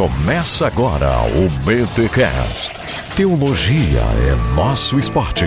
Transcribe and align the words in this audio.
Começa 0.00 0.66
agora 0.66 1.10
o 1.26 1.50
BTCast. 1.62 2.72
Teologia 3.14 4.00
é 4.26 4.54
nosso 4.54 4.98
esporte. 4.98 5.44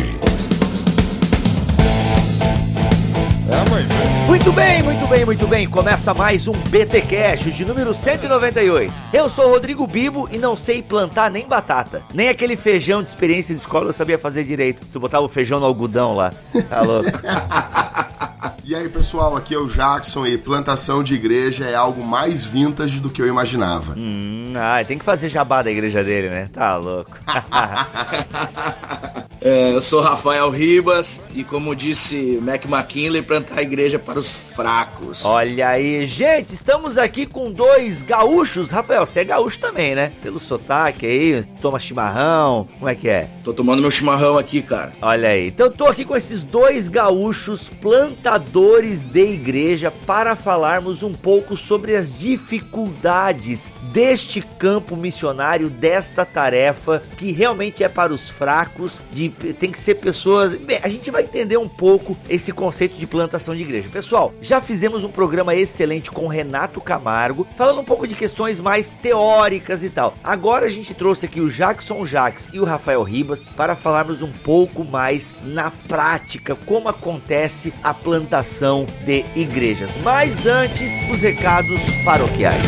Muito 4.27 4.51
bem, 4.51 4.83
muito 4.83 5.07
bem, 5.07 5.25
muito 5.25 5.47
bem. 5.47 5.67
Começa 5.67 6.13
mais 6.13 6.47
um 6.47 6.51
BT 6.51 7.01
Cash 7.01 7.51
de 7.51 7.65
número 7.65 7.95
198. 7.95 8.93
Eu 9.11 9.27
sou 9.27 9.49
Rodrigo 9.49 9.87
Bibo 9.87 10.29
e 10.31 10.37
não 10.37 10.55
sei 10.55 10.83
plantar 10.83 11.31
nem 11.31 11.47
batata. 11.47 12.03
Nem 12.13 12.29
aquele 12.29 12.55
feijão 12.55 13.01
de 13.01 13.09
experiência 13.09 13.55
de 13.55 13.61
escola 13.61 13.87
eu 13.87 13.93
sabia 13.93 14.19
fazer 14.19 14.43
direito. 14.43 14.85
Tu 14.93 14.99
botava 14.99 15.25
o 15.25 15.29
feijão 15.29 15.59
no 15.59 15.65
algodão 15.65 16.13
lá. 16.15 16.31
Tá 16.69 16.81
louco. 16.81 17.09
E 18.65 18.73
aí, 18.73 18.87
pessoal, 18.87 19.35
aqui 19.35 19.53
é 19.53 19.57
o 19.57 19.67
Jackson 19.67 20.25
e 20.25 20.37
plantação 20.37 21.03
de 21.03 21.13
igreja 21.13 21.65
é 21.65 21.75
algo 21.75 22.01
mais 22.01 22.45
vintage 22.45 22.97
do 23.01 23.09
que 23.09 23.21
eu 23.21 23.27
imaginava. 23.27 23.93
Hum, 23.97 24.42
ah, 24.59 24.83
tem 24.85 24.97
que 24.97 25.05
fazer 25.05 25.29
jabá 25.29 25.61
da 25.61 25.71
igreja 25.71 26.03
dele, 26.03 26.29
né? 26.29 26.49
Tá 26.53 26.75
louco. 26.75 27.11
É, 29.45 29.73
eu 29.73 29.81
sou 29.81 29.99
Rafael 29.99 30.49
Ribas 30.49 31.19
e, 31.35 31.43
como 31.43 31.75
disse 31.75 32.39
Mac 32.41 32.63
McKinley, 32.63 33.21
plantar 33.21 33.59
a 33.59 33.61
igreja 33.61 33.99
para 33.99 34.17
os 34.17 34.53
fracos. 34.55 35.25
Olha 35.25 35.67
aí, 35.67 36.05
gente, 36.05 36.53
estamos 36.53 36.97
aqui 36.97 37.25
com 37.25 37.51
dois 37.51 38.01
gaúchos. 38.01 38.71
Rafael, 38.71 39.05
você 39.05 39.19
é 39.19 39.25
gaúcho 39.25 39.59
também, 39.59 39.95
né? 39.95 40.13
Pelo 40.21 40.39
sotaque 40.39 41.05
aí, 41.05 41.43
toma 41.61 41.77
chimarrão, 41.77 42.69
como 42.79 42.87
é 42.87 42.95
que 42.95 43.09
é? 43.09 43.27
Tô 43.43 43.53
tomando 43.53 43.81
meu 43.81 43.91
chimarrão 43.91 44.37
aqui, 44.37 44.61
cara. 44.61 44.93
Olha 45.01 45.27
aí, 45.27 45.49
então 45.49 45.69
tô 45.69 45.87
aqui 45.87 46.05
com 46.05 46.15
esses 46.15 46.41
dois 46.41 46.87
gaúchos 46.87 47.67
plantadores 47.81 49.03
de 49.03 49.25
igreja 49.25 49.91
para 49.91 50.37
falarmos 50.37 51.03
um 51.03 51.11
pouco 51.11 51.57
sobre 51.57 51.97
as 51.97 52.17
dificuldades 52.17 53.73
deste 53.91 54.39
campo 54.43 54.95
missionário, 54.95 55.69
desta 55.69 56.25
tarefa 56.25 57.01
que 57.17 57.31
realmente 57.31 57.83
é 57.83 57.89
para 57.89 58.13
os 58.13 58.29
fracos, 58.29 59.01
de 59.11 59.29
tem 59.29 59.71
que 59.71 59.79
ser 59.79 59.95
pessoas. 59.95 60.55
Bem, 60.55 60.79
a 60.81 60.89
gente 60.89 61.09
vai 61.11 61.23
entender 61.23 61.57
um 61.57 61.67
pouco 61.67 62.17
esse 62.29 62.51
conceito 62.51 62.95
de 62.95 63.07
plantação 63.07 63.55
de 63.55 63.61
igreja. 63.61 63.89
Pessoal, 63.89 64.33
já 64.41 64.61
fizemos 64.61 65.03
um 65.03 65.09
programa 65.09 65.55
excelente 65.55 66.11
com 66.11 66.27
Renato 66.27 66.81
Camargo, 66.81 67.47
falando 67.57 67.81
um 67.81 67.83
pouco 67.83 68.07
de 68.07 68.15
questões 68.15 68.59
mais 68.59 68.93
teóricas 68.93 69.83
e 69.83 69.89
tal. 69.89 70.15
Agora 70.23 70.65
a 70.65 70.69
gente 70.69 70.93
trouxe 70.93 71.25
aqui 71.25 71.41
o 71.41 71.49
Jackson 71.49 72.05
Jax 72.05 72.49
e 72.53 72.59
o 72.59 72.65
Rafael 72.65 73.03
Ribas 73.03 73.43
para 73.43 73.75
falarmos 73.75 74.21
um 74.21 74.31
pouco 74.31 74.83
mais 74.83 75.33
na 75.43 75.71
prática 75.87 76.55
como 76.65 76.89
acontece 76.89 77.73
a 77.83 77.93
plantação 77.93 78.85
de 79.05 79.23
igrejas. 79.35 79.91
Mas 80.03 80.45
antes, 80.45 80.91
os 81.09 81.21
recados 81.21 81.81
paroquiais. 82.03 82.67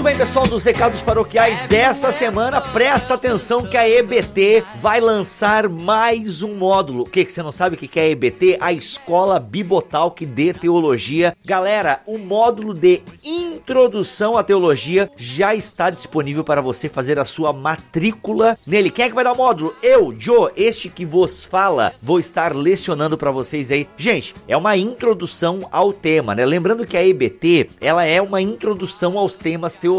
Muito 0.00 0.08
bem, 0.08 0.16
pessoal 0.16 0.46
dos 0.46 0.64
recados 0.64 1.02
paroquiais 1.02 1.68
dessa 1.68 2.10
semana, 2.10 2.58
presta 2.58 3.12
atenção 3.12 3.66
que 3.66 3.76
a 3.76 3.86
EBT 3.86 4.64
vai 4.80 4.98
lançar 4.98 5.68
mais 5.68 6.42
um 6.42 6.54
módulo. 6.54 7.02
O 7.02 7.04
que, 7.04 7.22
que 7.22 7.30
você 7.30 7.42
não 7.42 7.52
sabe 7.52 7.76
o 7.76 7.78
que 7.78 8.00
é 8.00 8.04
a 8.04 8.08
EBT? 8.08 8.56
A 8.62 8.72
Escola 8.72 9.38
Bibotalk 9.38 10.24
de 10.24 10.54
Teologia. 10.54 11.36
Galera, 11.44 12.00
o 12.06 12.16
módulo 12.16 12.72
de 12.72 13.02
Introdução 13.22 14.38
à 14.38 14.42
Teologia 14.42 15.10
já 15.18 15.54
está 15.54 15.90
disponível 15.90 16.42
para 16.42 16.62
você 16.62 16.88
fazer 16.88 17.18
a 17.18 17.26
sua 17.26 17.52
matrícula 17.52 18.56
nele. 18.66 18.90
Quem 18.90 19.04
é 19.04 19.08
que 19.10 19.14
vai 19.14 19.24
dar 19.24 19.32
o 19.32 19.36
módulo? 19.36 19.76
Eu, 19.82 20.14
Joe, 20.18 20.50
este 20.56 20.88
que 20.88 21.04
vos 21.04 21.44
fala, 21.44 21.92
vou 22.02 22.18
estar 22.18 22.56
lecionando 22.56 23.18
para 23.18 23.30
vocês 23.30 23.70
aí. 23.70 23.86
Gente, 23.98 24.34
é 24.48 24.56
uma 24.56 24.78
introdução 24.78 25.68
ao 25.70 25.92
tema, 25.92 26.34
né? 26.34 26.46
Lembrando 26.46 26.86
que 26.86 26.96
a 26.96 27.06
EBT, 27.06 27.68
ela 27.82 28.06
é 28.06 28.22
uma 28.22 28.40
introdução 28.40 29.18
aos 29.18 29.36
temas 29.36 29.74
teológicos, 29.74 29.89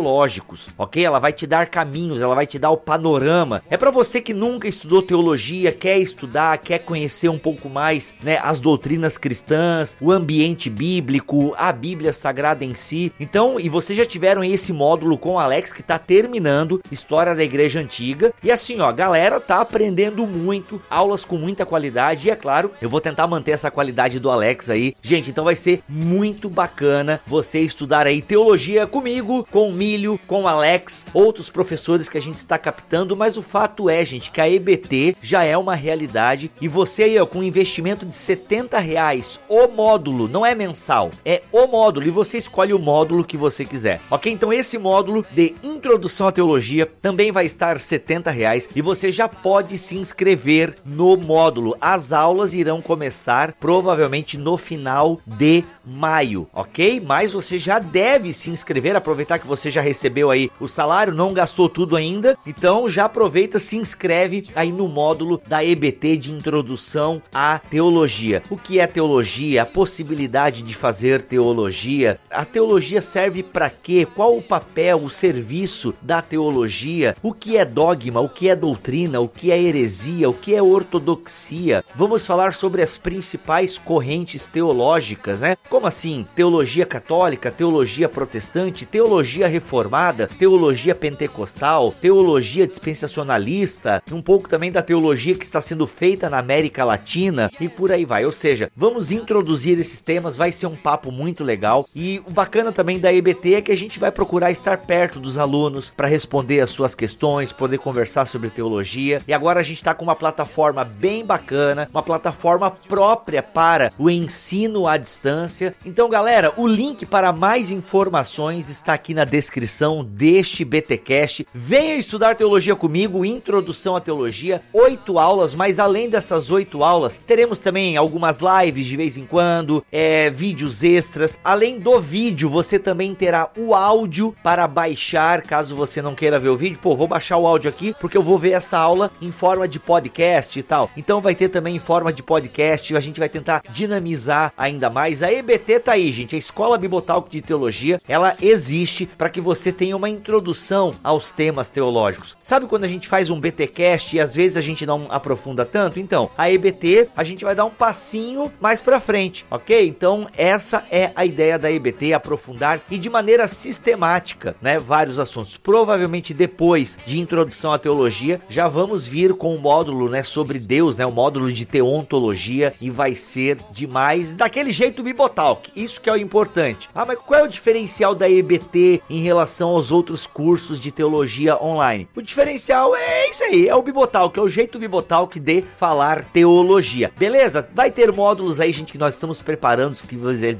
ok? 0.77 1.03
Ela 1.03 1.19
vai 1.19 1.33
te 1.33 1.45
dar 1.45 1.67
caminhos, 1.67 2.21
ela 2.21 2.35
vai 2.35 2.45
te 2.45 2.57
dar 2.57 2.71
o 2.71 2.77
panorama. 2.77 3.61
É 3.69 3.77
para 3.77 3.91
você 3.91 4.21
que 4.21 4.33
nunca 4.33 4.67
estudou 4.67 5.01
teologia, 5.01 5.71
quer 5.71 5.97
estudar, 5.99 6.57
quer 6.59 6.79
conhecer 6.79 7.29
um 7.29 7.37
pouco 7.37 7.69
mais, 7.69 8.13
né, 8.23 8.39
as 8.43 8.59
doutrinas 8.59 9.17
cristãs, 9.17 9.97
o 9.99 10.11
ambiente 10.11 10.69
bíblico, 10.69 11.53
a 11.57 11.71
Bíblia 11.71 12.13
Sagrada 12.13 12.63
em 12.63 12.73
si. 12.73 13.11
Então, 13.19 13.59
e 13.59 13.69
vocês 13.69 13.97
já 13.97 14.05
tiveram 14.05 14.43
esse 14.43 14.71
módulo 14.71 15.17
com 15.17 15.33
o 15.33 15.39
Alex 15.39 15.71
que 15.73 15.83
tá 15.83 15.97
terminando 15.97 16.81
História 16.91 17.35
da 17.35 17.43
Igreja 17.43 17.79
Antiga. 17.79 18.33
E 18.43 18.51
assim, 18.51 18.79
ó, 18.79 18.91
galera 18.91 19.39
tá 19.39 19.61
aprendendo 19.61 20.25
muito, 20.27 20.81
aulas 20.89 21.25
com 21.25 21.37
muita 21.37 21.65
qualidade 21.65 22.27
e 22.27 22.31
é 22.31 22.35
claro, 22.35 22.71
eu 22.81 22.89
vou 22.89 23.01
tentar 23.01 23.27
manter 23.27 23.51
essa 23.51 23.71
qualidade 23.71 24.19
do 24.19 24.29
Alex 24.29 24.69
aí. 24.69 24.93
Gente, 25.01 25.29
então 25.29 25.43
vai 25.43 25.55
ser 25.55 25.81
muito 25.87 26.49
bacana 26.49 27.21
você 27.25 27.59
estudar 27.59 28.05
aí 28.05 28.21
teologia 28.21 28.85
comigo, 28.85 29.47
com 29.51 29.71
o 29.81 29.91
Milho, 29.91 30.19
com 30.27 30.43
o 30.43 30.47
Alex, 30.47 31.03
outros 31.11 31.49
professores 31.49 32.07
que 32.07 32.17
a 32.17 32.21
gente 32.21 32.35
está 32.35 32.55
captando, 32.55 33.17
mas 33.17 33.35
o 33.35 33.41
fato 33.41 33.89
é, 33.89 34.05
gente, 34.05 34.29
que 34.29 34.39
a 34.39 34.47
EBT 34.47 35.15
já 35.23 35.43
é 35.43 35.57
uma 35.57 35.73
realidade 35.73 36.51
e 36.61 36.67
você 36.67 37.03
aí, 37.03 37.19
ó, 37.19 37.25
com 37.25 37.39
um 37.39 37.43
investimento 37.43 38.05
de 38.05 38.13
70 38.13 38.77
reais, 38.77 39.39
o 39.49 39.67
módulo, 39.67 40.27
não 40.27 40.45
é 40.45 40.53
mensal, 40.53 41.09
é 41.25 41.41
o 41.51 41.65
módulo 41.65 42.05
e 42.05 42.11
você 42.11 42.37
escolhe 42.37 42.73
o 42.73 42.79
módulo 42.79 43.23
que 43.23 43.35
você 43.35 43.65
quiser, 43.65 43.99
ok? 44.11 44.31
Então 44.31 44.53
esse 44.53 44.77
módulo 44.77 45.25
de 45.31 45.55
introdução 45.63 46.27
à 46.27 46.31
teologia 46.31 46.85
também 47.01 47.31
vai 47.31 47.47
estar 47.47 47.79
70 47.79 48.29
reais 48.29 48.69
e 48.75 48.81
você 48.83 49.11
já 49.11 49.27
pode 49.27 49.79
se 49.79 49.97
inscrever 49.97 50.77
no 50.85 51.17
módulo. 51.17 51.75
As 51.81 52.11
aulas 52.11 52.53
irão 52.53 52.81
começar 52.81 53.53
provavelmente 53.53 54.37
no 54.37 54.57
final 54.57 55.19
de 55.25 55.63
maio, 55.85 56.47
ok? 56.53 56.99
Mas 56.99 57.31
você 57.31 57.57
já 57.57 57.79
deve 57.79 58.33
se 58.33 58.49
inscrever, 58.49 58.95
aproveitar 58.95 59.39
que 59.39 59.47
você 59.47 59.69
já 59.71 59.81
recebeu 59.81 60.29
aí 60.29 60.49
o 60.59 60.67
salário, 60.67 61.13
não 61.13 61.33
gastou 61.33 61.67
tudo 61.67 61.95
ainda, 61.95 62.37
então 62.45 62.89
já 62.89 63.05
aproveita, 63.05 63.59
se 63.59 63.77
inscreve 63.77 64.45
aí 64.55 64.71
no 64.71 64.87
módulo 64.87 65.41
da 65.47 65.63
EBT 65.63 66.17
de 66.17 66.33
introdução 66.33 67.21
à 67.33 67.59
teologia. 67.59 68.43
O 68.49 68.57
que 68.57 68.79
é 68.79 68.87
teologia? 68.87 69.63
A 69.63 69.65
possibilidade 69.65 70.61
de 70.61 70.75
fazer 70.75 71.21
teologia. 71.21 72.19
A 72.29 72.45
teologia 72.45 73.01
serve 73.01 73.43
para 73.43 73.69
quê? 73.69 74.07
Qual 74.15 74.37
o 74.37 74.41
papel, 74.41 75.03
o 75.03 75.09
serviço 75.09 75.93
da 76.01 76.21
teologia? 76.21 77.15
O 77.21 77.33
que 77.33 77.57
é 77.57 77.65
dogma? 77.65 78.19
O 78.19 78.29
que 78.29 78.49
é 78.49 78.55
doutrina? 78.55 79.19
O 79.19 79.27
que 79.27 79.51
é 79.51 79.61
heresia? 79.61 80.29
O 80.29 80.33
que 80.33 80.55
é 80.55 80.61
ortodoxia? 80.61 81.83
Vamos 81.95 82.25
falar 82.25 82.53
sobre 82.53 82.81
as 82.81 82.97
principais 82.97 83.77
correntes 83.77 84.47
teológicas, 84.47 85.41
né? 85.41 85.55
Como 85.71 85.87
assim? 85.87 86.25
Teologia 86.35 86.85
católica, 86.85 87.49
teologia 87.49 88.09
protestante, 88.09 88.85
teologia 88.85 89.47
reformada, 89.47 90.27
teologia 90.27 90.93
pentecostal, 90.93 91.95
teologia 92.01 92.67
dispensacionalista, 92.67 94.03
um 94.11 94.21
pouco 94.21 94.49
também 94.49 94.69
da 94.69 94.81
teologia 94.81 95.33
que 95.33 95.45
está 95.45 95.61
sendo 95.61 95.87
feita 95.87 96.29
na 96.29 96.39
América 96.39 96.83
Latina 96.83 97.49
e 97.57 97.69
por 97.69 97.89
aí 97.89 98.03
vai. 98.03 98.25
Ou 98.25 98.33
seja, 98.33 98.69
vamos 98.75 99.13
introduzir 99.13 99.79
esses 99.79 100.01
temas, 100.01 100.35
vai 100.35 100.51
ser 100.51 100.67
um 100.67 100.75
papo 100.75 101.09
muito 101.09 101.41
legal. 101.41 101.85
E 101.95 102.21
o 102.27 102.33
bacana 102.33 102.73
também 102.73 102.99
da 102.99 103.13
EBT 103.13 103.53
é 103.53 103.61
que 103.61 103.71
a 103.71 103.77
gente 103.77 103.97
vai 103.97 104.11
procurar 104.11 104.51
estar 104.51 104.77
perto 104.79 105.21
dos 105.21 105.37
alunos 105.37 105.89
para 105.95 106.09
responder 106.09 106.59
as 106.59 106.69
suas 106.69 106.93
questões, 106.93 107.53
poder 107.53 107.77
conversar 107.77 108.25
sobre 108.25 108.49
teologia. 108.49 109.21
E 109.25 109.33
agora 109.33 109.61
a 109.61 109.63
gente 109.63 109.77
está 109.77 109.93
com 109.93 110.03
uma 110.03 110.17
plataforma 110.17 110.83
bem 110.83 111.25
bacana, 111.25 111.87
uma 111.93 112.03
plataforma 112.03 112.71
própria 112.71 113.41
para 113.41 113.93
o 113.97 114.09
ensino 114.09 114.85
à 114.85 114.97
distância. 114.97 115.60
Então, 115.85 116.09
galera, 116.09 116.53
o 116.57 116.65
link 116.67 117.05
para 117.05 117.31
mais 117.31 117.71
informações 117.71 118.69
está 118.69 118.93
aqui 118.93 119.13
na 119.13 119.25
descrição 119.25 120.03
deste 120.03 120.65
BTcast. 120.65 121.45
Venha 121.53 121.95
estudar 121.95 122.35
teologia 122.35 122.75
comigo, 122.75 123.25
introdução 123.25 123.95
à 123.95 124.01
teologia, 124.01 124.61
oito 124.73 125.19
aulas, 125.19 125.53
mas 125.53 125.77
além 125.77 126.09
dessas 126.09 126.49
oito 126.49 126.83
aulas, 126.83 127.19
teremos 127.19 127.59
também 127.59 127.97
algumas 127.97 128.39
lives 128.39 128.87
de 128.87 128.97
vez 128.97 129.17
em 129.17 129.25
quando, 129.25 129.83
é, 129.91 130.29
vídeos 130.29 130.83
extras. 130.83 131.37
Além 131.43 131.79
do 131.79 131.99
vídeo, 131.99 132.49
você 132.49 132.79
também 132.79 133.13
terá 133.13 133.49
o 133.55 133.75
áudio 133.75 134.35
para 134.43 134.67
baixar, 134.67 135.41
caso 135.41 135.75
você 135.75 136.01
não 136.01 136.15
queira 136.15 136.39
ver 136.39 136.49
o 136.49 136.57
vídeo. 136.57 136.79
Pô, 136.81 136.95
vou 136.95 137.07
baixar 137.07 137.37
o 137.37 137.45
áudio 137.45 137.69
aqui 137.69 137.93
porque 137.99 138.17
eu 138.17 138.23
vou 138.23 138.37
ver 138.37 138.51
essa 138.51 138.77
aula 138.77 139.11
em 139.21 139.31
forma 139.31 139.67
de 139.67 139.79
podcast 139.79 140.57
e 140.57 140.63
tal. 140.63 140.89
Então 140.95 141.21
vai 141.21 141.35
ter 141.35 141.49
também 141.49 141.75
em 141.75 141.79
forma 141.79 142.11
de 142.11 142.23
podcast, 142.23 142.95
a 142.95 142.99
gente 142.99 143.19
vai 143.19 143.29
tentar 143.29 143.61
dinamizar 143.69 144.53
ainda 144.57 144.89
mais. 144.89 145.21
A 145.21 145.31
EB 145.31 145.50
EBT 145.51 145.79
tá 145.79 145.91
aí, 145.93 146.09
gente. 146.13 146.33
A 146.33 146.39
Escola 146.39 146.77
Bibotalk 146.77 147.29
de 147.29 147.41
Teologia, 147.41 147.99
ela 148.07 148.37
existe 148.41 149.05
para 149.05 149.29
que 149.29 149.41
você 149.41 149.69
tenha 149.69 149.97
uma 149.97 150.09
introdução 150.09 150.93
aos 151.03 151.29
temas 151.29 151.69
teológicos. 151.69 152.37
Sabe 152.41 152.67
quando 152.67 152.85
a 152.85 152.87
gente 152.87 153.05
faz 153.05 153.29
um 153.29 153.37
BTcast 153.37 154.15
e 154.15 154.19
às 154.21 154.33
vezes 154.33 154.55
a 154.55 154.61
gente 154.61 154.85
não 154.85 155.07
aprofunda 155.09 155.65
tanto? 155.65 155.99
Então, 155.99 156.29
a 156.37 156.49
EBT, 156.49 157.09
a 157.17 157.23
gente 157.25 157.43
vai 157.43 157.53
dar 157.53 157.65
um 157.65 157.69
passinho 157.69 158.49
mais 158.61 158.79
para 158.79 159.01
frente, 159.01 159.45
OK? 159.51 159.85
Então, 159.85 160.25
essa 160.37 160.85
é 160.89 161.11
a 161.15 161.25
ideia 161.25 161.59
da 161.59 161.69
EBT, 161.69 162.13
aprofundar 162.13 162.81
e 162.89 162.97
de 162.97 163.09
maneira 163.09 163.45
sistemática, 163.45 164.55
né, 164.61 164.79
vários 164.79 165.19
assuntos. 165.19 165.57
Provavelmente 165.57 166.33
depois 166.33 166.97
de 167.05 167.19
introdução 167.19 167.73
à 167.73 167.77
teologia, 167.77 168.39
já 168.47 168.69
vamos 168.69 169.05
vir 169.05 169.33
com 169.33 169.53
um 169.53 169.59
módulo, 169.59 170.07
né, 170.07 170.23
sobre 170.23 170.59
Deus, 170.59 170.97
né, 170.97 171.05
o 171.05 171.11
módulo 171.11 171.51
de 171.51 171.65
teontologia 171.65 172.73
e 172.79 172.89
vai 172.89 173.15
ser 173.15 173.57
demais 173.73 174.33
daquele 174.33 174.71
jeito 174.71 175.03
Bibotalk. 175.41 175.71
Isso 175.75 175.99
que 175.99 176.09
é 176.09 176.13
o 176.13 176.17
importante. 176.17 176.89
Ah, 176.93 177.05
mas 177.05 177.17
qual 177.17 177.39
é 177.39 177.43
o 177.43 177.47
diferencial 177.47 178.13
da 178.13 178.29
EBT 178.29 179.01
em 179.09 179.21
relação 179.21 179.69
aos 179.69 179.91
outros 179.91 180.27
cursos 180.27 180.79
de 180.79 180.91
teologia 180.91 181.57
online? 181.61 182.07
O 182.15 182.21
diferencial 182.21 182.95
é 182.95 183.29
isso 183.29 183.43
aí, 183.43 183.67
é 183.67 183.75
o 183.75 183.81
Bibotalk, 183.81 184.37
é 184.37 184.41
o 184.41 184.47
jeito 184.47 184.77
Bibotalk 184.77 185.39
de 185.39 185.63
falar 185.77 186.25
teologia. 186.25 187.11
Beleza? 187.17 187.67
Vai 187.73 187.89
ter 187.89 188.11
módulos 188.11 188.59
aí, 188.59 188.71
gente, 188.71 188.91
que 188.91 188.97
nós 188.97 189.13
estamos 189.13 189.41
preparando, 189.41 189.97
que 190.07 190.15
você 190.15 190.57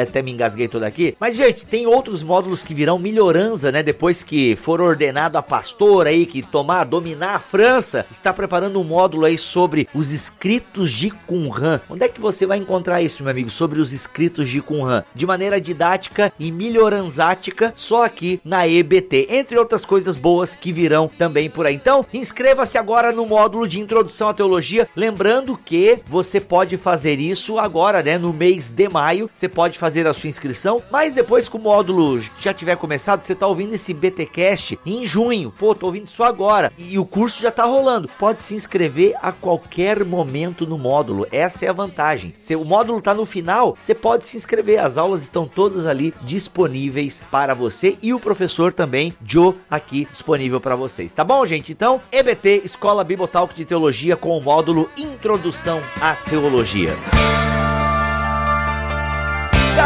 até 0.00 0.22
me 0.22 0.32
engasguei 0.32 0.68
todo 0.68 0.82
aqui. 0.82 1.16
Mas, 1.20 1.36
gente, 1.36 1.64
tem 1.64 1.86
outros 1.86 2.22
módulos 2.22 2.62
que 2.62 2.74
virão 2.74 2.98
melhorança, 2.98 3.70
né? 3.70 3.82
Depois 3.82 4.22
que 4.22 4.56
for 4.56 4.80
ordenado 4.80 5.38
a 5.38 5.42
pastor 5.42 6.06
aí, 6.06 6.26
que 6.26 6.42
tomar, 6.42 6.84
dominar 6.84 7.36
a 7.36 7.38
França, 7.38 8.04
está 8.10 8.32
preparando 8.32 8.80
um 8.80 8.84
módulo 8.84 9.24
aí 9.24 9.38
sobre 9.38 9.88
os 9.94 10.10
escritos 10.10 10.90
de 10.90 11.10
Qumran. 11.10 11.80
Onde 11.88 12.04
é 12.04 12.08
que 12.08 12.20
você 12.20 12.46
vai 12.46 12.58
encontrar 12.58 13.00
isso, 13.00 13.22
meu 13.22 13.30
amigo? 13.30 13.50
Sobre 13.50 13.80
os 13.80 13.92
escritos 13.92 14.07
de 14.18 14.60
Qumran. 14.60 15.04
De 15.14 15.26
maneira 15.26 15.60
didática 15.60 16.32
e 16.38 16.50
melhoranzática, 16.50 17.72
só 17.76 18.04
aqui 18.04 18.40
na 18.44 18.66
EBT. 18.66 19.28
Entre 19.30 19.58
outras 19.58 19.84
coisas 19.84 20.16
boas 20.16 20.54
que 20.54 20.72
virão 20.72 21.08
também 21.08 21.48
por 21.48 21.66
aí. 21.66 21.74
Então, 21.74 22.04
inscreva-se 22.12 22.76
agora 22.76 23.12
no 23.12 23.26
módulo 23.26 23.68
de 23.68 23.78
introdução 23.78 24.28
à 24.28 24.34
teologia. 24.34 24.88
Lembrando 24.96 25.56
que 25.56 25.98
você 26.06 26.40
pode 26.40 26.76
fazer 26.76 27.20
isso 27.20 27.58
agora, 27.58 28.02
né? 28.02 28.18
No 28.18 28.32
mês 28.32 28.70
de 28.70 28.88
maio, 28.88 29.30
você 29.32 29.48
pode 29.48 29.78
fazer 29.78 30.06
a 30.06 30.14
sua 30.14 30.28
inscrição. 30.28 30.82
Mas 30.90 31.14
depois 31.14 31.48
que 31.48 31.56
o 31.56 31.60
módulo 31.60 32.20
já 32.40 32.52
tiver 32.52 32.76
começado, 32.76 33.24
você 33.24 33.34
tá 33.34 33.46
ouvindo 33.46 33.74
esse 33.74 33.94
BTcast 33.94 34.78
em 34.84 35.06
junho. 35.06 35.52
Pô, 35.58 35.74
tô 35.74 35.86
ouvindo 35.86 36.08
isso 36.08 36.22
agora. 36.22 36.72
E 36.76 36.98
o 36.98 37.06
curso 37.06 37.40
já 37.40 37.50
tá 37.50 37.64
rolando. 37.64 38.08
Pode 38.18 38.42
se 38.42 38.54
inscrever 38.54 39.14
a 39.22 39.32
qualquer 39.32 40.04
momento 40.04 40.66
no 40.66 40.78
módulo. 40.78 41.26
Essa 41.30 41.66
é 41.66 41.68
a 41.68 41.72
vantagem. 41.72 42.34
Se 42.38 42.56
o 42.56 42.64
módulo 42.64 43.00
tá 43.00 43.14
no 43.14 43.26
final, 43.26 43.74
você 43.78 43.94
pode 44.00 44.26
se 44.26 44.36
inscrever. 44.36 44.80
As 44.80 44.96
aulas 44.96 45.22
estão 45.22 45.46
todas 45.46 45.86
ali 45.86 46.14
disponíveis 46.22 47.22
para 47.30 47.54
você 47.54 47.96
e 48.02 48.14
o 48.14 48.20
professor 48.20 48.72
também, 48.72 49.12
Joe, 49.24 49.54
aqui 49.70 50.06
disponível 50.10 50.60
para 50.60 50.76
vocês. 50.76 51.12
Tá 51.12 51.24
bom, 51.24 51.44
gente? 51.44 51.72
Então, 51.72 52.00
EBT, 52.10 52.62
Escola 52.64 53.04
Bibotalk 53.04 53.54
de 53.54 53.64
Teologia 53.64 54.16
com 54.16 54.36
o 54.36 54.40
módulo 54.40 54.88
Introdução 54.96 55.80
à 56.00 56.14
Teologia. 56.14 56.96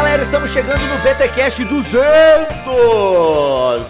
Galera, 0.03 0.23
estamos 0.23 0.51
chegando 0.51 0.81
no 0.81 0.97
BTcast 0.97 1.63
200! 1.63 2.03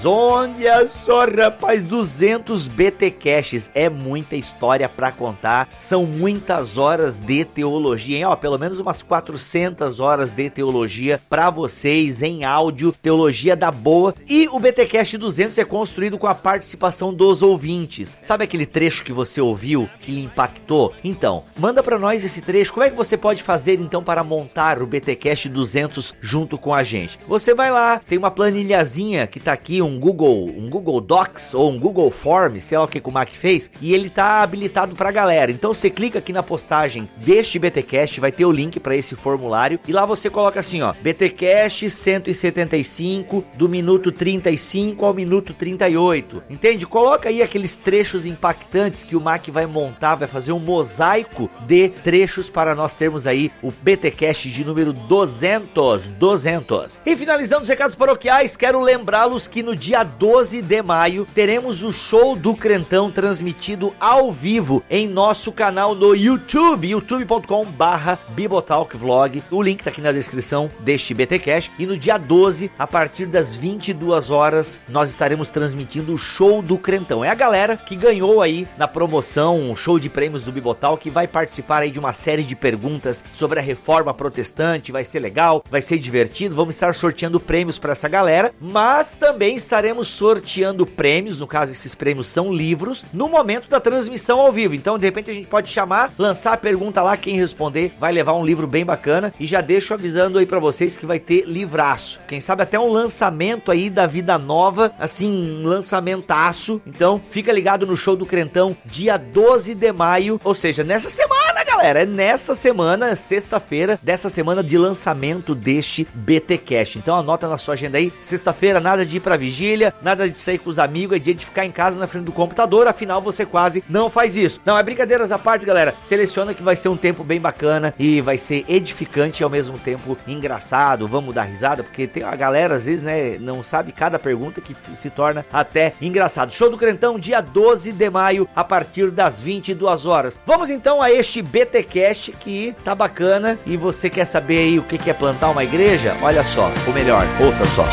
Olha 0.06 0.86
só, 0.88 1.26
rapaz, 1.26 1.84
200 1.84 2.68
BTcasts. 2.68 3.72
É 3.74 3.90
muita 3.90 4.36
história 4.36 4.88
para 4.88 5.12
contar. 5.12 5.70
São 5.80 6.06
muitas 6.06 6.78
horas 6.78 7.18
de 7.18 7.44
teologia, 7.44 8.18
hein? 8.18 8.26
Ó, 8.26 8.36
pelo 8.36 8.60
menos 8.60 8.80
umas 8.80 9.02
400 9.02 10.00
horas 10.00 10.30
de 10.30 10.52
teologia 10.52 11.20
para 11.28 11.50
vocês 11.50 12.22
em 12.22 12.44
áudio, 12.44 12.94
teologia 13.02 13.56
da 13.56 13.72
boa. 13.72 14.14
E 14.30 14.48
o 14.52 14.60
BTcast 14.60 15.18
200 15.18 15.58
é 15.58 15.66
construído 15.66 16.20
com 16.20 16.28
a 16.28 16.36
participação 16.36 17.12
dos 17.12 17.42
ouvintes. 17.42 18.18
Sabe 18.22 18.44
aquele 18.44 18.68
trecho 18.68 19.04
que 19.04 19.12
você 19.12 19.42
ouviu 19.42 19.90
que 20.02 20.12
lhe 20.12 20.26
impactou? 20.26 20.94
Então, 21.04 21.44
manda 21.58 21.82
para 21.82 21.98
nós 21.98 22.24
esse 22.24 22.42
trecho. 22.42 22.72
Como 22.72 22.86
é 22.86 22.90
que 22.90 22.96
você 22.96 23.18
pode 23.18 23.42
fazer 23.42 23.80
então 23.80 24.04
para 24.04 24.24
montar 24.24 24.82
o 24.82 24.86
BTcast 24.86 25.50
200 25.50 26.03
junto 26.20 26.58
com 26.58 26.74
a 26.74 26.84
gente. 26.84 27.20
Você 27.28 27.54
vai 27.54 27.72
lá, 27.72 28.00
tem 28.00 28.18
uma 28.18 28.32
planilhazinha 28.32 29.28
que 29.28 29.40
tá 29.40 29.54
aqui, 29.54 29.82
um 29.82 30.00
Google, 30.00 30.52
um 30.58 30.70
Google 30.70 31.00
Docs 31.00 31.54
ou 31.54 31.72
um 31.72 31.80
Google 31.80 32.10
Form, 32.10 32.60
sei 32.60 32.78
lá 32.78 32.86
o 32.86 32.88
que 32.88 33.02
o 33.04 33.12
Mac 33.12 33.30
fez, 33.30 33.70
e 33.82 33.94
ele 33.94 34.10
tá 34.10 34.42
habilitado 34.42 34.96
pra 34.96 35.12
galera. 35.12 35.52
Então 35.52 35.74
você 35.74 35.90
clica 35.90 36.20
aqui 36.20 36.34
na 36.34 36.42
postagem 36.42 37.08
deste 37.18 37.60
BTcast, 37.60 38.20
vai 38.20 38.32
ter 38.32 38.46
o 38.46 38.52
link 38.52 38.80
para 38.80 38.96
esse 38.96 39.16
formulário 39.16 39.80
e 39.88 39.92
lá 39.92 40.06
você 40.06 40.30
coloca 40.30 40.60
assim, 40.60 40.82
ó, 40.82 40.94
BTcast 41.02 41.90
175 41.90 43.44
do 43.56 43.70
minuto 43.70 44.12
35 44.12 45.06
ao 45.06 45.14
minuto 45.14 45.54
38. 45.54 46.44
Entende? 46.50 46.86
Coloca 46.86 47.30
aí 47.30 47.42
aqueles 47.42 47.76
trechos 47.76 48.26
impactantes 48.26 49.04
que 49.04 49.16
o 49.16 49.22
Mac 49.22 49.48
vai 49.50 49.66
montar, 49.66 50.16
vai 50.16 50.28
fazer 50.28 50.52
um 50.52 50.60
mosaico 50.60 51.50
de 51.66 51.90
trechos 51.90 52.50
para 52.50 52.74
nós 52.76 52.96
termos 52.96 53.28
aí 53.28 53.52
o 53.62 53.72
BTcast 53.72 54.50
de 54.50 54.66
número 54.66 54.94
200 54.94 55.93
200. 56.02 57.02
E 57.06 57.16
finalizando 57.16 57.64
os 57.64 57.70
recados 57.70 57.96
paroquiais, 57.96 58.58
quero 58.58 58.82
lembrá-los 58.82 59.48
que 59.48 59.62
no 59.62 59.76
dia 59.76 60.04
12 60.04 60.62
de 60.62 60.82
maio 60.82 61.28
teremos 61.34 61.84
o 61.84 61.92
show 61.92 62.36
do 62.36 62.56
Crentão 62.56 63.12
transmitido 63.12 63.94
ao 64.00 64.32
vivo 64.32 64.84
em 64.90 65.08
nosso 65.08 65.52
canal 65.52 65.94
no 65.94 66.16
YouTube, 66.16 66.90
youtube.com 66.90 67.66
barra 67.66 68.20
Bibotalkvlog. 68.30 69.44
O 69.52 69.62
link 69.62 69.84
tá 69.84 69.90
aqui 69.90 70.02
na 70.02 70.12
descrição 70.12 70.70
deste 70.80 71.14
BTcast. 71.14 71.72
E 71.78 71.86
no 71.86 71.98
dia 71.98 72.18
12, 72.18 72.72
a 72.78 72.88
partir 72.88 73.26
das 73.26 73.56
22 73.56 74.30
horas, 74.30 74.80
nós 74.88 75.10
estaremos 75.10 75.50
transmitindo 75.50 76.14
o 76.14 76.18
show 76.18 76.62
do 76.62 76.78
Crentão. 76.78 77.24
É 77.24 77.30
a 77.30 77.36
galera 77.36 77.78
que 77.78 77.96
ganhou 77.96 78.42
aí 78.42 78.68
na 78.78 78.88
promoção 78.88 79.60
um 79.60 79.76
show 79.76 80.00
de 80.00 80.10
prêmios 80.10 80.44
do 80.44 80.52
Bibotal 80.52 80.98
que 80.98 81.10
vai 81.10 81.28
participar 81.28 81.80
aí 81.80 81.92
de 81.92 82.00
uma 82.00 82.14
série 82.14 82.44
de 82.44 82.56
perguntas 82.56 83.24
sobre 83.34 83.60
a 83.60 83.62
reforma 83.64 84.14
protestante, 84.14 84.92
vai 84.92 85.04
ser 85.04 85.20
legal 85.20 85.64
vai 85.70 85.82
ser 85.84 86.00
divertido. 86.00 86.56
Vamos 86.56 86.76
estar 86.76 86.96
sorteando 86.96 87.40
prêmios 87.40 87.78
para 87.78 87.92
essa 87.92 88.10
galera, 88.10 88.52
mas 88.60 89.12
também 89.12 89.56
estaremos 89.56 90.08
sorteando 90.08 90.86
prêmios, 90.86 91.40
no 91.40 91.48
caso 91.48 91.72
esses 91.72 91.94
prêmios 91.94 92.28
são 92.28 92.52
livros, 92.52 93.06
no 93.14 93.28
momento 93.28 93.70
da 93.70 93.80
transmissão 93.80 94.40
ao 94.40 94.52
vivo. 94.52 94.74
Então, 94.74 94.98
de 94.98 95.06
repente 95.06 95.30
a 95.30 95.34
gente 95.34 95.48
pode 95.48 95.70
chamar, 95.70 96.12
lançar 96.18 96.54
a 96.54 96.58
pergunta 96.58 97.02
lá, 97.02 97.16
quem 97.16 97.36
responder 97.36 97.94
vai 98.00 98.12
levar 98.12 98.34
um 98.34 98.46
livro 98.46 98.66
bem 98.66 98.86
bacana 98.86 99.34
e 99.40 99.46
já 99.46 99.62
deixo 99.62 99.94
avisando 99.94 100.40
aí 100.40 100.46
para 100.46 100.60
vocês 100.60 100.96
que 100.96 101.06
vai 101.06 101.20
ter 101.20 101.46
livraço. 101.46 102.20
Quem 102.28 102.42
sabe 102.42 102.64
até 102.64 102.80
um 102.80 102.92
lançamento 102.92 103.72
aí 103.72 103.90
da 103.90 104.08
vida 104.08 104.38
nova, 104.38 104.94
assim, 105.00 105.32
um 105.32 105.68
lançamentaço. 105.68 106.82
Então, 106.88 107.22
fica 107.32 107.52
ligado 107.52 107.86
no 107.86 107.98
show 107.98 108.16
do 108.16 108.26
Crentão, 108.26 108.76
dia 108.86 109.18
12 109.18 109.76
de 109.76 109.92
maio, 109.92 110.40
ou 110.44 110.56
seja, 110.56 110.84
nessa 110.84 111.10
semana, 111.10 111.63
galera, 111.76 112.04
é 112.04 112.06
nessa 112.06 112.54
semana, 112.54 113.16
sexta-feira, 113.16 114.00
dessa 114.02 114.30
semana 114.30 114.64
de 114.64 114.78
lançamento 114.78 115.56
deste 115.56 116.08
BT 116.14 116.60
Cash. 116.60 116.98
Então 116.98 117.18
anota 117.18 117.48
na 117.48 117.58
sua 117.58 117.74
agenda 117.74 117.98
aí, 117.98 118.14
sexta-feira 118.22 118.80
nada 118.80 119.04
de 119.04 119.18
ir 119.18 119.20
pra 119.20 119.36
vigília, 119.36 119.92
nada 120.00 120.30
de 120.30 120.38
sair 120.38 120.60
com 120.60 120.70
os 120.70 120.78
amigos, 120.78 121.18
é 121.18 121.20
dia 121.20 121.34
de 121.34 121.46
ficar 121.46 121.66
em 121.66 121.72
casa 121.72 122.00
na 122.00 122.06
frente 122.06 122.26
do 122.26 122.32
computador, 122.32 122.88
afinal 122.88 123.22
você 123.22 123.44
quase 123.44 123.84
não 123.90 124.08
faz 124.08 124.38
isso. 124.38 124.62
Não, 124.64 124.78
é 124.78 124.84
brincadeiras 124.84 125.32
à 125.32 125.40
parte, 125.40 125.66
galera. 125.66 125.96
Seleciona 126.04 126.54
que 126.54 126.62
vai 126.62 126.76
ser 126.76 126.90
um 126.90 126.96
tempo 126.96 127.24
bem 127.24 127.42
bacana 127.42 127.94
e 127.98 128.22
vai 128.22 128.38
ser 128.38 128.64
edificante 128.70 129.42
e 129.42 129.44
ao 129.44 129.50
mesmo 129.50 129.80
tempo 129.80 130.16
engraçado. 130.28 131.08
Vamos 131.08 131.34
dar 131.34 131.44
risada, 131.44 131.84
porque 131.84 132.06
tem 132.06 132.22
a 132.22 132.36
galera 132.36 132.76
às 132.76 132.86
vezes, 132.86 133.04
né, 133.04 133.38
não 133.40 133.64
sabe 133.64 133.92
cada 133.92 134.20
pergunta 134.20 134.62
que 134.62 134.76
se 134.96 135.10
torna 135.10 135.44
até 135.52 135.96
engraçado. 136.00 136.54
Show 136.54 136.70
do 136.70 136.78
Crentão, 136.78 137.18
dia 137.18 137.42
12 137.42 137.92
de 137.92 138.10
maio, 138.12 138.48
a 138.56 138.64
partir 138.64 139.10
das 139.10 139.42
22 139.42 140.06
horas. 140.06 140.40
Vamos 140.46 140.70
então 140.70 141.02
a 141.02 141.12
este 141.12 141.42
BT 141.42 141.63
Cash 141.66 142.32
que 142.40 142.76
tá 142.84 142.94
bacana 142.94 143.58
e 143.66 143.78
você 143.78 144.10
quer 144.10 144.26
saber 144.26 144.60
aí 144.60 144.80
o 144.80 144.84
que 144.84 145.10
é 145.10 145.14
plantar 145.14 145.50
uma 145.50 145.64
igreja? 145.64 146.16
Olha 146.22 146.44
só, 146.44 146.72
ou 146.88 146.94
melhor, 146.94 147.24
ouça 147.40 147.66
só. 147.76 147.86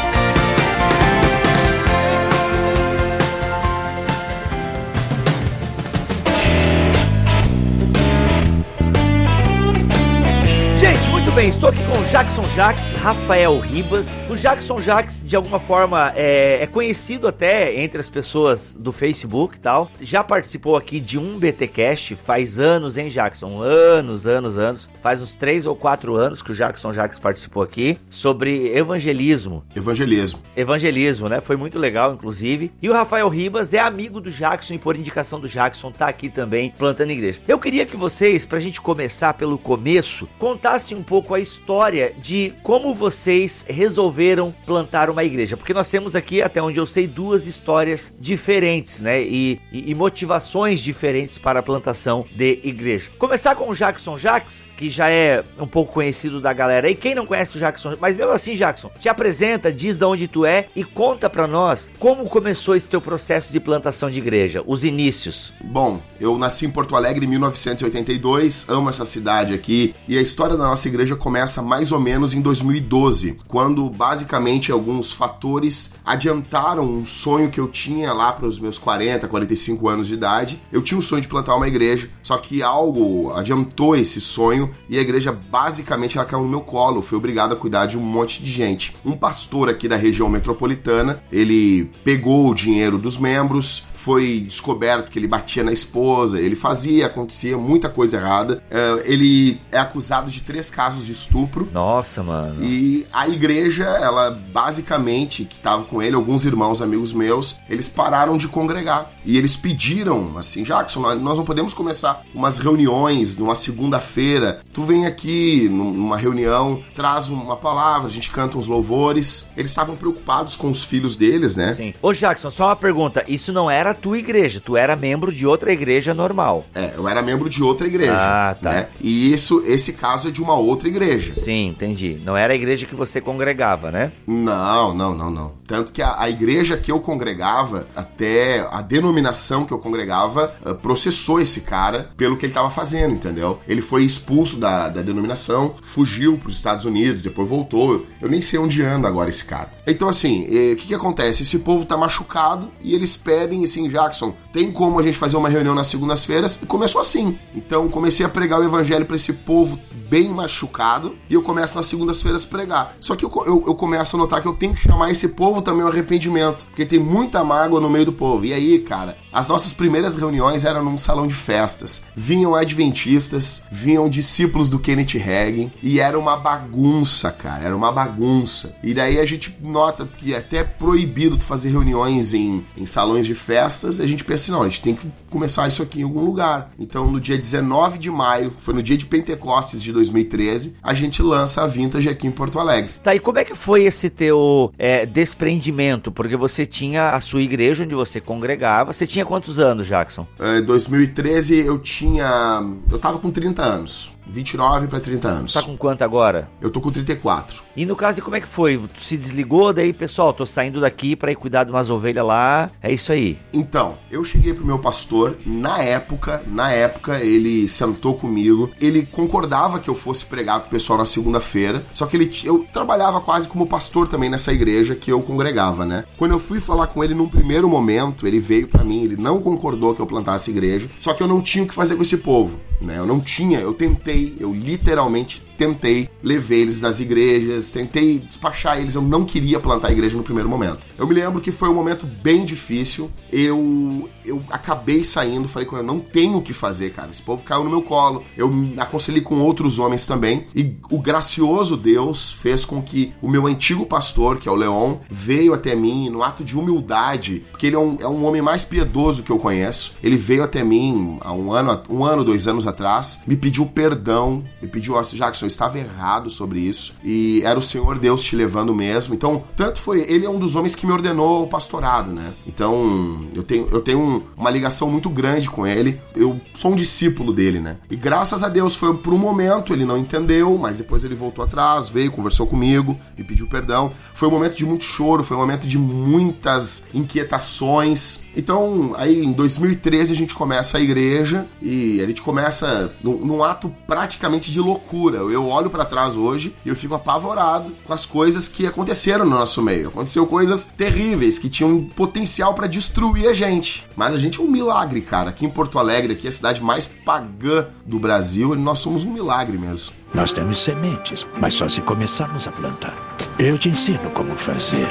Muito 11.31 11.43
bem, 11.43 11.49
estou 11.49 11.69
aqui 11.69 11.79
com 11.85 11.97
o 11.97 12.05
Jackson 12.07 12.43
Jax, 12.57 12.93
Rafael 12.95 13.57
Ribas. 13.61 14.09
O 14.29 14.35
Jackson 14.35 14.81
Jax, 14.81 15.25
de 15.25 15.37
alguma 15.37 15.61
forma, 15.61 16.13
é, 16.17 16.61
é, 16.61 16.67
conhecido 16.67 17.29
até 17.29 17.81
entre 17.81 18.01
as 18.01 18.09
pessoas 18.09 18.75
do 18.77 18.91
Facebook 18.91 19.57
e 19.57 19.61
tal. 19.61 19.89
Já 20.01 20.25
participou 20.25 20.77
aqui 20.77 20.99
de 20.99 21.21
um 21.21 21.39
BTcast 21.39 22.17
faz 22.17 22.59
anos, 22.59 22.97
hein, 22.97 23.11
Jackson? 23.11 23.63
Anos, 23.63 24.27
anos, 24.27 24.59
anos. 24.59 24.91
Faz 25.01 25.23
uns 25.23 25.37
três 25.37 25.67
ou 25.67 25.77
quatro 25.77 26.17
anos 26.17 26.43
que 26.43 26.51
o 26.51 26.55
Jackson 26.55 26.93
Jax 26.93 27.17
participou 27.21 27.63
aqui 27.63 27.97
sobre 28.09 28.77
evangelismo. 28.77 29.65
Evangelismo. 29.75 30.41
Evangelismo, 30.57 31.29
né? 31.29 31.41
Foi 31.41 31.55
muito 31.57 31.79
legal, 31.79 32.13
inclusive. 32.13 32.73
E 32.83 32.91
o 32.91 32.93
Rafael 32.93 33.29
Ribas 33.29 33.73
é 33.73 33.79
amigo 33.79 34.21
do 34.21 34.33
Jackson 34.33 34.75
e 34.75 34.79
por 34.79 34.97
indicação 34.97 35.39
do 35.39 35.49
Jackson 35.49 35.93
tá 35.93 36.09
aqui 36.09 36.29
também 36.29 36.75
plantando 36.77 37.13
igreja. 37.13 37.41
Eu 37.47 37.59
queria 37.61 37.87
que 37.87 37.97
vocês, 37.97 38.45
pra 38.45 38.59
gente 38.59 38.81
começar 38.81 39.35
pelo 39.35 39.57
começo, 39.57 40.29
contassem 40.37 40.97
um 40.97 41.05
pouco 41.05 41.20
a 41.35 41.41
história 41.41 42.13
de 42.19 42.53
como 42.63 42.95
vocês 42.95 43.65
resolveram 43.69 44.55
plantar 44.67 45.11
uma 45.11 45.25
igreja, 45.25 45.57
porque 45.57 45.75
nós 45.75 45.91
temos 45.91 46.17
aqui, 46.17 46.43
até 46.43 46.63
onde 46.63 46.79
eu 46.79 46.87
sei, 46.87 47.07
duas 47.07 47.47
histórias 47.47 48.13
diferentes, 48.19 49.01
né? 49.01 49.23
E, 49.23 49.61
e, 49.73 49.91
e 49.91 49.95
motivações 49.95 50.81
diferentes 50.81 51.39
para 51.39 51.61
a 51.61 51.63
plantação 51.63 52.25
de 52.35 52.61
igreja. 52.63 53.11
Começar 53.19 53.55
com 53.55 53.71
o 53.71 53.75
Jackson 53.75 54.19
Jax, 54.19 54.67
que 54.77 54.89
já 54.89 55.11
é 55.11 55.45
um 55.59 55.67
pouco 55.67 55.93
conhecido 55.93 56.41
da 56.41 56.53
galera. 56.53 56.89
E 56.89 56.95
quem 56.95 57.15
não 57.15 57.27
conhece 57.27 57.57
o 57.57 57.61
Jackson, 57.61 57.97
mas 58.01 58.17
mesmo 58.17 58.33
assim, 58.33 58.55
Jackson, 58.55 58.91
te 58.99 59.09
apresenta, 59.09 59.73
diz 59.73 59.97
de 59.97 60.05
onde 60.05 60.27
tu 60.27 60.47
é 60.47 60.67
e 60.75 60.83
conta 60.83 61.29
para 61.29 61.47
nós 61.47 61.93
como 61.99 62.25
começou 62.25 62.75
esse 62.75 62.89
teu 62.89 63.01
processo 63.01 63.53
de 63.53 63.61
plantação 63.61 64.11
de 64.11 64.19
igreja, 64.19 64.63
os 64.67 64.83
inícios. 64.83 65.53
Bom, 65.61 66.01
eu 66.19 66.39
nasci 66.39 66.67
em 66.67 66.71
Porto 66.71 66.97
Alegre 66.97 67.27
em 67.27 67.29
1982, 67.29 68.69
amo 68.69 68.89
essa 68.89 69.05
cidade 69.05 69.53
aqui 69.53 69.95
e 70.09 70.17
a 70.17 70.23
história 70.23 70.57
da 70.57 70.65
nossa 70.65 70.89
igreja 70.89 71.10
começa 71.17 71.63
mais 71.63 71.93
ou 71.93 72.01
menos 72.01 72.35
em 72.35 72.41
2012, 72.41 73.39
quando 73.47 73.89
basicamente 73.89 74.73
alguns 74.73 75.13
fatores 75.13 75.93
adiantaram 76.05 76.85
um 76.85 77.05
sonho 77.05 77.51
que 77.51 77.61
eu 77.61 77.69
tinha 77.69 78.13
lá 78.13 78.33
para 78.33 78.47
os 78.47 78.59
meus 78.59 78.79
40, 78.79 79.29
45 79.29 79.89
anos 79.89 80.07
de 80.07 80.15
idade. 80.15 80.61
Eu 80.73 80.83
tinha 80.83 80.99
o 80.99 81.03
sonho 81.03 81.23
de 81.23 81.29
plantar 81.29 81.57
uma 81.57 81.69
igreja, 81.69 82.11
só 82.23 82.37
que 82.37 82.63
algo 82.63 83.33
adiantou 83.33 83.97
esse 83.97 84.21
sonho 84.21 84.71
e 84.89 84.99
a 84.99 85.01
igreja 85.01 85.33
basicamente 85.33 86.19
ela 86.19 86.27
caiu 86.27 86.43
no 86.43 86.49
meu 86.49 86.61
colo. 86.61 87.03
fui 87.03 87.19
obrigado 87.19 87.53
a 87.53 87.57
cuidar 87.57 87.87
de 87.87 87.99
um 87.99 88.03
monte 88.03 88.43
de 88.43 88.51
gente. 88.51 88.97
Um 89.05 89.13
pastor 89.13 89.69
aqui 89.69 89.89
da 89.89 89.97
região 89.97 90.29
metropolitana, 90.29 91.23
ele 91.31 91.91
pegou 92.05 92.49
o 92.49 92.55
dinheiro 92.55 92.99
dos 92.99 93.19
membros, 93.19 93.85
foi 94.01 94.41
descoberto 94.41 95.11
que 95.11 95.19
ele 95.19 95.29
batia 95.29 95.63
na 95.63 95.73
esposa, 95.73 96.41
ele 96.41 96.57
fazia, 96.57 97.07
acontecia 97.07 97.57
muita 97.57 97.89
coisa 97.89 98.17
errada. 98.17 98.63
Uh, 98.71 99.03
ele 99.05 99.61
é 99.71 99.79
acusado 99.79 100.31
de 100.31 100.41
três 100.41 100.71
casos 100.71 101.05
de 101.05 101.13
estupro. 101.13 101.69
Nossa, 101.73 102.23
mano. 102.23 102.65
E 102.65 103.07
a 103.13 103.29
igreja, 103.29 103.85
ela 103.85 104.31
basicamente, 104.31 105.45
que 105.45 105.59
tava 105.59 105.85
com 105.85 106.03
ele, 106.03 106.17
alguns 106.17 106.47
irmãos, 106.47 106.81
amigos 106.81 107.13
meus, 107.13 107.57
eles 107.69 107.89
pararam 107.89 108.39
de 108.39 108.49
congregar. 108.49 109.11
E 109.25 109.37
eles 109.37 109.55
pediram, 109.55 110.39
assim, 110.39 110.63
Jackson, 110.63 111.01
nós 111.17 111.37
não 111.37 111.45
podemos 111.45 111.75
começar 111.75 112.23
umas 112.35 112.59
reuniões 112.59 113.37
numa 113.37 113.55
segunda-feira. 113.55 114.61
Tu 114.73 114.83
vem 114.83 115.07
aqui 115.07 115.69
numa 115.69 116.17
reunião, 116.17 116.83
traz 116.95 117.29
uma 117.29 117.57
palavra, 117.57 118.09
a 118.09 118.11
gente 118.11 118.31
canta 118.31 118.57
uns 118.57 118.67
louvores. 118.67 119.47
Eles 119.57 119.71
estavam 119.71 119.95
preocupados 119.95 120.57
com 120.57 120.71
os 120.71 120.85
filhos 120.85 121.17
deles, 121.17 121.55
né? 121.55 121.75
Sim. 121.75 121.95
Ô, 122.01 122.13
Jackson, 122.15 122.51
só 122.51 122.67
uma 122.67 122.77
pergunta. 122.77 123.25
Isso 123.29 123.53
não 123.53 123.71
era 123.71 123.90
a 123.91 123.95
tua 123.95 124.19
igreja, 124.19 124.61
tu 124.65 124.77
era 124.77 124.97
membro 124.97 125.33
de 125.33 125.47
outra 125.47 125.73
igreja 125.73 126.15
normal. 126.15 126.65
É, 126.75 126.93
eu 126.97 127.09
era 127.09 127.23
membro 127.23 127.49
de 127.49 127.63
outra 127.63 127.87
igreja. 127.87 128.15
Ah, 128.15 128.57
tá. 128.61 128.71
Né? 128.71 128.89
E 129.01 129.33
isso, 129.33 129.63
esse 129.67 129.93
caso 129.93 130.29
é 130.29 130.31
de 130.31 130.43
uma 130.43 130.55
outra 130.55 130.89
igreja. 130.89 131.35
Sim, 131.35 131.69
entendi. 131.69 132.21
Não 132.25 132.37
era 132.37 132.53
a 132.53 132.57
igreja 132.57 132.87
que 132.87 132.95
você 132.95 133.21
congregava, 133.21 133.91
né? 133.91 134.13
Não, 134.27 134.95
não, 134.95 135.15
não, 135.15 135.31
não. 135.31 135.53
Tanto 135.67 135.93
que 135.93 136.03
a, 136.03 136.21
a 136.21 136.29
igreja 136.29 136.77
que 136.77 136.91
eu 136.91 136.99
congregava, 137.01 137.87
até 137.95 138.67
a 138.71 138.83
denominação 138.83 139.65
que 139.65 139.73
eu 139.73 139.79
congregava, 139.79 140.53
uh, 140.65 140.75
processou 140.75 141.41
esse 141.41 141.61
cara 141.61 142.11
pelo 142.17 142.37
que 142.37 142.47
ele 142.47 142.51
estava 142.51 142.71
fazendo, 142.71 143.15
entendeu? 143.15 143.61
Ele 143.69 143.81
foi 143.81 144.05
expulso 144.05 144.59
da, 144.59 144.89
da 144.89 145.01
denominação, 145.01 145.75
fugiu 145.83 146.37
para 146.39 146.49
os 146.49 146.57
Estados 146.57 146.85
Unidos, 146.85 147.23
depois 147.23 147.49
voltou. 147.49 148.05
Eu 148.21 148.29
nem 148.29 148.43
sei 148.43 148.59
onde 148.59 148.83
anda 148.83 149.07
agora 149.07 149.31
esse 149.31 149.45
cara. 149.45 149.71
Então, 149.87 150.09
assim, 150.09 150.47
eh, 150.51 150.73
o 150.73 150.77
que, 150.77 150.89
que 150.89 150.95
acontece? 150.95 151.43
Esse 151.43 151.61
povo 151.61 151.85
tá 151.85 151.97
machucado 151.97 152.69
e 152.83 152.95
eles 152.95 153.17
pedem, 153.17 153.65
assim, 153.65 153.80
Jackson, 153.89 154.35
tem 154.53 154.71
como 154.71 154.99
a 154.99 155.03
gente 155.03 155.19
fazer 155.19 155.37
uma 155.37 155.49
reunião 155.49 155.75
nas 155.75 155.87
segundas-feiras? 155.87 156.59
E 156.63 156.67
começou 156.67 157.01
assim. 157.01 157.39
Então, 157.55 157.89
comecei 157.89 158.25
a 158.25 158.29
pregar 158.29 158.61
o 158.61 158.65
evangelho 158.65 159.07
para 159.07 159.17
esse 159.17 159.33
povo 159.33 159.79
bem 160.11 160.29
machucado 160.29 161.15
e 161.31 161.35
eu 161.35 161.43
começo 161.43 161.77
nas 161.77 161.87
segundas-feiras 161.87 162.45
pregar. 162.45 162.97
Só 163.01 163.15
que 163.15 163.25
eu, 163.25 163.33
eu, 163.47 163.65
eu, 163.69 163.75
começo 163.77 164.17
a 164.17 164.19
notar 164.19 164.43
que 164.43 164.49
eu 164.49 164.53
tenho 164.53 164.75
que 164.75 164.83
chamar 164.83 165.11
esse 165.11 165.29
povo 165.29 165.63
também 165.63 165.83
ao 165.83 165.89
arrependimento, 165.89 166.67
porque 166.67 166.85
tem 166.85 166.99
muita 166.99 167.45
mágoa 167.45 167.81
no 167.81 167.89
meio 167.89 168.07
do 168.07 168.13
povo. 168.13 168.45
E 168.45 168.53
aí, 168.53 168.81
cara, 168.81 169.17
as 169.33 169.49
nossas 169.49 169.73
primeiras 169.73 170.17
reuniões 170.17 170.65
eram 170.65 170.83
num 170.83 170.99
salão 170.99 171.29
de 171.29 171.35
festas. 171.35 172.03
Vinham 172.17 172.57
adventistas, 172.57 173.63
vinham 173.71 174.09
discípulos 174.09 174.69
do 174.69 174.81
Kenneth 174.81 175.17
Hagin 175.17 175.71
e 175.81 176.01
era 176.01 176.19
uma 176.19 176.37
bagunça, 176.37 177.31
cara, 177.31 177.65
era 177.65 177.77
uma 177.77 177.93
bagunça. 177.93 178.75
E 178.83 178.93
daí 178.93 179.21
a 179.21 179.25
gente 179.25 179.57
nota 179.63 180.09
que 180.19 180.35
é 180.35 180.39
até 180.39 180.65
proibido 180.65 181.37
tu 181.37 181.45
fazer 181.45 181.71
reuniões 181.71 182.35
em, 182.35 182.65
em 182.77 182.85
salões 182.85 183.25
de 183.25 183.35
festas, 183.71 184.01
a 184.01 184.07
gente 184.07 184.25
pensa 184.25 184.43
assim, 184.43 184.53
não, 184.53 184.63
a 184.63 184.69
gente 184.69 184.83
tem 184.83 184.95
que 184.95 185.07
começar 185.31 185.69
isso 185.69 185.83
aqui 185.83 186.01
em 186.01 186.03
algum 186.03 186.25
lugar. 186.25 186.73
Então, 186.79 187.11
no 187.11 187.21
dia 187.21 187.37
19 187.37 187.99
de 187.99 188.11
maio, 188.11 188.53
foi 188.59 188.75
no 188.75 188.83
dia 188.83 188.97
de 188.97 189.07
Pentecostes 189.07 189.81
de 189.83 189.93
2013, 189.93 190.77
a 190.83 190.93
gente 190.93 191.23
lança 191.23 191.63
a 191.63 191.67
Vintage 191.67 192.09
aqui 192.09 192.27
em 192.27 192.31
Porto 192.31 192.59
Alegre. 192.59 192.91
Tá, 193.03 193.15
e 193.15 193.21
como 193.21 193.39
é 193.39 193.45
que 193.45 193.55
foi 193.55 193.85
esse 193.85 194.11
teu 194.11 194.73
é, 194.77 195.07
desprendimento? 195.07 196.11
Porque 196.11 196.37
você 196.37 196.67
tinha 196.67 197.11
a 197.11 197.21
sua 197.21 197.43
igreja 197.43 197.85
onde 197.85 197.95
você 197.95 198.21
congregava. 198.21 198.93
Você 198.93 199.07
tinha 199.07 199.25
quantos 199.25 199.59
anos, 199.59 199.87
Jackson? 199.87 200.27
Em 200.41 200.59
é, 200.59 200.61
2013 200.61 201.57
eu 201.59 201.79
tinha. 201.79 202.63
Eu 202.91 202.99
tava 202.99 203.19
com 203.19 203.31
30 203.31 203.63
anos. 203.63 204.13
29 204.31 204.87
para 204.87 205.01
30 205.01 205.29
anos. 205.29 205.53
Tá 205.53 205.63
com 205.63 205.77
quanto 205.77 206.03
agora? 206.03 206.49
Eu 206.61 206.71
tô 206.71 206.81
com 206.81 206.91
34. 206.91 207.63
E 207.77 207.85
no 207.85 207.97
caso, 207.97 208.23
como 208.23 208.37
é 208.37 208.41
que 208.41 208.49
foi? 208.49 208.79
Tu 208.79 209.03
se 209.03 209.17
desligou, 209.17 209.73
daí, 209.73 209.93
pessoal, 209.93 210.33
tô 210.33 210.47
saindo 210.47 210.81
daqui 210.81 211.17
para 211.17 211.33
ir 211.33 211.37
cuidar 211.37 211.65
de 211.65 211.71
umas 211.71 211.91
ovelhas 211.91 212.25
lá. 212.25 212.71
É 212.83 212.93
isso 212.93 213.13
aí. 213.13 213.39
Então, 213.53 213.97
eu 214.11 214.25
cheguei 214.25 214.55
pro 214.55 214.67
meu 214.67 214.79
pastor, 214.79 215.37
na 215.45 215.83
época, 215.83 216.43
na 216.47 216.71
época, 216.71 217.21
ele 217.21 217.69
sentou 217.69 218.15
comigo, 218.15 218.71
ele 218.81 219.07
concordava 219.07 219.79
que 219.79 219.89
eu 219.89 219.95
fosse 219.95 220.25
pregar 220.25 220.61
pro 220.61 220.71
pessoal 220.71 220.99
na 220.99 221.07
segunda-feira, 221.07 221.85
só 221.95 222.07
que 222.07 222.17
ele 222.17 222.31
eu 222.45 222.65
trabalhava 222.73 223.21
quase 223.21 223.49
como 223.49 223.67
pastor 223.67 224.09
também 224.09 224.31
nessa 224.31 224.53
igreja 224.53 224.95
que 224.95 225.11
eu 225.11 225.21
congregava, 225.21 225.85
né? 225.85 226.05
Quando 226.17 226.33
eu 226.33 226.41
fui 226.41 226.61
falar 226.61 226.87
com 226.87 227.03
ele 227.03 227.15
num 227.15 227.29
primeiro 227.29 227.69
momento, 227.69 228.27
ele 228.27 228.41
veio 228.41 228.69
para 228.69 228.85
mim, 228.85 229.03
ele 229.03 229.17
não 229.17 229.41
concordou 229.41 229.95
que 229.95 230.01
eu 230.01 230.07
plantasse 230.07 230.51
igreja, 230.51 230.89
só 230.99 231.13
que 231.13 231.23
eu 231.23 231.29
não 231.29 231.41
tinha 231.41 231.65
o 231.65 231.69
que 231.69 231.75
fazer 231.75 231.97
com 231.97 232.03
esse 232.03 232.17
povo, 232.17 232.61
né? 232.81 232.99
Eu 232.99 233.07
não 233.07 233.21
tinha, 233.21 233.59
eu 233.59 233.73
tentei 233.73 234.20
eu 234.39 234.53
literalmente 234.53 235.43
tentei, 235.61 236.09
levei 236.23 236.63
eles 236.63 236.81
das 236.81 237.01
igrejas, 237.01 237.71
tentei 237.71 238.19
despachar 238.19 238.81
eles, 238.81 238.95
eu 238.95 239.03
não 239.03 239.27
queria 239.27 239.61
plantar 239.61 239.89
a 239.89 239.93
igreja 239.93 240.17
no 240.17 240.23
primeiro 240.23 240.49
momento. 240.49 240.87
Eu 240.97 241.07
me 241.07 241.13
lembro 241.13 241.39
que 241.39 241.53
foi 241.53 241.69
um 241.69 241.75
momento 241.75 242.07
bem 242.07 242.47
difícil, 242.47 243.11
eu, 243.31 244.09
eu 244.25 244.43
acabei 244.49 245.05
saindo, 245.05 245.47
falei 245.49 245.69
com 245.69 245.77
eu 245.77 245.83
não 245.83 246.01
tenho 246.01 246.39
o 246.39 246.43
que 246.43 246.55
fazer, 246.55 246.95
cara, 246.95 247.11
esse 247.11 247.21
povo 247.21 247.45
caiu 247.45 247.63
no 247.63 247.69
meu 247.69 247.83
colo, 247.83 248.25
eu 248.39 248.49
me 248.49 248.81
aconselhei 248.81 249.21
com 249.21 249.39
outros 249.43 249.79
homens 249.79 250.07
também, 250.07 250.47
e 250.57 250.77
o 250.91 250.99
gracioso 250.99 251.77
Deus 251.77 252.33
fez 252.33 252.65
com 252.65 252.81
que 252.81 253.13
o 253.21 253.29
meu 253.29 253.47
antigo 253.47 253.85
pastor, 253.85 254.39
que 254.39 254.49
é 254.49 254.53
o 254.53 254.55
Leon, 254.55 254.97
veio 255.11 255.53
até 255.53 255.77
mim 255.77 256.09
no 256.09 256.23
ato 256.23 256.43
de 256.43 256.57
humildade, 256.57 257.45
porque 257.51 257.67
ele 257.67 257.77
é 257.77 257.79
um, 257.79 257.99
é 258.01 258.09
um 258.09 258.25
homem 258.25 258.41
mais 258.41 258.65
piedoso 258.65 259.23
que 259.23 259.31
eu 259.31 259.39
conheço, 259.39 259.95
ele 260.03 260.17
veio 260.17 260.43
até 260.43 260.65
mim 260.65 261.19
há 261.21 261.35
um 261.35 261.53
ano, 261.53 261.79
um 261.91 262.03
ano, 262.03 262.25
dois 262.25 262.49
anos 262.49 262.67
atrás, 262.67 263.21
me 263.27 263.37
pediu 263.37 263.67
perdão, 263.67 264.43
me 264.63 264.67
pediu, 264.67 264.95
Jackson, 265.13 265.50
estava 265.51 265.79
errado 265.79 266.31
sobre 266.31 266.61
isso 266.61 266.95
e 267.05 267.43
era 267.45 267.59
o 267.59 267.63
Senhor 267.63 267.99
Deus 267.99 268.23
te 268.23 268.35
levando 268.37 268.75
mesmo. 268.75 269.15
Então, 269.15 269.43
tanto 269.57 269.79
foi, 269.79 270.01
ele 270.09 270.25
é 270.25 270.31
um 270.31 270.39
dos 270.39 270.57
homens 270.57 270.75
que 270.75 270.87
me 270.87 270.93
ordenou 270.93 271.45
o 271.45 271.47
pastorado, 271.47 272.11
né? 272.11 272.33
Então, 272.47 273.27
eu 273.35 273.43
tenho, 273.43 273.69
eu 273.71 273.81
tenho 273.81 274.01
um, 274.01 274.23
uma 274.37 274.51
ligação 274.51 274.91
muito 274.91 275.09
grande 275.09 275.49
com 275.49 275.67
ele. 275.67 276.01
Eu 276.15 276.41
sou 276.55 276.73
um 276.73 276.77
discípulo 276.77 277.33
dele, 277.33 277.61
né? 277.61 277.77
E 277.91 277.97
graças 277.97 278.43
a 278.43 278.49
Deus 278.49 278.75
foi 278.75 278.97
por 278.97 279.13
um 279.13 279.19
momento, 279.19 279.73
ele 279.73 279.85
não 279.85 279.99
entendeu, 279.99 280.57
mas 280.57 280.79
depois 280.79 281.05
ele 281.05 281.15
voltou 281.15 281.45
atrás, 281.45 281.89
veio, 281.89 282.11
conversou 282.11 282.47
comigo, 282.47 282.99
me 283.17 283.25
pediu 283.25 283.47
perdão. 283.47 283.93
Foi 284.15 284.29
um 284.29 284.33
momento 284.33 284.57
de 284.57 284.67
muito 284.67 284.85
choro, 284.85 285.25
foi 285.25 285.37
um 285.37 285.41
momento 285.41 285.67
de 285.67 285.79
muitas 285.79 286.85
inquietações. 286.95 288.23
Então, 288.37 288.95
aí 288.97 289.25
em 289.25 289.33
2013 289.33 290.13
a 290.13 290.17
gente 290.17 290.35
começa 290.35 290.79
a 290.79 290.81
igreja 290.81 291.47
e 291.61 292.01
a 292.01 292.07
gente 292.07 292.23
começa 292.23 292.93
num, 293.03 293.19
num 293.19 293.45
ato 293.45 293.75
praticamente 293.87 294.51
de 294.51 294.61
loucura. 294.61 295.19
Eu 295.19 295.47
olho 295.47 295.71
para 295.71 295.85
trás 295.85 296.17
hoje 296.17 296.55
e 296.65 296.69
eu 296.69 296.77
fico 296.77 296.95
apavorado 296.95 297.73
com 297.85 297.93
as 297.93 298.07
coisas 298.07 298.49
que 298.49 298.67
aconteceram 298.67 299.25
no 299.25 299.33
nosso 299.33 299.63
meio. 299.63 299.89
Aconteceu 299.89 300.27
coisas 300.27 300.67
terríveis 300.77 301.39
que 301.39 301.49
tinham 301.49 301.85
potencial 301.85 302.55
para 302.55 302.67
destruir 302.67 303.29
a 303.29 303.35
gente. 303.35 303.85
Mas 303.97 304.15
a 304.15 304.19
gente 304.19 304.41
é 304.41 304.43
um 304.43 304.51
milagre, 304.51 305.01
cara. 305.01 305.31
Aqui 305.31 305.45
em 305.45 305.51
Porto 305.51 305.79
Alegre, 305.79 306.13
aqui 306.13 306.27
é 306.27 306.31
a 306.31 306.33
cidade 306.33 306.63
mais 306.63 306.87
pagã 306.87 307.67
do 307.85 307.99
Brasil, 307.99 308.55
nós 308.55 308.79
somos 308.79 309.05
um 309.05 309.13
milagre 309.13 309.59
mesmo. 309.59 309.93
Nós 310.13 310.33
temos 310.33 310.59
sementes, 310.59 311.27
mas 311.39 311.55
só 311.55 311.69
se 311.69 311.81
começarmos 311.81 312.47
a 312.47 312.51
plantar. 312.51 312.95
Eu 313.39 313.57
te 313.57 313.69
ensino 313.69 314.11
como 314.11 314.35
fazer. 314.35 314.89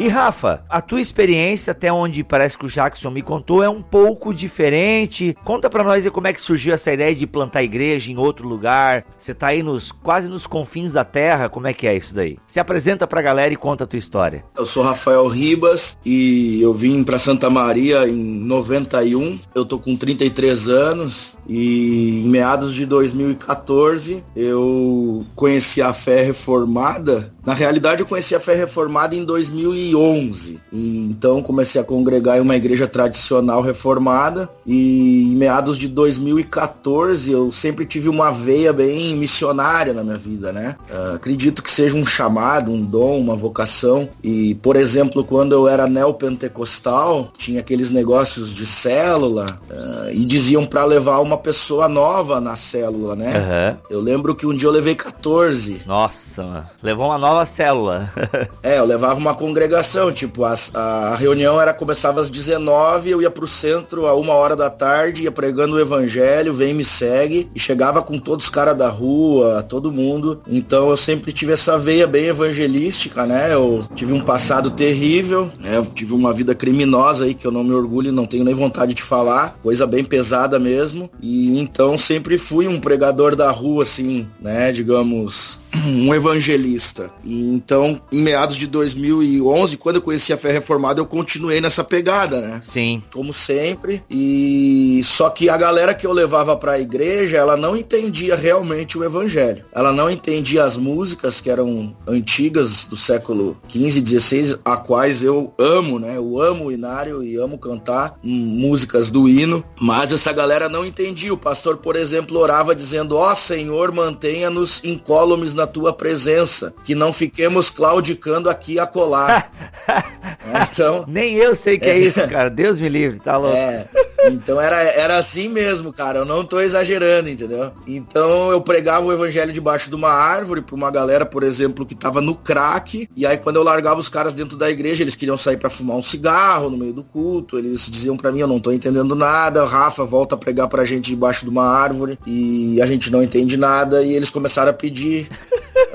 E 0.00 0.08
Rafa, 0.08 0.64
a 0.66 0.80
tua 0.80 0.98
experiência, 0.98 1.72
até 1.72 1.92
onde 1.92 2.24
parece 2.24 2.56
que 2.56 2.64
o 2.64 2.70
Jackson 2.70 3.10
me 3.10 3.20
contou, 3.20 3.62
é 3.62 3.68
um 3.68 3.82
pouco 3.82 4.32
diferente. 4.32 5.36
Conta 5.44 5.68
pra 5.68 5.84
nós 5.84 6.08
como 6.08 6.26
é 6.26 6.32
que 6.32 6.40
surgiu 6.40 6.72
essa 6.72 6.90
ideia 6.90 7.14
de 7.14 7.26
plantar 7.26 7.62
igreja 7.62 8.10
em 8.10 8.16
outro 8.16 8.48
lugar. 8.48 9.04
Você 9.18 9.34
tá 9.34 9.48
aí 9.48 9.62
nos 9.62 9.92
quase 9.92 10.26
nos 10.26 10.46
confins 10.46 10.94
da 10.94 11.04
terra, 11.04 11.50
como 11.50 11.66
é 11.66 11.74
que 11.74 11.86
é 11.86 11.94
isso 11.94 12.14
daí? 12.14 12.38
Se 12.46 12.58
apresenta 12.58 13.06
pra 13.06 13.20
galera 13.20 13.52
e 13.52 13.58
conta 13.58 13.84
a 13.84 13.86
tua 13.86 13.98
história. 13.98 14.42
Eu 14.56 14.64
sou 14.64 14.82
Rafael 14.82 15.28
Ribas 15.28 15.98
e 16.02 16.62
eu 16.62 16.72
vim 16.72 17.04
pra 17.04 17.18
Santa 17.18 17.50
Maria 17.50 18.08
em 18.08 18.16
91. 18.16 19.38
Eu 19.54 19.66
tô 19.66 19.78
com 19.78 19.94
33 19.94 20.66
anos 20.70 21.36
e 21.46 22.22
em 22.24 22.28
meados 22.30 22.72
de 22.72 22.86
2014 22.86 24.24
eu 24.34 25.26
conheci 25.36 25.82
a 25.82 25.92
fé 25.92 26.22
reformada. 26.22 27.34
Na 27.44 27.54
realidade, 27.54 28.02
eu 28.02 28.06
conheci 28.06 28.34
a 28.34 28.40
fé 28.40 28.54
reformada 28.54 29.14
em 29.14 29.24
2011. 29.24 30.60
E 30.72 31.06
então 31.06 31.42
comecei 31.42 31.80
a 31.80 31.84
congregar 31.84 32.36
em 32.36 32.40
uma 32.40 32.56
igreja 32.56 32.86
tradicional 32.86 33.62
reformada. 33.62 34.48
E 34.66 35.32
em 35.32 35.36
meados 35.36 35.78
de 35.78 35.88
2014 35.88 37.32
eu 37.32 37.50
sempre 37.50 37.86
tive 37.86 38.08
uma 38.08 38.30
veia 38.30 38.72
bem 38.72 39.16
missionária 39.16 39.92
na 39.92 40.02
minha 40.02 40.18
vida, 40.18 40.52
né? 40.52 40.76
Uh, 40.90 41.14
acredito 41.16 41.62
que 41.62 41.70
seja 41.70 41.96
um 41.96 42.04
chamado, 42.04 42.70
um 42.70 42.84
dom, 42.84 43.18
uma 43.18 43.34
vocação. 43.34 44.08
E, 44.22 44.54
por 44.56 44.76
exemplo, 44.76 45.24
quando 45.24 45.52
eu 45.52 45.66
era 45.66 45.86
neopentecostal, 45.86 47.32
tinha 47.36 47.60
aqueles 47.60 47.90
negócios 47.90 48.54
de 48.54 48.66
célula 48.66 49.58
uh, 49.70 50.10
e 50.12 50.24
diziam 50.24 50.64
para 50.66 50.84
levar 50.84 51.20
uma 51.20 51.38
pessoa 51.38 51.88
nova 51.88 52.40
na 52.40 52.54
célula, 52.54 53.16
né? 53.16 53.78
Uhum. 53.90 53.96
Eu 53.96 54.00
lembro 54.00 54.34
que 54.34 54.46
um 54.46 54.54
dia 54.54 54.68
eu 54.68 54.72
levei 54.72 54.94
14. 54.94 55.82
Nossa, 55.86 56.42
mano. 56.42 56.66
levou 56.82 57.06
uma 57.06 57.18
nova 57.18 57.29
célula. 57.46 58.12
é, 58.62 58.78
eu 58.78 58.84
levava 58.84 59.18
uma 59.18 59.34
congregação, 59.34 60.12
tipo, 60.12 60.44
a, 60.44 60.54
a 60.74 61.16
reunião 61.16 61.60
era 61.60 61.72
começava 61.72 62.20
às 62.20 62.30
19, 62.30 63.10
eu 63.10 63.22
ia 63.22 63.30
pro 63.30 63.46
centro 63.46 64.06
a 64.06 64.14
uma 64.14 64.34
hora 64.34 64.56
da 64.56 64.68
tarde, 64.68 65.24
ia 65.24 65.32
pregando 65.32 65.76
o 65.76 65.80
evangelho, 65.80 66.52
vem 66.52 66.74
me 66.74 66.84
segue, 66.84 67.50
e 67.54 67.60
chegava 67.60 68.02
com 68.02 68.18
todos 68.18 68.46
os 68.46 68.50
caras 68.50 68.76
da 68.76 68.88
rua, 68.88 69.62
todo 69.62 69.92
mundo. 69.92 70.42
Então 70.46 70.90
eu 70.90 70.96
sempre 70.96 71.32
tive 71.32 71.52
essa 71.52 71.78
veia 71.78 72.06
bem 72.06 72.26
evangelística, 72.26 73.26
né? 73.26 73.52
Eu 73.52 73.86
tive 73.94 74.12
um 74.12 74.20
passado 74.20 74.70
terrível, 74.70 75.50
né? 75.58 75.76
Eu 75.76 75.86
tive 75.86 76.12
uma 76.12 76.32
vida 76.32 76.54
criminosa 76.54 77.24
aí 77.24 77.34
que 77.34 77.46
eu 77.46 77.52
não 77.52 77.64
me 77.64 77.72
orgulho 77.72 78.08
e 78.08 78.12
não 78.12 78.26
tenho 78.26 78.44
nem 78.44 78.54
vontade 78.54 78.94
de 78.94 79.02
falar, 79.02 79.56
coisa 79.62 79.86
bem 79.86 80.04
pesada 80.04 80.58
mesmo. 80.58 81.10
E 81.20 81.58
então 81.58 81.96
sempre 81.96 82.38
fui 82.38 82.66
um 82.66 82.80
pregador 82.80 83.36
da 83.36 83.50
rua, 83.50 83.82
assim, 83.82 84.28
né? 84.40 84.72
Digamos, 84.72 85.59
um 85.86 86.14
evangelista. 86.14 87.10
E 87.24 87.54
então, 87.54 88.00
em 88.12 88.22
meados 88.22 88.56
de 88.56 88.66
2011, 88.66 89.76
quando 89.76 89.96
eu 89.96 90.02
conheci 90.02 90.32
a 90.32 90.36
fé 90.36 90.50
reformada, 90.52 91.00
eu 91.00 91.06
continuei 91.06 91.60
nessa 91.60 91.84
pegada, 91.84 92.40
né? 92.40 92.62
Sim. 92.64 93.02
Como 93.12 93.32
sempre. 93.32 94.02
E 94.10 95.00
só 95.04 95.30
que 95.30 95.48
a 95.48 95.56
galera 95.56 95.94
que 95.94 96.06
eu 96.06 96.12
levava 96.12 96.56
para 96.56 96.72
a 96.72 96.80
igreja, 96.80 97.36
ela 97.36 97.56
não 97.56 97.76
entendia 97.76 98.34
realmente 98.34 98.98
o 98.98 99.04
evangelho. 99.04 99.64
Ela 99.72 99.92
não 99.92 100.10
entendia 100.10 100.64
as 100.64 100.76
músicas 100.76 101.40
que 101.40 101.50
eram 101.50 101.94
antigas 102.06 102.84
do 102.84 102.96
século 102.96 103.56
15, 103.68 104.00
16, 104.00 104.58
a 104.64 104.76
quais 104.76 105.22
eu 105.22 105.52
amo, 105.58 105.98
né? 105.98 106.16
Eu 106.16 106.40
amo 106.40 106.66
o 106.66 106.72
inário 106.72 107.22
e 107.22 107.36
amo 107.36 107.58
cantar 107.58 108.14
músicas 108.22 109.10
do 109.10 109.28
hino, 109.28 109.64
mas 109.80 110.12
essa 110.12 110.32
galera 110.32 110.68
não 110.68 110.84
entendia. 110.84 111.32
O 111.32 111.38
pastor, 111.38 111.78
por 111.78 111.96
exemplo, 111.96 112.38
orava 112.38 112.74
dizendo: 112.74 113.16
"Ó 113.16 113.30
oh, 113.30 113.36
Senhor, 113.36 113.92
mantenha-nos 113.92 114.82
incólumes 114.84 115.54
na 115.60 115.66
tua 115.66 115.92
presença, 115.92 116.74
que 116.82 116.94
não 116.94 117.12
fiquemos 117.12 117.68
claudicando 117.68 118.48
aqui 118.48 118.78
a 118.78 118.86
colar. 118.86 119.52
é, 119.88 120.62
então, 120.72 121.04
Nem 121.06 121.34
eu 121.34 121.54
sei 121.54 121.78
que 121.78 121.86
é, 121.86 121.90
é 121.90 121.98
isso, 121.98 122.26
cara. 122.28 122.48
Deus 122.48 122.80
me 122.80 122.88
livre, 122.88 123.20
tá 123.20 123.36
louco. 123.36 123.56
É, 123.56 123.86
então 124.26 124.60
era, 124.60 124.82
era 124.82 125.18
assim 125.18 125.48
mesmo, 125.48 125.92
cara. 125.92 126.20
Eu 126.20 126.24
não 126.24 126.44
tô 126.44 126.60
exagerando, 126.60 127.28
entendeu? 127.28 127.72
Então 127.86 128.50
eu 128.50 128.60
pregava 128.60 129.04
o 129.04 129.12
evangelho 129.12 129.52
debaixo 129.52 129.88
de 129.88 129.96
uma 129.96 130.10
árvore 130.10 130.62
pra 130.62 130.74
uma 130.74 130.90
galera, 130.90 131.26
por 131.26 131.42
exemplo, 131.42 131.84
que 131.84 131.94
tava 131.94 132.20
no 132.20 132.34
crack. 132.34 133.08
E 133.14 133.26
aí 133.26 133.36
quando 133.36 133.56
eu 133.56 133.62
largava 133.62 134.00
os 134.00 134.08
caras 134.08 134.32
dentro 134.32 134.56
da 134.56 134.70
igreja, 134.70 135.02
eles 135.02 135.14
queriam 135.14 135.36
sair 135.36 135.58
para 135.58 135.70
fumar 135.70 135.96
um 135.96 136.02
cigarro 136.02 136.70
no 136.70 136.78
meio 136.78 136.92
do 136.92 137.02
culto. 137.02 137.58
Eles 137.58 137.86
diziam 137.86 138.16
para 138.16 138.32
mim, 138.32 138.40
eu 138.40 138.48
não 138.48 138.60
tô 138.60 138.72
entendendo 138.72 139.14
nada. 139.14 139.64
Rafa 139.64 140.04
volta 140.04 140.34
a 140.34 140.38
pregar 140.38 140.68
pra 140.68 140.84
gente 140.84 141.10
debaixo 141.10 141.44
de 141.44 141.50
uma 141.50 141.66
árvore 141.66 142.18
e 142.26 142.80
a 142.80 142.86
gente 142.86 143.10
não 143.10 143.22
entende 143.22 143.56
nada. 143.56 144.02
E 144.02 144.14
eles 144.14 144.30
começaram 144.30 144.70
a 144.70 144.74
pedir 144.74 145.28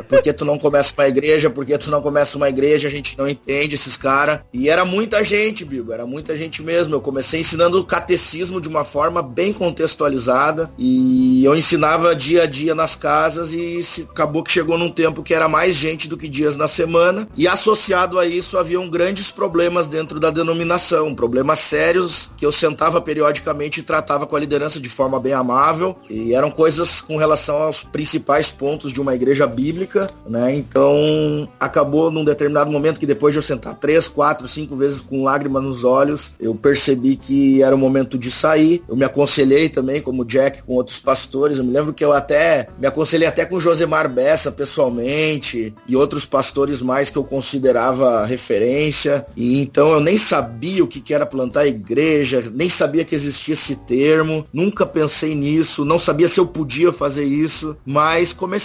por 0.07 0.21
que 0.21 0.33
tu 0.33 0.45
não 0.45 0.57
começa 0.57 0.93
uma 0.97 1.07
igreja? 1.07 1.49
Por 1.49 1.65
que 1.65 1.77
tu 1.77 1.89
não 1.89 2.01
começa 2.01 2.37
uma 2.37 2.49
igreja? 2.49 2.87
A 2.87 2.91
gente 2.91 3.17
não 3.17 3.27
entende 3.27 3.75
esses 3.75 3.97
caras. 3.97 4.39
E 4.53 4.69
era 4.69 4.85
muita 4.85 5.23
gente, 5.23 5.65
Bigo, 5.65 5.91
era 5.91 6.05
muita 6.05 6.35
gente 6.35 6.61
mesmo. 6.63 6.95
Eu 6.95 7.01
comecei 7.01 7.39
ensinando 7.39 7.79
o 7.79 7.85
catecismo 7.85 8.59
de 8.61 8.67
uma 8.67 8.83
forma 8.83 9.21
bem 9.21 9.53
contextualizada 9.53 10.71
e 10.77 11.43
eu 11.43 11.55
ensinava 11.55 12.15
dia 12.15 12.43
a 12.43 12.45
dia 12.45 12.75
nas 12.75 12.95
casas 12.95 13.51
e 13.53 13.79
acabou 14.03 14.43
que 14.43 14.51
chegou 14.51 14.77
num 14.77 14.89
tempo 14.89 15.23
que 15.23 15.33
era 15.33 15.47
mais 15.47 15.75
gente 15.75 16.07
do 16.07 16.17
que 16.17 16.27
dias 16.27 16.55
na 16.55 16.67
semana. 16.67 17.27
E 17.35 17.47
associado 17.47 18.19
a 18.19 18.25
isso 18.25 18.57
haviam 18.57 18.89
grandes 18.89 19.31
problemas 19.31 19.87
dentro 19.87 20.19
da 20.19 20.29
denominação, 20.29 21.13
problemas 21.13 21.59
sérios 21.59 22.31
que 22.37 22.45
eu 22.45 22.51
sentava 22.51 23.01
periodicamente 23.01 23.79
e 23.79 23.83
tratava 23.83 24.25
com 24.25 24.35
a 24.35 24.39
liderança 24.39 24.79
de 24.79 24.89
forma 24.89 25.19
bem 25.19 25.33
amável. 25.33 25.95
E 26.09 26.33
eram 26.33 26.51
coisas 26.51 27.01
com 27.01 27.17
relação 27.17 27.57
aos 27.57 27.83
principais 27.83 28.51
pontos 28.51 28.91
de 28.91 29.01
uma 29.01 29.15
igreja 29.15 29.47
bíblica, 29.47 29.94
né? 30.27 30.55
Então 30.55 31.47
acabou 31.59 32.11
num 32.11 32.25
determinado 32.25 32.71
momento 32.71 32.99
que 32.99 33.05
depois 33.05 33.33
de 33.33 33.39
eu 33.39 33.43
sentar 33.43 33.75
três, 33.75 34.07
quatro, 34.07 34.47
cinco 34.47 34.75
vezes 34.75 35.01
com 35.01 35.23
lágrimas 35.23 35.63
nos 35.63 35.83
olhos, 35.83 36.33
eu 36.39 36.53
percebi 36.55 37.15
que 37.15 37.61
era 37.61 37.75
o 37.75 37.77
momento 37.77 38.17
de 38.17 38.31
sair. 38.31 38.83
Eu 38.87 38.95
me 38.95 39.05
aconselhei 39.05 39.69
também, 39.69 40.01
como 40.01 40.25
Jack, 40.25 40.63
com 40.63 40.73
outros 40.73 40.99
pastores. 40.99 41.57
Eu 41.57 41.63
me 41.63 41.71
lembro 41.71 41.93
que 41.93 42.03
eu 42.03 42.11
até 42.11 42.67
me 42.79 42.87
aconselhei 42.87 43.27
até 43.27 43.45
com 43.45 43.59
Josemar 43.59 44.09
Bessa 44.09 44.51
pessoalmente 44.51 45.73
e 45.87 45.95
outros 45.95 46.25
pastores 46.25 46.81
mais 46.81 47.09
que 47.09 47.17
eu 47.17 47.23
considerava 47.23 48.25
referência. 48.25 49.25
E 49.35 49.61
então 49.61 49.89
eu 49.89 49.99
nem 49.99 50.17
sabia 50.17 50.83
o 50.83 50.87
que 50.87 51.13
era 51.13 51.25
plantar 51.25 51.67
igreja, 51.67 52.43
nem 52.53 52.67
sabia 52.67 53.05
que 53.05 53.15
existia 53.15 53.53
esse 53.53 53.75
termo, 53.75 54.45
nunca 54.51 54.85
pensei 54.85 55.35
nisso, 55.35 55.85
não 55.85 55.99
sabia 55.99 56.27
se 56.27 56.39
eu 56.39 56.47
podia 56.47 56.91
fazer 56.91 57.25
isso, 57.25 57.77
mas 57.85 58.33
comecei 58.33 58.55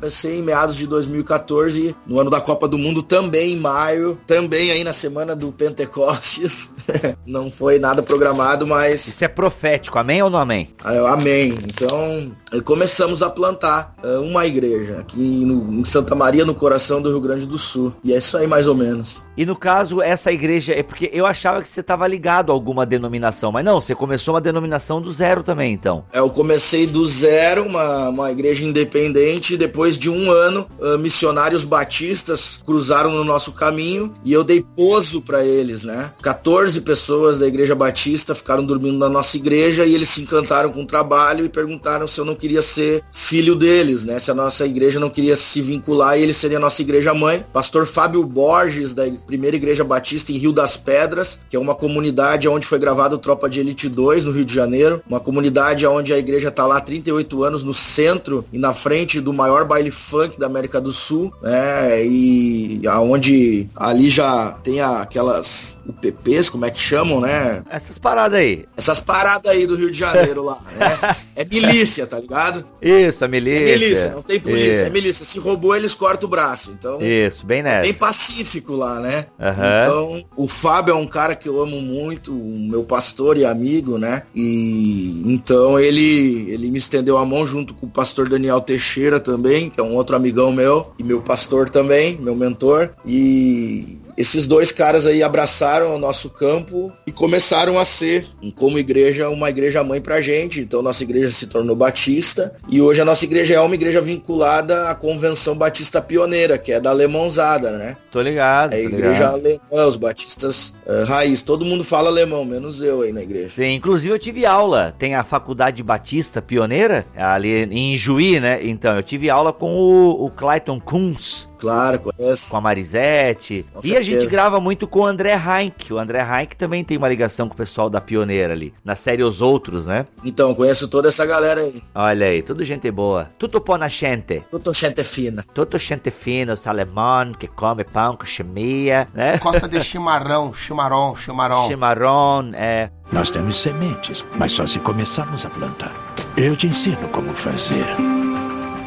comecei, 0.00 0.38
em 0.38 0.42
meados 0.42 0.61
de 0.70 0.86
2014, 0.86 1.94
no 2.06 2.20
ano 2.20 2.30
da 2.30 2.40
Copa 2.40 2.68
do 2.68 2.78
Mundo, 2.78 3.02
também 3.02 3.54
em 3.54 3.56
maio, 3.56 4.18
também 4.26 4.70
aí 4.70 4.84
na 4.84 4.92
semana 4.92 5.34
do 5.34 5.52
Pentecostes. 5.52 6.70
não 7.26 7.50
foi 7.50 7.78
nada 7.78 8.02
programado, 8.02 8.66
mas. 8.66 9.06
Isso 9.06 9.24
é 9.24 9.28
profético, 9.28 9.98
amém 9.98 10.22
ou 10.22 10.30
não 10.30 10.38
amém? 10.38 10.74
Ah, 10.84 11.14
amém. 11.14 11.52
Então, 11.64 12.32
começamos 12.64 13.22
a 13.22 13.30
plantar 13.30 13.94
uh, 14.02 14.20
uma 14.20 14.46
igreja 14.46 14.98
aqui 15.00 15.20
em 15.20 15.84
Santa 15.84 16.14
Maria, 16.14 16.44
no 16.44 16.54
coração 16.54 17.00
do 17.00 17.10
Rio 17.10 17.20
Grande 17.20 17.46
do 17.46 17.58
Sul. 17.58 17.94
E 18.04 18.12
é 18.12 18.18
isso 18.18 18.36
aí, 18.36 18.46
mais 18.46 18.66
ou 18.66 18.74
menos. 18.74 19.24
E 19.36 19.46
no 19.46 19.56
caso, 19.56 20.02
essa 20.02 20.30
igreja, 20.30 20.74
é 20.74 20.82
porque 20.82 21.10
eu 21.12 21.24
achava 21.24 21.62
que 21.62 21.68
você 21.68 21.80
estava 21.80 22.06
ligado 22.06 22.52
a 22.52 22.54
alguma 22.54 22.84
denominação, 22.84 23.50
mas 23.50 23.64
não, 23.64 23.80
você 23.80 23.94
começou 23.94 24.34
uma 24.34 24.40
denominação 24.40 25.00
do 25.00 25.10
zero 25.10 25.42
também, 25.42 25.72
então. 25.72 26.04
É, 26.12 26.18
eu 26.18 26.28
comecei 26.28 26.86
do 26.86 27.06
zero, 27.06 27.64
uma, 27.64 28.08
uma 28.08 28.30
igreja 28.30 28.64
independente, 28.64 29.56
depois 29.56 29.96
de 29.96 30.10
um 30.10 30.30
ano, 30.30 30.51
uh, 30.60 30.98
missionários 30.98 31.64
batistas 31.64 32.60
cruzaram 32.64 33.10
no 33.10 33.24
nosso 33.24 33.52
caminho 33.52 34.14
e 34.24 34.32
eu 34.32 34.44
dei 34.44 34.64
pouso 34.76 35.20
para 35.22 35.44
eles, 35.44 35.82
né? 35.82 36.12
14 36.22 36.80
pessoas 36.82 37.38
da 37.38 37.46
igreja 37.46 37.74
batista 37.74 38.34
ficaram 38.34 38.64
dormindo 38.64 38.98
na 38.98 39.08
nossa 39.08 39.36
igreja 39.36 39.84
e 39.84 39.94
eles 39.94 40.08
se 40.08 40.22
encantaram 40.22 40.70
com 40.70 40.82
o 40.82 40.86
trabalho 40.86 41.44
e 41.44 41.48
perguntaram 41.48 42.06
se 42.06 42.18
eu 42.18 42.24
não 42.24 42.34
queria 42.34 42.62
ser 42.62 43.02
filho 43.12 43.54
deles, 43.54 44.04
né? 44.04 44.18
Se 44.18 44.30
a 44.30 44.34
nossa 44.34 44.66
igreja 44.66 45.00
não 45.00 45.10
queria 45.10 45.36
se 45.36 45.60
vincular 45.60 46.18
e 46.18 46.22
ele 46.22 46.32
seria 46.32 46.58
a 46.58 46.60
nossa 46.60 46.82
igreja 46.82 47.14
mãe. 47.14 47.44
Pastor 47.52 47.86
Fábio 47.86 48.24
Borges, 48.24 48.92
da 48.92 49.04
primeira 49.26 49.56
igreja 49.56 49.84
batista 49.84 50.32
em 50.32 50.36
Rio 50.36 50.52
das 50.52 50.76
Pedras, 50.76 51.40
que 51.48 51.56
é 51.56 51.58
uma 51.58 51.74
comunidade 51.74 52.48
onde 52.48 52.66
foi 52.66 52.78
gravado 52.78 53.18
Tropa 53.18 53.48
de 53.48 53.60
Elite 53.60 53.88
2, 53.88 54.24
no 54.24 54.32
Rio 54.32 54.44
de 54.44 54.54
Janeiro. 54.54 55.02
Uma 55.08 55.20
comunidade 55.20 55.86
onde 55.86 56.12
a 56.12 56.18
igreja 56.18 56.48
está 56.48 56.66
lá 56.66 56.78
há 56.78 56.80
38 56.80 57.44
anos, 57.44 57.62
no 57.62 57.74
centro 57.74 58.44
e 58.52 58.58
na 58.58 58.72
frente 58.72 59.20
do 59.20 59.32
maior 59.32 59.64
baile 59.64 59.90
funk 59.90 60.38
da 60.42 60.46
América 60.46 60.80
do 60.80 60.92
Sul, 60.92 61.32
né? 61.40 62.04
E 62.04 62.82
aonde 62.88 63.68
ali 63.76 64.10
já 64.10 64.50
tem 64.62 64.80
aquelas 64.80 65.78
UPPs, 65.86 66.50
como 66.50 66.64
é 66.64 66.70
que 66.70 66.80
chamam, 66.80 67.20
né? 67.20 67.62
Essas 67.70 67.98
paradas 67.98 68.38
aí. 68.38 68.64
Essas 68.76 69.00
paradas 69.00 69.50
aí 69.50 69.66
do 69.66 69.76
Rio 69.76 69.90
de 69.90 69.98
Janeiro 69.98 70.44
lá, 70.44 70.58
né? 70.76 70.86
É 71.34 71.44
milícia, 71.44 72.06
tá 72.06 72.18
ligado? 72.18 72.64
Isso, 72.80 73.24
a 73.24 73.28
milícia. 73.28 73.74
É 73.74 73.78
milícia, 73.78 74.10
não 74.10 74.22
tem 74.22 74.38
polícia, 74.38 74.72
Isso. 74.72 74.84
é 74.84 74.90
milícia. 74.90 75.24
Se 75.24 75.38
roubou, 75.38 75.74
eles 75.74 75.94
cortam 75.94 76.26
o 76.26 76.30
braço. 76.30 76.72
Então. 76.78 77.00
Isso, 77.00 77.46
bem 77.46 77.62
nessa. 77.62 77.78
É 77.78 77.82
bem 77.82 77.94
pacífico 77.94 78.74
lá, 78.74 79.00
né? 79.00 79.26
Uhum. 79.38 79.48
Então, 79.48 80.24
o 80.36 80.46
Fábio 80.46 80.92
é 80.92 80.94
um 80.94 81.06
cara 81.06 81.34
que 81.34 81.48
eu 81.48 81.62
amo 81.62 81.80
muito, 81.80 82.32
meu 82.32 82.84
pastor 82.84 83.38
e 83.38 83.44
amigo, 83.44 83.98
né? 83.98 84.22
E 84.34 85.22
então 85.26 85.78
ele, 85.78 86.50
ele 86.50 86.70
me 86.70 86.78
estendeu 86.78 87.16
a 87.18 87.24
mão 87.24 87.46
junto 87.46 87.74
com 87.74 87.86
o 87.86 87.90
pastor 87.90 88.28
Daniel 88.28 88.60
Teixeira 88.60 89.18
também, 89.18 89.70
que 89.70 89.80
é 89.80 89.82
um 89.82 89.94
outro 89.94 90.16
amigão 90.32 90.50
meu, 90.50 90.92
e 90.98 91.04
meu 91.04 91.20
pastor 91.20 91.68
também, 91.68 92.18
meu 92.18 92.34
mentor. 92.34 92.90
E 93.04 93.98
esses 94.16 94.46
dois 94.46 94.70
caras 94.70 95.06
aí 95.06 95.22
abraçaram 95.22 95.94
o 95.94 95.98
nosso 95.98 96.30
campo 96.30 96.92
e 97.06 97.12
começaram 97.12 97.78
a 97.78 97.84
ser, 97.84 98.26
como 98.56 98.78
igreja, 98.78 99.28
uma 99.28 99.50
igreja 99.50 99.82
mãe 99.84 100.00
pra 100.00 100.20
gente. 100.20 100.60
Então 100.60 100.82
nossa 100.82 101.02
igreja 101.02 101.30
se 101.30 101.46
tornou 101.46 101.74
batista 101.76 102.54
e 102.68 102.80
hoje 102.80 103.00
a 103.00 103.04
nossa 103.04 103.24
igreja 103.24 103.54
é 103.54 103.60
uma 103.60 103.74
igreja 103.74 104.00
vinculada 104.00 104.88
à 104.88 104.94
Convenção 104.94 105.56
Batista 105.56 106.00
Pioneira, 106.00 106.58
que 106.58 106.72
é 106.72 106.80
da 106.80 106.90
Alemãozada, 106.90 107.76
né? 107.78 107.96
Tô 108.10 108.20
ligado. 108.20 108.72
É 108.72 108.76
a 108.76 108.80
igreja 108.80 109.12
ligado. 109.12 109.34
alemã, 109.34 109.86
os 109.88 109.96
batistas 109.96 110.74
uh, 110.86 111.04
raiz. 111.06 111.42
Todo 111.42 111.64
mundo 111.64 111.82
fala 111.84 112.08
alemão, 112.08 112.44
menos 112.44 112.82
eu 112.82 113.02
aí 113.02 113.12
na 113.12 113.22
igreja. 113.22 113.48
Sim, 113.48 113.72
inclusive 113.74 114.12
eu 114.12 114.18
tive 114.18 114.44
aula. 114.44 114.94
Tem 114.98 115.14
a 115.14 115.24
Faculdade 115.24 115.82
Batista 115.82 116.42
Pioneira, 116.42 117.06
ali 117.16 117.64
em 117.64 117.96
Juí, 117.96 118.38
né? 118.40 118.60
Então, 118.62 118.96
eu 118.96 119.02
tive 119.02 119.30
aula 119.30 119.52
com 119.52 119.74
o, 119.74 120.26
o 120.26 120.30
Clayton 120.30 120.80
Kunz, 120.80 121.48
Claro, 121.58 122.00
conheço. 122.00 122.50
com 122.50 122.56
a 122.56 122.60
Marisete. 122.60 123.64
Com 123.72 123.86
e 123.86 123.96
a 123.96 124.01
gente 124.02 124.20
certeza. 124.20 124.30
grava 124.30 124.60
muito 124.60 124.86
com 124.86 125.00
o 125.00 125.06
André 125.06 125.34
Heinck. 125.34 125.92
O 125.92 125.98
André 125.98 126.20
Heinck 126.20 126.56
também 126.56 126.84
tem 126.84 126.96
uma 126.96 127.08
ligação 127.08 127.48
com 127.48 127.54
o 127.54 127.56
pessoal 127.56 127.88
da 127.88 128.00
Pioneira 128.00 128.52
ali, 128.52 128.72
na 128.84 128.96
série 128.96 129.22
Os 129.22 129.40
Outros, 129.40 129.86
né? 129.86 130.06
Então, 130.24 130.54
conheço 130.54 130.88
toda 130.88 131.08
essa 131.08 131.24
galera 131.26 131.60
aí. 131.60 131.82
Olha 131.94 132.26
aí, 132.26 132.42
tudo 132.42 132.64
gente 132.64 132.90
boa. 132.90 133.30
Tudo 133.38 133.60
pó 133.60 133.76
na 133.76 133.88
gente. 133.88 134.42
Tudo 134.50 134.72
gente 134.72 135.02
fina. 135.04 135.44
Tudo 135.54 135.78
gente 135.78 136.10
fina, 136.10 136.54
os 136.54 136.66
alemão 136.66 137.32
que 137.32 137.46
come 137.46 137.84
pão 137.84 138.16
com 138.16 138.24
chimia, 138.24 139.08
né? 139.14 139.38
Costa 139.38 139.68
de 139.68 139.82
chimarrão, 139.82 140.52
chimarrão, 140.54 141.14
chimarrão. 141.16 141.66
Chimarrón, 141.66 142.52
é. 142.54 142.90
Nós 143.12 143.30
temos 143.30 143.56
sementes, 143.56 144.24
mas 144.36 144.52
só 144.52 144.66
se 144.66 144.78
começarmos 144.78 145.44
a 145.44 145.50
plantar. 145.50 145.92
Eu 146.36 146.56
te 146.56 146.66
ensino 146.66 147.08
como 147.08 147.32
fazer. 147.34 148.21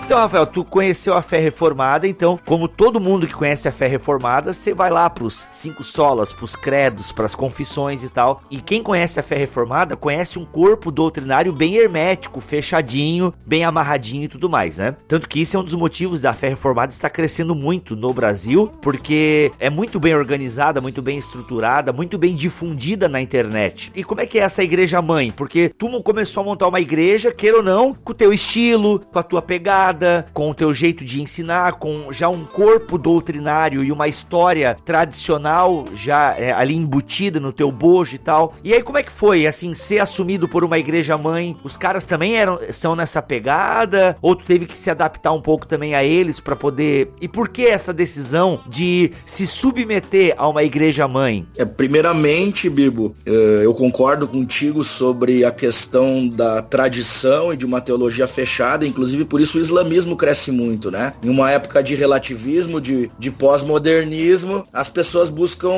Então, 0.05 0.19
Rafael, 0.19 0.45
tu 0.45 0.63
conheceu 0.63 1.15
a 1.15 1.21
fé 1.23 1.39
reformada, 1.39 2.07
então, 2.07 2.39
como 2.45 2.67
todo 2.67 2.99
mundo 2.99 3.25
que 3.25 3.33
conhece 3.33 3.67
a 3.67 3.71
fé 3.71 3.87
reformada, 3.87 4.53
você 4.53 4.71
vai 4.71 4.91
lá 4.91 5.09
pros 5.09 5.47
cinco 5.51 5.83
solas, 5.83 6.31
pros 6.31 6.55
credos, 6.55 7.11
pras 7.11 7.33
confissões 7.33 8.03
e 8.03 8.07
tal. 8.07 8.43
E 8.51 8.61
quem 8.61 8.83
conhece 8.83 9.19
a 9.19 9.23
fé 9.23 9.35
reformada 9.35 9.97
conhece 9.97 10.37
um 10.37 10.45
corpo 10.45 10.91
doutrinário 10.91 11.51
bem 11.51 11.77
hermético, 11.77 12.39
fechadinho, 12.39 13.33
bem 13.47 13.65
amarradinho 13.65 14.25
e 14.25 14.27
tudo 14.27 14.47
mais, 14.47 14.77
né? 14.77 14.95
Tanto 15.07 15.27
que 15.27 15.41
isso 15.41 15.57
é 15.57 15.59
um 15.59 15.63
dos 15.63 15.73
motivos 15.73 16.21
da 16.21 16.33
fé 16.33 16.49
reformada 16.49 16.91
estar 16.91 17.09
crescendo 17.09 17.55
muito 17.55 17.95
no 17.95 18.13
Brasil, 18.13 18.71
porque 18.83 19.51
é 19.59 19.71
muito 19.71 19.99
bem 19.99 20.13
organizada, 20.13 20.79
muito 20.79 21.01
bem 21.01 21.17
estruturada, 21.17 21.91
muito 21.91 22.15
bem 22.15 22.35
difundida 22.35 23.09
na 23.09 23.19
internet. 23.19 23.91
E 23.95 24.03
como 24.03 24.21
é 24.21 24.27
que 24.27 24.37
é 24.37 24.43
essa 24.43 24.61
igreja 24.61 25.01
mãe? 25.01 25.31
Porque 25.31 25.67
tu 25.67 25.89
começou 26.03 26.41
a 26.41 26.45
montar 26.45 26.67
uma 26.67 26.79
igreja, 26.79 27.31
queira 27.31 27.57
ou 27.57 27.63
não, 27.63 27.91
com 27.91 28.11
o 28.11 28.15
teu 28.15 28.31
estilo, 28.31 28.99
com 29.11 29.17
a 29.17 29.23
tua 29.23 29.41
pegada, 29.41 29.94
com 30.33 30.49
o 30.49 30.53
teu 30.53 30.73
jeito 30.73 31.03
de 31.03 31.21
ensinar, 31.21 31.73
com 31.73 32.11
já 32.11 32.29
um 32.29 32.45
corpo 32.45 32.97
doutrinário 32.97 33.83
e 33.83 33.91
uma 33.91 34.07
história 34.07 34.77
tradicional 34.85 35.85
já 35.95 36.35
é, 36.37 36.51
ali 36.51 36.75
embutida 36.75 37.39
no 37.39 37.51
teu 37.51 37.71
bojo 37.71 38.15
e 38.15 38.17
tal. 38.17 38.55
E 38.63 38.73
aí 38.73 38.81
como 38.81 38.97
é 38.97 39.03
que 39.03 39.11
foi, 39.11 39.47
assim, 39.47 39.73
ser 39.73 39.99
assumido 39.99 40.47
por 40.47 40.63
uma 40.63 40.77
igreja 40.77 41.17
mãe? 41.17 41.57
Os 41.63 41.77
caras 41.77 42.05
também 42.05 42.35
eram 42.35 42.59
são 42.71 42.95
nessa 42.95 43.21
pegada? 43.21 44.17
Ou 44.21 44.35
tu 44.35 44.45
teve 44.45 44.65
que 44.65 44.77
se 44.77 44.89
adaptar 44.89 45.31
um 45.31 45.41
pouco 45.41 45.65
também 45.67 45.95
a 45.95 46.03
eles 46.03 46.39
para 46.39 46.55
poder... 46.55 47.11
E 47.21 47.27
por 47.27 47.49
que 47.49 47.65
essa 47.65 47.93
decisão 47.93 48.59
de 48.67 49.11
se 49.25 49.47
submeter 49.47 50.33
a 50.37 50.47
uma 50.47 50.63
igreja 50.63 51.07
mãe? 51.07 51.47
É, 51.57 51.65
primeiramente, 51.65 52.69
Bibo, 52.69 53.13
eh, 53.25 53.61
eu 53.63 53.73
concordo 53.73 54.27
contigo 54.27 54.83
sobre 54.83 55.43
a 55.45 55.51
questão 55.51 56.27
da 56.27 56.61
tradição 56.61 57.53
e 57.53 57.57
de 57.57 57.65
uma 57.65 57.81
teologia 57.81 58.27
fechada, 58.27 58.85
inclusive 58.85 59.25
por 59.25 59.39
isso 59.41 59.57
o 59.57 59.61
islamismo 59.61 59.84
cresce 60.17 60.51
muito, 60.51 60.91
né? 60.91 61.13
Em 61.23 61.29
uma 61.29 61.51
época 61.51 61.81
de 61.81 61.95
relativismo, 61.95 62.79
de, 62.81 63.09
de 63.17 63.31
pós-modernismo, 63.31 64.65
as 64.71 64.89
pessoas 64.89 65.29
buscam 65.29 65.71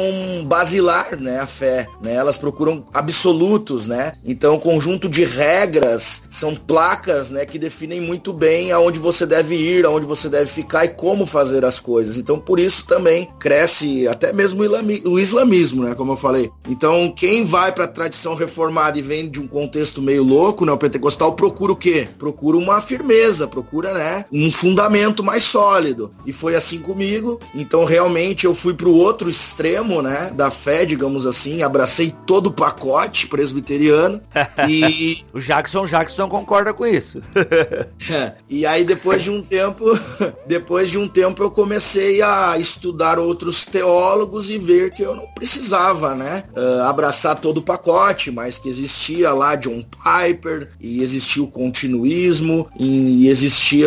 basilar 0.45 1.17
né, 1.19 1.39
a 1.39 1.47
fé, 1.47 1.87
né? 2.01 2.13
Elas 2.13 2.37
procuram 2.37 2.85
absolutos, 2.93 3.87
né? 3.87 4.13
Então, 4.25 4.55
o 4.55 4.59
conjunto 4.59 5.09
de 5.09 5.23
regras 5.23 6.23
são 6.29 6.55
placas, 6.55 7.29
né, 7.29 7.45
que 7.45 7.59
definem 7.59 8.01
muito 8.01 8.33
bem 8.33 8.71
aonde 8.71 8.99
você 8.99 9.25
deve 9.25 9.55
ir, 9.55 9.85
aonde 9.85 10.05
você 10.05 10.29
deve 10.29 10.49
ficar 10.49 10.85
e 10.85 10.89
como 10.89 11.25
fazer 11.25 11.63
as 11.65 11.79
coisas. 11.79 12.17
Então, 12.17 12.39
por 12.39 12.59
isso 12.59 12.85
também 12.85 13.29
cresce 13.39 14.07
até 14.07 14.33
mesmo 14.33 14.63
o 15.05 15.19
islamismo, 15.19 15.83
né, 15.83 15.95
como 15.95 16.13
eu 16.13 16.17
falei. 16.17 16.49
Então, 16.67 17.11
quem 17.15 17.45
vai 17.45 17.71
para 17.71 17.85
a 17.85 17.87
tradição 17.87 18.35
reformada 18.35 18.97
e 18.97 19.01
vem 19.01 19.29
de 19.29 19.39
um 19.39 19.47
contexto 19.47 20.01
meio 20.01 20.23
louco, 20.23 20.65
né, 20.65 20.71
o 20.71 20.77
pentecostal 20.77 21.33
procura 21.33 21.71
o 21.71 21.75
quê? 21.75 22.07
Procura 22.17 22.57
uma 22.57 22.81
firmeza, 22.81 23.47
procura, 23.47 23.93
né, 23.97 24.25
um 24.31 24.51
fundamento 24.51 25.23
mais 25.23 25.43
sólido. 25.43 26.11
E 26.25 26.31
foi 26.31 26.55
assim 26.55 26.79
comigo. 26.79 27.39
Então, 27.53 27.85
realmente 27.85 28.45
eu 28.45 28.53
fui 28.53 28.73
pro 28.73 28.93
outro 28.93 29.29
extremo, 29.29 30.01
né, 30.01 30.31
da 30.33 30.51
fé, 30.51 30.85
digamos 30.85 31.25
assim, 31.25 31.63
abracei 31.63 32.13
todo 32.25 32.47
o 32.47 32.53
pacote 32.53 33.27
presbiteriano 33.27 34.21
e 34.69 35.23
O 35.33 35.39
Jackson 35.39 35.85
Jackson 35.85 36.29
concorda 36.29 36.73
com 36.73 36.85
isso. 36.85 37.21
É, 38.09 38.33
e 38.49 38.65
aí 38.65 38.83
depois 38.83 39.23
de 39.23 39.31
um 39.31 39.41
tempo, 39.41 39.85
depois 40.45 40.89
de 40.89 40.97
um 40.97 41.07
tempo 41.07 41.43
eu 41.43 41.51
comecei 41.51 42.21
a 42.21 42.57
estudar 42.57 43.19
outros 43.19 43.65
teólogos 43.65 44.49
e 44.49 44.57
ver 44.57 44.91
que 44.91 45.01
eu 45.01 45.15
não 45.15 45.25
precisava, 45.27 46.15
né, 46.15 46.43
ah, 46.55 46.89
abraçar 46.89 47.35
todo 47.35 47.57
o 47.57 47.61
pacote, 47.61 48.31
mas 48.31 48.57
que 48.57 48.69
existia 48.69 49.33
lá 49.33 49.55
John 49.55 49.83
Piper 49.83 50.69
e 50.79 51.01
existia 51.01 51.43
o 51.43 51.47
continuismo 51.47 52.67
e 52.79 53.27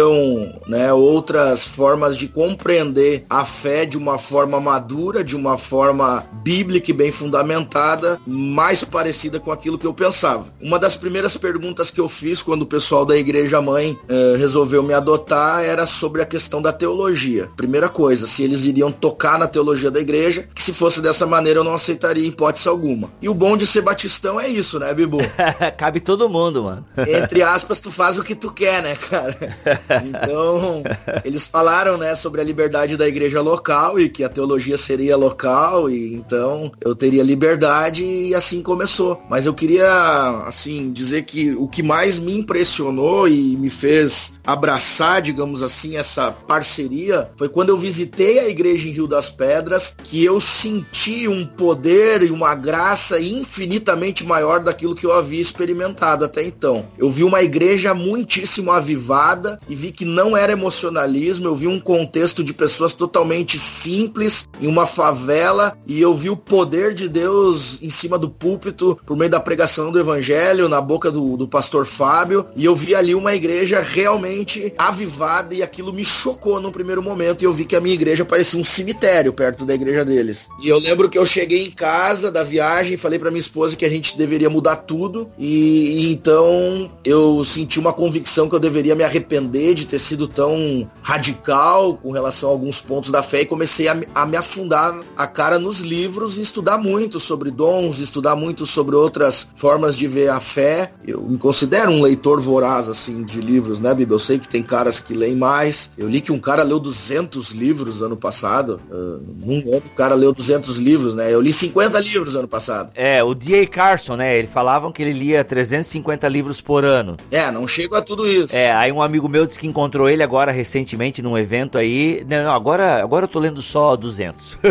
existiam, 0.00 0.60
né, 0.66 0.92
outras 0.92 1.64
formas 1.64 2.16
de 2.16 2.28
compreender 2.28 3.24
a 3.28 3.44
fé 3.44 3.84
de 3.84 3.98
uma 3.98 4.18
forma 4.18 4.60
madura, 4.60 5.22
de 5.22 5.36
uma 5.36 5.58
forma 5.58 6.24
bíblica 6.42 6.90
e 6.90 6.94
bem 6.94 7.12
fundamentada, 7.12 8.18
mais 8.26 8.82
parecida 8.82 9.38
com 9.38 9.52
aquilo 9.52 9.78
que 9.78 9.86
eu 9.86 9.92
pensava. 9.92 10.46
Uma 10.60 10.78
das 10.78 10.96
primeiras 10.96 11.36
perguntas 11.36 11.90
que 11.90 12.00
eu 12.00 12.08
fiz 12.08 12.42
quando 12.42 12.62
o 12.62 12.66
pessoal 12.66 13.04
da 13.04 13.16
igreja 13.16 13.60
mãe 13.60 13.98
eh, 14.08 14.34
resolveu 14.38 14.82
me 14.82 14.94
adotar 14.94 15.62
era 15.62 15.86
sobre 15.86 16.22
a 16.22 16.26
questão 16.26 16.62
da 16.62 16.72
teologia. 16.72 17.50
Primeira 17.56 17.88
coisa, 17.88 18.26
se 18.26 18.42
eles 18.42 18.64
iriam 18.64 18.90
tocar 18.90 19.38
na 19.38 19.46
teologia 19.46 19.90
da 19.90 20.00
igreja, 20.00 20.48
que 20.54 20.62
se 20.62 20.72
fosse 20.72 21.00
dessa 21.00 21.26
maneira 21.26 21.60
eu 21.60 21.64
não 21.64 21.74
aceitaria 21.74 22.26
hipótese 22.26 22.68
alguma. 22.68 23.10
E 23.20 23.28
o 23.28 23.34
bom 23.34 23.56
de 23.56 23.66
ser 23.66 23.82
batistão 23.82 24.40
é 24.40 24.48
isso, 24.48 24.78
né, 24.78 24.92
Bibu? 24.94 25.18
Cabe 25.76 26.00
todo 26.00 26.28
mundo, 26.28 26.64
mano. 26.64 26.86
Entre 27.06 27.42
aspas, 27.42 27.80
tu 27.80 27.90
faz 27.90 28.18
o 28.18 28.22
que 28.22 28.34
tu 28.34 28.50
quer, 28.50 28.82
né, 28.82 28.96
cara? 28.96 29.36
Então, 30.06 30.82
eles 31.24 31.46
falaram, 31.46 31.96
né, 31.96 32.14
sobre 32.14 32.40
a 32.40 32.44
liberdade 32.44 32.96
da 32.96 33.08
igreja 33.08 33.40
local 33.40 33.98
e 33.98 34.08
que 34.08 34.24
a 34.24 34.28
teologia 34.28 34.76
seria 34.76 35.16
local 35.16 35.90
e 35.90 36.14
então 36.14 36.70
eu 36.80 36.94
teria 36.94 37.22
liberdade 37.22 38.04
e 38.04 38.34
assim 38.34 38.62
começou. 38.62 39.20
Mas 39.28 39.46
eu 39.46 39.54
queria, 39.54 40.44
assim, 40.46 40.92
dizer 40.92 41.24
que 41.24 41.54
o 41.54 41.68
que 41.68 41.82
mais 41.82 42.18
me 42.18 42.36
impressionou 42.36 43.28
e 43.28 43.56
me 43.56 43.70
fez 43.70 44.34
abraçar, 44.44 45.22
digamos 45.22 45.62
assim, 45.62 45.96
essa 45.96 46.30
parceria 46.30 47.30
foi 47.36 47.48
quando 47.48 47.70
eu 47.70 47.78
visitei 47.78 48.38
a 48.38 48.48
igreja 48.48 48.88
em 48.88 48.92
Rio 48.92 49.06
das 49.06 49.30
Pedras 49.30 49.96
que 50.02 50.24
eu 50.24 50.40
senti 50.40 51.28
um 51.28 51.46
poder 51.46 52.22
e 52.22 52.30
uma 52.30 52.54
graça 52.54 53.20
infinitamente 53.20 54.24
maior 54.24 54.60
daquilo 54.60 54.94
que 54.94 55.06
eu 55.06 55.12
havia 55.12 55.40
experimentado 55.40 56.24
até 56.24 56.42
então. 56.42 56.86
Eu 56.98 57.10
vi 57.10 57.24
uma 57.24 57.42
igreja 57.42 57.94
muitíssimo 57.94 58.70
avivada 58.70 59.58
e 59.68 59.74
vi 59.80 59.92
que 59.92 60.04
não 60.04 60.36
era 60.36 60.52
emocionalismo, 60.52 61.46
eu 61.46 61.56
vi 61.56 61.66
um 61.66 61.80
contexto 61.80 62.44
de 62.44 62.52
pessoas 62.52 62.92
totalmente 62.92 63.58
simples 63.58 64.46
em 64.60 64.66
uma 64.66 64.86
favela 64.86 65.76
e 65.86 66.00
eu 66.00 66.14
vi 66.14 66.28
o 66.28 66.36
poder 66.36 66.92
de 66.92 67.08
Deus 67.08 67.80
em 67.82 67.88
cima 67.88 68.18
do 68.18 68.28
púlpito 68.28 69.00
por 69.06 69.16
meio 69.16 69.30
da 69.30 69.40
pregação 69.40 69.90
do 69.90 69.98
evangelho 69.98 70.68
na 70.68 70.82
boca 70.82 71.10
do, 71.10 71.34
do 71.36 71.48
pastor 71.48 71.86
Fábio 71.86 72.46
e 72.54 72.66
eu 72.66 72.76
vi 72.76 72.94
ali 72.94 73.14
uma 73.14 73.34
igreja 73.34 73.80
realmente 73.80 74.74
avivada 74.76 75.54
e 75.54 75.62
aquilo 75.62 75.94
me 75.94 76.04
chocou 76.04 76.60
no 76.60 76.70
primeiro 76.70 77.02
momento 77.02 77.40
e 77.40 77.46
eu 77.46 77.52
vi 77.52 77.64
que 77.64 77.74
a 77.74 77.80
minha 77.80 77.94
igreja 77.94 78.24
parecia 78.24 78.60
um 78.60 78.64
cemitério 78.64 79.32
perto 79.32 79.64
da 79.64 79.74
igreja 79.74 80.04
deles. 80.04 80.48
E 80.62 80.68
eu 80.68 80.78
lembro 80.78 81.08
que 81.08 81.16
eu 81.16 81.24
cheguei 81.24 81.64
em 81.64 81.70
casa 81.70 82.30
da 82.30 82.44
viagem 82.44 82.98
falei 82.98 83.18
para 83.18 83.30
minha 83.30 83.40
esposa 83.40 83.76
que 83.76 83.86
a 83.86 83.88
gente 83.88 84.18
deveria 84.18 84.50
mudar 84.50 84.76
tudo 84.76 85.30
e, 85.38 86.02
e 86.02 86.12
então 86.12 86.92
eu 87.02 87.42
senti 87.44 87.80
uma 87.80 87.94
convicção 87.94 88.46
que 88.46 88.54
eu 88.54 88.60
deveria 88.60 88.94
me 88.94 89.04
arrepender 89.04 89.69
de 89.74 89.86
ter 89.86 89.98
sido 89.98 90.26
tão 90.28 90.88
radical 91.02 91.94
com 91.96 92.10
relação 92.12 92.48
a 92.48 92.52
alguns 92.52 92.80
pontos 92.80 93.10
da 93.10 93.22
fé 93.22 93.42
e 93.42 93.46
comecei 93.46 93.88
a, 93.88 93.94
me- 93.94 94.06
a 94.14 94.24
me 94.26 94.36
afundar 94.36 94.98
a 95.16 95.26
cara 95.26 95.58
nos 95.58 95.80
livros 95.80 96.38
e 96.38 96.40
estudar 96.42 96.78
muito 96.78 97.20
sobre 97.20 97.50
dons, 97.50 97.98
estudar 97.98 98.36
muito 98.36 98.64
sobre 98.66 98.96
outras 98.96 99.46
formas 99.54 99.96
de 99.96 100.06
ver 100.06 100.28
a 100.30 100.40
fé. 100.40 100.90
Eu 101.06 101.22
me 101.22 101.38
considero 101.38 101.90
um 101.90 102.00
leitor 102.02 102.40
voraz 102.40 102.88
assim 102.88 103.22
de 103.22 103.40
livros, 103.40 103.78
né, 103.80 103.94
Bíblia? 103.94 104.14
Eu 104.16 104.20
sei 104.20 104.38
que 104.38 104.48
tem 104.48 104.62
caras 104.62 104.98
que 105.00 105.14
leem 105.14 105.36
mais. 105.36 105.90
Eu 105.98 106.08
li 106.08 106.20
que 106.20 106.32
um 106.32 106.38
cara 106.38 106.62
leu 106.62 106.78
200 106.80 107.50
livros 107.52 108.02
ano 108.02 108.16
passado. 108.16 108.80
Uh, 108.90 109.20
num 109.44 109.58
ano 109.74 109.82
o 109.86 109.90
cara 109.94 110.14
leu 110.14 110.32
200 110.32 110.78
livros, 110.78 111.14
né? 111.14 111.32
Eu 111.32 111.40
li 111.40 111.52
50 111.52 111.98
livros 112.00 112.34
ano 112.34 112.48
passado. 112.48 112.92
É, 112.94 113.22
o 113.22 113.34
D.A. 113.34 113.66
Carson, 113.66 114.16
né? 114.16 114.38
Ele 114.38 114.48
falavam 114.48 114.90
que 114.92 115.02
ele 115.02 115.12
lia 115.12 115.44
350 115.44 116.28
livros 116.28 116.60
por 116.60 116.84
ano. 116.84 117.16
É, 117.30 117.50
não 117.50 117.66
chego 117.66 117.94
a 117.96 118.02
tudo 118.02 118.26
isso. 118.26 118.54
É, 118.54 118.72
aí 118.72 118.90
um 118.92 119.02
amigo 119.02 119.28
meu 119.28 119.46
disse 119.50 119.58
que 119.58 119.66
encontrou 119.66 120.08
ele 120.08 120.22
agora 120.22 120.52
recentemente 120.52 121.20
num 121.20 121.36
evento 121.36 121.76
aí. 121.76 122.24
Não, 122.28 122.44
não, 122.44 122.52
agora, 122.52 123.02
agora 123.02 123.24
eu 123.24 123.28
tô 123.28 123.38
lendo 123.38 123.60
só 123.60 123.96
200. 123.96 124.58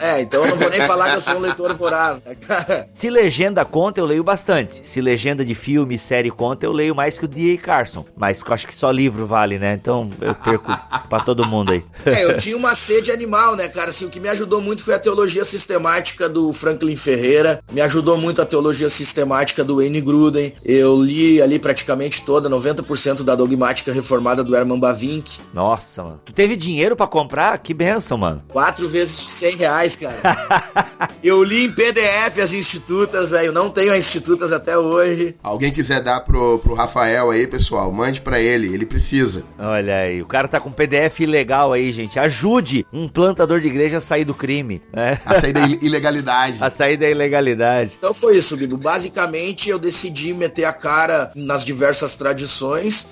É, 0.00 0.20
então 0.20 0.44
eu 0.44 0.50
não 0.50 0.56
vou 0.56 0.70
nem 0.70 0.80
falar 0.82 1.10
que 1.10 1.16
eu 1.16 1.20
sou 1.20 1.34
um 1.34 1.40
leitor 1.40 1.74
voraz, 1.74 2.22
né, 2.22 2.34
cara? 2.34 2.88
Se 2.92 3.08
legenda 3.08 3.64
conta, 3.64 4.00
eu 4.00 4.06
leio 4.06 4.22
bastante. 4.22 4.86
Se 4.86 5.00
legenda 5.00 5.44
de 5.44 5.54
filme, 5.54 5.98
série 5.98 6.30
conta, 6.30 6.66
eu 6.66 6.72
leio 6.72 6.94
mais 6.94 7.18
que 7.18 7.24
o 7.24 7.28
D.A. 7.28 7.58
Carson. 7.58 8.04
Mas 8.16 8.42
acho 8.46 8.66
que 8.66 8.74
só 8.74 8.90
livro 8.90 9.26
vale, 9.26 9.58
né? 9.58 9.78
Então 9.80 10.10
eu 10.20 10.34
perco 10.34 10.66
pra 11.08 11.20
todo 11.20 11.44
mundo 11.44 11.72
aí. 11.72 11.84
É, 12.04 12.24
eu 12.24 12.36
tinha 12.38 12.56
uma 12.56 12.74
sede 12.74 13.12
animal, 13.12 13.56
né, 13.56 13.68
cara? 13.68 13.90
Assim, 13.90 14.04
o 14.04 14.10
que 14.10 14.20
me 14.20 14.28
ajudou 14.28 14.60
muito 14.60 14.82
foi 14.82 14.94
a 14.94 14.98
teologia 14.98 15.44
sistemática 15.44 16.28
do 16.28 16.52
Franklin 16.52 16.96
Ferreira. 16.96 17.60
Me 17.70 17.80
ajudou 17.80 18.16
muito 18.16 18.42
a 18.42 18.46
teologia 18.46 18.88
sistemática 18.88 19.64
do 19.64 19.76
Wayne 19.76 20.00
Gruden. 20.00 20.52
Eu 20.64 21.00
li 21.00 21.40
ali 21.40 21.58
praticamente 21.58 22.22
toda, 22.22 22.50
90% 22.50 23.22
da 23.22 23.34
dogmática 23.34 23.67
reformada 23.92 24.42
do 24.44 24.54
Herman 24.56 24.78
Bavinck. 24.78 25.40
Nossa, 25.52 26.02
mano. 26.02 26.20
Tu 26.24 26.32
teve 26.32 26.56
dinheiro 26.56 26.96
pra 26.96 27.06
comprar? 27.06 27.58
Que 27.58 27.72
benção, 27.74 28.18
mano. 28.18 28.42
Quatro 28.48 28.88
vezes 28.88 29.14
100 29.30 29.56
reais, 29.56 29.96
cara. 29.96 30.18
eu 31.22 31.42
li 31.42 31.64
em 31.66 31.72
PDF 31.72 32.38
as 32.42 32.52
institutas, 32.52 33.30
velho. 33.30 33.52
Não 33.52 33.70
tenho 33.70 33.92
as 33.92 33.98
institutas 33.98 34.52
até 34.52 34.76
hoje. 34.78 35.36
Alguém 35.42 35.72
quiser 35.72 36.02
dar 36.02 36.20
pro, 36.20 36.58
pro 36.58 36.74
Rafael 36.74 37.30
aí, 37.30 37.46
pessoal, 37.46 37.90
mande 37.92 38.20
pra 38.20 38.40
ele, 38.40 38.72
ele 38.72 38.86
precisa. 38.86 39.42
Olha 39.58 39.96
aí, 39.98 40.22
o 40.22 40.26
cara 40.26 40.48
tá 40.48 40.60
com 40.60 40.70
PDF 40.70 41.20
ilegal 41.20 41.72
aí, 41.72 41.92
gente. 41.92 42.18
Ajude 42.18 42.86
um 42.92 43.08
plantador 43.08 43.60
de 43.60 43.66
igreja 43.68 43.98
a 43.98 44.00
sair 44.00 44.24
do 44.24 44.34
crime, 44.34 44.82
né? 44.92 45.18
A 45.24 45.40
sair 45.40 45.52
da 45.52 45.66
il- 45.66 45.78
ilegalidade. 45.82 46.58
A 46.62 46.70
sair 46.70 46.96
da 46.96 47.08
ilegalidade. 47.08 47.92
Então 47.98 48.12
foi 48.14 48.36
isso, 48.36 48.56
Bibo. 48.56 48.76
Basicamente 48.76 49.68
eu 49.70 49.78
decidi 49.78 50.32
meter 50.34 50.64
a 50.64 50.72
cara 50.72 51.30
nas 51.34 51.64
diversas 51.64 52.14
tradições 52.16 53.08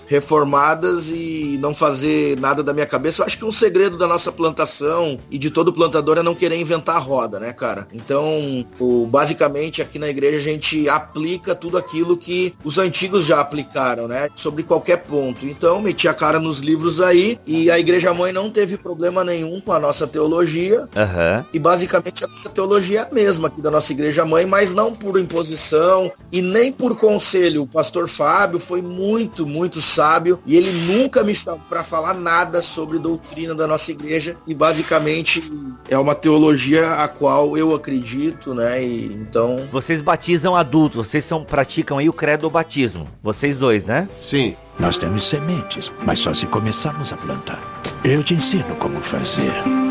reformadas 0.46 1.10
e 1.10 1.58
não 1.60 1.74
fazer 1.74 2.38
nada 2.38 2.62
da 2.62 2.72
minha 2.72 2.86
cabeça. 2.86 3.22
Eu 3.22 3.26
acho 3.26 3.38
que 3.38 3.44
um 3.44 3.52
segredo 3.52 3.96
da 3.96 4.06
nossa 4.06 4.30
plantação 4.30 5.18
e 5.30 5.38
de 5.38 5.50
todo 5.50 5.72
plantador 5.72 6.18
é 6.18 6.22
não 6.22 6.34
querer 6.34 6.56
inventar 6.56 6.96
a 6.96 7.00
roda, 7.00 7.40
né, 7.40 7.52
cara? 7.52 7.86
Então, 7.92 8.64
o, 8.78 9.06
basicamente 9.06 9.82
aqui 9.82 9.98
na 9.98 10.08
igreja 10.08 10.38
a 10.38 10.40
gente 10.40 10.88
aplica 10.88 11.54
tudo 11.54 11.76
aquilo 11.76 12.16
que 12.16 12.54
os 12.64 12.78
antigos 12.78 13.24
já 13.24 13.40
aplicaram, 13.40 14.06
né? 14.06 14.28
Sobre 14.36 14.62
qualquer 14.62 14.98
ponto. 15.04 15.46
Então, 15.46 15.80
meti 15.80 16.08
a 16.08 16.14
cara 16.14 16.38
nos 16.38 16.60
livros 16.60 17.00
aí 17.00 17.38
e 17.46 17.70
a 17.70 17.78
igreja 17.78 18.14
mãe 18.14 18.32
não 18.32 18.50
teve 18.50 18.76
problema 18.76 19.24
nenhum 19.24 19.60
com 19.60 19.72
a 19.72 19.80
nossa 19.80 20.06
teologia. 20.06 20.88
Aham. 20.94 21.44
E 21.52 21.58
basicamente 21.58 22.24
a 22.24 22.28
nossa 22.28 22.48
teologia 22.50 23.00
é 23.00 23.02
a 23.02 23.14
mesma 23.14 23.48
aqui 23.48 23.60
da 23.60 23.70
nossa 23.70 23.92
igreja 23.92 24.24
mãe, 24.24 24.46
mas 24.46 24.72
não 24.72 24.94
por 24.94 25.18
imposição 25.18 26.12
e 26.30 26.40
nem 26.40 26.70
por 26.70 26.96
conselho. 26.96 27.62
O 27.62 27.66
pastor 27.66 28.08
Fábio 28.08 28.58
foi 28.58 28.80
muito, 28.82 29.46
muito 29.46 29.80
sábio 29.80 30.35
e 30.44 30.56
ele 30.56 30.70
nunca 30.92 31.22
me 31.22 31.34
chamou 31.34 31.60
para 31.68 31.82
falar 31.82 32.14
nada 32.14 32.60
sobre 32.60 32.98
doutrina 32.98 33.54
da 33.54 33.66
nossa 33.66 33.90
igreja 33.90 34.36
e 34.46 34.54
basicamente 34.54 35.50
é 35.88 35.98
uma 35.98 36.14
teologia 36.14 36.94
a 36.94 37.08
qual 37.08 37.56
eu 37.56 37.74
acredito, 37.74 38.54
né? 38.54 38.82
E 38.84 39.06
então 39.06 39.66
Vocês 39.72 40.02
batizam 40.02 40.54
adultos, 40.54 41.08
vocês 41.08 41.24
são, 41.24 41.44
praticam 41.44 41.98
aí 41.98 42.08
o 42.08 42.12
credo 42.12 42.50
batismo. 42.50 43.08
Vocês 43.22 43.58
dois, 43.58 43.86
né? 43.86 44.08
Sim. 44.20 44.56
Nós 44.78 44.98
temos 44.98 45.24
sementes, 45.24 45.90
mas 46.04 46.18
só 46.18 46.34
se 46.34 46.46
começarmos 46.46 47.12
a 47.12 47.16
plantar. 47.16 47.60
Eu 48.04 48.22
te 48.22 48.34
ensino 48.34 48.76
como 48.76 49.00
fazer. 49.00 49.85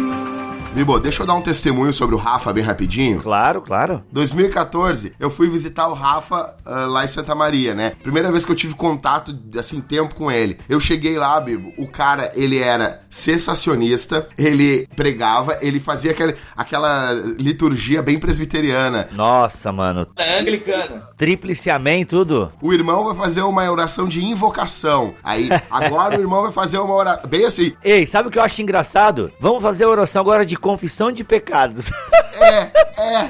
Bibo, 0.76 1.00
deixa 1.00 1.24
eu 1.24 1.26
dar 1.26 1.36
um 1.36 1.42
testemunho 1.42 1.94
sobre 1.94 2.16
o 2.16 2.18
Rafa 2.18 2.52
bem 2.52 2.62
rapidinho. 2.62 3.22
Claro, 3.22 3.62
claro. 3.62 4.04
2014, 4.12 5.14
eu 5.18 5.30
fui 5.30 5.50
visitar 5.50 5.88
o 5.88 5.94
Rafa 5.94 6.54
ah, 6.66 6.86
lá 6.86 7.06
em 7.06 7.08
Santa 7.08 7.34
Maria, 7.34 7.74
né? 7.74 7.94
Primeira 8.04 8.30
vez 8.30 8.44
que 8.44 8.52
eu 8.52 8.56
tive 8.58 8.74
contato, 8.74 9.34
assim, 9.58 9.80
tempo 9.80 10.14
com 10.14 10.30
ele. 10.30 10.60
Eu 10.68 10.78
cheguei 10.82 11.18
lá, 11.18 11.40
Bibo, 11.40 11.72
o 11.78 11.88
cara, 11.88 12.30
ele 12.36 12.60
era 12.60 13.04
sensacionista, 13.10 14.28
ele 14.38 14.86
pregava, 14.98 15.58
ele 15.62 15.80
fazia 15.80 16.12
aquela, 16.12 16.34
aquela 16.58 17.14
liturgia 17.38 18.02
bem 18.02 18.20
presbiteriana. 18.20 19.08
Nossa, 19.14 19.72
mano. 19.72 20.06
é 20.18 20.40
anglicana. 20.42 21.08
Tríplice 21.16 21.70
amém, 21.70 22.06
tudo. 22.06 22.52
O 22.62 22.74
irmão 22.74 23.06
vai 23.06 23.16
fazer 23.16 23.44
uma 23.44 23.72
oração 23.72 24.10
de 24.10 24.22
invocação. 24.22 25.14
Aí, 25.24 25.48
agora 25.72 26.18
o 26.18 26.22
irmão 26.22 26.42
vai 26.42 26.52
fazer 26.52 26.80
uma 26.80 26.94
oração, 26.94 27.30
bem 27.30 27.46
assim, 27.46 27.72
Ei, 27.82 28.06
sabe 28.06 28.28
o 28.28 28.32
que 28.32 28.38
eu 28.38 28.44
acho 28.44 28.62
engraçado? 28.62 29.32
Vamos 29.40 29.62
fazer 29.62 29.86
a 29.86 29.90
oração 29.90 30.22
agora 30.22 30.46
de 30.46 30.58
confissão 30.66 31.12
de 31.12 31.24
pecados. 31.24 31.92
é, 32.34 32.72
é, 33.00 33.30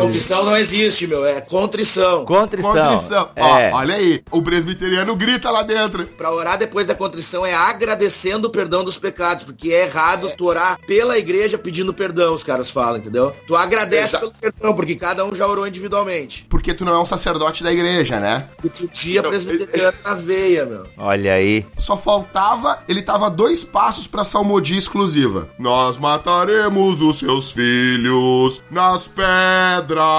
Confissão 0.00 0.44
não 0.44 0.56
existe, 0.56 1.06
meu, 1.06 1.24
é 1.24 1.40
contrição. 1.40 2.24
Contrição. 2.24 2.72
contrição. 2.72 3.28
É. 3.36 3.70
Ó, 3.72 3.76
olha 3.78 3.94
aí, 3.96 4.22
o 4.30 4.42
presbiteriano 4.42 5.14
grita 5.16 5.50
lá 5.50 5.62
dentro. 5.62 6.06
Pra 6.16 6.32
orar 6.32 6.58
depois 6.58 6.86
da 6.86 6.94
contrição 6.94 7.44
é 7.44 7.54
agradecendo 7.54 8.48
o 8.48 8.50
perdão 8.50 8.84
dos 8.84 8.98
pecados, 8.98 9.44
porque 9.44 9.70
é 9.72 9.84
errado 9.86 10.30
tu 10.36 10.46
orar 10.46 10.78
pela 10.86 11.18
igreja 11.18 11.58
pedindo 11.58 11.92
perdão, 11.92 12.34
os 12.34 12.44
caras 12.44 12.70
falam, 12.70 12.98
entendeu? 12.98 13.34
Tu 13.46 13.54
agradece 13.56 14.16
Exa- 14.16 14.18
pelo 14.20 14.32
perdão, 14.32 14.74
porque 14.74 14.94
cada 14.96 15.24
um 15.24 15.34
já 15.34 15.46
orou 15.46 15.66
individualmente. 15.66 16.46
Porque 16.48 16.74
tu 16.74 16.84
não 16.84 16.94
é 16.94 16.98
um 16.98 17.06
sacerdote 17.06 17.62
da 17.62 17.72
igreja, 17.72 18.20
né? 18.20 18.48
E 18.62 18.68
tu 18.68 18.86
tinha 18.88 19.22
presbiteriano 19.22 19.96
na 20.04 20.14
veia, 20.14 20.64
meu. 20.66 20.86
Olha 20.98 21.34
aí. 21.34 21.66
Só 21.78 21.96
faltava, 21.96 22.80
ele 22.88 23.02
tava 23.02 23.28
dois 23.30 23.64
passos 23.64 24.06
pra 24.06 24.24
salmodia 24.24 24.78
exclusiva. 24.78 25.48
Nós 25.58 25.98
mataremos 25.98 27.02
os 27.02 27.18
seus 27.18 27.50
filhos 27.50 28.62
nas 28.70 29.08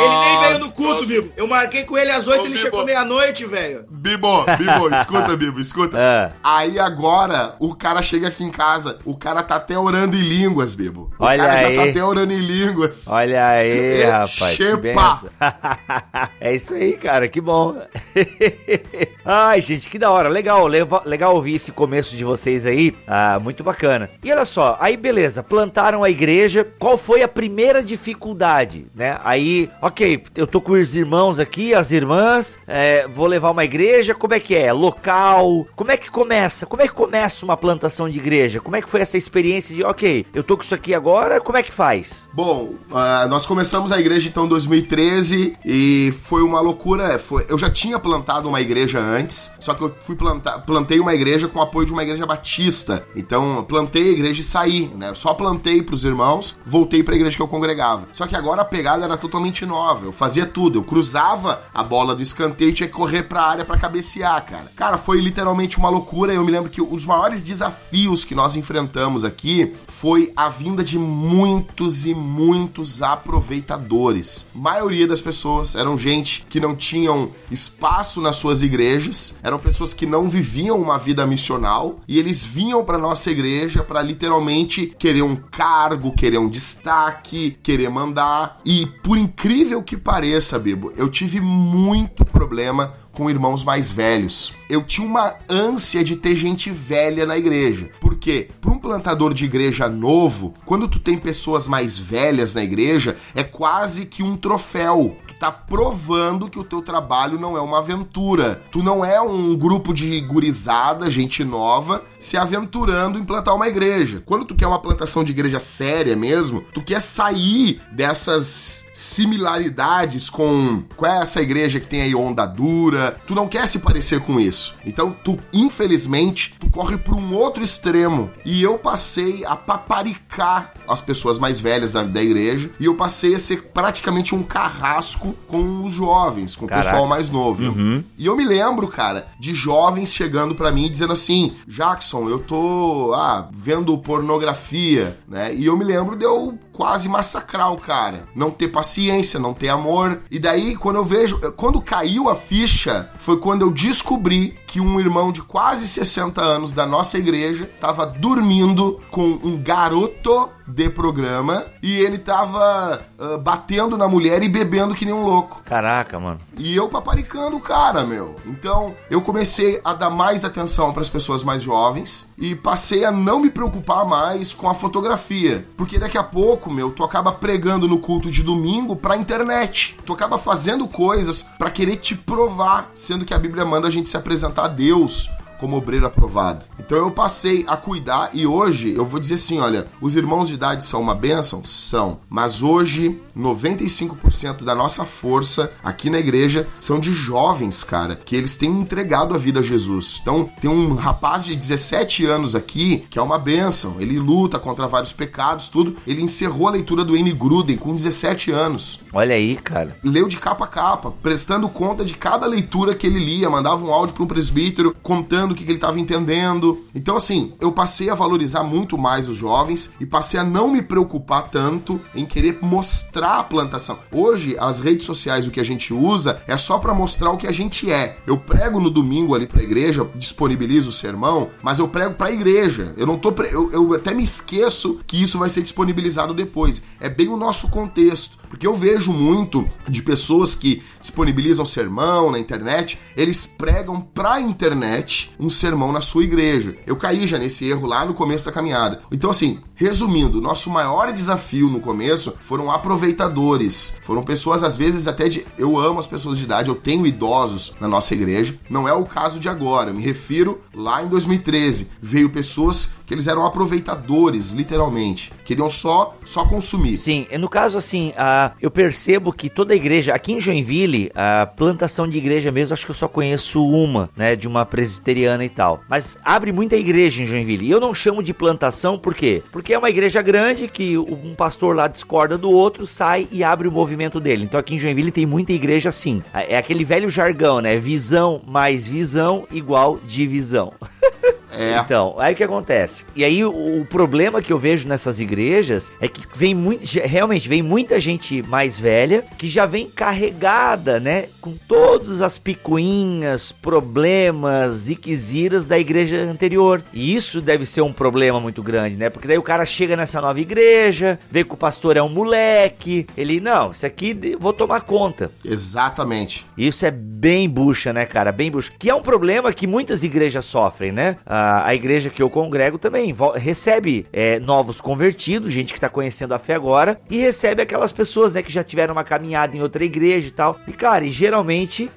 Ele 0.02 0.18
nem 0.18 0.40
veio 0.42 0.60
no 0.60 0.72
culto, 0.72 1.06
Bibo. 1.06 1.32
Eu 1.36 1.48
marquei 1.48 1.84
com 1.84 1.98
ele 1.98 2.12
às 2.12 2.28
oito, 2.28 2.42
Ô, 2.42 2.46
ele 2.46 2.54
Bibo. 2.54 2.64
chegou 2.66 2.86
meia-noite, 2.86 3.46
velho. 3.46 3.86
Bibo, 3.90 4.46
Bibo, 4.58 4.90
escuta, 4.96 5.36
Bibo, 5.36 5.60
escuta. 5.60 5.98
É. 5.98 6.32
Aí 6.44 6.80
agora, 6.80 7.56
o 7.60 7.76
cara 7.76 8.02
chega 8.02 8.28
aqui 8.28 8.44
em 8.44 8.52
casa, 8.52 9.00
o 9.06 9.16
cara 9.16 9.44
tá 9.44 9.56
até 9.56 9.78
orando 9.78 10.16
em 10.18 10.22
línguas, 10.22 10.76
Bibo. 10.76 11.12
O 11.20 11.24
Olha 11.26 11.44
cara 11.44 11.58
já 11.60 11.68
aí. 11.68 11.76
tá 11.76 11.84
até 11.86 12.04
orando 12.04 12.34
em 12.34 12.40
línguas. 12.40 13.08
Olha 13.08 13.48
aí, 13.48 14.02
É, 14.02 14.10
rapaz. 14.10 14.56
Chepa. 14.56 15.22
é 16.40 16.56
isso 16.56 16.74
aí, 16.74 16.94
cara. 16.98 17.28
Que 17.28 17.42
bom. 17.42 17.76
Ai, 19.26 19.62
gente, 19.62 19.90
que 19.90 20.00
da 20.00 20.12
hora. 20.12 20.30
Legal, 20.30 20.68
legal 20.68 21.36
ouvir 21.36 21.56
esse 21.56 21.72
começo 21.72 22.16
de 22.16 22.24
vocês 22.24 22.66
aí. 22.66 22.96
Ah, 23.08 23.40
muito 23.40 23.64
bacana. 23.64 24.10
E 24.24 24.32
olha 24.32 24.46
só, 24.46 24.78
aí 24.80 24.96
beleza, 24.98 25.44
plantaram 25.44 26.04
a 26.04 26.10
igreja. 26.10 26.66
Qual 26.80 26.98
foi 26.98 27.22
a 27.22 27.28
primeira 27.28 27.82
dificuldade, 27.84 28.88
né? 28.96 29.17
Aí, 29.24 29.70
ok, 29.82 30.24
eu 30.36 30.48
tô 30.48 30.62
com 30.62 30.74
os 30.74 30.96
irmãos 30.96 31.40
aqui, 31.40 31.74
as 31.74 31.92
irmãs, 31.92 32.58
é, 32.68 33.08
vou 33.08 33.28
levar 33.28 33.52
uma 33.52 33.64
igreja. 33.64 34.14
Como 34.14 34.34
é 34.34 34.40
que 34.40 34.56
é? 34.56 34.72
Local? 34.72 35.68
Como 35.76 35.92
é 35.92 35.98
que 35.98 36.10
começa? 36.10 36.66
Como 36.66 36.82
é 36.82 36.88
que 36.88 36.94
começa 36.94 37.46
uma 37.46 37.58
plantação 37.58 38.10
de 38.10 38.18
igreja? 38.18 38.60
Como 38.60 38.76
é 38.76 38.82
que 38.82 38.90
foi 38.90 39.02
essa 39.02 39.18
experiência 39.18 39.76
de, 39.76 39.84
ok, 39.84 40.26
eu 40.34 40.44
tô 40.44 40.58
com 40.58 40.64
isso 40.64 40.76
aqui 40.76 40.94
agora, 40.94 41.40
como 41.40 41.58
é 41.58 41.64
que 41.64 41.72
faz? 41.72 42.28
Bom, 42.34 42.76
ah, 42.92 43.28
nós 43.30 43.46
começamos 43.46 43.92
a 43.92 44.00
igreja 44.00 44.30
então 44.30 44.46
em 44.46 44.50
2013 44.50 45.58
e 45.66 46.14
foi 46.24 46.42
uma 46.42 46.60
loucura. 46.60 47.20
Foi, 47.20 47.46
eu 47.50 47.58
já 47.58 47.70
tinha 47.70 48.00
plantado 48.00 48.48
uma 48.48 48.62
igreja 48.62 49.00
antes, 49.00 49.52
só 49.60 49.74
que 49.74 49.82
eu 49.82 49.96
fui 50.02 50.16
plantar, 50.16 50.60
plantei 50.60 51.00
uma 51.00 51.14
igreja 51.14 51.48
com 51.48 51.62
apoio 51.62 51.86
de 51.86 51.94
uma 51.94 52.04
igreja 52.04 52.26
batista. 52.26 53.06
Então, 53.16 53.64
plantei 53.64 54.10
a 54.10 54.12
igreja 54.12 54.42
e 54.42 54.44
saí, 54.44 54.92
né? 54.96 55.14
Só 55.16 55.34
plantei 55.34 55.82
pros 55.82 56.04
irmãos, 56.04 56.58
voltei 56.66 57.04
pra 57.04 57.16
igreja 57.16 57.36
que 57.36 57.42
eu 57.42 57.48
congregava. 57.48 58.08
Só 58.12 58.28
que 58.28 58.36
agora 58.36 58.62
a 58.62 58.66
pegada 58.66 59.07
era 59.08 59.18
totalmente 59.18 59.66
nova. 59.66 60.06
Eu 60.06 60.12
fazia 60.12 60.46
tudo. 60.46 60.80
Eu 60.80 60.84
cruzava 60.84 61.64
a 61.74 61.84
bola 61.84 62.16
do 62.16 62.22
escanteio 62.22 62.70
e 62.70 62.74
tinha 62.74 62.88
que 62.88 62.94
correr 62.94 63.24
pra 63.24 63.44
área 63.44 63.66
pra 63.66 63.78
cabecear, 63.78 64.46
cara. 64.46 64.72
Cara, 64.76 64.98
foi 64.98 65.20
literalmente 65.20 65.78
uma 65.78 65.90
loucura. 65.90 66.34
Eu 66.34 66.44
me 66.44 66.52
lembro 66.52 66.70
que 66.70 66.82
os 66.82 67.06
maiores 67.06 67.44
desafios 67.44 68.24
que 68.24 68.36
nós 68.36 68.56
enfrentamos 68.56 69.24
aqui 69.24 69.74
foi 69.88 70.32
a 70.36 70.50
vinda 70.50 70.84
de 70.84 71.00
muitos 71.00 72.06
e 72.06 72.14
muitos 72.14 73.02
aproveitadores. 73.02 74.46
A 74.54 74.58
maioria 74.58 75.08
das 75.08 75.22
pessoas 75.22 75.76
eram 75.76 75.98
gente 75.98 76.46
que 76.48 76.60
não 76.60 76.76
tinham 76.76 77.32
espaço 77.50 78.22
nas 78.22 78.36
suas 78.36 78.62
igrejas, 78.62 79.36
eram 79.42 79.58
pessoas 79.58 79.94
que 79.94 80.06
não 80.06 80.30
viviam 80.30 80.80
uma 80.80 80.98
vida 80.98 81.26
missional 81.26 82.00
e 82.08 82.20
eles 82.20 82.46
vinham 82.46 82.84
para 82.84 82.98
nossa 82.98 83.32
igreja 83.32 83.84
para 83.84 84.02
literalmente 84.02 84.94
querer 85.00 85.22
um 85.22 85.36
cargo, 85.36 86.12
querer 86.12 86.38
um 86.38 86.50
destaque, 86.50 87.58
querer 87.64 87.90
mandar. 87.90 88.60
E 88.66 88.88
por 89.08 89.18
incrível 89.18 89.82
que 89.82 89.96
pareça, 89.96 90.60
Bibo, 90.60 90.92
eu 90.98 91.08
tive 91.08 91.40
muito 91.40 92.26
problema 92.26 92.94
com 93.14 93.30
irmãos 93.30 93.64
mais 93.64 93.90
velhos. 93.90 94.54
Eu 94.70 94.84
tinha 94.84 95.08
uma 95.08 95.34
ânsia 95.50 96.04
de 96.04 96.18
ter 96.18 96.36
gente 96.36 96.70
velha 96.70 97.26
na 97.26 97.38
igreja. 97.38 97.90
Por 98.02 98.16
quê? 98.16 98.50
Para 98.60 98.70
um 98.70 98.78
plantador 98.78 99.34
de 99.34 99.46
igreja 99.46 99.88
novo, 99.88 100.54
quando 100.66 100.90
tu 100.90 101.00
tem 101.00 101.18
pessoas 101.18 101.70
mais 101.70 101.98
velhas 101.98 102.54
na 102.54 102.62
igreja, 102.62 103.16
é 103.34 103.46
quase 103.46 104.06
que 104.06 104.22
um 104.22 104.36
troféu. 104.36 105.16
Tu 105.26 105.36
tá 105.36 105.54
provando 105.54 106.50
que 106.50 106.60
o 106.60 106.64
teu 106.66 106.82
trabalho 106.82 107.40
não 107.40 107.56
é 107.56 107.62
uma 107.62 107.80
aventura. 107.80 108.62
Tu 108.74 108.84
não 108.84 109.06
é 109.06 109.22
um 109.22 109.56
grupo 109.56 109.94
de 109.94 110.20
gurizada, 110.20 111.10
gente 111.10 111.46
nova, 111.46 112.04
se 112.20 112.36
aventurando 112.36 113.18
em 113.18 113.24
plantar 113.24 113.54
uma 113.54 113.70
igreja. 113.70 114.22
Quando 114.26 114.44
tu 114.44 114.54
quer 114.54 114.68
uma 114.68 114.82
plantação 114.82 115.24
de 115.24 115.32
igreja 115.32 115.62
séria 115.62 116.14
mesmo, 116.14 116.62
tu 116.74 116.82
quer 116.84 117.02
sair 117.02 117.82
dessas 117.94 118.86
similaridades 118.98 120.28
com 120.28 120.84
qual 120.96 121.12
é 121.12 121.22
essa 121.22 121.40
igreja 121.40 121.80
que 121.80 121.86
tem 121.86 122.02
aí 122.02 122.16
onda 122.16 122.48
dura. 122.48 123.16
Tu 123.28 123.36
não 123.36 123.48
quer 123.48 123.68
se 123.68 123.78
parecer 123.78 124.22
com 124.22 124.40
isso. 124.40 124.76
Então, 124.84 125.16
tu, 125.24 125.38
infelizmente, 125.54 126.56
tu 126.60 126.68
corre 126.72 126.98
para 126.98 127.14
um 127.14 127.36
outro 127.36 127.64
extremo. 127.64 128.32
E 128.44 128.64
eu 128.64 128.80
passei 128.80 129.46
a 129.46 129.56
paparicar 129.56 130.74
as 130.88 131.00
pessoas 131.00 131.38
mais 131.38 131.60
velhas 131.60 131.92
da, 131.92 132.02
da 132.02 132.24
igreja. 132.24 132.72
E 132.80 132.86
eu 132.86 132.96
passei 132.96 133.36
a 133.36 133.40
ser 133.40 133.70
praticamente 133.72 134.34
um 134.34 134.42
carrasco 134.42 135.36
com 135.48 135.86
os 135.86 135.94
jovens, 135.94 136.56
com 136.56 136.66
Caraca. 136.66 136.88
o 136.88 136.92
pessoal 136.92 137.08
mais 137.08 137.30
novo. 137.30 137.62
Uhum. 137.62 138.04
E 138.18 138.26
eu 138.26 138.36
me 138.36 138.46
lembro, 138.46 138.88
cara, 138.88 139.28
de 139.40 139.54
jovens 139.54 140.12
chegando 140.12 140.56
pra 140.56 140.72
mim 140.72 140.90
dizendo 140.90 141.14
assim: 141.14 141.54
Jackson, 141.68 142.28
eu 142.30 142.40
tô 142.40 143.14
ah, 143.14 143.48
vendo 143.54 143.96
pornografia, 144.00 145.16
né? 145.28 145.54
E 145.54 145.68
eu 145.68 145.78
me 145.78 145.86
lembro 145.86 146.16
de 146.16 146.26
eu 146.26 146.58
quase 146.78 147.10
massacrar 147.10 147.74
o 147.74 147.78
cara. 147.78 148.28
Não 148.36 148.52
ter 148.52 148.68
paciência, 148.68 149.40
não 149.40 149.52
ter 149.52 149.70
amor. 149.70 150.22
E 150.30 150.38
daí, 150.38 150.76
quando 150.76 150.98
eu 150.98 151.04
vejo. 151.04 151.40
Quando 151.54 151.82
caiu 151.82 152.30
a 152.30 152.36
ficha, 152.36 153.10
foi 153.18 153.40
quando 153.40 153.64
eu 153.64 153.72
descobri 153.72 154.60
que 154.68 154.80
um 154.80 155.00
irmão 155.00 155.32
de 155.32 155.42
quase 155.42 155.88
60 155.88 156.40
anos 156.40 156.74
da 156.74 156.86
nossa 156.86 157.18
igreja 157.18 157.68
tava 157.82 158.06
dormindo 158.06 159.02
com 159.10 159.40
um 159.44 159.58
garoto 159.58 160.52
de 160.68 160.90
programa 160.90 161.66
e 161.82 161.98
ele 161.98 162.18
tava 162.18 163.02
ah, 163.18 163.38
batendo 163.38 163.98
na 163.98 164.08
mulher 164.08 164.44
e 164.44 164.50
bebendo 164.50 164.94
que 164.94 165.06
nem 165.06 165.14
um 165.14 165.24
louco. 165.24 165.62
Caraca, 165.64 166.20
mano. 166.20 166.40
E 166.58 166.76
eu 166.76 166.90
paparicando 166.90 167.56
o 167.56 167.62
cara, 167.62 168.04
meu. 168.04 168.36
Então, 168.46 168.94
eu 169.10 169.22
comecei 169.22 169.80
a 169.84 169.94
dar 169.94 170.10
mais 170.10 170.44
atenção 170.44 170.92
para 170.92 171.02
as 171.02 171.10
pessoas 171.10 171.44
mais 171.44 171.62
jovens 171.62 172.34
e 172.38 172.56
passei 172.56 173.06
a 173.06 173.12
não 173.12 173.40
me 173.40 173.50
preocupar 173.50 174.06
mais 174.06 174.54
com 174.54 174.70
a 174.70 174.74
fotografia, 174.74 175.66
porque 175.78 175.98
daqui 175.98 176.18
a 176.18 176.24
pouco, 176.24 176.72
meu, 176.72 176.92
tu 176.92 177.04
acaba 177.04 177.32
pregando 177.32 177.88
no 177.88 178.00
culto 178.00 178.30
de 178.30 178.44
domingo 178.44 178.96
pra 178.96 179.18
internet. 179.18 179.98
Tu 180.06 180.14
acaba 180.14 180.38
fazendo 180.38 180.88
coisas 180.88 181.44
pra 181.58 181.72
querer 181.72 181.98
te 181.98 182.16
provar, 182.16 182.92
sendo 182.94 183.26
que 183.26 183.34
a 183.34 183.40
Bíblia 183.40 183.66
manda 183.66 183.88
a 183.88 183.92
gente 183.92 184.10
se 184.10 184.18
apresentar 184.18 184.66
a 184.66 184.68
Deus 184.68 185.30
como 185.60 185.78
obreiro 185.78 186.06
aprovado. 186.06 186.66
Então 186.80 186.98
eu 186.98 187.12
passei 187.12 187.66
a 187.68 187.76
cuidar 187.76 188.30
e 188.34 188.46
hoje 188.46 188.94
eu 188.94 189.06
vou 189.06 189.20
dizer 189.20 189.36
assim, 189.36 189.60
olha, 189.60 189.88
os 190.02 190.16
irmãos 190.16 190.48
de 190.48 190.56
idade 190.56 190.86
são 190.86 191.02
uma 191.02 191.16
bênção? 191.16 191.64
São. 191.66 192.20
Mas 192.30 192.62
hoje 192.62 193.20
95% 193.38 194.64
da 194.64 194.74
nossa 194.74 195.06
força 195.06 195.72
aqui 195.84 196.10
na 196.10 196.20
igreja 196.20 196.68
são 196.80 197.00
de 197.00 197.14
jovens, 197.14 197.84
cara, 197.84 198.16
que 198.16 198.36
eles 198.36 198.58
têm 198.58 198.70
entregado 198.70 199.34
a 199.34 199.38
vida 199.38 199.60
a 199.60 199.64
Jesus. 199.64 200.20
Então 200.22 200.50
tem 200.60 200.70
um 200.70 200.94
rapaz 200.96 201.46
de 201.46 201.56
17 201.56 202.26
anos 202.26 202.56
aqui 202.56 203.06
que 203.10 203.20
é 203.20 203.22
uma 203.22 203.40
bênção. 203.40 203.96
Ele 204.00 204.20
luta 204.20 204.60
contra 204.60 204.88
vários 204.88 205.14
pecados, 205.14 205.68
tudo. 205.68 205.96
Ele 206.06 206.22
encerrou 206.22 206.68
a 206.68 206.72
leitura 206.72 207.04
do 207.04 207.16
N. 207.16 207.32
Gruden 207.34 207.78
com 207.78 207.96
17 207.96 208.52
anos 208.52 209.00
Olha 209.14 209.36
aí, 209.36 209.56
cara. 209.56 209.98
leu 210.04 210.28
de 210.28 210.38
capa 210.38 210.66
a 210.66 210.68
capa, 210.68 211.12
prestando 211.24 211.70
conta 211.70 212.06
de 212.06 212.14
cada 212.14 212.46
leitura 212.46 212.94
que 212.94 213.08
ele 213.08 213.20
lia, 213.20 213.50
mandava 213.50 213.84
um 213.84 213.92
áudio 213.92 214.14
para 214.14 214.24
um 214.24 214.28
presbítero 214.28 214.96
contando 215.02 215.47
o 215.52 215.56
que, 215.56 215.64
que 215.64 215.72
ele 215.72 215.78
estava 215.78 216.00
entendendo. 216.00 216.86
Então, 216.94 217.16
assim, 217.18 217.54
eu 217.60 217.72
passei 217.72 218.10
a 218.10 218.16
valorizar 218.16 218.64
muito 218.64 218.98
mais 218.98 219.28
os 219.28 219.38
jovens 219.38 219.92
e 220.00 220.06
passei 220.06 220.40
a 220.40 220.44
não 220.44 220.72
me 220.72 220.82
preocupar 220.82 221.50
tanto 221.50 222.00
em 222.16 222.26
querer 222.26 222.60
mostrar 222.62 223.40
a 223.40 223.44
plantação. 223.44 224.00
Hoje, 224.12 224.56
as 224.60 224.80
redes 224.80 225.06
sociais, 225.06 225.48
o 225.48 225.52
que 225.52 225.60
a 225.60 225.66
gente 225.66 225.94
usa 225.94 226.42
é 226.48 226.58
só 226.58 226.78
para 226.78 226.94
mostrar 226.94 227.32
o 227.32 227.38
que 227.38 227.48
a 227.48 227.52
gente 227.52 227.92
é. 227.92 228.18
Eu 228.26 228.38
prego 228.38 228.80
no 228.80 228.90
domingo 228.90 229.36
ali 229.36 229.48
pra 229.48 229.64
igreja, 229.64 230.08
disponibilizo 230.16 230.90
o 230.90 230.94
sermão, 230.94 231.50
mas 231.62 231.80
eu 231.80 231.88
prego 231.88 232.16
pra 232.16 232.32
igreja. 232.32 232.94
Eu 232.98 233.06
não 233.06 233.18
tô. 233.18 233.32
Pre... 233.32 233.48
Eu, 233.52 233.72
eu 233.72 233.94
até 233.94 234.14
me 234.14 234.24
esqueço 234.24 235.00
que 235.06 235.22
isso 235.22 235.38
vai 235.38 235.50
ser 235.50 235.62
disponibilizado 235.62 236.34
depois. 236.34 236.82
É 237.00 237.10
bem 237.10 237.28
o 237.28 237.38
nosso 237.38 237.70
contexto. 237.70 238.38
Porque 238.50 238.66
eu 238.66 238.76
vejo 238.76 239.12
muito 239.12 239.68
de 239.88 240.02
pessoas 240.02 240.56
que 240.56 240.82
disponibilizam 241.02 241.66
sermão 241.66 242.32
na 242.32 242.40
internet, 242.40 243.00
eles 243.16 243.46
pregam 243.46 244.02
pra 244.02 244.40
internet 244.40 245.32
um 245.40 245.50
sermão 245.50 245.92
na 245.92 246.02
sua 246.02 246.24
igreja. 246.24 246.76
Eu 246.86 246.96
caí 246.96 247.28
já 247.28 247.38
nesse 247.38 247.66
erro 247.66 247.88
lá 247.88 248.06
no 248.06 248.14
começo 248.14 248.46
da 248.46 248.52
caminhada. 248.52 249.02
Então, 249.12 249.30
assim, 249.30 249.60
resumindo, 249.76 250.42
nosso 250.42 250.70
maior 250.70 251.12
desafio 251.12 251.70
no 251.70 251.80
começo 251.80 252.34
foram 252.42 252.72
aproveitadores. 252.72 253.98
Foram 254.02 254.24
pessoas, 254.24 254.64
às 254.64 254.78
vezes, 254.78 255.08
até 255.08 255.30
de. 255.30 255.46
Eu 255.58 255.78
amo 255.78 256.00
as 256.00 256.08
pessoas 256.08 256.38
de 256.38 256.44
idade, 256.44 256.70
eu 256.70 256.76
tenho 256.76 257.06
idosos 257.06 257.74
na 257.80 257.88
nossa 257.88 258.14
igreja. 258.14 258.58
Não 258.70 258.88
é 258.88 258.94
o 258.94 259.06
caso 259.06 259.40
de 259.40 259.50
agora, 259.50 259.90
eu 259.90 259.94
me 259.94 260.02
refiro 260.02 260.60
lá 260.74 261.04
em 261.04 261.08
2013. 261.08 261.90
Veio 262.02 262.30
pessoas 262.30 262.92
que 263.06 263.14
eles 263.14 263.28
eram 263.28 263.46
aproveitadores, 263.46 264.52
literalmente. 264.52 265.32
Queriam 265.46 265.70
só, 265.70 266.16
só 266.26 266.46
consumir. 266.46 266.98
Sim, 266.98 267.26
no 267.40 267.48
caso 267.48 267.78
assim, 267.78 268.14
ah, 268.38 268.52
eu 268.62 268.70
percebo 268.70 269.34
que 269.34 269.50
toda 269.50 269.76
igreja, 269.76 270.14
aqui 270.14 270.34
em 270.34 270.40
Joinville, 270.40 271.12
a 271.16 271.46
plantação 271.46 272.08
de 272.08 272.18
igreja 272.18 272.52
mesmo, 272.52 272.74
acho 272.74 272.86
que 272.86 272.92
eu 272.92 272.96
só 272.96 273.08
conheço 273.08 273.66
uma, 273.66 274.10
né, 274.16 274.36
de 274.36 274.48
uma 274.48 274.66
presbiteriana 274.66 275.44
e 275.44 275.50
tal. 275.50 275.82
Mas 275.90 276.18
abre 276.24 276.52
muita 276.52 276.76
igreja 276.76 277.24
em 277.24 277.26
Joinville. 277.26 277.66
E 277.66 277.72
eu 277.72 277.80
não 277.80 277.96
chamo 277.96 278.22
de 278.22 278.34
plantação, 278.34 278.98
por 278.98 279.16
quê? 279.16 279.42
Porque 279.52 279.74
é 279.74 279.78
uma 279.78 279.90
igreja 279.90 280.22
grande 280.22 280.68
que 280.68 280.98
um 280.98 281.34
pastor 281.36 281.76
lá 281.76 281.88
discorda 281.88 282.38
do 282.38 282.52
outro, 282.52 282.86
sai 282.86 283.28
e 283.32 283.44
abre 283.44 283.68
o 283.68 283.72
movimento 283.72 284.20
dele. 284.20 284.46
Então 284.46 284.60
aqui 284.60 284.76
em 284.76 284.80
Joinville 284.80 285.12
tem 285.12 285.26
muita 285.26 285.52
igreja 285.54 285.90
assim. 285.90 286.22
É 286.34 286.58
aquele 286.58 286.86
velho 286.86 287.10
jargão, 287.10 287.60
né? 287.60 287.80
Visão 287.80 288.42
mais 288.46 288.86
visão 288.86 289.48
igual 289.52 290.00
divisão. 290.06 290.74
É. 291.52 291.78
Então, 291.80 292.16
aí 292.18 292.34
o 292.34 292.36
que 292.36 292.44
acontece? 292.44 293.06
E 293.16 293.24
aí 293.24 293.44
o, 293.44 293.82
o 293.82 293.86
problema 293.86 294.42
que 294.42 294.52
eu 294.52 294.60
vejo 294.60 294.88
nessas 294.88 295.20
igrejas 295.20 295.92
é 296.00 296.08
que 296.08 296.24
vem 296.36 296.54
muito, 296.54 296.84
realmente 297.00 297.48
vem 297.48 297.62
muita 297.62 298.00
gente 298.00 298.42
mais 298.44 298.80
velha 298.80 299.24
que 299.38 299.48
já 299.48 299.66
vem 299.66 299.90
carregada, 299.90 301.00
né, 301.00 301.26
com 301.48 301.58
todas 301.66 302.22
as 302.22 302.38
picuinhas, 302.38 303.54
problemas 303.54 304.90
e 304.90 304.96
quisiras 304.96 305.64
da 305.64 305.80
igreja 305.80 306.18
anterior. 306.30 306.84
E 306.92 307.16
isso 307.16 307.40
deve 307.40 307.66
ser 307.66 307.82
um 307.82 307.94
problema 307.94 308.40
muito 308.40 308.62
grande, 308.62 308.98
né? 308.98 309.10
Porque 309.10 309.28
daí 309.28 309.38
o 309.38 309.44
cara 309.44 309.66
chega 309.66 309.96
nessa 309.96 310.20
nova 310.20 310.40
igreja, 310.42 311.18
vê 311.32 311.46
que 311.46 311.54
o 311.54 311.58
pastor 311.58 311.96
é 311.96 312.02
um 312.02 312.10
moleque, 312.10 313.08
ele, 313.16 313.40
não, 313.40 313.72
isso 313.72 313.86
aqui 313.86 314.36
vou 314.38 314.52
tomar 314.52 314.82
conta. 314.82 315.32
Exatamente. 315.44 316.46
Isso 316.58 316.86
é 316.86 316.92
bem 316.92 317.50
bucha, 317.50 317.94
né, 317.94 318.06
cara? 318.06 318.32
Bem 318.32 318.52
bucha. 318.52 318.72
Que 318.78 318.90
é 318.90 318.96
um 318.96 319.02
problema 319.02 319.54
que 319.54 319.66
muitas 319.66 320.04
igrejas 320.04 320.44
sofrem, 320.46 320.92
né? 320.92 321.18
A, 321.26 321.68
a 321.68 321.76
igreja 321.76 322.10
que 322.10 322.22
eu 322.22 322.30
congrego 322.30 322.78
também 322.78 323.16
recebe 323.36 324.06
é, 324.12 324.40
novos 324.40 324.82
convertidos, 324.82 325.54
gente 325.54 325.74
que 325.74 325.80
tá 325.80 325.88
conhecendo 325.88 326.34
a 326.34 326.40
fé 326.40 326.56
agora, 326.56 327.00
e 327.10 327.18
recebe 327.20 327.62
aquelas 327.62 327.94
pessoas, 327.94 328.34
né, 328.34 328.42
que 328.42 328.52
já 328.52 328.64
tiveram 328.64 328.94
uma 328.94 329.04
caminhada 329.04 329.56
em 329.56 329.62
outra 329.62 329.86
igreja 329.86 330.28
e 330.28 330.32
tal. 330.32 330.60
E, 330.68 330.74
cara, 330.74 331.06
e 331.06 331.12
geralmente 331.12 331.37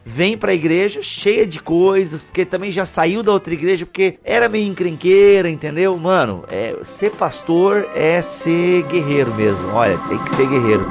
vem 0.05 0.37
pra 0.37 0.55
igreja 0.55 1.03
cheia 1.03 1.47
de 1.47 1.61
coisas, 1.61 2.23
porque 2.23 2.45
também 2.45 2.71
já 2.71 2.85
saiu 2.85 3.23
da 3.23 3.33
outra 3.33 3.55
igreja, 3.55 3.87
porque 3.87 4.19
era 4.25 4.49
meio 4.49 4.69
encrenqueira, 4.69 5.49
entendeu? 5.49 5.97
Mano, 5.97 6.45
é, 6.49 6.77
ser 6.85 7.11
pastor 7.13 7.89
é 7.95 8.23
ser 8.23 8.83
guerreiro 8.85 9.35
mesmo. 9.35 9.73
Olha, 9.73 9.99
tem 10.09 10.19
que 10.19 10.35
ser 10.35 10.47
guerreiro. 10.49 10.87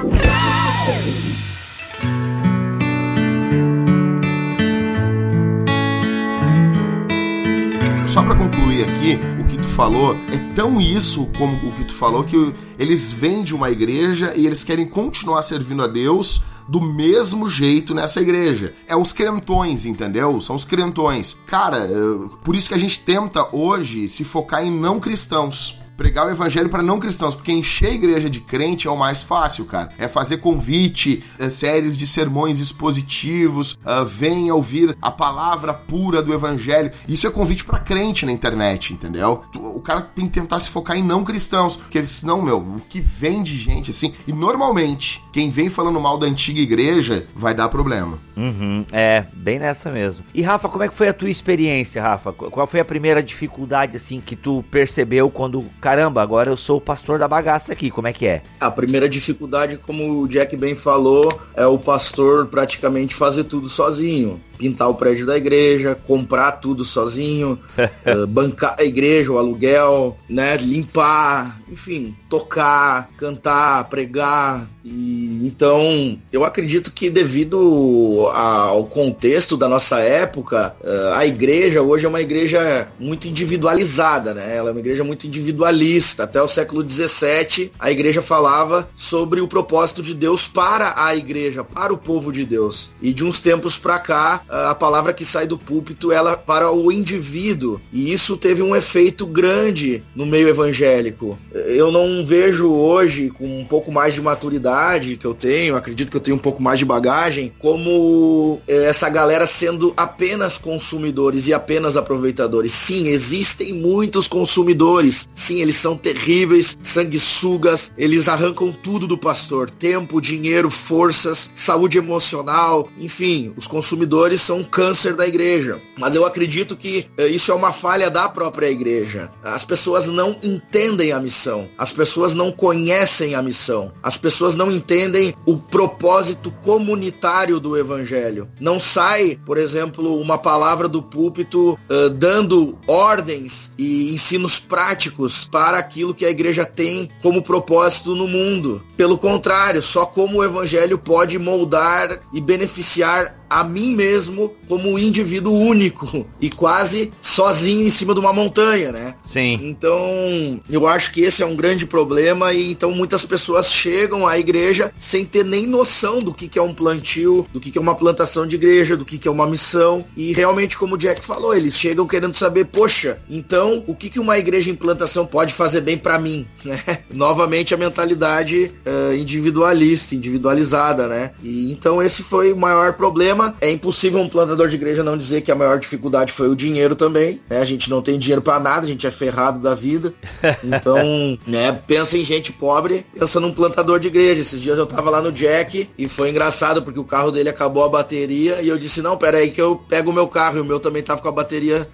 Só 8.07 8.23
pra 8.23 8.35
concluir 8.35 8.83
aqui, 8.83 9.19
o 9.39 9.45
que 9.45 9.57
tu 9.57 9.67
falou 9.67 10.15
é 10.33 10.53
tão 10.55 10.81
isso 10.81 11.29
como 11.37 11.55
o 11.69 11.71
que 11.73 11.83
tu 11.83 11.93
falou 11.93 12.23
que 12.23 12.53
eles 12.77 13.11
vêm 13.11 13.43
de 13.43 13.53
uma 13.53 13.69
igreja 13.69 14.33
e 14.35 14.47
eles 14.47 14.63
querem 14.63 14.87
continuar 14.87 15.43
servindo 15.43 15.83
a 15.83 15.87
Deus 15.87 16.41
do 16.69 16.79
mesmo 16.79 17.49
jeito 17.49 17.95
nessa 17.95 18.21
igreja. 18.21 18.75
É 18.87 18.95
os 18.95 19.11
crentões, 19.11 19.85
entendeu? 19.85 20.39
São 20.39 20.55
os 20.55 20.63
crentões. 20.63 21.37
Cara, 21.47 21.85
eh, 21.85 22.29
por 22.43 22.55
isso 22.55 22.69
que 22.69 22.75
a 22.75 22.79
gente 22.79 22.99
tenta 22.99 23.47
hoje 23.55 24.07
se 24.07 24.23
focar 24.23 24.63
em 24.63 24.71
não 24.71 24.99
cristãos 24.99 25.78
pregar 25.99 26.25
o 26.27 26.29
evangelho 26.31 26.69
para 26.69 26.81
não 26.81 26.97
cristãos, 26.97 27.35
porque 27.35 27.51
encher 27.51 27.87
a 27.89 27.93
igreja 27.93 28.29
de 28.29 28.39
crente 28.39 28.87
é 28.87 28.89
o 28.89 28.95
mais 28.95 29.21
fácil, 29.21 29.65
cara. 29.65 29.89
É 29.97 30.07
fazer 30.07 30.37
convite, 30.37 31.21
é, 31.37 31.49
séries 31.49 31.97
de 31.97 32.07
sermões 32.07 32.61
expositivos, 32.61 33.77
ah, 33.85 34.05
venha 34.05 34.55
ouvir 34.55 34.97
a 35.01 35.11
palavra 35.11 35.73
pura 35.73 36.21
do 36.21 36.33
evangelho. 36.33 36.91
Isso 37.05 37.27
é 37.27 37.29
convite 37.29 37.65
para 37.65 37.79
crente 37.79 38.25
na 38.25 38.31
internet, 38.31 38.93
entendeu? 38.93 39.43
O 39.55 39.81
cara 39.81 39.99
tem 40.01 40.25
que 40.25 40.31
tentar 40.31 40.59
se 40.61 40.69
focar 40.69 40.95
em 40.97 41.03
não 41.03 41.23
cristãos, 41.25 41.75
porque 41.75 42.05
senão, 42.05 42.41
meu, 42.41 42.59
o 42.59 42.79
que 42.87 43.01
vem 43.01 43.43
de 43.43 43.57
gente 43.57 43.91
assim, 43.91 44.13
e 44.25 44.31
normalmente 44.31 45.21
quem 45.33 45.49
vem 45.49 45.69
falando 45.69 45.99
mal 45.99 46.17
da 46.17 46.25
antiga 46.27 46.61
igreja 46.61 47.27
vai 47.35 47.53
dar 47.53 47.67
problema. 47.67 48.17
Uhum, 48.37 48.85
é, 48.93 49.25
bem 49.33 49.59
nessa 49.59 49.91
mesmo. 49.91 50.23
E 50.33 50.41
Rafa, 50.41 50.69
como 50.69 50.81
é 50.83 50.87
que 50.87 50.93
foi 50.95 51.09
a 51.09 51.13
tua 51.13 51.29
experiência, 51.29 52.01
Rafa? 52.01 52.31
Qu- 52.31 52.49
Qual 52.49 52.65
foi 52.67 52.79
a 52.79 52.85
primeira 52.85 53.21
dificuldade, 53.21 53.97
assim, 53.97 54.21
que 54.21 54.33
tu 54.35 54.63
percebeu 54.71 55.29
quando, 55.29 55.65
caramba, 55.89 56.21
agora 56.21 56.51
eu 56.51 56.57
sou 56.57 56.77
o 56.77 56.81
pastor 56.81 57.17
da 57.17 57.27
bagaça 57.27 57.73
aqui, 57.73 57.89
como 57.89 58.07
é 58.07 58.13
que 58.13 58.27
é? 58.27 58.43
A 58.59 58.69
primeira 58.69 59.09
dificuldade, 59.09 59.75
como 59.77 60.21
o 60.21 60.27
Jack 60.27 60.55
bem 60.55 60.75
falou, 60.75 61.27
é 61.55 61.65
o 61.65 61.79
pastor 61.79 62.45
praticamente 62.45 63.15
fazer 63.15 63.45
tudo 63.45 63.67
sozinho. 63.67 64.39
Pintar 64.59 64.89
o 64.89 64.93
prédio 64.93 65.25
da 65.25 65.37
igreja, 65.37 65.95
comprar 65.95 66.51
tudo 66.51 66.83
sozinho, 66.83 67.57
uh, 68.05 68.27
bancar 68.27 68.75
a 68.77 68.83
igreja, 68.83 69.31
o 69.31 69.37
aluguel, 69.37 70.17
né? 70.29 70.57
Limpar, 70.57 71.57
enfim, 71.71 72.13
tocar, 72.29 73.09
cantar, 73.17 73.85
pregar. 73.85 74.67
E 74.83 75.47
então 75.47 76.19
eu 76.31 76.43
acredito 76.43 76.91
que 76.91 77.09
devido 77.09 78.29
ao 78.33 78.83
contexto 78.85 79.55
da 79.55 79.69
nossa 79.69 79.99
época, 79.99 80.75
uh, 80.81 81.13
a 81.13 81.25
igreja 81.25 81.81
hoje 81.81 82.05
é 82.05 82.09
uma 82.09 82.21
igreja 82.21 82.89
muito 82.99 83.29
individualizada, 83.29 84.33
né? 84.33 84.57
Ela 84.57 84.69
é 84.69 84.71
uma 84.73 84.79
igreja 84.81 85.05
muito 85.05 85.25
individualista. 85.25 86.23
Até 86.23 86.41
o 86.41 86.49
século 86.49 86.87
XVII, 86.87 87.71
a 87.79 87.89
igreja 87.89 88.21
falava 88.21 88.89
sobre 88.97 89.39
o 89.39 89.47
propósito 89.47 90.01
de 90.01 90.13
Deus 90.13 90.49
para 90.49 91.05
a 91.05 91.15
igreja, 91.15 91.63
para 91.63 91.93
o 91.93 91.97
povo 91.97 92.29
de 92.33 92.45
Deus. 92.45 92.89
E 93.01 93.13
de 93.13 93.23
uns 93.23 93.39
tempos 93.39 93.77
para 93.77 93.99
cá, 93.99 94.41
a 94.49 94.73
palavra 94.73 95.13
que 95.13 95.23
sai 95.23 95.45
do 95.45 95.57
púlpito 95.57 96.11
ela 96.11 96.35
para 96.35 96.71
o 96.71 96.91
indivíduo. 96.91 97.79
E 97.93 98.11
isso 98.11 98.35
teve 98.35 98.61
um 98.61 98.75
efeito 98.75 99.25
grande 99.25 100.03
no 100.15 100.25
meio 100.25 100.49
evangélico. 100.49 101.37
Eu 101.53 101.91
não 101.91 102.25
vejo 102.25 102.69
hoje, 102.69 103.29
com 103.29 103.59
um 103.59 103.65
pouco 103.65 103.91
mais 103.91 104.13
de 104.13 104.21
maturidade 104.21 105.17
que 105.17 105.25
eu 105.25 105.33
tenho, 105.33 105.75
acredito 105.75 106.09
que 106.09 106.17
eu 106.17 106.21
tenho 106.21 106.37
um 106.37 106.39
pouco 106.39 106.61
mais 106.61 106.79
de 106.79 106.85
bagagem, 106.85 107.53
como 107.59 108.59
eh, 108.67 108.85
essa 108.85 109.09
galera 109.09 109.45
sendo 109.45 109.93
apenas 109.95 110.57
consumidores 110.57 111.47
e 111.47 111.53
apenas 111.53 111.95
aproveitadores. 111.95 112.71
Sim, 112.71 113.07
existem 113.07 113.73
muitos 113.73 114.27
consumidores. 114.27 115.29
Sim, 115.33 115.61
eles 115.61 115.75
são 115.75 115.95
terríveis, 115.95 116.77
sanguessugas, 116.81 117.91
eles 117.97 118.27
arrancam 118.27 118.71
tudo 118.71 119.05
do 119.05 119.17
pastor: 119.17 119.69
tempo, 119.69 120.21
dinheiro, 120.21 120.69
forças, 120.69 121.49
saúde 121.53 121.97
emocional, 121.97 122.87
enfim, 122.97 123.53
os 123.55 123.67
consumidores 123.67 124.38
são 124.41 124.59
um 124.59 124.63
câncer 124.63 125.15
da 125.15 125.27
igreja. 125.27 125.79
Mas 125.97 126.15
eu 126.15 126.25
acredito 126.25 126.75
que 126.75 127.05
eh, 127.17 127.27
isso 127.27 127.51
é 127.51 127.55
uma 127.55 127.73
falha 127.73 128.09
da 128.09 128.29
própria 128.29 128.69
igreja. 128.69 129.29
As 129.43 129.63
pessoas 129.63 130.07
não 130.07 130.35
entendem 130.43 131.11
a 131.11 131.19
missão, 131.19 131.69
as 131.77 131.91
pessoas 131.91 132.33
não 132.33 132.51
conhecem 132.51 133.35
a 133.35 133.41
missão, 133.41 133.91
as 134.01 134.17
pessoas 134.17 134.55
não 134.55 134.71
entendem 134.71 135.33
o 135.45 135.57
propósito 135.57 136.51
comunitário 136.63 137.59
do 137.59 137.77
evangelho. 137.77 138.49
Não 138.59 138.79
sai, 138.79 139.39
por 139.45 139.57
exemplo, 139.57 140.19
uma 140.19 140.37
palavra 140.37 140.87
do 140.87 141.01
púlpito 141.01 141.73
uh, 141.73 142.09
dando 142.09 142.77
ordens 142.87 143.71
e 143.77 144.13
ensinos 144.13 144.59
práticos 144.59 145.45
para 145.45 145.77
aquilo 145.77 146.13
que 146.13 146.25
a 146.25 146.29
igreja 146.29 146.65
tem 146.65 147.09
como 147.21 147.41
propósito 147.41 148.15
no 148.15 148.27
mundo. 148.27 148.83
Pelo 148.95 149.17
contrário, 149.17 149.81
só 149.81 150.05
como 150.05 150.39
o 150.39 150.43
evangelho 150.43 150.97
pode 150.97 151.37
moldar 151.37 152.19
e 152.33 152.41
beneficiar 152.41 153.39
a 153.49 153.63
mim 153.63 153.95
mesmo 153.95 154.28
como 154.67 154.89
um 154.89 154.99
indivíduo 154.99 155.53
único 155.53 156.27
e 156.41 156.49
quase 156.49 157.11
sozinho 157.21 157.85
em 157.85 157.89
cima 157.89 158.13
de 158.13 158.19
uma 158.19 158.33
montanha, 158.33 158.91
né? 158.91 159.15
Sim. 159.23 159.59
Então, 159.61 160.59
eu 160.69 160.87
acho 160.87 161.11
que 161.11 161.21
esse 161.21 161.43
é 161.43 161.45
um 161.45 161.55
grande 161.55 161.85
problema 161.85 162.53
e 162.53 162.71
então 162.71 162.91
muitas 162.91 163.25
pessoas 163.25 163.71
chegam 163.71 164.27
à 164.27 164.37
igreja 164.37 164.91
sem 164.97 165.25
ter 165.25 165.43
nem 165.45 165.65
noção 165.65 166.19
do 166.19 166.33
que, 166.33 166.47
que 166.47 166.59
é 166.59 166.61
um 166.61 166.73
plantio, 166.73 167.47
do 167.51 167.59
que, 167.59 167.71
que 167.71 167.77
é 167.77 167.81
uma 167.81 167.95
plantação 167.95 168.45
de 168.45 168.55
igreja, 168.55 168.97
do 168.97 169.05
que, 169.05 169.17
que 169.17 169.27
é 169.27 169.31
uma 169.31 169.47
missão. 169.47 170.05
E 170.15 170.33
realmente, 170.33 170.77
como 170.77 170.95
o 170.95 170.97
Jack 170.97 171.23
falou, 171.25 171.55
eles 171.55 171.77
chegam 171.77 172.07
querendo 172.07 172.35
saber, 172.35 172.65
poxa, 172.65 173.21
então 173.29 173.83
o 173.87 173.95
que, 173.95 174.09
que 174.09 174.19
uma 174.19 174.37
igreja 174.37 174.69
em 174.69 174.75
plantação 174.75 175.25
pode 175.25 175.53
fazer 175.53 175.81
bem 175.81 175.97
para 175.97 176.19
mim, 176.19 176.47
né? 176.63 176.79
Novamente 177.13 177.73
a 177.73 177.77
mentalidade 177.77 178.71
uh, 178.85 179.13
individualista, 179.13 180.15
individualizada, 180.15 181.07
né? 181.07 181.31
E 181.43 181.71
então 181.71 182.01
esse 182.01 182.23
foi 182.23 182.51
o 182.51 182.57
maior 182.57 182.93
problema. 182.93 183.55
É 183.61 183.71
impossível 183.71 184.18
um 184.21 184.29
plantador 184.29 184.67
de 184.67 184.75
igreja 184.75 185.03
não 185.03 185.17
dizer 185.17 185.41
que 185.41 185.51
a 185.51 185.55
maior 185.55 185.79
dificuldade 185.79 186.31
foi 186.31 186.49
o 186.49 186.55
dinheiro 186.55 186.95
também. 186.95 187.39
Né? 187.49 187.59
A 187.59 187.65
gente 187.65 187.89
não 187.89 188.01
tem 188.01 188.19
dinheiro 188.19 188.41
para 188.41 188.59
nada, 188.59 188.85
a 188.85 188.89
gente 188.89 189.05
é 189.05 189.11
ferrado 189.11 189.59
da 189.59 189.75
vida. 189.75 190.13
Então, 190.63 191.37
né, 191.47 191.71
pensa 191.87 192.17
em 192.17 192.23
gente 192.23 192.51
pobre, 192.51 193.05
pensa 193.17 193.39
num 193.39 193.53
plantador 193.53 193.99
de 193.99 194.07
igreja. 194.07 194.41
Esses 194.41 194.61
dias 194.61 194.77
eu 194.77 194.85
tava 194.85 195.09
lá 195.09 195.21
no 195.21 195.31
Jack 195.31 195.89
e 195.97 196.07
foi 196.07 196.29
engraçado 196.29 196.81
porque 196.81 196.99
o 196.99 197.03
carro 197.03 197.31
dele 197.31 197.49
acabou 197.49 197.83
a 197.83 197.89
bateria 197.89 198.61
e 198.61 198.67
eu 198.67 198.77
disse: 198.77 199.01
"Não, 199.01 199.17
pera 199.17 199.37
aí 199.37 199.49
que 199.49 199.61
eu 199.61 199.81
pego 199.87 200.11
o 200.11 200.13
meu 200.13 200.27
carro, 200.27 200.57
e 200.57 200.61
o 200.61 200.65
meu 200.65 200.79
também 200.79 201.01
tava 201.01 201.21
com 201.21 201.27
a 201.27 201.31
bateria 201.31 201.87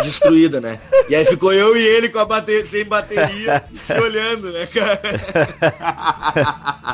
destruída, 0.00 0.60
né? 0.60 0.78
E 1.08 1.14
aí 1.14 1.24
ficou 1.24 1.52
eu 1.52 1.76
e 1.76 1.80
ele 1.80 2.08
com 2.08 2.18
a 2.18 2.24
bateria 2.24 2.64
sem 2.64 2.84
bateria, 2.84 3.64
se 3.70 3.92
olhando, 3.98 4.50
né, 4.52 4.66
cara? 4.66 5.00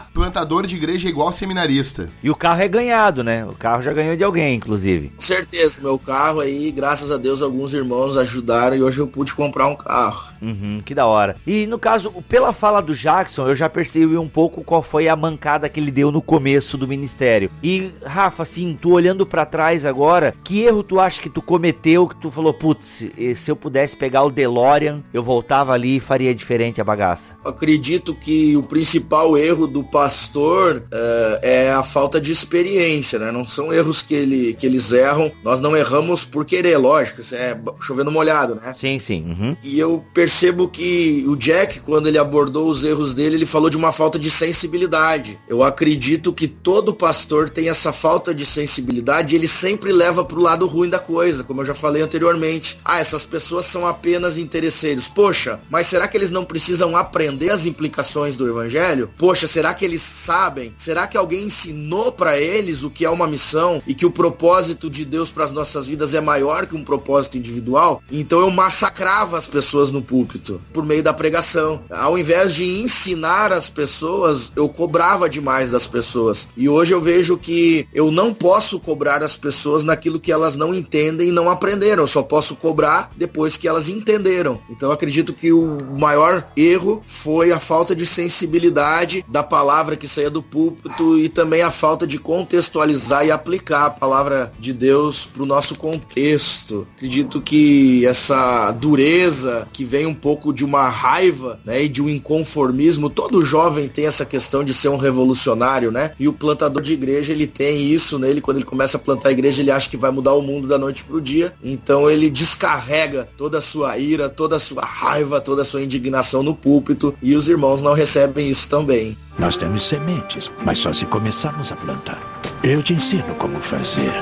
Plantador 0.12 0.66
de 0.66 0.76
igreja 0.76 1.06
é 1.08 1.10
igual 1.10 1.30
seminarista. 1.30 2.08
E 2.22 2.30
o 2.30 2.34
carro 2.34 2.60
é 2.62 2.68
ganhado, 2.68 3.22
né? 3.22 3.44
O 3.46 3.52
carro 3.52 3.82
já 3.82 3.92
ganhou 3.92 4.16
de 4.16 4.24
alguém, 4.24 4.56
inclusive. 4.56 5.10
Com 5.10 5.20
certeza, 5.20 5.80
meu 5.80 5.98
carro 5.98 6.40
aí, 6.40 6.70
graças 6.70 7.12
a 7.12 7.16
Deus, 7.16 7.40
alguns 7.40 7.72
irmãos 7.72 8.16
ajudaram 8.16 8.76
e 8.76 8.82
hoje 8.82 8.98
eu 8.98 9.06
pude 9.06 9.34
comprar 9.34 9.68
um 9.68 9.76
carro. 9.76 10.34
Uhum, 10.42 10.82
que 10.84 10.94
da 10.94 11.06
hora. 11.06 11.36
E 11.46 11.66
no 11.66 11.78
caso, 11.78 12.10
pela 12.28 12.52
fala 12.52 12.80
do 12.80 12.94
Jackson, 12.94 13.48
eu 13.48 13.54
já 13.54 13.68
percebi 13.68 14.16
um 14.16 14.28
pouco 14.28 14.64
qual 14.64 14.82
foi 14.82 15.08
a 15.08 15.16
mancada 15.16 15.68
que 15.68 15.78
ele 15.78 15.90
deu 15.90 16.10
no 16.10 16.22
começo 16.22 16.76
do 16.76 16.88
ministério. 16.88 17.50
E, 17.62 17.92
Rafa, 18.04 18.42
assim, 18.42 18.76
tu 18.80 18.92
olhando 18.92 19.26
para 19.26 19.46
trás 19.46 19.84
agora, 19.84 20.34
que 20.42 20.62
erro 20.62 20.82
tu 20.82 20.98
acha 20.98 21.22
que 21.22 21.30
tu 21.30 21.42
cometeu 21.42 22.08
que 22.08 22.16
tu 22.16 22.30
falou, 22.30 22.52
putz, 22.52 22.87
se, 22.88 23.34
se 23.36 23.50
eu 23.50 23.56
pudesse 23.56 23.96
pegar 23.96 24.24
o 24.24 24.30
DeLorean, 24.30 25.02
eu 25.12 25.22
voltava 25.22 25.72
ali 25.72 25.96
e 25.96 26.00
faria 26.00 26.34
diferente 26.34 26.80
a 26.80 26.84
bagaça? 26.84 27.36
Acredito 27.44 28.14
que 28.14 28.56
o 28.56 28.62
principal 28.62 29.36
erro 29.36 29.66
do 29.66 29.84
pastor 29.84 30.76
uh, 30.76 31.38
é 31.42 31.70
a 31.70 31.82
falta 31.82 32.20
de 32.20 32.32
experiência, 32.32 33.18
né? 33.18 33.30
Não 33.30 33.44
são 33.44 33.72
erros 33.72 34.02
que, 34.02 34.14
ele, 34.14 34.54
que 34.54 34.66
eles 34.66 34.90
erram, 34.92 35.30
nós 35.44 35.60
não 35.60 35.76
erramos 35.76 36.24
por 36.24 36.44
querer, 36.44 36.76
lógico, 36.78 37.20
isso 37.20 37.34
é 37.34 37.58
chovendo 37.80 38.10
molhado, 38.10 38.54
né? 38.54 38.72
Sim, 38.74 38.98
sim. 38.98 39.24
Uhum. 39.24 39.56
E 39.62 39.78
eu 39.78 40.04
percebo 40.14 40.68
que 40.68 41.24
o 41.28 41.36
Jack, 41.36 41.80
quando 41.80 42.08
ele 42.08 42.18
abordou 42.18 42.68
os 42.68 42.84
erros 42.84 43.12
dele, 43.12 43.36
ele 43.36 43.46
falou 43.46 43.68
de 43.68 43.76
uma 43.76 43.92
falta 43.92 44.18
de 44.18 44.30
sensibilidade. 44.30 45.38
Eu 45.48 45.62
acredito 45.62 46.32
que 46.32 46.48
todo 46.48 46.94
pastor 46.94 47.50
tem 47.50 47.68
essa 47.68 47.92
falta 47.92 48.34
de 48.34 48.46
sensibilidade 48.46 49.34
e 49.34 49.38
ele 49.38 49.48
sempre 49.48 49.92
leva 49.92 50.24
pro 50.24 50.40
lado 50.40 50.66
ruim 50.66 50.88
da 50.88 50.98
coisa, 50.98 51.44
como 51.44 51.60
eu 51.60 51.66
já 51.66 51.74
falei 51.74 52.02
anteriormente 52.02 52.77
ah, 52.84 53.00
essas 53.00 53.26
pessoas 53.26 53.66
são 53.66 53.86
apenas 53.86 54.38
interesseiros. 54.38 55.08
Poxa, 55.08 55.60
mas 55.70 55.86
será 55.86 56.08
que 56.08 56.16
eles 56.16 56.30
não 56.30 56.44
precisam 56.44 56.96
aprender 56.96 57.50
as 57.50 57.66
implicações 57.66 58.36
do 58.36 58.48
evangelho? 58.48 59.10
Poxa, 59.18 59.46
será 59.46 59.74
que 59.74 59.84
eles 59.84 60.00
sabem? 60.00 60.74
Será 60.76 61.06
que 61.06 61.16
alguém 61.16 61.44
ensinou 61.44 62.12
para 62.12 62.38
eles 62.38 62.82
o 62.82 62.90
que 62.90 63.04
é 63.04 63.10
uma 63.10 63.26
missão 63.26 63.82
e 63.86 63.94
que 63.94 64.06
o 64.06 64.10
propósito 64.10 64.88
de 64.88 65.04
Deus 65.04 65.30
para 65.30 65.44
as 65.44 65.52
nossas 65.52 65.86
vidas 65.86 66.14
é 66.14 66.20
maior 66.20 66.66
que 66.66 66.74
um 66.74 66.84
propósito 66.84 67.36
individual? 67.36 68.02
Então 68.10 68.40
eu 68.40 68.50
massacrava 68.50 69.36
as 69.36 69.46
pessoas 69.46 69.90
no 69.90 70.00
púlpito 70.00 70.62
por 70.72 70.84
meio 70.84 71.02
da 71.02 71.12
pregação. 71.12 71.82
Ao 71.90 72.18
invés 72.18 72.54
de 72.54 72.64
ensinar 72.64 73.52
as 73.52 73.68
pessoas, 73.68 74.50
eu 74.56 74.68
cobrava 74.68 75.28
demais 75.28 75.70
das 75.70 75.86
pessoas. 75.86 76.48
E 76.56 76.68
hoje 76.68 76.94
eu 76.94 77.00
vejo 77.00 77.36
que 77.36 77.86
eu 77.92 78.10
não 78.10 78.32
posso 78.32 78.80
cobrar 78.80 79.22
as 79.22 79.36
pessoas 79.36 79.84
naquilo 79.84 80.18
que 80.18 80.32
elas 80.32 80.56
não 80.56 80.74
entendem 80.74 81.28
e 81.28 81.32
não 81.32 81.50
aprenderam. 81.50 82.04
Eu 82.04 82.06
só 82.06 82.22
posso 82.22 82.56
cobrar 82.56 82.67
cobrar 82.68 83.10
depois 83.16 83.56
que 83.56 83.66
elas 83.66 83.88
entenderam. 83.88 84.60
Então 84.68 84.92
acredito 84.92 85.32
que 85.32 85.50
o 85.50 85.78
maior 85.98 86.46
erro 86.54 87.02
foi 87.06 87.50
a 87.50 87.58
falta 87.58 87.96
de 87.96 88.04
sensibilidade 88.04 89.24
da 89.26 89.42
palavra 89.42 89.96
que 89.96 90.06
saía 90.06 90.28
do 90.28 90.42
púlpito 90.42 91.18
e 91.18 91.30
também 91.30 91.62
a 91.62 91.70
falta 91.70 92.06
de 92.06 92.18
contextualizar 92.18 93.24
e 93.24 93.30
aplicar 93.30 93.86
a 93.86 93.90
palavra 93.90 94.52
de 94.60 94.74
Deus 94.74 95.24
para 95.24 95.42
o 95.42 95.46
nosso 95.46 95.76
contexto. 95.76 96.86
Acredito 96.94 97.40
que 97.40 98.04
essa 98.04 98.70
dureza 98.72 99.66
que 99.72 99.82
vem 99.82 100.04
um 100.04 100.14
pouco 100.14 100.52
de 100.52 100.62
uma 100.62 100.90
raiva 100.90 101.58
né, 101.64 101.84
e 101.84 101.88
de 101.88 102.02
um 102.02 102.08
inconformismo, 102.08 103.08
todo 103.08 103.40
jovem 103.40 103.88
tem 103.88 104.06
essa 104.06 104.26
questão 104.26 104.62
de 104.62 104.74
ser 104.74 104.90
um 104.90 104.98
revolucionário, 104.98 105.90
né? 105.90 106.10
E 106.18 106.28
o 106.28 106.34
plantador 106.34 106.82
de 106.82 106.92
igreja 106.92 107.32
ele 107.32 107.46
tem 107.46 107.90
isso 107.90 108.18
nele 108.18 108.42
quando 108.42 108.58
ele 108.58 108.66
começa 108.66 108.98
a 108.98 109.00
plantar 109.00 109.30
a 109.30 109.32
igreja 109.32 109.62
ele 109.62 109.70
acha 109.70 109.88
que 109.88 109.96
vai 109.96 110.10
mudar 110.10 110.34
o 110.34 110.42
mundo 110.42 110.68
da 110.68 110.76
noite 110.76 111.02
para 111.02 111.16
o 111.16 111.20
dia. 111.20 111.54
Então 111.62 112.10
ele 112.10 112.28
descarrega 112.28 112.57
descarrega 112.58 113.28
toda 113.36 113.58
a 113.58 113.62
sua 113.62 113.96
ira, 113.98 114.28
toda 114.28 114.56
a 114.56 114.60
sua 114.60 114.84
raiva, 114.84 115.40
toda 115.40 115.62
a 115.62 115.64
sua 115.64 115.80
indignação 115.80 116.42
no 116.42 116.56
púlpito 116.56 117.14
e 117.22 117.36
os 117.36 117.48
irmãos 117.48 117.80
não 117.80 117.92
recebem 117.92 118.50
isso 118.50 118.68
também. 118.68 119.16
Nós 119.38 119.56
temos 119.56 119.86
sementes, 119.86 120.50
mas 120.64 120.78
só 120.78 120.92
se 120.92 121.06
começarmos 121.06 121.70
a 121.70 121.76
plantar. 121.76 122.20
Eu 122.64 122.82
te 122.82 122.92
ensino 122.92 123.32
como 123.36 123.60
fazer. 123.60 124.12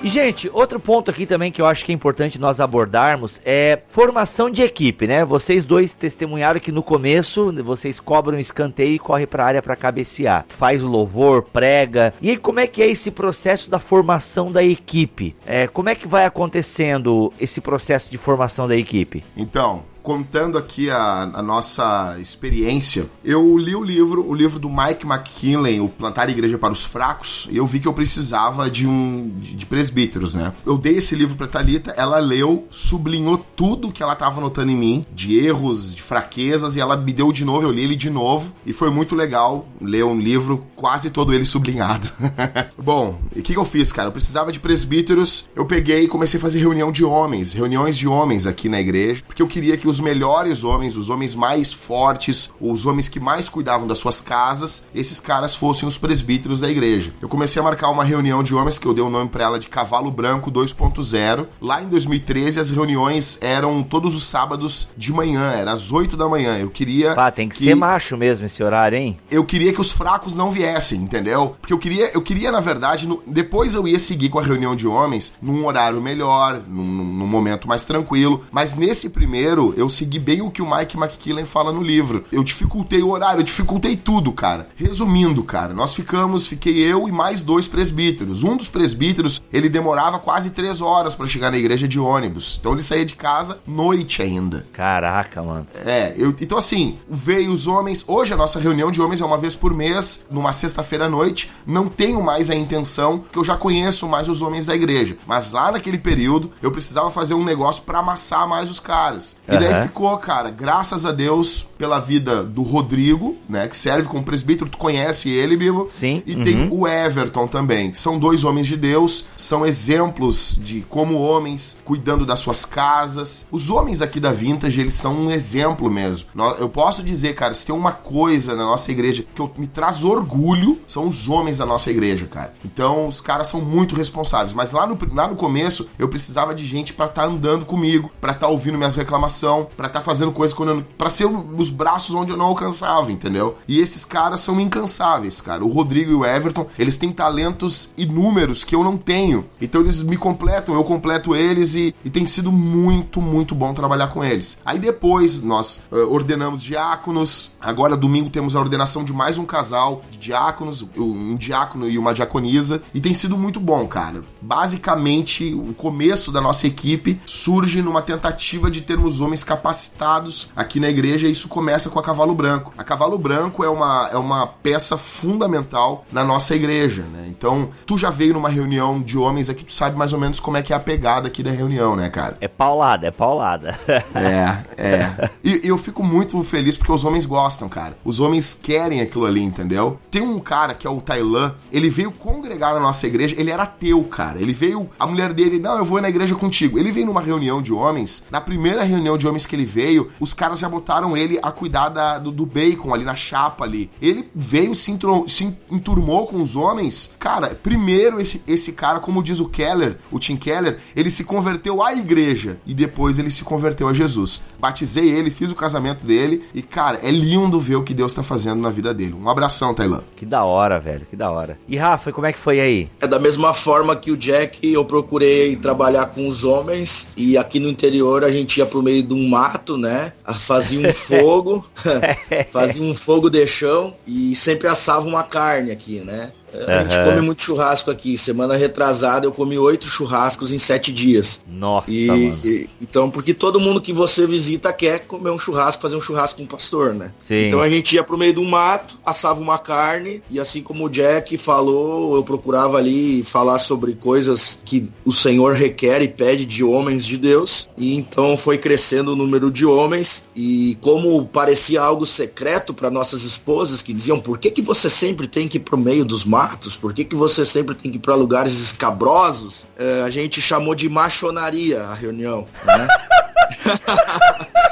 E, 0.00 0.08
gente, 0.08 0.48
outro 0.52 0.78
ponto 0.78 1.10
aqui 1.10 1.26
também 1.26 1.50
que 1.50 1.60
eu 1.60 1.66
acho 1.66 1.84
que 1.84 1.90
é 1.90 1.94
importante 1.94 2.38
nós 2.38 2.60
abordarmos 2.60 3.40
é 3.44 3.80
formação 3.88 4.48
de 4.48 4.62
equipe, 4.62 5.08
né? 5.08 5.24
Vocês 5.24 5.64
dois 5.64 5.92
testemunharam 5.92 6.60
que 6.60 6.70
no 6.70 6.84
começo 6.84 7.52
vocês 7.64 7.98
cobram 7.98 8.38
escanteio 8.38 8.94
e 8.94 8.98
corre 8.98 9.26
para 9.26 9.42
a 9.42 9.46
área 9.46 9.62
para 9.62 9.74
cabecear. 9.74 10.46
Faz 10.50 10.84
o 10.84 10.86
louvor, 10.86 11.42
prega. 11.42 12.14
E 12.22 12.30
aí, 12.30 12.36
como 12.36 12.60
é 12.60 12.66
que 12.68 12.80
é 12.80 12.86
esse 12.86 13.10
processo 13.10 13.68
da 13.68 13.80
formação 13.80 14.52
da 14.52 14.62
equipe? 14.62 15.34
É, 15.44 15.66
como 15.66 15.88
é 15.88 15.96
que 15.96 16.06
vai 16.06 16.24
acontecendo 16.24 17.32
esse 17.40 17.60
processo 17.60 18.08
de 18.08 18.16
formação 18.16 18.68
da 18.68 18.76
equipe? 18.76 19.24
Então, 19.36 19.82
contando 20.08 20.56
aqui 20.56 20.88
a, 20.88 21.24
a, 21.34 21.42
nossa 21.42 22.16
experiência, 22.18 23.10
eu 23.22 23.58
li 23.58 23.76
o 23.76 23.84
livro, 23.84 24.26
o 24.26 24.34
livro 24.34 24.58
do 24.58 24.70
Mike 24.70 25.04
McKinley, 25.06 25.82
o 25.82 25.88
Plantar 25.90 26.30
Igreja 26.30 26.56
para 26.56 26.72
os 26.72 26.82
Fracos, 26.82 27.46
e 27.50 27.58
eu 27.58 27.66
vi 27.66 27.78
que 27.78 27.86
eu 27.86 27.92
precisava 27.92 28.70
de 28.70 28.86
um 28.86 29.30
de, 29.36 29.54
de 29.54 29.66
presbíteros, 29.66 30.34
né? 30.34 30.54
Eu 30.64 30.78
dei 30.78 30.96
esse 30.96 31.14
livro 31.14 31.36
para 31.36 31.46
Talita, 31.46 31.90
ela 31.90 32.18
leu, 32.20 32.66
sublinhou 32.70 33.36
tudo 33.54 33.92
que 33.92 34.02
ela 34.02 34.14
estava 34.14 34.40
notando 34.40 34.70
em 34.70 34.76
mim, 34.76 35.04
de 35.14 35.38
erros, 35.38 35.94
de 35.94 36.00
fraquezas, 36.00 36.74
e 36.74 36.80
ela 36.80 36.96
me 36.96 37.12
deu 37.12 37.30
de 37.30 37.44
novo, 37.44 37.66
eu 37.66 37.70
li 37.70 37.82
ele 37.82 37.94
de 37.94 38.08
novo, 38.08 38.50
e 38.64 38.72
foi 38.72 38.88
muito 38.88 39.14
legal 39.14 39.68
ler 39.78 40.06
um 40.06 40.18
livro 40.18 40.64
quase 40.74 41.10
todo 41.10 41.34
ele 41.34 41.44
sublinhado. 41.44 42.08
Bom, 42.82 43.20
e 43.36 43.40
o 43.40 43.42
que, 43.42 43.52
que 43.52 43.58
eu 43.58 43.64
fiz, 43.66 43.92
cara? 43.92 44.08
Eu 44.08 44.12
precisava 44.12 44.50
de 44.50 44.58
presbíteros, 44.58 45.50
eu 45.54 45.66
peguei 45.66 46.04
e 46.04 46.08
comecei 46.08 46.40
a 46.40 46.42
fazer 46.42 46.60
reunião 46.60 46.90
de 46.90 47.04
homens, 47.04 47.52
reuniões 47.52 47.98
de 47.98 48.08
homens 48.08 48.46
aqui 48.46 48.70
na 48.70 48.80
igreja, 48.80 49.22
porque 49.26 49.42
eu 49.42 49.46
queria 49.46 49.76
que 49.76 49.86
os 49.86 49.97
melhores 50.00 50.64
homens, 50.64 50.96
os 50.96 51.10
homens 51.10 51.34
mais 51.34 51.72
fortes, 51.72 52.52
os 52.60 52.86
homens 52.86 53.08
que 53.08 53.20
mais 53.20 53.48
cuidavam 53.48 53.86
das 53.86 53.98
suas 53.98 54.20
casas, 54.20 54.84
esses 54.94 55.20
caras 55.20 55.54
fossem 55.54 55.88
os 55.88 55.98
presbíteros 55.98 56.60
da 56.60 56.70
igreja. 56.70 57.12
Eu 57.20 57.28
comecei 57.28 57.60
a 57.60 57.64
marcar 57.64 57.90
uma 57.90 58.04
reunião 58.04 58.42
de 58.42 58.54
homens 58.54 58.78
que 58.78 58.86
eu 58.86 58.94
dei 58.94 59.02
o 59.02 59.10
nome 59.10 59.28
para 59.28 59.44
ela 59.44 59.58
de 59.58 59.68
Cavalo 59.68 60.10
Branco 60.10 60.50
2.0. 60.50 61.46
Lá 61.60 61.82
em 61.82 61.86
2013 61.88 62.60
as 62.60 62.70
reuniões 62.70 63.38
eram 63.40 63.82
todos 63.82 64.14
os 64.14 64.24
sábados 64.24 64.88
de 64.96 65.12
manhã, 65.12 65.52
era 65.52 65.72
às 65.72 65.92
8 65.92 66.16
da 66.16 66.28
manhã. 66.28 66.58
Eu 66.58 66.70
queria 66.70 67.14
Pá, 67.14 67.30
tem 67.30 67.48
que, 67.48 67.56
que 67.56 67.64
ser 67.64 67.74
macho 67.74 68.16
mesmo 68.16 68.46
esse 68.46 68.62
horário, 68.62 68.98
hein? 68.98 69.18
Eu 69.30 69.44
queria 69.44 69.72
que 69.72 69.80
os 69.80 69.90
fracos 69.90 70.34
não 70.34 70.50
viessem, 70.50 71.00
entendeu? 71.00 71.56
Porque 71.60 71.72
eu 71.72 71.78
queria, 71.78 72.10
eu 72.12 72.22
queria 72.22 72.50
na 72.50 72.60
verdade, 72.60 73.06
no... 73.06 73.22
depois 73.26 73.74
eu 73.74 73.86
ia 73.86 73.98
seguir 73.98 74.28
com 74.28 74.38
a 74.38 74.42
reunião 74.42 74.74
de 74.74 74.86
homens 74.86 75.32
num 75.40 75.66
horário 75.66 76.00
melhor, 76.00 76.62
num, 76.66 76.84
num 76.84 77.26
momento 77.26 77.68
mais 77.68 77.84
tranquilo, 77.84 78.44
mas 78.50 78.74
nesse 78.74 79.10
primeiro 79.10 79.74
eu 79.76 79.87
segui 79.88 80.18
bem 80.18 80.40
o 80.42 80.50
que 80.50 80.62
o 80.62 80.70
Mike 80.70 80.96
McKillen 80.96 81.44
fala 81.44 81.72
no 81.72 81.82
livro. 81.82 82.24
Eu 82.30 82.42
dificultei 82.42 83.02
o 83.02 83.10
horário, 83.10 83.40
eu 83.40 83.44
dificultei 83.44 83.96
tudo, 83.96 84.32
cara. 84.32 84.68
Resumindo, 84.76 85.42
cara, 85.42 85.74
nós 85.74 85.94
ficamos, 85.94 86.46
fiquei 86.46 86.78
eu 86.78 87.08
e 87.08 87.12
mais 87.12 87.42
dois 87.42 87.66
presbíteros. 87.66 88.44
Um 88.44 88.56
dos 88.56 88.68
presbíteros, 88.68 89.42
ele 89.52 89.68
demorava 89.68 90.18
quase 90.18 90.50
três 90.50 90.80
horas 90.80 91.14
para 91.14 91.26
chegar 91.26 91.50
na 91.50 91.58
igreja 91.58 91.88
de 91.88 91.98
ônibus. 91.98 92.58
Então 92.60 92.72
ele 92.72 92.82
saía 92.82 93.06
de 93.06 93.14
casa 93.14 93.58
noite 93.66 94.22
ainda. 94.22 94.66
Caraca, 94.72 95.42
mano. 95.42 95.66
É, 95.74 96.14
eu, 96.16 96.34
então 96.40 96.58
assim, 96.58 96.98
veio 97.08 97.52
os 97.52 97.66
homens. 97.66 98.04
Hoje 98.06 98.32
a 98.32 98.36
nossa 98.36 98.58
reunião 98.58 98.90
de 98.90 99.00
homens 99.00 99.20
é 99.20 99.24
uma 99.24 99.38
vez 99.38 99.54
por 99.54 99.74
mês, 99.74 100.24
numa 100.30 100.52
sexta-feira 100.52 101.06
à 101.06 101.08
noite. 101.08 101.50
Não 101.66 101.88
tenho 101.88 102.22
mais 102.22 102.50
a 102.50 102.54
intenção, 102.54 103.22
que 103.32 103.38
eu 103.38 103.44
já 103.44 103.56
conheço 103.56 104.08
mais 104.08 104.28
os 104.28 104.42
homens 104.42 104.66
da 104.66 104.74
igreja. 104.74 105.16
Mas 105.26 105.52
lá 105.52 105.72
naquele 105.72 105.98
período, 105.98 106.50
eu 106.62 106.70
precisava 106.70 107.10
fazer 107.10 107.34
um 107.34 107.44
negócio 107.44 107.82
para 107.82 107.98
amassar 107.98 108.46
mais 108.48 108.70
os 108.70 108.80
caras. 108.80 109.36
E 109.48 109.52
uhum. 109.52 109.58
Daí 109.78 109.88
ficou, 109.88 110.16
cara, 110.18 110.50
graças 110.50 111.04
a 111.04 111.12
Deus 111.12 111.66
pela 111.78 112.00
vida 112.00 112.42
do 112.42 112.62
Rodrigo, 112.62 113.36
né, 113.48 113.68
que 113.68 113.76
serve 113.76 114.08
como 114.08 114.22
presbítero, 114.22 114.68
tu 114.68 114.78
conhece 114.78 115.30
ele, 115.30 115.56
Bibo? 115.56 115.88
Sim. 115.90 116.22
E 116.26 116.34
uhum. 116.34 116.42
tem 116.42 116.68
o 116.70 116.88
Everton 116.88 117.46
também, 117.46 117.90
que 117.90 117.98
são 117.98 118.18
dois 118.18 118.44
homens 118.44 118.66
de 118.66 118.76
Deus, 118.76 119.26
são 119.36 119.64
exemplos 119.64 120.58
de 120.60 120.82
como 120.82 121.18
homens 121.18 121.78
cuidando 121.84 122.26
das 122.26 122.40
suas 122.40 122.64
casas. 122.64 123.46
Os 123.50 123.70
homens 123.70 124.02
aqui 124.02 124.18
da 124.18 124.32
Vintage, 124.32 124.80
eles 124.80 124.94
são 124.94 125.14
um 125.14 125.30
exemplo 125.30 125.90
mesmo. 125.90 126.26
Eu 126.58 126.68
posso 126.68 127.02
dizer, 127.02 127.34
cara, 127.34 127.54
se 127.54 127.64
tem 127.64 127.74
uma 127.74 127.92
coisa 127.92 128.54
na 128.54 128.64
nossa 128.64 128.90
igreja 128.90 129.24
que 129.34 129.40
eu, 129.40 129.50
me 129.56 129.66
traz 129.66 130.04
orgulho, 130.04 130.78
são 130.86 131.08
os 131.08 131.28
homens 131.28 131.58
da 131.58 131.66
nossa 131.66 131.90
igreja, 131.90 132.26
cara. 132.26 132.52
Então, 132.64 133.08
os 133.08 133.20
caras 133.20 133.48
são 133.48 133.60
muito 133.60 133.94
responsáveis. 133.94 134.52
Mas 134.52 134.72
lá 134.72 134.86
no, 134.86 134.98
lá 135.14 135.28
no 135.28 135.36
começo, 135.36 135.88
eu 135.98 136.08
precisava 136.08 136.54
de 136.54 136.64
gente 136.64 136.92
para 136.92 137.06
estar 137.06 137.22
tá 137.22 137.28
andando 137.28 137.64
comigo, 137.64 138.10
para 138.20 138.32
estar 138.32 138.46
tá 138.46 138.52
ouvindo 138.52 138.78
minhas 138.78 138.96
reclamações, 138.96 139.57
para 139.64 139.86
estar 139.86 140.00
tá 140.00 140.04
fazendo 140.04 140.32
coisas 140.32 140.56
quando 140.56 140.84
pra 140.96 141.10
ser 141.10 141.26
os 141.26 141.70
braços 141.70 142.14
onde 142.14 142.30
eu 142.30 142.36
não 142.36 142.46
alcançava, 142.46 143.10
entendeu? 143.12 143.56
E 143.66 143.78
esses 143.78 144.04
caras 144.04 144.40
são 144.40 144.60
incansáveis, 144.60 145.40
cara. 145.40 145.64
O 145.64 145.70
Rodrigo 145.70 146.10
e 146.10 146.14
o 146.14 146.24
Everton, 146.24 146.66
eles 146.78 146.96
têm 146.96 147.12
talentos 147.12 147.90
inúmeros 147.96 148.64
que 148.64 148.74
eu 148.74 148.84
não 148.84 148.96
tenho. 148.96 149.44
Então 149.60 149.80
eles 149.80 150.02
me 150.02 150.16
completam, 150.16 150.74
eu 150.74 150.84
completo 150.84 151.34
eles 151.34 151.74
e, 151.74 151.94
e 152.04 152.10
tem 152.10 152.26
sido 152.26 152.50
muito, 152.50 153.20
muito 153.20 153.54
bom 153.54 153.74
trabalhar 153.74 154.08
com 154.08 154.24
eles. 154.24 154.58
Aí 154.64 154.78
depois 154.78 155.42
nós 155.42 155.80
uh, 155.90 156.12
ordenamos 156.12 156.62
diáconos. 156.62 157.52
Agora 157.60 157.96
domingo 157.96 158.30
temos 158.30 158.54
a 158.54 158.60
ordenação 158.60 159.04
de 159.04 159.12
mais 159.12 159.38
um 159.38 159.44
casal 159.44 160.02
de 160.10 160.18
diáconos, 160.18 160.84
um 160.96 161.36
diácono 161.36 161.88
e 161.88 161.98
uma 161.98 162.14
diaconisa. 162.14 162.82
E 162.94 163.00
tem 163.00 163.14
sido 163.14 163.36
muito 163.36 163.58
bom, 163.58 163.86
cara. 163.86 164.22
Basicamente, 164.40 165.54
o 165.54 165.74
começo 165.74 166.30
da 166.30 166.40
nossa 166.40 166.66
equipe 166.66 167.20
surge 167.26 167.82
numa 167.82 168.02
tentativa 168.02 168.70
de 168.70 168.80
termos 168.80 169.20
homens 169.20 169.42
capacitados 169.48 170.50
aqui 170.54 170.78
na 170.78 170.90
igreja. 170.90 171.26
E 171.26 171.32
isso 171.32 171.48
começa 171.48 171.88
com 171.88 171.98
a 171.98 172.02
Cavalo 172.02 172.34
Branco. 172.34 172.74
A 172.76 172.84
Cavalo 172.84 173.16
Branco 173.16 173.64
é 173.64 173.68
uma, 173.68 174.10
é 174.12 174.18
uma 174.18 174.46
peça 174.46 174.98
fundamental 174.98 176.04
na 176.12 176.22
nossa 176.22 176.54
igreja, 176.54 177.02
né? 177.02 177.26
Então, 177.28 177.70
tu 177.86 177.96
já 177.96 178.10
veio 178.10 178.34
numa 178.34 178.50
reunião 178.50 179.00
de 179.00 179.16
homens 179.16 179.48
aqui, 179.48 179.64
tu 179.64 179.72
sabe 179.72 179.96
mais 179.96 180.12
ou 180.12 180.20
menos 180.20 180.38
como 180.38 180.58
é 180.58 180.62
que 180.62 180.72
é 180.72 180.76
a 180.76 180.80
pegada 180.80 181.28
aqui 181.28 181.42
da 181.42 181.50
reunião, 181.50 181.96
né, 181.96 182.10
cara? 182.10 182.36
É 182.40 182.48
paulada, 182.48 183.06
é 183.06 183.10
paulada. 183.10 183.78
é, 184.14 184.58
é. 184.76 185.30
E, 185.42 185.62
e 185.64 185.68
eu 185.68 185.78
fico 185.78 186.02
muito 186.02 186.42
feliz 186.42 186.76
porque 186.76 186.92
os 186.92 187.04
homens 187.04 187.24
gostam, 187.24 187.68
cara. 187.68 187.96
Os 188.04 188.20
homens 188.20 188.58
querem 188.60 189.00
aquilo 189.00 189.24
ali, 189.24 189.42
entendeu? 189.42 189.98
Tem 190.10 190.20
um 190.20 190.38
cara 190.38 190.74
que 190.74 190.86
é 190.86 190.90
o 190.90 191.00
Tailan, 191.00 191.54
ele 191.72 191.88
veio 191.88 192.12
congregar 192.12 192.74
na 192.74 192.80
nossa 192.80 193.06
igreja, 193.06 193.34
ele 193.38 193.50
era 193.50 193.62
ateu, 193.62 194.02
cara. 194.04 194.40
Ele 194.40 194.52
veio, 194.52 194.90
a 194.98 195.06
mulher 195.06 195.32
dele, 195.32 195.58
não, 195.58 195.78
eu 195.78 195.84
vou 195.84 196.02
na 196.02 196.08
igreja 196.08 196.34
contigo. 196.34 196.78
Ele 196.78 196.92
veio 196.92 197.06
numa 197.06 197.22
reunião 197.22 197.62
de 197.62 197.72
homens, 197.72 198.24
na 198.30 198.40
primeira 198.40 198.82
reunião 198.82 199.16
de 199.16 199.26
homens 199.26 199.37
que 199.46 199.56
ele 199.56 199.64
veio, 199.64 200.10
os 200.20 200.32
caras 200.32 200.58
já 200.58 200.68
botaram 200.68 201.16
ele 201.16 201.38
a 201.42 201.50
cuidar 201.50 201.88
da, 201.88 202.18
do, 202.18 202.30
do 202.30 202.46
bacon 202.46 202.94
ali 202.94 203.04
na 203.04 203.16
chapa 203.16 203.64
ali. 203.64 203.90
Ele 204.00 204.28
veio, 204.34 204.74
se, 204.74 204.90
intro, 204.90 205.28
se 205.28 205.56
enturmou 205.70 206.26
com 206.26 206.40
os 206.40 206.56
homens. 206.56 207.10
Cara, 207.18 207.54
primeiro 207.54 208.20
esse, 208.20 208.42
esse 208.46 208.72
cara, 208.72 209.00
como 209.00 209.22
diz 209.22 209.40
o 209.40 209.48
Keller, 209.48 209.98
o 210.10 210.18
Tim 210.18 210.36
Keller, 210.36 210.78
ele 210.94 211.10
se 211.10 211.24
converteu 211.24 211.82
à 211.82 211.94
igreja 211.94 212.58
e 212.66 212.74
depois 212.74 213.18
ele 213.18 213.30
se 213.30 213.44
converteu 213.44 213.88
a 213.88 213.92
Jesus. 213.92 214.42
Batizei 214.58 215.08
ele, 215.08 215.30
fiz 215.30 215.50
o 215.50 215.54
casamento 215.54 216.04
dele 216.04 216.44
e, 216.54 216.62
cara, 216.62 217.00
é 217.02 217.10
lindo 217.10 217.60
ver 217.60 217.76
o 217.76 217.82
que 217.82 217.94
Deus 217.94 218.14
tá 218.14 218.22
fazendo 218.22 218.60
na 218.60 218.70
vida 218.70 218.92
dele. 218.92 219.14
Um 219.14 219.28
abração, 219.28 219.74
Tailã. 219.74 220.02
Que 220.16 220.26
da 220.26 220.44
hora, 220.44 220.78
velho, 220.78 221.06
que 221.08 221.16
da 221.16 221.30
hora. 221.30 221.58
E 221.68 221.76
Rafa, 221.76 222.12
como 222.12 222.26
é 222.26 222.32
que 222.32 222.38
foi 222.38 222.60
aí? 222.60 222.88
É 223.00 223.06
da 223.06 223.18
mesma 223.18 223.52
forma 223.52 223.94
que 223.96 224.10
o 224.10 224.16
Jack, 224.16 224.66
eu 224.66 224.84
procurei 224.84 225.56
trabalhar 225.56 226.06
com 226.06 226.28
os 226.28 226.44
homens 226.44 227.08
e 227.16 227.36
aqui 227.36 227.60
no 227.60 227.68
interior 227.68 228.24
a 228.24 228.30
gente 228.30 228.58
ia 228.58 228.66
pro 228.66 228.82
meio 228.82 229.02
de 229.02 229.14
um 229.14 229.27
mato, 229.28 229.76
né? 229.76 230.12
Fazia 230.38 230.88
um 230.88 230.92
fogo, 230.94 231.64
fazia 232.50 232.82
um 232.82 232.94
fogo 232.94 233.28
de 233.28 233.46
chão 233.46 233.94
e 234.06 234.34
sempre 234.34 234.68
assava 234.68 235.06
uma 235.06 235.22
carne 235.22 235.70
aqui, 235.70 236.00
né? 236.00 236.32
A 236.66 236.82
gente 236.82 236.96
come 237.04 237.20
muito 237.20 237.42
churrasco 237.42 237.90
aqui. 237.90 238.16
Semana 238.16 238.56
retrasada 238.56 239.26
eu 239.26 239.32
comi 239.32 239.58
oito 239.58 239.86
churrascos 239.86 240.52
em 240.52 240.58
sete 240.58 240.92
dias. 240.92 241.40
Nossa, 241.46 241.90
e, 241.90 242.08
e, 242.44 242.68
então, 242.80 243.10
porque 243.10 243.34
todo 243.34 243.60
mundo 243.60 243.80
que 243.80 243.92
você 243.92 244.26
visita 244.26 244.72
quer 244.72 245.00
comer 245.00 245.30
um 245.30 245.38
churrasco, 245.38 245.82
fazer 245.82 245.96
um 245.96 246.00
churrasco 246.00 246.38
com 246.38 246.44
um 246.44 246.46
pastor, 246.46 246.94
né? 246.94 247.12
Sim. 247.18 247.46
Então 247.46 247.60
a 247.60 247.68
gente 247.68 247.94
ia 247.94 248.02
pro 248.02 248.18
meio 248.18 248.34
do 248.34 248.44
mato, 248.44 248.98
assava 249.04 249.40
uma 249.40 249.58
carne, 249.58 250.22
e 250.30 250.40
assim 250.40 250.62
como 250.62 250.86
o 250.86 250.88
Jack 250.88 251.36
falou, 251.36 252.16
eu 252.16 252.22
procurava 252.22 252.78
ali 252.78 253.22
falar 253.22 253.58
sobre 253.58 253.94
coisas 253.94 254.60
que 254.64 254.90
o 255.04 255.12
Senhor 255.12 255.54
requer 255.54 256.02
e 256.02 256.08
pede 256.08 256.44
de 256.44 256.64
homens 256.64 257.04
de 257.04 257.16
Deus. 257.16 257.68
E 257.76 257.96
então 257.96 258.36
foi 258.36 258.58
crescendo 258.58 259.12
o 259.12 259.16
número 259.16 259.50
de 259.50 259.66
homens. 259.66 260.24
E 260.34 260.76
como 260.80 261.26
parecia 261.26 261.82
algo 261.82 262.06
secreto 262.06 262.72
para 262.72 262.90
nossas 262.90 263.22
esposas 263.24 263.82
que 263.82 263.92
diziam, 263.92 264.20
por 264.20 264.38
que, 264.38 264.50
que 264.50 264.62
você 264.62 264.88
sempre 264.88 265.26
tem 265.26 265.48
que 265.48 265.56
ir 265.56 265.60
pro 265.60 265.76
meio 265.76 266.04
dos 266.04 266.24
matos? 266.24 266.37
Matos? 266.38 266.76
Por 266.76 266.94
que, 266.94 267.04
que 267.04 267.16
você 267.16 267.44
sempre 267.44 267.74
tem 267.74 267.90
que 267.90 267.96
ir 267.96 268.00
para 268.00 268.14
lugares 268.14 268.52
escabrosos? 268.52 269.64
É, 269.76 270.02
a 270.02 270.10
gente 270.10 270.40
chamou 270.40 270.72
de 270.72 270.88
machonaria 270.88 271.82
a 271.82 271.94
reunião, 271.94 272.46
né? 272.64 272.88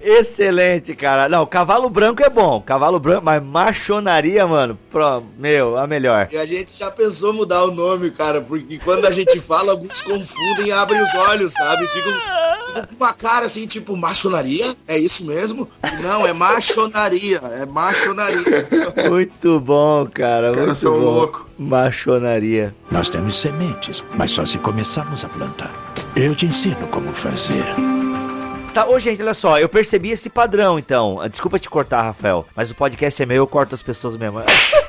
Excelente, 0.00 0.96
cara. 0.96 1.28
Não, 1.28 1.44
cavalo 1.44 1.90
branco 1.90 2.22
é 2.22 2.30
bom. 2.30 2.60
Cavalo 2.62 2.98
branco, 2.98 3.24
mas 3.24 3.42
machonaria, 3.42 4.46
mano, 4.46 4.78
pro, 4.90 5.22
meu, 5.36 5.76
a 5.76 5.86
melhor. 5.86 6.28
E 6.32 6.36
a 6.36 6.46
gente 6.46 6.76
já 6.76 6.90
pensou 6.90 7.32
mudar 7.32 7.62
o 7.64 7.70
nome, 7.70 8.10
cara, 8.10 8.40
porque 8.40 8.78
quando 8.78 9.04
a 9.04 9.10
gente 9.10 9.38
fala, 9.38 9.72
alguns 9.72 10.00
confundem 10.00 10.68
e 10.68 10.72
abrem 10.72 11.00
os 11.02 11.14
olhos, 11.14 11.52
sabe? 11.52 11.86
Ficam, 11.88 12.12
ficam 12.82 12.98
com 12.98 13.04
uma 13.04 13.12
cara 13.12 13.46
assim, 13.46 13.66
tipo, 13.66 13.96
machonaria? 13.96 14.74
É 14.86 14.98
isso 14.98 15.24
mesmo? 15.24 15.68
Não, 16.02 16.26
é 16.26 16.32
machonaria. 16.32 17.38
É 17.38 17.66
machonaria. 17.66 18.38
Muito 19.08 19.60
bom, 19.60 20.06
cara. 20.06 20.52
Cara, 20.52 20.66
muito 20.66 20.90
bom. 20.90 20.96
louco. 20.96 21.50
Machonaria. 21.58 22.74
Nós 22.90 23.10
temos 23.10 23.36
sementes, 23.36 24.02
mas 24.14 24.30
só 24.30 24.44
se 24.44 24.58
começarmos 24.58 25.24
a 25.24 25.28
plantar. 25.28 25.72
Eu 26.14 26.34
te 26.34 26.46
ensino 26.46 26.86
como 26.88 27.12
fazer. 27.12 27.64
Tá, 28.74 28.86
ô 28.86 28.98
gente, 28.98 29.20
olha 29.22 29.34
só, 29.34 29.58
eu 29.58 29.68
percebi 29.68 30.10
esse 30.10 30.28
padrão 30.28 30.78
então. 30.78 31.18
Desculpa 31.28 31.58
te 31.58 31.68
cortar, 31.68 32.02
Rafael, 32.02 32.46
mas 32.54 32.70
o 32.70 32.74
podcast 32.74 33.22
é 33.22 33.26
meu, 33.26 33.38
eu 33.38 33.46
corto 33.46 33.74
as 33.74 33.82
pessoas 33.82 34.16
mesmo. 34.16 34.38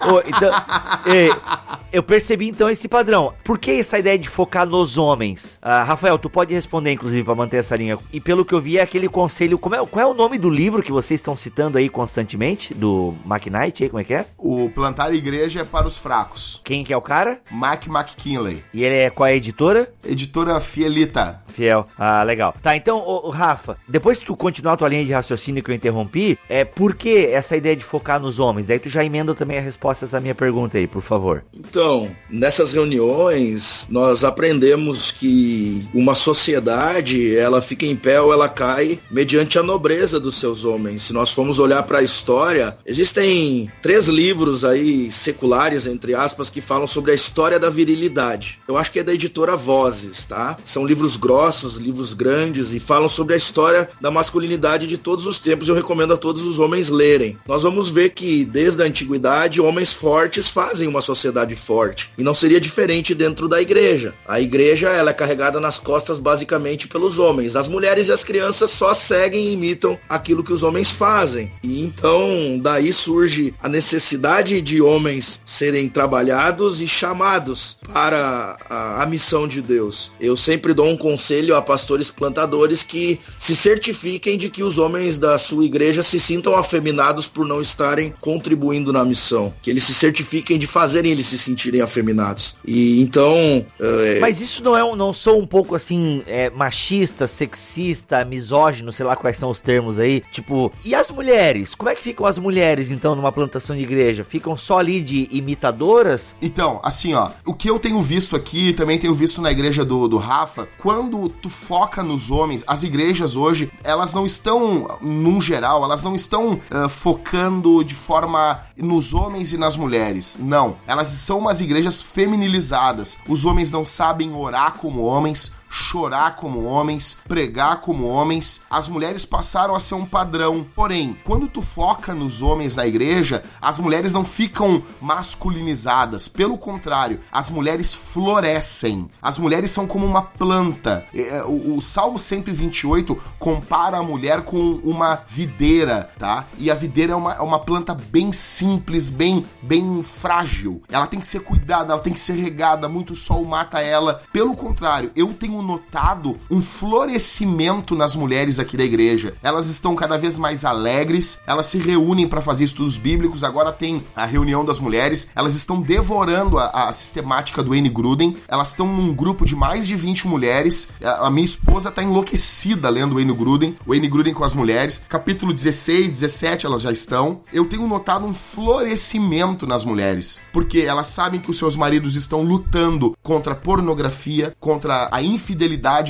Ô, 0.00 0.20
então, 0.26 0.50
eu 1.92 2.02
percebi 2.02 2.48
então 2.48 2.68
esse 2.70 2.88
padrão. 2.88 3.32
Por 3.44 3.58
que 3.58 3.72
essa 3.72 3.98
ideia 3.98 4.18
de 4.18 4.28
focar 4.28 4.66
nos 4.66 4.96
homens? 4.98 5.58
Ah, 5.62 5.82
Rafael, 5.82 6.18
tu 6.18 6.30
pode 6.30 6.54
responder, 6.54 6.92
inclusive, 6.92 7.24
pra 7.24 7.34
manter 7.34 7.58
essa 7.58 7.76
linha. 7.76 7.98
E 8.12 8.20
pelo 8.20 8.44
que 8.44 8.54
eu 8.54 8.60
vi, 8.60 8.78
é 8.78 8.82
aquele 8.82 9.08
conselho. 9.08 9.58
Como 9.58 9.74
é, 9.74 9.86
qual 9.86 10.06
é 10.06 10.10
o 10.10 10.14
nome 10.14 10.38
do 10.38 10.50
livro 10.50 10.82
que 10.82 10.92
vocês 10.92 11.20
estão 11.20 11.36
citando 11.36 11.78
aí 11.78 11.88
constantemente? 11.88 12.74
Do 12.74 13.14
McKnight 13.26 13.82
aí, 13.82 13.88
como 13.88 14.00
é 14.00 14.04
que 14.04 14.14
é? 14.14 14.26
O 14.38 14.70
plantar 14.70 15.12
igreja 15.14 15.60
é 15.60 15.64
para 15.64 15.86
os 15.86 15.98
fracos. 15.98 16.60
Quem 16.64 16.84
que 16.84 16.92
é 16.92 16.96
o 16.96 17.02
cara? 17.02 17.40
Mac 17.50 17.86
McKinley. 17.86 18.62
E 18.72 18.84
ele 18.84 18.94
é 18.94 19.10
qual 19.10 19.26
é 19.26 19.32
a 19.32 19.36
editora? 19.36 19.92
Editora 20.04 20.60
Fielita. 20.60 21.40
Fiel. 21.50 21.86
Ah, 21.98 22.22
legal. 22.22 22.54
Tá, 22.62 22.76
então, 22.76 22.98
ô, 22.98 23.28
ô, 23.28 23.30
Rafa, 23.30 23.76
depois 23.88 24.18
que 24.18 24.24
tu 24.24 24.36
continuar 24.36 24.74
a 24.74 24.76
tua 24.76 24.88
linha 24.88 25.04
de 25.04 25.12
raciocínio 25.12 25.62
que 25.62 25.70
eu 25.70 25.74
interrompi, 25.74 26.38
é 26.48 26.64
por 26.64 26.94
que 26.94 27.26
essa 27.26 27.56
ideia 27.56 27.76
de 27.76 27.84
focar 27.84 28.20
nos 28.20 28.38
homens? 28.38 28.66
Daí 28.66 28.78
tu 28.78 28.88
já 28.88 29.04
emenda 29.04 29.34
também 29.34 29.58
a 29.60 29.64
resposta 29.64 30.04
a 30.04 30.06
essa 30.06 30.20
minha 30.20 30.34
pergunta 30.34 30.78
aí, 30.78 30.86
por 30.86 31.02
favor. 31.02 31.44
Então, 31.54 32.10
nessas 32.28 32.72
reuniões, 32.72 33.86
nós 33.90 34.24
aprendemos 34.24 35.10
que 35.10 35.82
uma 35.94 36.14
sociedade, 36.14 37.36
ela 37.36 37.62
fica 37.62 37.86
em 37.86 37.96
pé 37.96 38.20
ou 38.20 38.32
ela 38.32 38.48
cai 38.48 38.98
mediante 39.10 39.58
a 39.58 39.62
nobreza 39.62 40.18
dos 40.18 40.36
seus 40.36 40.64
homens. 40.64 41.02
Se 41.02 41.12
nós 41.12 41.30
formos 41.30 41.58
olhar 41.58 41.82
para 41.84 41.98
a 41.98 42.02
história, 42.02 42.76
existem 42.84 43.70
três 43.82 44.08
livros 44.08 44.64
aí 44.64 45.10
seculares, 45.10 45.86
entre 45.86 46.14
aspas, 46.14 46.50
que 46.50 46.60
falam 46.60 46.86
sobre 46.86 47.12
a 47.12 47.14
história 47.14 47.58
da 47.58 47.70
virilidade. 47.70 48.58
Eu 48.66 48.76
acho 48.76 48.90
que 48.92 49.00
é 49.00 49.04
da 49.04 49.14
editora 49.14 49.56
Vozes, 49.56 50.24
tá? 50.24 50.56
São 50.64 50.86
livros 50.86 51.16
grossos, 51.16 51.76
livros 51.76 52.14
grandes 52.14 52.72
e 52.74 52.80
falam 52.80 53.08
sobre 53.08 53.34
a 53.34 53.36
história 53.36 53.88
da 54.00 54.10
masculinidade 54.10 54.86
de 54.86 54.96
todos 54.96 55.26
os 55.26 55.38
tempos. 55.38 55.68
Eu 55.68 55.74
recomendo 55.74 56.14
a 56.14 56.16
todos 56.16 56.42
os 56.42 56.58
homens 56.58 56.88
lerem. 56.88 57.36
Nós 57.46 57.62
vamos 57.62 57.90
ver 57.90 58.10
que 58.10 58.44
desde 58.44 58.82
a 58.82 58.86
antiguidade, 58.86 59.49
homens 59.58 59.90
fortes 59.90 60.50
fazem 60.50 60.86
uma 60.86 61.00
sociedade 61.00 61.56
forte. 61.56 62.10
E 62.18 62.22
não 62.22 62.34
seria 62.34 62.60
diferente 62.60 63.14
dentro 63.14 63.48
da 63.48 63.62
igreja. 63.62 64.12
A 64.28 64.38
igreja, 64.38 64.90
ela 64.90 65.12
é 65.12 65.14
carregada 65.14 65.58
nas 65.58 65.78
costas 65.78 66.18
basicamente 66.18 66.86
pelos 66.86 67.18
homens. 67.18 67.56
As 67.56 67.68
mulheres 67.68 68.08
e 68.08 68.12
as 68.12 68.22
crianças 68.22 68.70
só 68.70 68.92
seguem 68.92 69.46
e 69.46 69.54
imitam 69.54 69.98
aquilo 70.10 70.44
que 70.44 70.52
os 70.52 70.62
homens 70.62 70.90
fazem. 70.90 71.50
E 71.62 71.80
então, 71.80 72.58
daí 72.60 72.92
surge 72.92 73.54
a 73.62 73.68
necessidade 73.68 74.60
de 74.60 74.82
homens 74.82 75.40
serem 75.46 75.88
trabalhados 75.88 76.82
e 76.82 76.86
chamados 76.86 77.78
para 77.92 78.58
a, 78.68 79.02
a 79.02 79.06
missão 79.06 79.48
de 79.48 79.62
Deus. 79.62 80.12
Eu 80.20 80.36
sempre 80.36 80.74
dou 80.74 80.86
um 80.86 80.96
conselho 80.96 81.56
a 81.56 81.62
pastores 81.62 82.10
plantadores 82.10 82.82
que 82.82 83.18
se 83.38 83.54
certifiquem 83.56 84.36
de 84.36 84.50
que 84.50 84.62
os 84.62 84.78
homens 84.78 85.18
da 85.18 85.38
sua 85.38 85.64
igreja 85.64 86.02
se 86.02 86.18
sintam 86.20 86.54
afeminados 86.56 87.26
por 87.26 87.46
não 87.46 87.60
estarem 87.60 88.12
contribuindo 88.20 88.92
na 88.92 89.04
missão. 89.04 89.39
Que 89.62 89.70
eles 89.70 89.84
se 89.84 89.94
certifiquem 89.94 90.58
de 90.58 90.66
fazerem 90.66 91.12
eles 91.12 91.26
se 91.26 91.38
sentirem 91.38 91.80
afeminados. 91.80 92.56
E 92.64 93.00
então. 93.02 93.64
é, 93.80 94.18
Mas 94.20 94.40
isso 94.40 94.62
não 94.62 94.76
é 94.76 94.84
um, 94.84 94.94
não 94.94 95.12
sou 95.12 95.40
um 95.40 95.46
pouco 95.46 95.74
assim, 95.74 96.22
é, 96.26 96.50
machista, 96.50 97.26
sexista, 97.26 98.24
misógino, 98.24 98.92
sei 98.92 99.06
lá 99.06 99.16
quais 99.16 99.36
são 99.36 99.50
os 99.50 99.60
termos 99.60 99.98
aí. 99.98 100.22
Tipo, 100.32 100.72
e 100.84 100.94
as 100.94 101.10
mulheres? 101.10 101.74
Como 101.74 101.88
é 101.88 101.94
que 101.94 102.02
ficam 102.02 102.26
as 102.26 102.38
mulheres, 102.38 102.90
então, 102.90 103.14
numa 103.14 103.32
plantação 103.32 103.76
de 103.76 103.82
igreja? 103.82 104.24
Ficam 104.24 104.56
só 104.56 104.78
ali 104.78 105.00
de 105.00 105.28
imitadoras? 105.30 106.34
Então, 106.40 106.80
assim, 106.82 107.14
ó, 107.14 107.30
o 107.44 107.54
que 107.54 107.68
eu 107.70 107.78
tenho 107.78 108.02
visto 108.02 108.36
aqui, 108.36 108.72
também 108.72 108.98
tenho 108.98 109.14
visto 109.14 109.40
na 109.40 109.50
igreja 109.50 109.84
do, 109.84 110.08
do 110.08 110.16
Rafa, 110.16 110.68
quando 110.78 111.28
tu 111.28 111.48
foca 111.48 112.02
nos 112.02 112.30
homens, 112.30 112.64
as 112.66 112.82
igrejas 112.82 113.36
hoje, 113.36 113.70
elas 113.84 114.14
não 114.14 114.26
estão, 114.26 114.98
num 115.00 115.40
geral, 115.40 115.84
elas 115.84 116.02
não 116.02 116.14
estão 116.14 116.58
ah, 116.70 116.88
focando 116.88 117.84
de 117.84 117.94
forma 117.94 118.60
nos 118.76 119.14
homens 119.14 119.29
e 119.52 119.56
nas 119.56 119.76
mulheres. 119.76 120.38
Não. 120.40 120.76
Elas 120.86 121.08
são 121.08 121.38
umas 121.38 121.60
igrejas 121.60 122.02
feminilizadas. 122.02 123.16
Os 123.28 123.44
homens 123.44 123.70
não 123.70 123.86
sabem 123.86 124.32
orar 124.34 124.74
como 124.74 125.02
homens, 125.02 125.52
chorar 125.70 126.34
como 126.34 126.64
homens, 126.64 127.16
pregar 127.26 127.80
como 127.80 128.08
homens. 128.08 128.60
As 128.68 128.88
mulheres 128.88 129.24
passaram 129.24 129.74
a 129.74 129.80
ser 129.80 129.94
um 129.94 130.04
padrão. 130.04 130.66
Porém, 130.74 131.16
quando 131.24 131.46
tu 131.48 131.62
foca 131.62 132.12
nos 132.12 132.42
homens 132.42 132.74
na 132.74 132.86
igreja, 132.86 133.42
as 133.62 133.78
mulheres 133.78 134.12
não 134.12 134.24
ficam 134.24 134.82
masculinizadas. 135.00 136.26
Pelo 136.26 136.58
contrário, 136.58 137.20
as 137.30 137.48
mulheres 137.48 137.94
florescem. 137.94 139.08
As 139.22 139.38
mulheres 139.38 139.70
são 139.70 139.86
como 139.86 140.04
uma 140.04 140.22
planta. 140.22 141.06
É, 141.14 141.42
O, 141.44 141.76
o 141.76 141.80
Salmo 141.80 142.18
128 142.18 143.16
compara 143.38 143.98
a 143.98 144.02
mulher 144.02 144.42
com 144.42 144.80
uma 144.82 145.22
videira, 145.28 146.10
tá? 146.18 146.46
E 146.58 146.70
a 146.70 146.74
videira 146.74 147.12
é 147.12 147.16
uma, 147.16 147.34
é 147.34 147.40
uma 147.40 147.60
planta 147.60 147.94
bem 147.94 148.32
simples, 148.32 149.08
bem, 149.08 149.44
bem 149.62 150.02
frágil. 150.02 150.82
Ela 150.90 151.06
tem 151.06 151.20
que 151.20 151.26
ser 151.26 151.40
cuidada, 151.40 151.92
ela 151.92 152.02
tem 152.02 152.12
que 152.12 152.18
ser 152.18 152.34
regada, 152.34 152.88
muito 152.88 153.14
sol 153.14 153.44
mata 153.44 153.80
ela. 153.80 154.22
Pelo 154.32 154.56
contrário, 154.56 155.12
eu 155.14 155.32
tenho 155.32 155.59
notado 155.62 156.36
um 156.50 156.62
florescimento 156.62 157.94
nas 157.94 158.14
mulheres 158.14 158.58
aqui 158.58 158.76
da 158.76 158.84
igreja. 158.84 159.34
Elas 159.42 159.68
estão 159.68 159.94
cada 159.94 160.18
vez 160.18 160.38
mais 160.38 160.64
alegres, 160.64 161.40
elas 161.46 161.66
se 161.66 161.78
reúnem 161.78 162.28
para 162.28 162.40
fazer 162.40 162.64
estudos 162.64 162.96
bíblicos. 162.96 163.44
Agora 163.44 163.72
tem 163.72 164.02
a 164.14 164.24
reunião 164.24 164.64
das 164.64 164.78
mulheres, 164.78 165.28
elas 165.34 165.54
estão 165.54 165.80
devorando 165.80 166.58
a, 166.58 166.88
a 166.88 166.92
sistemática 166.92 167.62
do 167.62 167.74
N. 167.74 167.88
Gruden. 167.88 168.36
Elas 168.48 168.70
estão 168.70 168.86
num 168.86 169.14
grupo 169.14 169.44
de 169.44 169.54
mais 169.54 169.86
de 169.86 169.94
20 169.94 170.26
mulheres. 170.26 170.88
A, 171.02 171.26
a 171.26 171.30
minha 171.30 171.44
esposa 171.44 171.90
tá 171.90 172.02
enlouquecida 172.02 172.88
lendo 172.88 173.16
o 173.16 173.20
N. 173.20 173.32
Gruden, 173.32 173.76
o 173.86 173.94
N. 173.94 174.08
Gruden 174.08 174.34
com 174.34 174.44
as 174.44 174.54
mulheres. 174.54 175.02
Capítulo 175.08 175.52
16, 175.52 176.08
17 176.10 176.66
elas 176.66 176.82
já 176.82 176.92
estão. 176.92 177.42
Eu 177.52 177.66
tenho 177.66 177.86
notado 177.86 178.24
um 178.24 178.34
florescimento 178.34 179.66
nas 179.66 179.84
mulheres, 179.84 180.40
porque 180.52 180.80
elas 180.80 181.08
sabem 181.08 181.40
que 181.40 181.50
os 181.50 181.58
seus 181.58 181.76
maridos 181.76 182.16
estão 182.16 182.42
lutando 182.42 183.16
contra 183.22 183.52
a 183.52 183.56
pornografia, 183.56 184.54
contra 184.58 185.08
a 185.10 185.22
infidelidade 185.22 185.49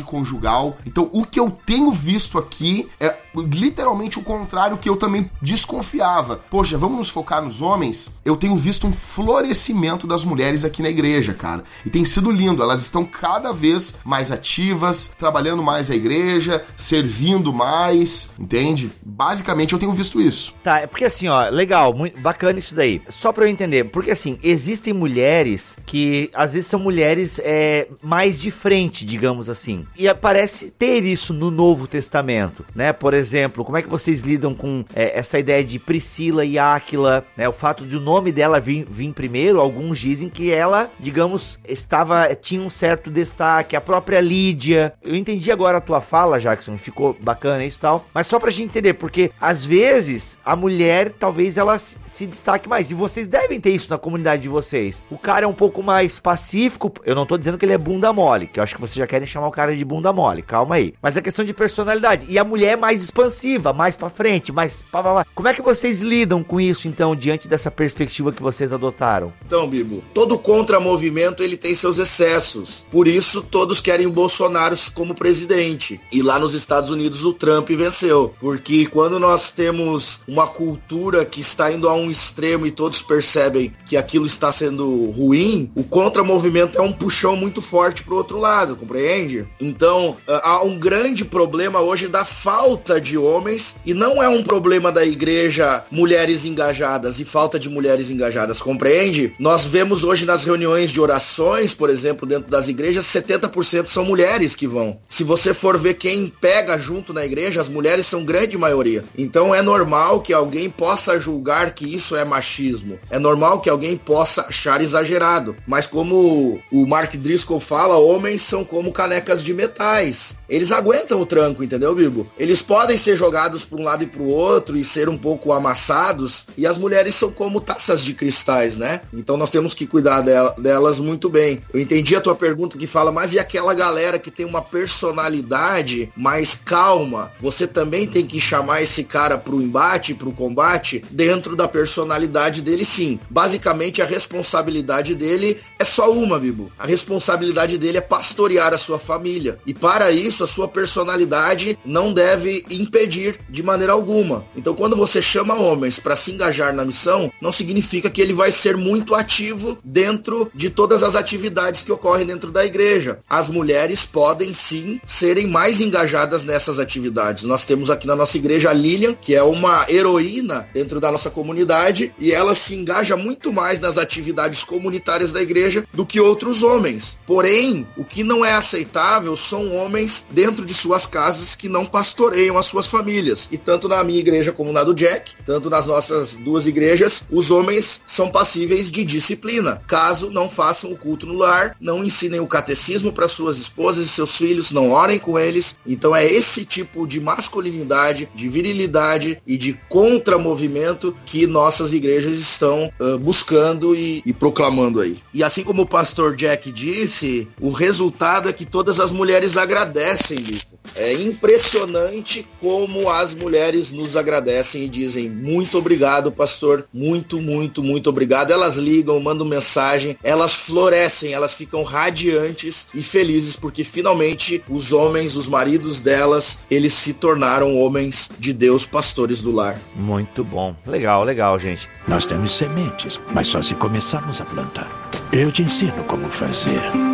conjugal. 0.02 0.76
Então, 0.86 1.08
o 1.12 1.24
que 1.24 1.38
eu 1.38 1.50
tenho 1.50 1.92
visto 1.92 2.38
aqui 2.38 2.88
é 2.98 3.16
literalmente 3.34 4.18
o 4.18 4.22
contrário 4.22 4.76
que 4.78 4.88
eu 4.88 4.96
também 4.96 5.30
desconfiava. 5.40 6.40
Poxa, 6.50 6.76
vamos 6.76 6.98
nos 6.98 7.10
focar 7.10 7.42
nos 7.42 7.62
homens? 7.62 8.10
Eu 8.24 8.36
tenho 8.36 8.56
visto 8.56 8.86
um 8.86 8.92
florescimento 8.92 10.06
das 10.06 10.24
mulheres 10.24 10.64
aqui 10.64 10.82
na 10.82 10.88
igreja, 10.88 11.34
cara. 11.34 11.64
E 11.84 11.90
tem 11.90 12.04
sido 12.04 12.30
lindo. 12.30 12.62
Elas 12.62 12.82
estão 12.82 13.04
cada 13.04 13.52
vez 13.52 13.94
mais 14.04 14.32
ativas, 14.32 15.12
trabalhando 15.18 15.62
mais 15.62 15.90
a 15.90 15.94
igreja, 15.94 16.64
servindo 16.76 17.52
mais, 17.52 18.30
entende? 18.38 18.90
Basicamente 19.02 19.72
eu 19.72 19.78
tenho 19.78 19.92
visto 19.92 20.20
isso. 20.20 20.54
Tá, 20.62 20.80
é 20.80 20.86
porque 20.86 21.04
assim, 21.04 21.28
ó, 21.28 21.48
legal, 21.48 21.94
muito 21.94 22.20
bacana 22.20 22.58
isso 22.58 22.74
daí. 22.74 23.00
Só 23.08 23.32
pra 23.32 23.44
eu 23.44 23.48
entender, 23.48 23.84
porque 23.84 24.10
assim, 24.10 24.38
existem 24.42 24.92
mulheres 24.92 25.76
que 25.86 26.30
às 26.34 26.52
vezes 26.54 26.68
são 26.68 26.80
mulheres 26.80 27.40
é, 27.42 27.88
mais 28.02 28.40
de 28.40 28.50
frente, 28.50 29.04
digamos 29.04 29.29
assim. 29.48 29.86
E 29.96 30.12
parece 30.14 30.70
ter 30.70 31.04
isso 31.04 31.32
no 31.32 31.50
Novo 31.50 31.86
Testamento, 31.86 32.64
né? 32.74 32.92
Por 32.92 33.14
exemplo, 33.14 33.64
como 33.64 33.76
é 33.78 33.82
que 33.82 33.88
vocês 33.88 34.20
lidam 34.20 34.54
com 34.54 34.84
é, 34.94 35.18
essa 35.18 35.38
ideia 35.38 35.64
de 35.64 35.78
Priscila 35.78 36.44
e 36.44 36.58
Áquila, 36.58 37.24
né? 37.36 37.48
O 37.48 37.52
fato 37.52 37.86
de 37.86 37.96
o 37.96 38.00
nome 38.00 38.32
dela 38.32 38.60
vir, 38.60 38.84
vir 38.88 39.12
primeiro, 39.12 39.60
alguns 39.60 39.98
dizem 39.98 40.28
que 40.28 40.50
ela, 40.50 40.90
digamos, 40.98 41.58
estava 41.66 42.34
tinha 42.34 42.62
um 42.62 42.70
certo 42.70 43.10
destaque, 43.10 43.76
a 43.76 43.80
própria 43.80 44.20
Lídia. 44.20 44.94
Eu 45.02 45.14
entendi 45.14 45.52
agora 45.52 45.78
a 45.78 45.80
tua 45.80 46.00
fala, 46.00 46.40
Jackson, 46.40 46.76
ficou 46.76 47.16
bacana 47.20 47.64
isso 47.64 47.78
e 47.78 47.80
tal, 47.80 48.06
mas 48.14 48.26
só 48.26 48.38
pra 48.38 48.50
gente 48.50 48.70
entender, 48.70 48.94
porque 48.94 49.30
às 49.40 49.64
vezes 49.64 50.38
a 50.44 50.56
mulher 50.56 51.10
talvez 51.10 51.58
ela 51.58 51.78
se 51.78 52.26
destaque 52.26 52.68
mais. 52.68 52.90
E 52.90 52.94
vocês 52.94 53.26
devem 53.26 53.60
ter 53.60 53.70
isso 53.70 53.90
na 53.90 53.98
comunidade 53.98 54.42
de 54.42 54.48
vocês. 54.48 55.02
O 55.10 55.18
cara 55.18 55.44
é 55.44 55.48
um 55.48 55.54
pouco 55.54 55.82
mais 55.82 56.18
pacífico. 56.18 56.92
Eu 57.04 57.14
não 57.14 57.26
tô 57.26 57.36
dizendo 57.36 57.58
que 57.58 57.64
ele 57.64 57.72
é 57.72 57.78
bunda 57.78 58.12
mole, 58.12 58.46
que 58.46 58.58
eu 58.58 58.64
acho 58.64 58.74
que 58.74 58.80
vocês 58.80 58.96
já 58.96 59.06
querem 59.20 59.26
chamar 59.26 59.48
o 59.48 59.52
cara 59.52 59.76
de 59.76 59.84
bunda 59.84 60.12
mole. 60.12 60.42
Calma 60.42 60.76
aí. 60.76 60.94
Mas 61.02 61.16
é 61.16 61.22
questão 61.22 61.44
de 61.44 61.52
personalidade. 61.52 62.26
E 62.28 62.38
a 62.38 62.44
mulher 62.44 62.72
é 62.72 62.76
mais 62.76 63.02
expansiva, 63.02 63.72
mais 63.72 63.96
pra 63.96 64.08
frente, 64.08 64.52
mais 64.52 64.82
pá, 64.82 65.02
pá, 65.02 65.14
pá. 65.14 65.26
Como 65.34 65.48
é 65.48 65.54
que 65.54 65.62
vocês 65.62 66.00
lidam 66.00 66.42
com 66.42 66.60
isso, 66.60 66.88
então, 66.88 67.14
diante 67.14 67.48
dessa 67.48 67.70
perspectiva 67.70 68.32
que 68.32 68.42
vocês 68.42 68.72
adotaram? 68.72 69.32
Então, 69.46 69.68
Bibo, 69.68 70.02
todo 70.14 70.38
contramovimento 70.38 71.42
ele 71.42 71.56
tem 71.56 71.74
seus 71.74 71.98
excessos. 71.98 72.86
Por 72.90 73.06
isso, 73.06 73.42
todos 73.42 73.80
querem 73.80 74.06
o 74.06 74.12
Bolsonaro 74.12 74.70
como 74.94 75.14
presidente. 75.14 76.00
E 76.12 76.22
lá 76.22 76.38
nos 76.38 76.54
Estados 76.54 76.90
Unidos 76.90 77.24
o 77.24 77.32
Trump 77.32 77.68
venceu. 77.70 78.34
Porque 78.38 78.86
quando 78.86 79.18
nós 79.18 79.50
temos 79.50 80.20
uma 80.28 80.46
cultura 80.46 81.24
que 81.24 81.40
está 81.40 81.72
indo 81.72 81.88
a 81.88 81.94
um 81.94 82.10
extremo 82.10 82.66
e 82.66 82.70
todos 82.70 83.02
percebem 83.02 83.72
que 83.86 83.96
aquilo 83.96 84.26
está 84.26 84.52
sendo 84.52 85.10
ruim, 85.10 85.70
o 85.74 85.82
contramovimento 85.82 86.78
é 86.78 86.82
um 86.82 86.92
puxão 86.92 87.34
muito 87.36 87.60
forte 87.60 88.04
pro 88.04 88.16
outro 88.16 88.38
lado, 88.38 88.76
compreende? 88.76 89.09
Compreende? 89.10 89.48
Então, 89.60 90.16
há 90.26 90.62
um 90.62 90.78
grande 90.78 91.24
problema 91.24 91.80
hoje 91.80 92.08
da 92.08 92.24
falta 92.24 93.00
de 93.00 93.18
homens 93.18 93.76
e 93.84 93.92
não 93.92 94.22
é 94.22 94.28
um 94.28 94.42
problema 94.42 94.92
da 94.92 95.04
igreja 95.04 95.84
mulheres 95.90 96.44
engajadas 96.44 97.18
e 97.18 97.24
falta 97.24 97.58
de 97.58 97.68
mulheres 97.68 98.10
engajadas, 98.10 98.62
compreende? 98.62 99.32
Nós 99.38 99.64
vemos 99.64 100.04
hoje 100.04 100.24
nas 100.24 100.44
reuniões 100.44 100.90
de 100.90 101.00
orações, 101.00 101.74
por 101.74 101.90
exemplo, 101.90 102.26
dentro 102.26 102.50
das 102.50 102.68
igrejas, 102.68 103.06
70% 103.06 103.88
são 103.88 104.04
mulheres 104.04 104.54
que 104.54 104.66
vão. 104.66 104.98
Se 105.08 105.24
você 105.24 105.52
for 105.52 105.76
ver 105.78 105.94
quem 105.94 106.28
pega 106.28 106.78
junto 106.78 107.12
na 107.12 107.24
igreja, 107.24 107.60
as 107.60 107.68
mulheres 107.68 108.06
são 108.06 108.24
grande 108.24 108.56
maioria. 108.56 109.04
Então 109.16 109.54
é 109.54 109.62
normal 109.62 110.20
que 110.20 110.32
alguém 110.32 110.70
possa 110.70 111.18
julgar 111.20 111.74
que 111.74 111.92
isso 111.92 112.16
é 112.16 112.24
machismo. 112.24 112.98
É 113.10 113.18
normal 113.18 113.60
que 113.60 113.70
alguém 113.70 113.96
possa 113.96 114.42
achar 114.42 114.80
exagerado. 114.80 115.56
Mas 115.66 115.86
como 115.86 116.60
o 116.70 116.86
Mark 116.86 117.14
Driscoll 117.16 117.60
fala, 117.60 117.96
homens 117.96 118.42
são 118.42 118.64
como 118.64 118.89
canecas 118.92 119.42
de 119.42 119.54
metais. 119.54 120.38
Eles 120.48 120.72
aguentam 120.72 121.20
o 121.20 121.26
tranco, 121.26 121.62
entendeu, 121.62 121.94
Bibo? 121.94 122.28
Eles 122.38 122.62
podem 122.62 122.96
ser 122.96 123.16
jogados 123.16 123.64
para 123.64 123.80
um 123.80 123.84
lado 123.84 124.04
e 124.04 124.06
para 124.06 124.22
o 124.22 124.28
outro 124.28 124.76
e 124.76 124.84
ser 124.84 125.08
um 125.08 125.18
pouco 125.18 125.52
amassados. 125.52 126.46
E 126.56 126.66
as 126.66 126.76
mulheres 126.76 127.14
são 127.14 127.30
como 127.30 127.60
taças 127.60 128.02
de 128.02 128.14
cristais, 128.14 128.76
né? 128.76 129.00
Então 129.12 129.36
nós 129.36 129.50
temos 129.50 129.74
que 129.74 129.86
cuidar 129.86 130.22
delas 130.22 130.98
muito 130.98 131.28
bem. 131.28 131.60
Eu 131.72 131.80
entendi 131.80 132.16
a 132.16 132.20
tua 132.20 132.34
pergunta 132.34 132.78
que 132.78 132.86
fala, 132.86 133.12
mas 133.12 133.32
e 133.32 133.38
aquela 133.38 133.74
galera 133.74 134.18
que 134.18 134.30
tem 134.30 134.46
uma 134.46 134.62
personalidade 134.62 136.12
mais 136.16 136.54
calma? 136.54 137.32
Você 137.40 137.66
também 137.66 138.06
tem 138.06 138.26
que 138.26 138.40
chamar 138.40 138.82
esse 138.82 139.04
cara 139.04 139.38
pro 139.38 139.60
embate, 139.60 140.14
pro 140.14 140.32
combate, 140.32 141.02
dentro 141.10 141.54
da 141.54 141.68
personalidade 141.68 142.62
dele, 142.62 142.84
sim. 142.84 143.18
Basicamente, 143.28 144.02
a 144.02 144.06
responsabilidade 144.06 145.14
dele 145.14 145.58
é 145.78 145.84
só 145.84 146.12
uma, 146.12 146.38
Bibo. 146.38 146.70
A 146.78 146.86
responsabilidade 146.86 147.78
dele 147.78 147.98
é 147.98 148.00
pastorear 148.00 148.72
a 148.72 148.78
sua 148.80 148.98
família. 148.98 149.58
E 149.66 149.72
para 149.72 150.10
isso, 150.10 150.42
a 150.42 150.48
sua 150.48 150.66
personalidade 150.66 151.78
não 151.84 152.12
deve 152.12 152.64
impedir 152.68 153.38
de 153.48 153.62
maneira 153.62 153.92
alguma. 153.92 154.44
Então, 154.56 154.74
quando 154.74 154.96
você 154.96 155.22
chama 155.22 155.54
homens 155.54 155.98
para 155.98 156.16
se 156.16 156.32
engajar 156.32 156.74
na 156.74 156.84
missão, 156.84 157.30
não 157.40 157.52
significa 157.52 158.10
que 158.10 158.20
ele 158.20 158.32
vai 158.32 158.50
ser 158.50 158.76
muito 158.76 159.14
ativo 159.14 159.78
dentro 159.84 160.50
de 160.54 160.70
todas 160.70 161.02
as 161.02 161.14
atividades 161.14 161.82
que 161.82 161.92
ocorrem 161.92 162.26
dentro 162.26 162.50
da 162.50 162.64
igreja. 162.64 163.20
As 163.28 163.48
mulheres 163.48 164.04
podem 164.04 164.52
sim 164.52 165.00
serem 165.06 165.46
mais 165.46 165.80
engajadas 165.80 166.44
nessas 166.44 166.78
atividades. 166.78 167.44
Nós 167.44 167.64
temos 167.64 167.90
aqui 167.90 168.06
na 168.06 168.16
nossa 168.16 168.36
igreja 168.36 168.70
a 168.70 168.72
Lilian, 168.72 169.14
que 169.14 169.34
é 169.34 169.42
uma 169.42 169.86
heroína 169.88 170.68
dentro 170.72 171.00
da 171.00 171.12
nossa 171.12 171.30
comunidade, 171.30 172.14
e 172.18 172.32
ela 172.32 172.54
se 172.54 172.74
engaja 172.74 173.16
muito 173.16 173.52
mais 173.52 173.80
nas 173.80 173.98
atividades 173.98 174.64
comunitárias 174.64 175.32
da 175.32 175.42
igreja 175.42 175.84
do 175.92 176.06
que 176.06 176.20
outros 176.20 176.62
homens. 176.62 177.18
Porém, 177.26 177.86
o 177.96 178.04
que 178.04 178.22
não 178.22 178.44
é 178.44 178.52
aceitável 178.70 179.36
são 179.36 179.74
homens 179.74 180.24
dentro 180.30 180.64
de 180.64 180.72
suas 180.72 181.04
casas 181.04 181.56
que 181.56 181.68
não 181.68 181.84
pastoreiam 181.84 182.56
as 182.56 182.66
suas 182.66 182.86
famílias. 182.86 183.48
E 183.50 183.58
tanto 183.58 183.88
na 183.88 184.02
minha 184.04 184.20
igreja 184.20 184.52
como 184.52 184.72
na 184.72 184.84
do 184.84 184.94
Jack, 184.94 185.34
tanto 185.44 185.68
nas 185.68 185.86
nossas 185.86 186.36
duas 186.36 186.66
igrejas, 186.66 187.24
os 187.30 187.50
homens 187.50 188.02
são 188.06 188.30
passíveis 188.30 188.90
de 188.90 189.04
disciplina, 189.04 189.82
caso 189.88 190.30
não 190.30 190.48
façam 190.48 190.92
o 190.92 190.96
culto 190.96 191.26
no 191.26 191.34
lar, 191.34 191.76
não 191.80 192.04
ensinem 192.04 192.40
o 192.40 192.46
catecismo 192.46 193.12
para 193.12 193.28
suas 193.28 193.58
esposas 193.58 194.04
e 194.04 194.08
seus 194.08 194.36
filhos, 194.36 194.70
não 194.70 194.92
orem 194.92 195.18
com 195.18 195.38
eles. 195.38 195.78
Então 195.84 196.14
é 196.14 196.24
esse 196.24 196.64
tipo 196.64 197.06
de 197.06 197.20
masculinidade, 197.20 198.28
de 198.34 198.48
virilidade 198.48 199.42
e 199.46 199.56
de 199.56 199.78
contramovimento 199.88 201.14
que 201.26 201.46
nossas 201.46 201.92
igrejas 201.92 202.36
estão 202.36 202.90
uh, 203.00 203.18
buscando 203.18 203.94
e, 203.96 204.22
e 204.24 204.32
proclamando 204.32 205.00
aí. 205.00 205.20
E 205.34 205.42
assim 205.42 205.64
como 205.64 205.82
o 205.82 205.86
pastor 205.86 206.36
Jack 206.36 206.70
disse, 206.70 207.48
o 207.60 207.70
resultado 207.70 208.48
é 208.48 208.52
que 208.52 208.59
todas 208.64 209.00
as 209.00 209.10
mulheres 209.10 209.56
agradecem, 209.56 210.38
Bico. 210.38 210.78
É 210.94 211.12
impressionante 211.12 212.46
como 212.60 213.08
as 213.10 213.34
mulheres 213.34 213.92
nos 213.92 214.16
agradecem 214.16 214.84
e 214.84 214.88
dizem 214.88 215.28
muito 215.28 215.78
obrigado, 215.78 216.32
pastor, 216.32 216.86
muito, 216.92 217.40
muito, 217.40 217.82
muito 217.82 218.10
obrigado. 218.10 218.50
Elas 218.50 218.76
ligam, 218.76 219.20
mandam 219.20 219.46
mensagem, 219.46 220.16
elas 220.22 220.54
florescem, 220.54 221.32
elas 221.32 221.54
ficam 221.54 221.82
radiantes 221.82 222.88
e 222.94 223.02
felizes 223.02 223.56
porque 223.56 223.84
finalmente 223.84 224.62
os 224.68 224.92
homens, 224.92 225.36
os 225.36 225.46
maridos 225.46 226.00
delas, 226.00 226.60
eles 226.70 226.92
se 226.92 227.14
tornaram 227.14 227.76
homens 227.76 228.30
de 228.38 228.52
Deus, 228.52 228.84
pastores 228.84 229.40
do 229.40 229.52
lar. 229.52 229.78
Muito 229.94 230.42
bom. 230.42 230.74
Legal, 230.86 231.24
legal, 231.24 231.58
gente. 231.58 231.88
Nós 232.08 232.26
temos 232.26 232.52
sementes, 232.52 233.20
mas 233.32 233.48
só 233.48 233.62
se 233.62 233.74
começarmos 233.74 234.40
a 234.40 234.44
plantar. 234.44 234.88
Eu 235.32 235.52
te 235.52 235.62
ensino 235.62 236.02
como 236.04 236.28
fazer. 236.28 237.09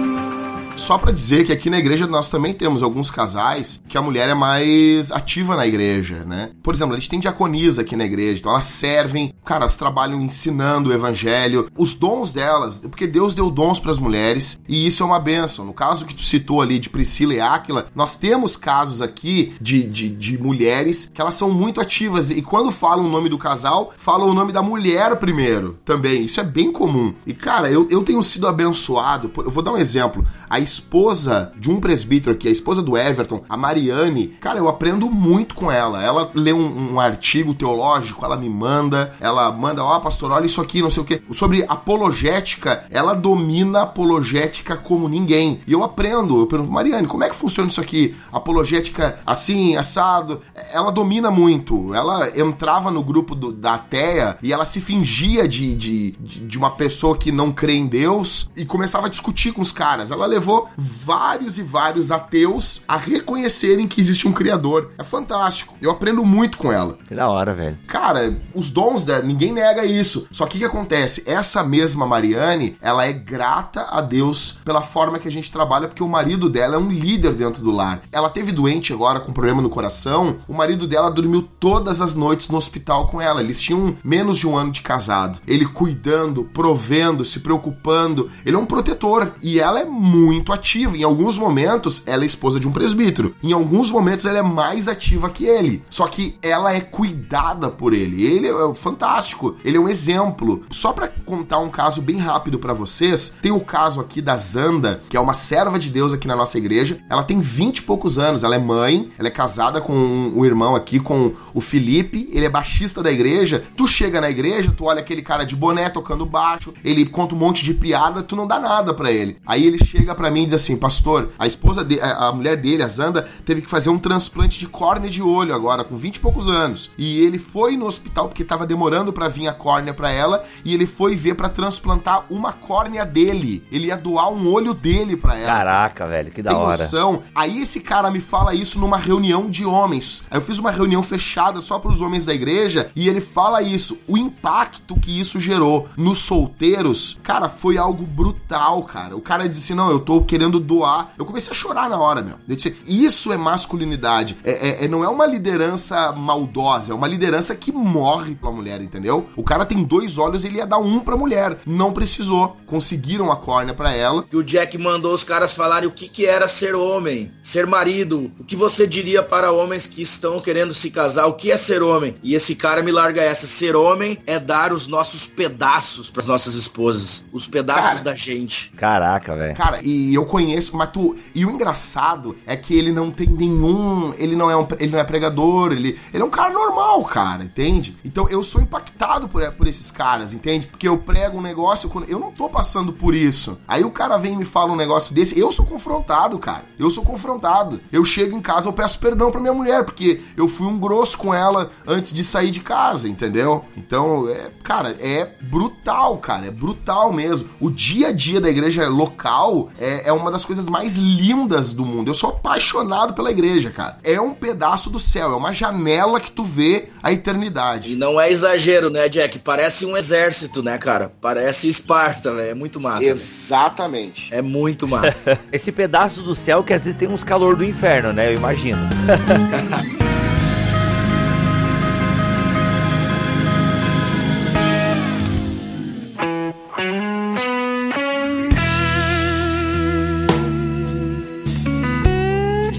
Só 0.76 0.98
para 0.98 1.10
dizer 1.10 1.44
que 1.44 1.52
aqui 1.52 1.70
na 1.70 1.78
igreja 1.78 2.06
nós 2.06 2.30
também 2.30 2.54
temos 2.54 2.82
alguns 2.82 3.10
casais 3.10 3.82
que 3.88 3.96
a 3.96 4.02
mulher 4.02 4.28
é 4.28 4.34
mais 4.34 5.10
ativa 5.10 5.56
na 5.56 5.66
igreja, 5.66 6.22
né? 6.24 6.50
Por 6.62 6.74
exemplo, 6.74 6.94
a 6.94 6.98
gente 6.98 7.08
tem 7.08 7.18
diaconisa 7.18 7.80
aqui 7.80 7.96
na 7.96 8.04
igreja, 8.04 8.38
então 8.38 8.52
elas 8.52 8.66
servem, 8.66 9.34
cara, 9.44 9.62
elas 9.62 9.76
trabalham 9.76 10.20
ensinando 10.20 10.90
o 10.90 10.92
evangelho, 10.92 11.68
os 11.76 11.94
dons 11.94 12.32
delas, 12.32 12.78
porque 12.78 13.06
Deus 13.06 13.34
deu 13.34 13.50
dons 13.50 13.80
para 13.80 13.90
as 13.90 13.98
mulheres 13.98 14.60
e 14.68 14.86
isso 14.86 15.02
é 15.02 15.06
uma 15.06 15.18
benção. 15.18 15.64
No 15.64 15.72
caso 15.72 16.04
que 16.04 16.14
tu 16.14 16.22
citou 16.22 16.60
ali 16.60 16.78
de 16.78 16.90
Priscila 16.90 17.34
e 17.34 17.40
Áquila, 17.40 17.86
nós 17.94 18.14
temos 18.14 18.56
casos 18.56 19.00
aqui 19.00 19.54
de, 19.60 19.82
de, 19.82 20.08
de 20.08 20.38
mulheres 20.38 21.10
que 21.12 21.20
elas 21.20 21.34
são 21.34 21.50
muito 21.50 21.80
ativas 21.80 22.30
e 22.30 22.42
quando 22.42 22.70
falam 22.70 23.06
o 23.06 23.10
nome 23.10 23.28
do 23.28 23.38
casal, 23.38 23.92
falam 23.98 24.28
o 24.28 24.34
nome 24.34 24.52
da 24.52 24.62
mulher 24.62 25.16
primeiro 25.16 25.78
também. 25.84 26.24
Isso 26.24 26.38
é 26.38 26.44
bem 26.44 26.70
comum. 26.70 27.14
E 27.26 27.32
cara, 27.32 27.70
eu, 27.70 27.88
eu 27.90 28.04
tenho 28.04 28.22
sido 28.22 28.46
abençoado. 28.46 29.30
Por, 29.30 29.46
eu 29.46 29.50
vou 29.50 29.62
dar 29.62 29.72
um 29.72 29.78
exemplo. 29.78 30.24
A 30.48 30.60
esposa 30.66 31.52
de 31.56 31.70
um 31.70 31.80
presbítero 31.80 32.34
aqui, 32.34 32.48
a 32.48 32.50
esposa 32.50 32.82
do 32.82 32.96
Everton, 32.96 33.42
a 33.48 33.56
Mariane, 33.56 34.28
cara, 34.40 34.58
eu 34.58 34.68
aprendo 34.68 35.08
muito 35.08 35.54
com 35.54 35.70
ela. 35.70 36.02
Ela 36.02 36.30
lê 36.34 36.52
um, 36.52 36.94
um 36.94 37.00
artigo 37.00 37.54
teológico, 37.54 38.24
ela 38.24 38.36
me 38.36 38.48
manda, 38.50 39.14
ela 39.20 39.50
manda, 39.52 39.82
ó, 39.82 39.96
oh, 39.96 40.00
pastor, 40.00 40.32
olha 40.32 40.46
isso 40.46 40.60
aqui, 40.60 40.82
não 40.82 40.90
sei 40.90 41.02
o 41.02 41.06
que. 41.06 41.22
Sobre 41.32 41.64
apologética, 41.68 42.84
ela 42.90 43.14
domina 43.14 43.82
apologética 43.82 44.76
como 44.76 45.08
ninguém. 45.08 45.60
E 45.66 45.72
eu 45.72 45.82
aprendo, 45.82 46.40
eu 46.40 46.46
pergunto, 46.46 46.72
Mariane, 46.72 47.06
como 47.06 47.24
é 47.24 47.28
que 47.28 47.36
funciona 47.36 47.70
isso 47.70 47.80
aqui? 47.80 48.14
Apologética 48.32 49.18
assim, 49.24 49.76
assado. 49.76 50.40
Ela 50.72 50.90
domina 50.90 51.30
muito. 51.30 51.94
Ela 51.94 52.38
entrava 52.38 52.90
no 52.90 53.02
grupo 53.02 53.34
do, 53.34 53.52
da 53.52 53.74
ateia 53.74 54.36
e 54.42 54.52
ela 54.52 54.64
se 54.64 54.80
fingia 54.80 55.46
de, 55.46 55.74
de, 55.74 56.10
de 56.12 56.58
uma 56.58 56.70
pessoa 56.70 57.16
que 57.16 57.30
não 57.30 57.52
crê 57.52 57.74
em 57.74 57.86
Deus 57.86 58.50
e 58.56 58.64
começava 58.64 59.06
a 59.06 59.10
discutir 59.10 59.52
com 59.52 59.62
os 59.62 59.72
caras. 59.72 60.10
Ela 60.10 60.26
levou 60.26 60.55
vários 60.76 61.58
e 61.58 61.62
vários 61.62 62.10
ateus 62.10 62.82
a 62.86 62.96
reconhecerem 62.96 63.86
que 63.86 64.00
existe 64.00 64.26
um 64.28 64.32
criador. 64.32 64.90
É 64.98 65.04
fantástico. 65.04 65.74
Eu 65.80 65.90
aprendo 65.90 66.24
muito 66.24 66.58
com 66.58 66.72
ela. 66.72 66.98
Que 67.06 67.14
da 67.14 67.28
hora, 67.28 67.54
velho. 67.54 67.78
Cara, 67.86 68.36
os 68.54 68.70
dons 68.70 69.02
dela, 69.02 69.22
ninguém 69.22 69.52
nega 69.52 69.84
isso. 69.84 70.26
Só 70.30 70.46
que 70.46 70.56
o 70.56 70.60
que 70.60 70.64
acontece? 70.64 71.22
Essa 71.26 71.62
mesma 71.62 72.06
Mariane, 72.06 72.76
ela 72.80 73.06
é 73.06 73.12
grata 73.12 73.86
a 73.90 74.00
Deus 74.00 74.58
pela 74.64 74.82
forma 74.82 75.18
que 75.18 75.28
a 75.28 75.32
gente 75.32 75.52
trabalha, 75.52 75.88
porque 75.88 76.02
o 76.02 76.08
marido 76.08 76.48
dela 76.48 76.76
é 76.76 76.78
um 76.78 76.90
líder 76.90 77.34
dentro 77.34 77.62
do 77.62 77.70
lar. 77.70 78.02
Ela 78.12 78.30
teve 78.30 78.52
doente 78.52 78.92
agora 78.92 79.20
com 79.20 79.32
problema 79.32 79.62
no 79.62 79.70
coração. 79.70 80.36
O 80.48 80.54
marido 80.54 80.86
dela 80.86 81.10
dormiu 81.10 81.42
todas 81.42 82.00
as 82.00 82.14
noites 82.14 82.48
no 82.48 82.56
hospital 82.56 83.08
com 83.08 83.20
ela. 83.20 83.40
Eles 83.40 83.60
tinham 83.60 83.96
menos 84.04 84.38
de 84.38 84.46
um 84.46 84.56
ano 84.56 84.72
de 84.72 84.82
casado. 84.82 85.40
Ele 85.46 85.66
cuidando, 85.66 86.44
provendo, 86.44 87.24
se 87.24 87.40
preocupando. 87.40 88.30
Ele 88.44 88.56
é 88.56 88.58
um 88.58 88.66
protetor. 88.66 89.32
E 89.42 89.58
ela 89.58 89.80
é 89.80 89.84
muito 89.84 90.45
muito 90.46 90.52
ativa. 90.52 90.96
Em 90.96 91.02
alguns 91.02 91.36
momentos, 91.36 92.02
ela 92.06 92.22
é 92.22 92.26
esposa 92.26 92.60
de 92.60 92.68
um 92.68 92.72
presbítero. 92.72 93.34
Em 93.42 93.52
alguns 93.52 93.90
momentos, 93.90 94.24
ela 94.24 94.38
é 94.38 94.42
mais 94.42 94.86
ativa 94.86 95.28
que 95.28 95.44
ele. 95.44 95.82
Só 95.90 96.06
que 96.06 96.38
ela 96.40 96.72
é 96.72 96.80
cuidada 96.80 97.68
por 97.68 97.92
ele. 97.92 98.24
Ele 98.24 98.48
é 98.48 98.74
fantástico. 98.74 99.56
Ele 99.64 99.76
é 99.76 99.80
um 99.80 99.88
exemplo. 99.88 100.62
Só 100.70 100.92
para 100.92 101.08
contar 101.08 101.58
um 101.58 101.68
caso 101.68 102.00
bem 102.00 102.18
rápido 102.18 102.58
para 102.58 102.72
vocês, 102.72 103.34
tem 103.42 103.50
o 103.50 103.60
caso 103.60 104.00
aqui 104.00 104.22
da 104.22 104.36
Zanda, 104.36 105.02
que 105.08 105.16
é 105.16 105.20
uma 105.20 105.34
serva 105.34 105.78
de 105.78 105.90
Deus 105.90 106.12
aqui 106.12 106.28
na 106.28 106.36
nossa 106.36 106.58
igreja. 106.58 106.98
Ela 107.10 107.24
tem 107.24 107.40
20 107.40 107.78
e 107.78 107.82
poucos 107.82 108.18
anos. 108.18 108.44
Ela 108.44 108.54
é 108.54 108.60
mãe, 108.60 109.10
ela 109.18 109.28
é 109.28 109.32
casada 109.32 109.80
com 109.80 110.32
o 110.34 110.46
irmão 110.46 110.76
aqui, 110.76 111.00
com 111.00 111.32
o 111.52 111.60
Felipe. 111.60 112.28
Ele 112.32 112.46
é 112.46 112.50
baixista 112.50 113.02
da 113.02 113.10
igreja. 113.10 113.64
Tu 113.76 113.86
chega 113.86 114.20
na 114.20 114.30
igreja, 114.30 114.72
tu 114.76 114.84
olha 114.84 115.00
aquele 115.00 115.22
cara 115.22 115.44
de 115.44 115.56
boné 115.56 115.88
tocando 115.88 116.24
baixo, 116.24 116.72
ele 116.84 117.06
conta 117.06 117.34
um 117.34 117.38
monte 117.38 117.64
de 117.64 117.74
piada, 117.74 118.22
tu 118.22 118.36
não 118.36 118.46
dá 118.46 118.60
nada 118.60 118.94
para 118.94 119.10
ele. 119.10 119.38
Aí 119.46 119.66
ele 119.66 119.82
chega 119.84 120.14
para 120.14 120.30
mim 120.30 120.35
e 120.42 120.46
diz 120.46 120.54
assim: 120.54 120.76
Pastor, 120.76 121.30
a 121.38 121.46
esposa 121.46 121.84
de, 121.84 122.00
a, 122.00 122.28
a, 122.28 122.32
mulher 122.32 122.56
dele, 122.56 122.82
a 122.82 122.88
Zanda, 122.88 123.28
teve 123.44 123.62
que 123.62 123.70
fazer 123.70 123.90
um 123.90 123.98
transplante 123.98 124.58
de 124.58 124.66
córnea 124.66 125.10
de 125.10 125.22
olho 125.22 125.54
agora, 125.54 125.84
com 125.84 125.96
20 125.96 126.16
e 126.16 126.20
poucos 126.20 126.48
anos. 126.48 126.90
E 126.96 127.18
ele 127.20 127.38
foi 127.38 127.76
no 127.76 127.86
hospital 127.86 128.28
porque 128.28 128.44
tava 128.44 128.66
demorando 128.66 129.12
para 129.12 129.28
vir 129.28 129.48
a 129.48 129.52
córnea 129.52 129.94
para 129.94 130.10
ela, 130.10 130.44
e 130.64 130.74
ele 130.74 130.86
foi 130.86 131.16
ver 131.16 131.34
para 131.34 131.48
transplantar 131.48 132.26
uma 132.30 132.52
córnea 132.52 133.04
dele. 133.04 133.64
Ele 133.70 133.86
ia 133.86 133.96
doar 133.96 134.30
um 134.30 134.52
olho 134.52 134.74
dele 134.74 135.16
para 135.16 135.36
ela. 135.36 135.46
Caraca, 135.46 136.06
velho, 136.06 136.30
que 136.30 136.42
da 136.42 136.50
Tem 136.50 136.58
hora. 136.58 136.82
Noção? 136.84 137.22
Aí 137.34 137.60
esse 137.60 137.80
cara 137.80 138.10
me 138.10 138.20
fala 138.20 138.54
isso 138.54 138.78
numa 138.78 138.98
reunião 138.98 139.48
de 139.48 139.64
homens. 139.64 140.24
Aí 140.30 140.38
eu 140.38 140.42
fiz 140.42 140.58
uma 140.58 140.70
reunião 140.70 141.02
fechada 141.02 141.60
só 141.60 141.78
para 141.78 141.90
os 141.90 142.00
homens 142.00 142.24
da 142.24 142.34
igreja 142.34 142.90
e 142.94 143.08
ele 143.08 143.20
fala 143.20 143.62
isso. 143.62 143.98
O 144.06 144.16
impacto 144.16 144.98
que 144.98 145.18
isso 145.18 145.40
gerou 145.40 145.88
nos 145.96 146.18
solteiros, 146.18 147.18
cara, 147.22 147.48
foi 147.48 147.78
algo 147.78 148.04
brutal, 148.04 148.82
cara. 148.84 149.16
O 149.16 149.20
cara 149.20 149.48
disse: 149.48 149.74
"Não, 149.74 149.90
eu 149.90 150.00
tô 150.00 150.22
querendo 150.26 150.60
doar. 150.60 151.12
Eu 151.18 151.24
comecei 151.24 151.52
a 151.52 151.54
chorar 151.54 151.88
na 151.88 151.98
hora, 151.98 152.22
meu. 152.22 152.36
Eu 152.48 152.56
disse, 152.56 152.76
isso 152.86 153.32
é 153.32 153.36
masculinidade. 153.36 154.36
É, 154.44 154.50
é, 154.50 154.84
é, 154.84 154.88
não 154.88 155.04
é 155.04 155.08
uma 155.08 155.26
liderança 155.26 156.12
maldosa, 156.12 156.92
é 156.92 156.94
uma 156.94 157.06
liderança 157.06 157.54
que 157.54 157.72
morre 157.72 158.34
pela 158.34 158.52
mulher, 158.52 158.80
entendeu? 158.82 159.26
O 159.36 159.42
cara 159.42 159.64
tem 159.64 159.82
dois 159.82 160.18
olhos, 160.18 160.44
ele 160.44 160.58
ia 160.58 160.66
dar 160.66 160.78
um 160.78 161.00
pra 161.00 161.16
mulher. 161.16 161.58
Não 161.64 161.92
precisou. 161.92 162.56
Conseguiram 162.66 163.30
a 163.32 163.36
córnea 163.36 163.74
para 163.74 163.92
ela. 163.92 164.24
Que 164.24 164.36
o 164.36 164.42
Jack 164.42 164.76
mandou 164.78 165.14
os 165.14 165.24
caras 165.24 165.54
falarem 165.54 165.88
o 165.88 165.92
que, 165.92 166.08
que 166.08 166.26
era 166.26 166.48
ser 166.48 166.74
homem, 166.74 167.32
ser 167.42 167.66
marido. 167.66 168.30
O 168.38 168.44
que 168.44 168.56
você 168.56 168.86
diria 168.86 169.22
para 169.22 169.52
homens 169.52 169.86
que 169.86 170.02
estão 170.02 170.40
querendo 170.40 170.74
se 170.74 170.90
casar? 170.90 171.26
O 171.26 171.34
que 171.34 171.50
é 171.50 171.56
ser 171.56 171.82
homem? 171.82 172.16
E 172.22 172.34
esse 172.34 172.54
cara 172.54 172.82
me 172.82 172.90
larga 172.90 173.22
essa. 173.22 173.46
Ser 173.46 173.76
homem 173.76 174.18
é 174.26 174.38
dar 174.38 174.72
os 174.72 174.86
nossos 174.86 175.26
pedaços 175.26 176.10
para 176.10 176.22
as 176.22 176.26
nossas 176.26 176.54
esposas. 176.54 177.24
Os 177.32 177.48
pedaços 177.48 177.86
cara, 177.86 178.02
da 178.02 178.14
gente. 178.14 178.70
Caraca, 178.76 179.36
velho. 179.36 179.56
Cara, 179.56 179.80
e 179.82 180.05
eu 180.14 180.24
conheço, 180.24 180.76
mas 180.76 180.90
tu. 180.90 181.16
E 181.34 181.44
o 181.44 181.50
engraçado 181.50 182.36
é 182.46 182.56
que 182.56 182.74
ele 182.74 182.92
não 182.92 183.10
tem 183.10 183.26
nenhum. 183.26 184.12
Ele 184.16 184.36
não 184.36 184.50
é 184.50 184.56
um, 184.56 184.66
ele 184.78 184.92
não 184.92 184.98
é 184.98 185.04
pregador, 185.04 185.72
ele, 185.72 185.98
ele 186.12 186.22
é 186.22 186.26
um 186.26 186.30
cara 186.30 186.52
normal, 186.52 187.04
cara, 187.04 187.44
entende? 187.44 187.96
Então 188.04 188.28
eu 188.28 188.42
sou 188.42 188.60
impactado 188.60 189.28
por, 189.28 189.42
por 189.52 189.66
esses 189.66 189.90
caras, 189.90 190.32
entende? 190.32 190.66
Porque 190.66 190.88
eu 190.88 190.98
prego 190.98 191.38
um 191.38 191.42
negócio, 191.42 191.90
eu 192.08 192.18
não 192.18 192.30
tô 192.30 192.48
passando 192.48 192.92
por 192.92 193.14
isso. 193.14 193.58
Aí 193.66 193.84
o 193.84 193.90
cara 193.90 194.16
vem 194.16 194.34
e 194.34 194.36
me 194.36 194.44
fala 194.44 194.72
um 194.72 194.76
negócio 194.76 195.14
desse, 195.14 195.38
eu 195.38 195.50
sou 195.52 195.64
confrontado, 195.64 196.38
cara. 196.38 196.64
Eu 196.78 196.90
sou 196.90 197.04
confrontado. 197.04 197.80
Eu 197.92 198.04
chego 198.04 198.36
em 198.36 198.40
casa, 198.40 198.68
eu 198.68 198.72
peço 198.72 198.98
perdão 198.98 199.30
pra 199.30 199.40
minha 199.40 199.54
mulher, 199.54 199.84
porque 199.84 200.20
eu 200.36 200.48
fui 200.48 200.66
um 200.66 200.78
grosso 200.78 201.18
com 201.18 201.32
ela 201.32 201.70
antes 201.86 202.12
de 202.12 202.22
sair 202.22 202.50
de 202.50 202.60
casa, 202.60 203.08
entendeu? 203.08 203.64
Então, 203.76 204.28
é, 204.28 204.50
cara, 204.62 204.96
é 205.00 205.34
brutal, 205.40 206.18
cara. 206.18 206.46
É 206.46 206.50
brutal 206.50 207.12
mesmo. 207.12 207.48
O 207.60 207.70
dia 207.70 208.08
a 208.08 208.12
dia 208.12 208.40
da 208.40 208.48
igreja 208.48 208.88
local 208.88 209.68
é, 209.78 209.95
é 210.04 210.12
uma 210.12 210.30
das 210.30 210.44
coisas 210.44 210.66
mais 210.66 210.96
lindas 210.96 211.72
do 211.72 211.84
mundo. 211.84 212.10
Eu 212.10 212.14
sou 212.14 212.30
apaixonado 212.30 213.14
pela 213.14 213.30
igreja, 213.30 213.70
cara. 213.70 213.98
É 214.02 214.20
um 214.20 214.34
pedaço 214.34 214.90
do 214.90 214.98
céu, 214.98 215.32
é 215.32 215.36
uma 215.36 215.52
janela 215.52 216.20
que 216.20 216.30
tu 216.30 216.44
vê 216.44 216.88
a 217.02 217.12
eternidade. 217.12 217.92
E 217.92 217.94
não 217.94 218.20
é 218.20 218.30
exagero, 218.30 218.90
né, 218.90 219.08
Jack? 219.08 219.38
Parece 219.38 219.86
um 219.86 219.96
exército, 219.96 220.62
né, 220.62 220.78
cara? 220.78 221.12
Parece 221.20 221.68
Esparta, 221.68 222.32
né? 222.32 222.50
É 222.50 222.54
muito 222.54 222.80
massa. 222.80 223.04
Exatamente. 223.04 224.32
É 224.34 224.42
muito 224.42 224.86
massa. 224.86 225.38
Esse 225.52 225.72
pedaço 225.72 226.22
do 226.22 226.34
céu 226.34 226.62
que 226.62 226.72
às 226.72 226.84
vezes 226.84 226.98
tem 226.98 227.08
uns 227.08 227.24
calor 227.24 227.56
do 227.56 227.64
inferno, 227.64 228.12
né? 228.12 228.32
Eu 228.32 228.36
imagino. 228.36 228.80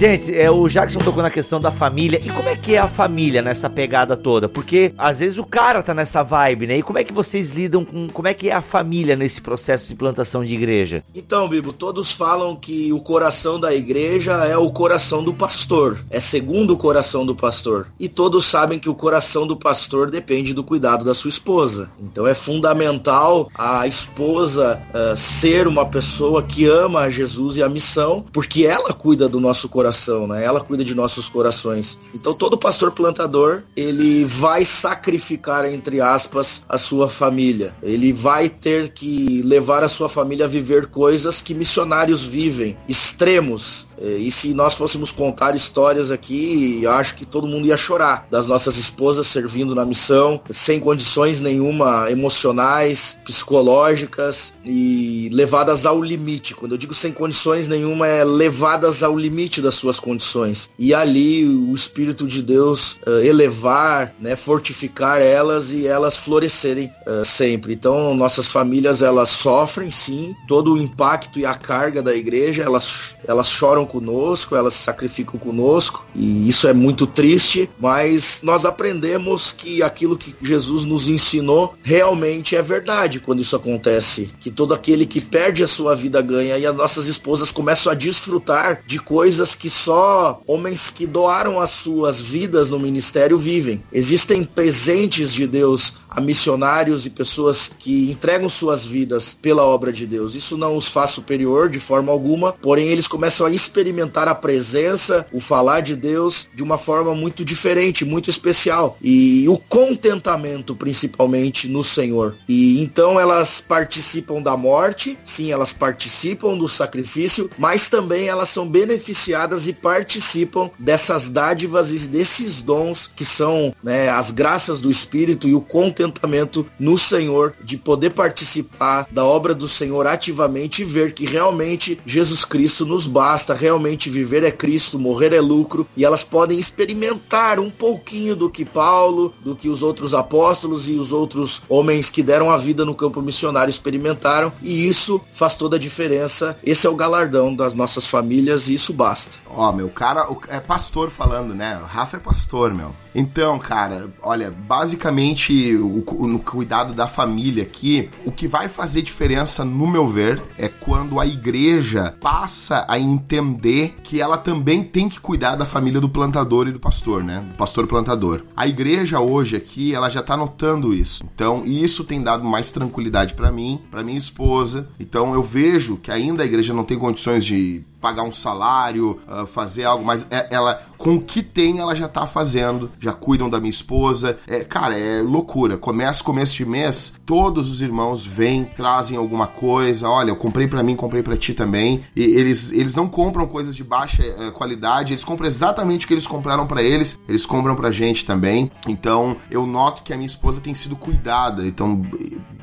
Gente, 0.10 0.34
é, 0.34 0.50
o 0.50 0.70
Jackson 0.70 1.00
tocou 1.00 1.22
na 1.22 1.30
questão 1.30 1.60
da 1.60 1.70
família. 1.70 2.18
E 2.24 2.30
como 2.30 2.48
é 2.48 2.56
que 2.56 2.76
é 2.76 2.78
a 2.78 2.88
família 2.88 3.42
nessa 3.42 3.70
pegada 3.70 4.16
toda? 4.16 4.48
Porque 4.48 4.94
às 4.98 5.20
vezes 5.20 5.38
o 5.38 5.44
cara 5.44 5.84
tá 5.84 5.94
nessa 5.94 6.24
vibe, 6.24 6.66
né? 6.66 6.78
E 6.78 6.82
como 6.82 6.98
é 6.98 7.04
que 7.04 7.12
vocês 7.12 7.52
lidam 7.52 7.84
com. 7.84 8.08
Como 8.08 8.26
é 8.26 8.34
que 8.34 8.50
é 8.50 8.54
a 8.54 8.62
família 8.62 9.18
nesse 9.18 9.42
processo 9.42 9.90
de 9.90 9.96
plantação 9.96 10.46
de 10.46 10.54
igreja? 10.54 11.04
Então, 11.14 11.50
Bibo, 11.50 11.74
todos 11.74 12.14
falam 12.14 12.56
que 12.56 12.94
o 12.94 13.02
coração 13.02 13.60
da 13.60 13.76
igreja 13.76 14.32
é 14.46 14.56
o 14.56 14.72
coração 14.72 15.22
do 15.22 15.34
pastor. 15.34 16.00
É 16.10 16.22
segundo 16.22 16.76
o 16.76 16.78
coração 16.78 17.26
do 17.26 17.36
pastor. 17.36 17.88
E 18.00 18.08
todos 18.08 18.46
sabem 18.46 18.80
que 18.80 18.88
o 18.88 18.96
coração 18.96 19.46
do 19.46 19.58
pastor 19.58 20.10
depende 20.10 20.54
do 20.54 20.64
cuidado 20.64 21.04
da 21.04 21.14
sua 21.14 21.28
esposa. 21.28 21.92
Então 22.00 22.26
é 22.26 22.34
fundamental 22.34 23.52
a 23.54 23.86
esposa 23.86 24.82
uh, 24.94 25.18
ser 25.18 25.68
uma 25.68 25.86
pessoa 25.86 26.42
que 26.42 26.66
ama 26.66 27.02
a 27.02 27.10
Jesus 27.10 27.58
e 27.58 27.64
a 27.64 27.68
missão, 27.68 28.24
porque 28.32 28.66
ela 28.66 28.94
cuida 28.94 29.28
do 29.28 29.42
nosso 29.42 29.68
coração 29.68 29.97
coração, 29.98 30.28
né? 30.28 30.44
Ela 30.44 30.60
cuida 30.60 30.86
de 30.86 30.94
nossos 30.94 31.28
corações. 31.28 31.98
Então 32.14 32.34
todo 32.34 32.58
pastor 32.58 32.92
plantador, 32.92 33.64
ele 33.76 34.24
vai 34.26 34.64
sacrificar 34.64 35.66
entre 35.66 36.00
aspas 36.00 36.62
a 36.70 36.78
sua 36.78 37.10
família. 37.10 37.74
Ele 37.82 38.14
vai 38.14 38.48
ter 38.48 38.90
que 38.90 39.42
levar 39.44 39.84
a 39.84 39.90
sua 39.90 40.08
família 40.08 40.46
a 40.46 40.48
viver 40.48 40.88
coisas 40.88 41.42
que 41.42 41.54
missionários 41.54 42.24
vivem, 42.24 42.78
extremos. 42.88 43.88
E 44.00 44.32
se 44.32 44.54
nós 44.54 44.76
fôssemos 44.76 45.12
contar 45.12 45.56
histórias 45.56 46.12
aqui, 46.12 46.86
acho 46.86 47.16
que 47.16 47.26
todo 47.26 47.48
mundo 47.48 47.66
ia 47.66 47.76
chorar 47.76 48.28
das 48.30 48.46
nossas 48.46 48.78
esposas 48.78 49.26
servindo 49.26 49.74
na 49.74 49.86
missão, 49.86 50.40
sem 50.52 50.80
condições 50.80 51.42
nenhuma 51.42 52.12
emocionais, 52.12 53.18
psicológicas 53.26 54.54
e 54.64 55.30
levadas 55.34 55.88
ao 55.88 56.00
limite. 56.00 56.54
Quando 56.54 56.74
eu 56.74 56.78
digo 56.78 56.94
sem 56.94 57.12
condições 57.12 57.68
nenhuma, 57.68 58.06
é 58.06 58.24
levadas 58.24 59.02
ao 59.02 59.18
limite 59.18 59.64
das 59.64 59.76
suas 59.78 60.00
condições. 60.00 60.70
E 60.78 60.94
ali 60.94 61.46
o 61.46 61.74
Espírito 61.74 62.28
de 62.28 62.42
Deus 62.42 63.00
uh, 63.06 63.24
elevar, 63.24 64.14
né, 64.20 64.36
fortificar 64.36 65.22
elas 65.22 65.72
e 65.72 65.88
elas 65.88 66.18
florescerem 66.18 66.92
uh, 67.06 67.24
sempre. 67.24 67.74
Então 67.74 68.14
nossas 68.16 68.48
famílias 68.48 69.02
elas 69.02 69.30
sofrem 69.30 69.92
sim 69.92 70.36
todo 70.48 70.74
o 70.74 70.78
impacto 70.78 71.40
e 71.40 71.46
a 71.46 71.54
carga 71.54 72.02
da 72.02 72.16
igreja, 72.16 72.64
elas, 72.64 73.16
elas 73.28 73.50
choram 73.50 73.86
conosco, 73.86 74.56
elas 74.56 74.74
sacrificam 74.74 75.40
conosco 75.40 76.06
e 76.16 76.48
isso 76.48 76.68
é 76.68 76.74
muito 76.74 77.06
triste, 77.06 77.70
mas 77.80 78.42
nós 78.44 78.66
aprendemos 78.66 79.52
que 79.52 79.82
aquilo 79.84 80.18
que 80.18 80.36
Jesus 80.42 80.86
nos 80.86 81.08
ensinou 81.08 81.74
realmente 81.84 82.56
é 82.56 82.62
verdade 82.62 83.20
quando 83.20 83.42
isso 83.42 83.56
acontece, 83.56 84.34
que 84.40 84.52
todo 84.52 84.74
aquele 84.74 85.06
que 85.06 85.22
perde 85.22 85.64
a 85.64 85.68
sua 85.68 85.96
vida 85.96 86.22
ganha 86.22 86.58
e 86.58 86.66
as 86.66 86.76
nossas 86.76 87.08
esposas 87.08 87.52
começam 87.52 87.92
a 87.92 87.96
desfrutar 87.96 88.82
de 88.86 89.00
coisas 89.00 89.56
que 89.56 89.67
que 89.68 89.70
só 89.70 90.42
homens 90.48 90.90
que 90.90 91.06
doaram 91.06 91.60
as 91.60 91.72
suas 91.72 92.22
vidas 92.22 92.70
no 92.70 92.80
ministério 92.80 93.38
vivem. 93.38 93.84
Existem 93.92 94.46
presentes 94.46 95.34
de 95.34 95.46
Deus 95.46 95.96
a 96.10 96.22
missionários 96.22 97.06
e 97.06 97.10
pessoas 97.10 97.70
que 97.78 98.10
entregam 98.10 98.48
suas 98.48 98.86
vidas 98.86 99.38
pela 99.42 99.66
obra 99.66 99.92
de 99.92 100.08
Deus. 100.08 100.36
Isso 100.36 100.58
não 100.58 100.78
os 100.78 100.88
faz 100.88 101.12
superior 101.12 101.70
de 101.70 101.82
forma 101.82 102.14
alguma, 102.14 102.54
porém 102.54 102.88
eles 102.88 103.10
começam 103.10 103.46
a 103.46 103.52
experimentar 103.52 104.28
a 104.28 104.34
presença, 104.34 105.26
o 105.34 105.40
falar 105.40 105.82
de 105.82 105.98
Deus 105.98 106.50
de 106.56 106.64
uma 106.64 106.78
forma 106.78 107.14
muito 107.14 107.44
diferente, 107.44 108.06
muito 108.06 108.30
especial. 108.30 108.98
E 109.02 109.48
o 109.50 109.58
contentamento, 109.58 110.76
principalmente, 110.76 111.68
no 111.68 111.84
Senhor. 111.84 112.38
E 112.48 112.82
então 112.82 113.20
elas 113.20 113.60
participam 113.60 114.42
da 114.42 114.56
morte, 114.56 115.18
sim, 115.26 115.52
elas 115.52 115.74
participam 115.74 116.58
do 116.58 116.70
sacrifício, 116.70 117.50
mas 117.58 117.90
também 117.90 118.30
elas 118.30 118.48
são 118.48 118.68
beneficiadas 118.68 119.57
e 119.66 119.74
participam 119.74 120.70
dessas 120.78 121.30
dádivas 121.30 121.90
e 121.92 122.08
desses 122.08 122.62
dons 122.62 123.10
que 123.16 123.24
são 123.24 123.74
né, 123.82 124.10
as 124.10 124.30
graças 124.30 124.82
do 124.82 124.92
Espírito 124.92 125.48
e 125.48 125.56
o 125.56 125.62
contentamento 125.62 126.66
no 126.78 126.98
Senhor 126.98 127.56
de 127.64 127.78
poder 127.78 128.12
participar 128.12 129.08
da 129.12 129.24
obra 129.24 129.56
do 129.56 129.68
Senhor 129.68 130.06
ativamente 130.06 130.82
e 130.82 130.86
ver 130.86 131.14
que 131.14 131.26
realmente 131.26 132.00
Jesus 132.06 132.44
Cristo 132.44 132.86
nos 132.86 133.08
basta, 133.08 133.54
realmente 133.54 134.10
viver 134.10 134.44
é 134.44 134.52
Cristo, 134.52 135.00
morrer 135.00 135.34
é 135.34 135.42
lucro 135.42 135.88
e 135.96 136.04
elas 136.04 136.24
podem 136.24 136.60
experimentar 136.60 137.60
um 137.60 137.70
pouquinho 137.70 138.36
do 138.36 138.50
que 138.50 138.66
Paulo, 138.66 139.34
do 139.44 139.56
que 139.56 139.70
os 139.70 139.82
outros 139.82 140.14
apóstolos 140.14 140.90
e 140.90 140.94
os 140.94 141.12
outros 141.12 141.62
homens 141.70 142.10
que 142.10 142.22
deram 142.22 142.52
a 142.52 142.58
vida 142.58 142.84
no 142.84 142.96
campo 142.96 143.22
missionário 143.22 143.70
experimentaram 143.70 144.52
e 144.62 144.88
isso 144.88 145.22
faz 145.32 145.56
toda 145.56 145.78
a 145.78 145.80
diferença. 145.80 146.58
Esse 146.64 146.86
é 146.86 146.90
o 146.90 146.96
galardão 146.96 147.56
das 147.56 147.74
nossas 147.74 148.08
famílias 148.08 148.68
e 148.68 148.74
isso 148.74 148.94
basta. 148.94 149.38
Ó, 149.50 149.72
meu, 149.72 149.90
cara 149.90 150.28
é 150.48 150.60
pastor 150.60 151.10
falando, 151.10 151.54
né? 151.54 151.78
O 151.82 151.86
Rafa 151.86 152.18
é 152.18 152.20
pastor, 152.20 152.74
meu. 152.74 152.94
Então, 153.14 153.58
cara, 153.58 154.14
olha, 154.22 154.52
basicamente 154.52 155.76
o, 155.76 156.28
no 156.28 156.38
cuidado 156.38 156.94
da 156.94 157.08
família 157.08 157.64
aqui, 157.64 158.12
o 158.24 158.32
que 158.32 158.48
vai 158.48 158.70
fazer 158.70 159.02
diferença, 159.02 159.66
no 159.66 159.88
meu 159.88 160.08
ver, 160.08 160.44
é 160.56 160.68
quando 160.68 161.20
a 161.20 161.26
igreja 161.26 162.16
passa 162.22 162.86
a 162.88 163.00
entender 163.00 163.96
que 164.04 164.22
ela 164.22 164.38
também 164.38 164.84
tem 164.84 165.10
que 165.10 165.20
cuidar 165.20 165.56
da 165.56 165.66
família 165.66 166.00
do 166.00 166.08
plantador 166.08 166.68
e 166.68 166.72
do 166.72 166.80
pastor, 166.80 167.24
né? 167.24 167.44
Do 167.50 167.56
pastor 167.56 167.88
plantador. 167.88 168.44
A 168.56 168.68
igreja 168.68 169.20
hoje 169.20 169.56
aqui, 169.56 169.96
ela 169.96 170.12
já 170.12 170.22
tá 170.22 170.38
notando 170.38 170.94
isso. 170.94 171.24
Então, 171.34 171.64
isso 171.66 172.04
tem 172.04 172.22
dado 172.22 172.44
mais 172.44 172.70
tranquilidade 172.70 173.34
para 173.34 173.52
mim, 173.52 173.82
para 173.90 174.04
minha 174.04 174.18
esposa. 174.18 174.90
Então, 175.00 175.34
eu 175.34 175.42
vejo 175.42 175.98
que 175.98 176.12
ainda 176.12 176.44
a 176.44 176.46
igreja 176.46 176.72
não 176.72 176.84
tem 176.84 177.00
condições 177.00 177.44
de 177.44 177.84
pagar 178.00 178.24
um 178.24 178.32
salário, 178.32 179.20
uh, 179.28 179.46
fazer 179.46 179.86
algo, 179.86 180.06
mas 180.06 180.26
é, 180.30 180.48
ela, 180.52 180.82
com 180.98 181.16
o 181.16 181.22
que 181.22 181.42
tem, 181.42 181.80
ela 181.80 181.96
já 181.96 182.08
tá 182.08 182.28
fazendo, 182.28 182.92
já 183.00 183.14
cuidam 183.14 183.50
da 183.50 183.60
minha 183.60 183.70
esposa. 183.70 184.38
É, 184.48 184.64
cara, 184.64 184.98
é 184.98 185.22
loucura. 185.22 185.78
Começa 185.78 186.24
começo 186.24 186.56
de 186.56 186.66
mês, 186.66 187.14
todos 187.26 187.72
os 187.72 187.82
irmãos 187.82 188.26
vêm, 188.26 188.66
trazem 188.66 189.18
alguma 189.18 189.48
coisa. 189.48 190.10
Olha, 190.10 190.30
eu 190.30 190.36
comprei 190.36 190.68
para 190.68 190.84
mim, 190.84 190.96
comprei 190.96 191.24
para 191.24 191.38
ti 191.38 191.54
também. 191.54 192.04
E 192.16 192.22
eles, 192.22 192.72
eles 192.72 192.96
não 192.96 193.08
compram 193.08 193.48
coisas 193.48 193.76
de 193.76 193.84
baixa 193.84 194.24
uh, 194.24 194.52
qualidade, 194.52 195.14
eles 195.14 195.24
compram 195.24 195.48
exatamente 195.48 196.06
o 196.06 196.08
que 196.08 196.14
eles 196.14 196.28
compraram 196.28 196.68
para 196.68 196.82
eles, 196.82 197.20
eles 197.28 197.46
compram 197.46 197.76
pra 197.76 197.92
gente 197.92 198.26
também. 198.26 198.72
Então, 198.88 199.38
eu 199.50 199.66
noto 199.66 200.04
que 200.04 200.14
a 200.14 200.18
minha 200.18 200.28
esposa 200.28 200.62
tem 200.62 200.74
sido 200.76 200.96
cuidada. 200.96 201.66
Então, 201.66 202.02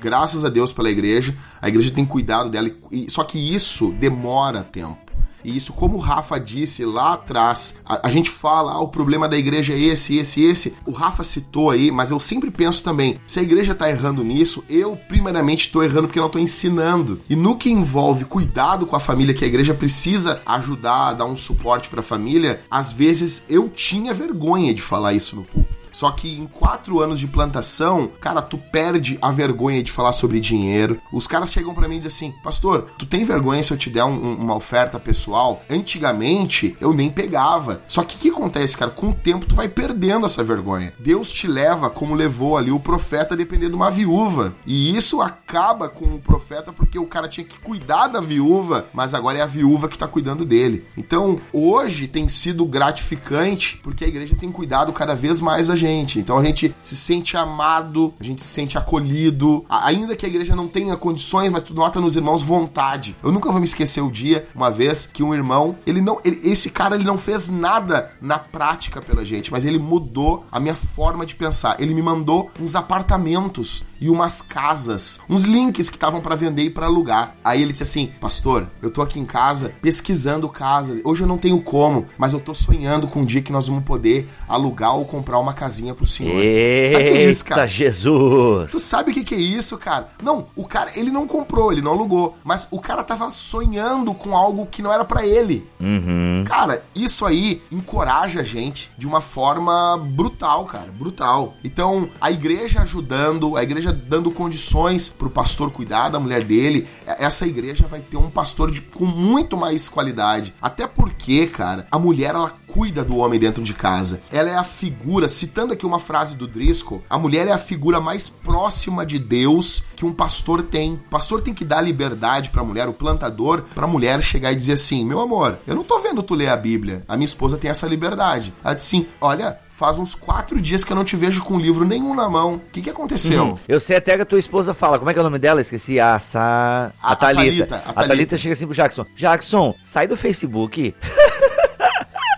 graças 0.01 0.45
a 0.45 0.49
Deus 0.49 0.72
pela 0.72 0.91
igreja, 0.91 1.37
a 1.61 1.68
igreja 1.68 1.91
tem 1.91 2.05
cuidado 2.05 2.51
dela. 2.51 2.70
E, 2.91 3.11
só 3.11 3.24
que 3.24 3.39
isso 3.39 3.93
demora 3.99 4.62
tempo. 4.62 5.03
E 5.45 5.57
isso, 5.57 5.72
como 5.72 5.97
o 5.97 6.01
Rafa 6.01 6.40
disse 6.40 6.84
lá 6.84 7.12
atrás, 7.12 7.76
a, 7.84 8.09
a, 8.09 8.11
gente 8.11 8.30
fala, 8.30 8.72
ah, 8.72 8.80
o 8.80 8.88
problema 8.88 9.28
da 9.28 9.36
igreja 9.36 9.74
é 9.74 9.78
esse, 9.78 10.16
esse, 10.16 10.42
esse. 10.42 10.74
O 10.86 10.90
Rafa 10.90 11.22
citou 11.22 11.70
aí, 11.70 11.90
mas 11.90 12.11
eu 12.11 12.18
sempre 12.18 12.51
penso 12.51 12.82
também, 12.82 13.18
se 13.26 13.38
a 13.38 13.42
igreja 13.42 13.74
tá 13.74 13.88
errando 13.88 14.24
nisso, 14.24 14.64
eu 14.68 14.97
primeiramente 15.09 15.70
tô 15.70 15.82
errando 15.82 16.09
porque 16.09 16.20
não 16.20 16.30
tô 16.30 16.38
ensinando. 16.38 17.20
E 17.28 17.36
no 17.36 17.57
que 17.57 17.70
envolve 17.70 18.24
cuidado 18.24 18.86
com 18.86 18.97
a 18.97 19.01
família, 19.01 19.34
que 19.34 19.45
a 19.45 19.49
igreja 19.49 19.74
precisa 19.74 20.40
ajudar, 20.47 21.12
dar 21.12 21.26
um 21.26 21.36
suporte 21.36 21.88
para 21.88 22.01
a 22.01 22.05
família, 22.05 22.61
às 22.70 22.90
vezes 22.90 23.45
eu 23.49 23.68
tinha 23.68 24.14
vergonha 24.14 24.72
de 24.72 24.80
falar 24.80 25.12
isso 25.12 25.36
no 25.36 25.45
público. 25.45 25.74
Só 25.95 26.11
que 26.11 26.28
em 26.28 26.49
quatro 26.49 27.01
anos 27.01 27.20
de 27.20 27.28
plantação, 27.28 28.11
cara, 28.20 28.42
tu 28.42 28.59
perde 28.59 29.16
a 29.22 29.30
vergonha 29.30 29.80
de 29.80 29.92
falar 29.92 30.12
sobre 30.12 30.40
dinheiro. 30.40 31.01
Os 31.12 31.28
caras 31.28 31.53
chegam 31.53 31.72
para 31.72 31.86
mim 31.86 31.97
e 31.97 32.01
dizem 32.01 32.30
assim: 32.30 32.38
Pastor, 32.42 32.88
tu 32.99 33.07
tem 33.07 33.24
vergonha 33.24 33.62
se 33.62 33.72
eu 33.72 33.78
te 33.78 33.88
der 33.88 34.03
um, 34.03 34.34
uma 34.34 34.57
oferta 34.57 34.99
pessoal? 34.99 35.62
Antigamente 35.70 36.76
eu 36.80 36.92
nem 36.92 37.09
pegava. 37.09 37.80
Só 37.86 38.03
que 38.03 38.16
o 38.16 38.18
que 38.18 38.28
acontece, 38.30 38.76
cara? 38.76 38.90
Com 38.90 39.11
o 39.11 39.14
tempo 39.14 39.47
tu 39.47 39.55
vai 39.55 39.68
perdendo 39.68 40.26
essa 40.26 40.42
vergonha. 40.42 40.92
Deus 40.99 41.30
te 41.30 41.47
leva 41.47 41.88
como 41.88 42.16
levou 42.16 42.59
ali 42.59 42.72
o 42.72 42.80
profeta 42.80 43.36
dependendo 43.36 43.70
de 43.70 43.76
uma 43.76 43.90
viúva. 43.90 44.57
E 44.66 44.97
isso 44.97 45.22
acaba 45.22 45.88
com 45.88 46.07
o 46.07 46.20
profeta 46.20 46.72
porque 46.72 46.99
o 46.99 47.07
cara 47.07 47.28
tinha 47.28 47.47
que 47.47 47.61
cuidar 47.61 48.09
da 48.09 48.20
viúva, 48.20 48.86
mas 48.92 49.14
agora 49.14 49.38
é 49.38 49.42
a 49.42 49.47
viúva 49.47 49.88
que 49.88 49.97
tá 49.97 50.09
cuidando 50.09 50.45
dele. 50.45 50.84
Então, 50.97 51.38
hoje 51.53 52.09
tem 52.09 52.26
sido 52.26 52.66
gratificante 52.66 53.78
porque 53.80 54.05
a 54.05 54.09
igreja 54.09 54.34
tem 54.34 54.51
cuidado 54.51 54.92
cada 54.92 55.14
vez 55.14 55.40
mais 55.40 55.68
da 55.68 55.76
gente 55.76 55.84
gente. 55.85 56.18
Então 56.18 56.39
a 56.39 56.45
gente 56.45 56.74
se 56.82 56.97
sente 56.97 57.37
amado, 57.37 58.14
a 58.18 58.24
gente 58.24 58.43
se 58.43 58.49
sente 58.49 58.78
acolhido, 58.78 59.64
ainda 59.68 60.16
que 60.16 60.24
a 60.24 60.28
igreja 60.28 60.57
não 60.57 60.66
tenha 60.66 60.97
condições, 60.97 61.51
mas 61.51 61.62
tu 61.62 61.74
nota 61.74 62.01
nos 62.01 62.16
irmãos 62.16 62.43
vontade. 62.43 63.14
Eu 63.22 63.30
nunca 63.30 63.51
vou 63.51 63.61
me 63.61 63.66
esquecer 63.66 64.01
o 64.01 64.11
dia, 64.11 64.47
uma 64.55 64.70
vez, 64.70 65.07
que 65.07 65.22
um 65.22 65.35
irmão, 65.35 65.76
ele 65.87 66.01
não, 66.01 66.20
ele, 66.24 66.41
esse 66.43 66.70
cara, 66.70 66.95
ele 66.95 67.05
não 67.05 67.18
fez 67.18 67.51
nada 67.51 68.11
na 68.20 68.39
prática 68.39 69.03
pela 69.03 69.24
gente, 69.24 69.53
mas 69.53 69.64
ele 69.64 69.78
mudou 69.78 70.45
a 70.51 70.59
minha 70.59 70.74
forma 70.74 71.26
de 71.26 71.35
pensar. 71.35 71.80
Ele 71.80 71.95
me 71.95 72.03
mandou 72.03 72.51
uns 72.61 72.74
apartamentos 72.74 73.85
e 74.05 74.11
umas 74.11 74.42
casas, 74.42 75.18
uns 75.30 75.44
links 75.44 75.88
que 75.88 75.96
estavam 75.96 76.20
para 76.20 76.36
vender 76.36 76.64
e 76.64 76.70
para 76.70 76.84
alugar. 76.84 77.36
Aí 77.42 77.62
ele 77.62 77.72
disse 77.72 77.84
assim: 77.84 78.12
"Pastor, 78.20 78.66
eu 78.82 78.90
tô 78.90 79.00
aqui 79.00 79.18
em 79.18 79.24
casa 79.24 79.72
pesquisando 79.80 80.46
casas. 80.46 81.00
Hoje 81.05 81.22
eu 81.22 81.26
não 81.26 81.38
tenho 81.38 81.62
como, 81.62 82.05
mas 82.18 82.34
eu 82.34 82.40
tô 82.40 82.55
sonhando 82.55 83.09
com 83.09 83.20
um 83.20 83.24
dia 83.24 83.40
que 83.40 83.50
nós 83.50 83.66
vamos 83.66 83.82
poder 83.84 84.28
alugar 84.46 84.94
ou 84.94 85.07
comprar 85.07 85.38
uma 85.38 85.55
casinha 85.55 85.94
pro 85.94 86.05
senhor. 86.05 86.38
Eita, 86.38 86.98
sabe 86.98 87.09
o 87.09 87.12
que 87.12 87.18
é 87.18 87.30
isso, 87.30 87.44
cara? 87.46 87.66
Jesus! 87.66 88.70
Tu 88.70 88.78
sabe 88.78 89.11
o 89.11 89.14
que, 89.14 89.24
que 89.24 89.34
é 89.34 89.38
isso, 89.38 89.78
cara? 89.78 90.11
Não, 90.22 90.48
o 90.55 90.66
cara, 90.66 90.90
ele 90.94 91.11
não 91.11 91.26
comprou, 91.26 91.72
ele 91.72 91.80
não 91.80 91.92
alugou, 91.92 92.36
mas 92.44 92.68
o 92.70 92.80
cara 92.80 93.02
tava 93.02 93.30
sonhando 93.30 94.12
com 94.12 94.36
algo 94.36 94.66
que 94.66 94.82
não 94.82 94.92
era 94.92 95.05
para 95.05 95.26
ele. 95.26 95.66
Uhum. 95.80 96.44
Cara, 96.46 96.84
isso 96.94 97.24
aí 97.24 97.62
encoraja 97.72 98.40
a 98.40 98.44
gente 98.44 98.92
de 98.98 99.07
uma 99.07 99.22
forma 99.22 99.96
brutal, 99.96 100.66
cara, 100.66 100.92
brutal. 100.92 101.55
Então, 101.64 102.11
a 102.20 102.30
igreja 102.30 102.82
ajudando, 102.82 103.57
a 103.57 103.62
igreja 103.62 103.93
dando 103.95 104.30
condições 104.30 105.09
pro 105.09 105.30
pastor 105.30 105.70
cuidar 105.70 106.09
da 106.09 106.20
mulher 106.20 106.45
dele, 106.45 106.86
essa 107.07 107.47
igreja 107.47 107.86
vai 107.86 108.01
ter 108.01 108.16
um 108.16 108.30
pastor 108.30 108.70
de, 108.70 108.80
com 108.80 109.07
muito 109.07 109.57
mais 109.57 109.88
qualidade. 109.88 110.55
Até 110.61 110.86
porque, 110.86 111.47
cara, 111.47 111.86
a 111.90 111.99
mulher, 111.99 112.34
ela 112.34 112.53
cuida 112.74 113.05
do 113.05 113.16
homem 113.16 113.38
dentro 113.38 113.62
de 113.62 113.72
casa. 113.72 114.20
Ela 114.32 114.51
é 114.51 114.57
a 114.57 114.64
figura, 114.64 115.28
citando 115.28 115.72
aqui 115.72 115.86
uma 115.86 116.01
frase 116.01 116.36
do 116.36 116.49
Driscoll, 116.49 117.03
a 117.09 117.16
mulher 117.16 117.47
é 117.47 117.53
a 117.53 117.59
figura 117.59 118.01
mais 118.01 118.28
próxima 118.28 119.07
de 119.07 119.18
Deus 119.18 119.84
que 119.95 120.05
um 120.05 120.12
pastor 120.12 120.62
tem. 120.64 120.95
O 120.95 121.09
pastor 121.09 121.40
tem 121.40 121.55
que 121.55 121.64
dar 121.64 121.80
liberdade 121.80 122.51
para 122.51 122.62
a 122.62 122.64
mulher, 122.64 122.88
o 122.88 122.92
plantador, 122.92 123.62
para 123.74 123.84
a 123.84 123.88
mulher 123.88 124.20
chegar 124.22 124.51
e 124.51 124.57
dizer 124.57 124.72
assim: 124.72 125.05
"Meu 125.05 125.20
amor, 125.20 125.59
eu 125.66 125.76
não 125.76 125.84
tô 125.84 126.01
vendo 126.01 126.22
tu 126.22 126.34
ler 126.34 126.49
a 126.49 126.57
Bíblia. 126.57 127.05
A 127.07 127.16
minha 127.16 127.26
esposa 127.26 127.57
tem 127.57 127.70
essa 127.70 127.86
liberdade." 127.86 128.53
Ela 128.64 128.74
disse 128.74 128.97
assim: 128.97 129.07
"Olha, 129.20 129.59
faz 129.75 129.99
uns 129.99 130.14
quatro 130.14 130.61
dias 130.61 130.85
que 130.85 130.93
eu 130.93 130.97
não 130.97 131.05
te 131.05 131.16
vejo 131.16 131.43
com 131.43 131.59
livro 131.59 131.85
nenhum 131.85 132.14
na 132.14 132.29
mão. 132.29 132.55
O 132.55 132.61
que, 132.70 132.81
que 132.81 132.91
aconteceu? 132.91 133.45
Hum, 133.45 133.59
eu 133.66 133.81
sei 133.81 133.97
até 133.97 134.14
que 134.14 134.22
a 134.22 134.25
tua 134.25 134.39
esposa 134.39 134.72
fala. 134.72 134.99
Como 134.99 135.11
é 135.11 135.12
que 135.12 135.18
é 135.18 135.22
o 135.22 135.25
nome 135.25 135.39
dela? 135.39 135.61
Esqueci. 135.61 135.99
A, 135.99 136.18
Sa... 136.20 136.93
a, 137.03 137.12
a, 137.12 137.16
Thalita. 137.16 137.64
A, 137.64 137.79
Thalita. 137.79 138.01
a 138.01 138.07
Thalita 138.07 138.39
chega 138.39 138.53
assim 138.53 138.66
pro 138.66 138.75
Jackson. 138.75 139.05
Jackson, 139.16 139.75
sai 139.83 140.07
do 140.07 140.16
Facebook. 140.16 140.95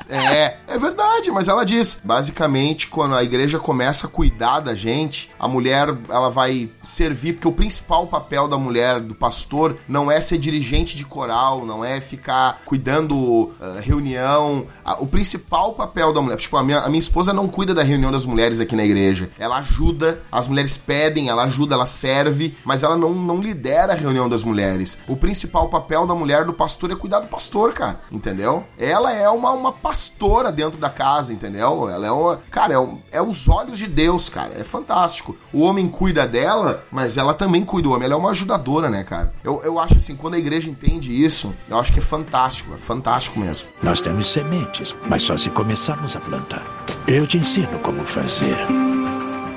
É, 0.09 0.57
é 0.67 0.79
verdade, 0.79 1.31
mas 1.31 1.49
ela 1.49 1.65
diz, 1.65 2.01
basicamente, 2.03 2.89
quando 2.89 3.15
a 3.15 3.23
igreja 3.23 3.59
começa 3.59 4.07
a 4.07 4.11
cuidar 4.11 4.61
da 4.61 4.75
gente, 4.75 5.31
a 5.39 5.49
mulher, 5.49 5.97
ela 6.09 6.31
vai 6.31 6.71
servir, 6.83 7.35
porque 7.35 7.49
o 7.49 7.53
principal 7.53 8.07
papel 8.07 8.49
da 8.49 8.57
mulher, 8.57 9.01
do 9.01 9.15
pastor, 9.15 9.77
não 9.89 10.11
é 10.11 10.21
ser 10.21 10.39
dirigente 10.39 10.97
de 10.97 11.05
coral, 11.05 11.65
não 11.65 11.85
é 11.85 12.01
ficar 12.01 12.61
cuidando 12.65 13.17
uh, 13.17 13.81
reunião. 13.81 14.67
o 14.99 15.07
principal 15.07 15.73
papel 15.75 16.13
da 16.13 16.21
mulher, 16.21 16.37
tipo, 16.37 16.57
a 16.57 16.63
minha, 16.63 16.81
a 16.81 16.89
minha 16.89 17.01
esposa 17.01 17.33
não 17.33 17.49
cuida 17.49 17.75
da 17.75 17.83
reunião 17.83 18.13
das 18.13 18.25
mulheres 18.25 18.61
aqui 18.61 18.77
na 18.77 18.85
igreja. 18.85 19.31
Ela 19.39 19.59
ajuda, 19.59 20.23
as 20.31 20.49
mulheres 20.49 20.77
pedem, 20.77 21.29
ela 21.29 21.45
ajuda, 21.45 21.75
ela 21.75 21.87
serve, 21.87 22.57
mas 22.65 22.83
ela 22.83 22.97
não, 22.97 23.13
não 23.13 23.41
lidera 23.41 23.93
a 23.93 23.97
reunião 23.97 24.29
das 24.29 24.43
mulheres. 24.43 24.99
O 25.09 25.17
principal 25.17 25.69
papel 25.69 26.07
da 26.07 26.15
mulher, 26.15 26.45
do 26.45 26.53
pastor, 26.53 26.91
é 26.91 26.97
cuidar 26.97 27.21
do 27.21 27.29
pastor, 27.29 27.73
cara, 27.73 28.01
entendeu? 28.11 28.65
Ela 28.79 29.13
é 29.13 29.29
uma, 29.29 29.53
uma 29.53 29.73
pastora 29.73 29.96
dentro 30.55 30.79
da 30.79 30.91
casa, 30.91 31.33
entendeu? 31.33 31.89
Ela 31.89 32.07
é 32.07 32.11
uma. 32.11 32.41
Cara, 32.51 32.75
é, 32.75 32.79
um, 32.79 32.99
é 33.11 33.23
os 33.23 33.49
olhos 33.49 33.79
de 33.79 33.87
Deus, 33.87 34.29
cara. 34.29 34.55
É 34.59 34.65
fantástico. 34.65 35.37
O 35.53 35.61
homem 35.61 35.89
cuida 35.89 36.27
dela, 36.27 36.85
mas 36.91 37.17
ela 37.17 37.35
também 37.35 37.65
cuida 37.65 37.89
do 37.89 37.93
homem. 37.93 38.07
Ela 38.07 38.15
é 38.15 38.17
uma 38.17 38.31
ajudadora, 38.31 38.89
né, 38.89 39.05
cara? 39.05 39.33
Eu, 39.45 39.63
eu 39.63 39.79
acho 39.79 39.97
assim, 39.97 40.17
quando 40.17 40.35
a 40.35 40.39
igreja 40.39 40.69
entende 40.69 41.13
isso, 41.13 41.55
eu 41.69 41.79
acho 41.79 41.93
que 41.93 41.99
é 41.99 42.03
fantástico. 42.03 42.75
É 42.75 42.79
fantástico 42.79 43.39
mesmo. 43.39 43.67
Nós 43.83 44.01
temos 44.01 44.27
sementes, 44.27 44.95
mas 45.07 45.23
só 45.23 45.37
se 45.37 45.51
começarmos 45.51 46.17
a 46.17 46.21
plantar. 46.21 46.63
Eu 47.07 47.27
te 47.27 47.39
ensino 47.39 47.79
como 47.81 48.05
fazer. 48.05 48.96